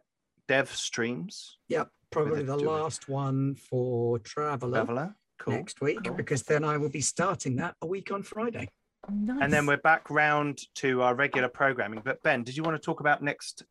dev 0.48 0.70
streams. 0.76 1.58
Yep 1.70 1.90
probably 2.12 2.44
the 2.44 2.58
last 2.58 3.08
one 3.10 3.56
for 3.56 4.18
Traveller 4.20 4.84
Traveller. 4.86 5.16
Cool 5.44 5.54
next 5.56 5.82
week 5.82 6.00
cool. 6.06 6.14
because 6.16 6.44
then 6.44 6.64
i 6.64 6.78
will 6.78 6.90
be 6.90 7.02
starting 7.02 7.58
that 7.58 7.76
a 7.82 7.86
week 7.86 8.12
on 8.12 8.24
friday 8.24 8.68
Nice. 9.12 9.40
and 9.42 9.52
then 9.52 9.66
we're 9.66 9.78
back 9.78 10.10
round 10.10 10.60
to 10.76 11.02
our 11.02 11.14
regular 11.14 11.50
programming 11.50 12.02
but 12.04 12.22
ben 12.24 12.44
did 12.44 12.56
you 12.56 12.64
want 12.64 12.76
to 12.82 12.86
talk 12.86 13.02
about 13.02 13.22
next 13.22 13.64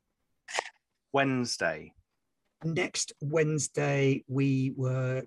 wednesday 1.13 1.93
next 2.65 3.13
Wednesday, 3.21 4.23
we 4.29 4.73
were 4.77 5.25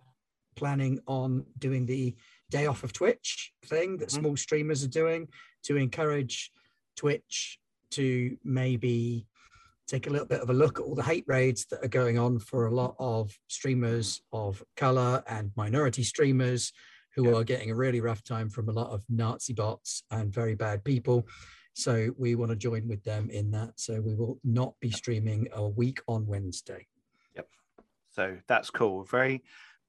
planning 0.55 1.01
on 1.05 1.45
doing 1.59 1.85
the 1.85 2.15
day 2.49 2.65
off 2.65 2.85
of 2.85 2.93
Twitch 2.93 3.51
thing 3.65 3.97
that 3.97 4.07
Mhm. 4.07 4.19
small 4.19 4.37
streamers 4.37 4.85
are 4.85 4.87
doing 5.01 5.27
to 5.63 5.75
encourage 5.75 6.49
Twitch 6.95 7.59
to 7.89 8.37
maybe 8.45 9.27
take 9.87 10.07
a 10.07 10.09
little 10.09 10.27
bit 10.27 10.41
of 10.41 10.49
a 10.49 10.53
look 10.53 10.79
at 10.79 10.85
all 10.85 10.95
the 10.95 11.03
hate 11.03 11.25
raids 11.27 11.65
that 11.67 11.83
are 11.83 11.89
going 11.89 12.17
on 12.17 12.39
for 12.39 12.65
a 12.65 12.73
lot 12.73 12.95
of 12.99 13.31
streamers 13.47 14.21
of 14.33 14.63
color 14.75 15.23
and 15.27 15.51
minority 15.55 16.03
streamers 16.03 16.71
who 17.15 17.29
Yeah. 17.29 17.35
are 17.37 17.43
getting 17.43 17.71
a 17.71 17.75
really 17.75 18.01
rough 18.01 18.23
time 18.23 18.49
from 18.49 18.67
a 18.69 18.73
lot 18.73 18.89
of 18.91 19.03
Nazi 19.09 19.53
bots 19.53 20.03
and 20.11 20.33
very 20.33 20.55
bad 20.55 20.83
people. 20.83 21.27
So 21.73 22.13
we 22.17 22.35
want 22.35 22.49
to 22.51 22.55
join 22.55 22.87
with 22.87 23.03
them 23.03 23.29
in 23.29 23.51
that. 23.51 23.79
So 23.79 24.01
we 24.01 24.15
will 24.15 24.39
not 24.43 24.73
be 24.79 24.91
streaming 24.91 25.47
a 25.53 25.67
week 25.67 26.01
on 26.07 26.25
Wednesday. 26.25 26.87
Yep. 27.35 27.47
So 28.11 28.37
that's 28.47 28.69
cool 28.69 29.03
very 29.03 29.43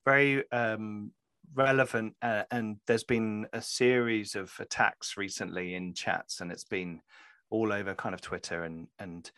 very 0.05 0.49
um 0.53 1.13
relevant 1.55 2.15
uh, 2.23 2.43
and 2.51 2.79
there's 2.87 3.05
been 3.05 3.47
a 3.53 3.63
series 3.63 4.35
of 4.35 4.53
attacks 4.59 5.17
recently 5.17 5.75
in 5.75 5.95
chats 5.95 6.41
and 6.41 6.51
it's 6.53 6.65
been 6.65 7.01
all 7.51 7.73
over 7.73 7.95
kind 7.95 8.15
of 8.15 8.21
twitter 8.21 8.65
and 8.65 8.89
and 8.99 9.31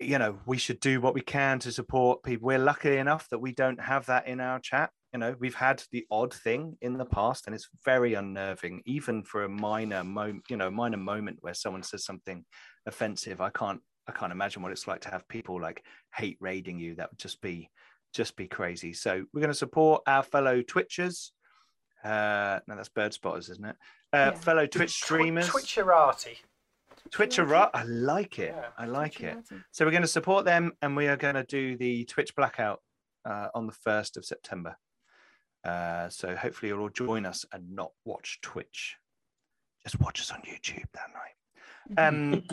you 0.00 0.18
know 0.18 0.38
we 0.46 0.58
should 0.58 0.80
do 0.80 1.00
what 1.00 1.14
we 1.14 1.20
can 1.20 1.58
to 1.60 1.72
support 1.72 2.22
people. 2.22 2.46
We're 2.46 2.58
lucky 2.58 2.96
enough 2.96 3.28
that 3.30 3.38
we 3.38 3.52
don't 3.52 3.80
have 3.80 4.06
that 4.06 4.26
in 4.26 4.40
our 4.40 4.60
chat. 4.60 4.90
You 5.12 5.18
know 5.20 5.34
we've 5.38 5.54
had 5.54 5.82
the 5.90 6.06
odd 6.10 6.34
thing 6.34 6.76
in 6.82 6.98
the 6.98 7.06
past 7.06 7.46
and 7.46 7.54
it's 7.54 7.68
very 7.84 8.14
unnerving 8.14 8.82
even 8.84 9.22
for 9.22 9.44
a 9.44 9.48
minor 9.48 10.04
moment 10.04 10.44
you 10.50 10.56
know 10.58 10.70
minor 10.70 10.98
moment 10.98 11.38
where 11.40 11.54
someone 11.54 11.82
says 11.82 12.04
something 12.04 12.44
offensive. 12.86 13.40
I 13.40 13.50
can't 13.50 13.80
i 14.06 14.12
can't 14.12 14.32
imagine 14.32 14.62
what 14.62 14.72
it's 14.72 14.86
like 14.86 15.02
to 15.02 15.10
have 15.10 15.26
people 15.28 15.60
like 15.60 15.84
hate 16.14 16.36
raiding 16.40 16.78
you. 16.78 16.94
That 16.96 17.10
would 17.10 17.18
just 17.18 17.40
be 17.40 17.70
just 18.14 18.36
be 18.36 18.46
crazy. 18.48 18.92
So 18.92 19.24
we're 19.32 19.40
going 19.40 19.50
to 19.50 19.54
support 19.54 20.02
our 20.06 20.22
fellow 20.22 20.62
twitchers. 20.62 21.30
Uh 22.04 22.60
no 22.68 22.76
that's 22.76 22.88
bird 22.90 23.12
spotters 23.12 23.48
isn't 23.48 23.64
it? 23.64 23.76
Uh 24.12 24.16
Yeah. 24.16 24.30
fellow 24.32 24.66
twitch 24.66 24.92
streamers. 25.02 25.48
Twitcherati. 25.48 26.36
Twitcher 27.10 27.54
i 27.54 27.82
like 27.84 28.38
it 28.38 28.54
Yeah. 28.56 28.68
i 28.78 28.84
like 28.86 29.20
it 29.20 29.36
Twitcherati. 29.38 29.64
so 29.72 29.84
we're 29.84 29.90
going 29.90 30.02
to 30.02 30.08
support 30.08 30.44
them 30.44 30.72
and 30.82 30.96
we 30.96 31.06
are 31.08 31.16
going 31.16 31.34
to 31.34 31.44
do 31.44 31.76
the 31.76 32.04
twitch 32.04 32.34
blackout 32.36 32.80
uh, 33.24 33.48
on 33.54 33.66
the 33.66 33.72
1st 33.72 34.16
of 34.16 34.24
september 34.24 34.76
Uh, 35.64 36.08
so 36.08 36.36
hopefully 36.36 36.68
you'll 36.70 36.80
all 36.80 36.88
join 37.06 37.26
us 37.26 37.44
and 37.52 37.62
not 37.74 37.90
watch 38.04 38.38
Twitch. 38.42 38.96
Just 39.82 40.00
watch 40.00 40.20
us 40.20 40.30
on 40.30 40.40
YouTube 40.42 40.86
that 40.94 41.10
night. 41.20 41.36
Um, 42.06 42.44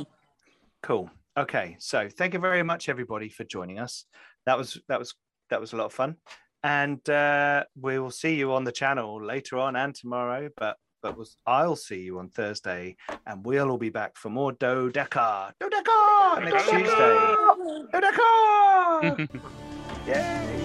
cool. 0.82 1.10
Okay. 1.38 1.76
So 1.80 2.10
thank 2.10 2.34
you 2.34 2.40
very 2.40 2.64
much, 2.64 2.90
everybody, 2.90 3.30
for 3.30 3.44
joining 3.46 3.80
us. 3.80 4.06
That 4.48 4.58
was 4.58 4.80
that 4.90 5.00
was 5.00 5.14
that 5.50 5.62
was 5.62 5.74
a 5.74 5.78
lot 5.78 5.86
of 5.86 5.94
fun, 5.94 6.16
and 6.64 7.08
uh, 7.10 7.64
we 7.80 8.00
will 8.00 8.12
see 8.12 8.36
you 8.36 8.54
on 8.54 8.64
the 8.64 8.72
channel 8.72 9.24
later 9.24 9.58
on 9.60 9.76
and 9.76 9.94
tomorrow. 9.94 10.50
But 10.58 10.76
but 11.06 11.20
was 11.20 11.38
I'll 11.46 11.76
see 11.76 12.02
you 12.02 12.18
on 12.18 12.30
Thursday, 12.30 12.96
and 13.28 13.46
we'll 13.46 13.70
all 13.70 13.78
be 13.78 13.92
back 13.92 14.18
for 14.18 14.30
more 14.32 14.52
Dodeca 14.54 15.52
Dodeca 15.62 16.44
next 16.44 16.68
Tuesday. 16.68 17.36
Dodeca! 17.94 19.30
Yay! 20.08 20.65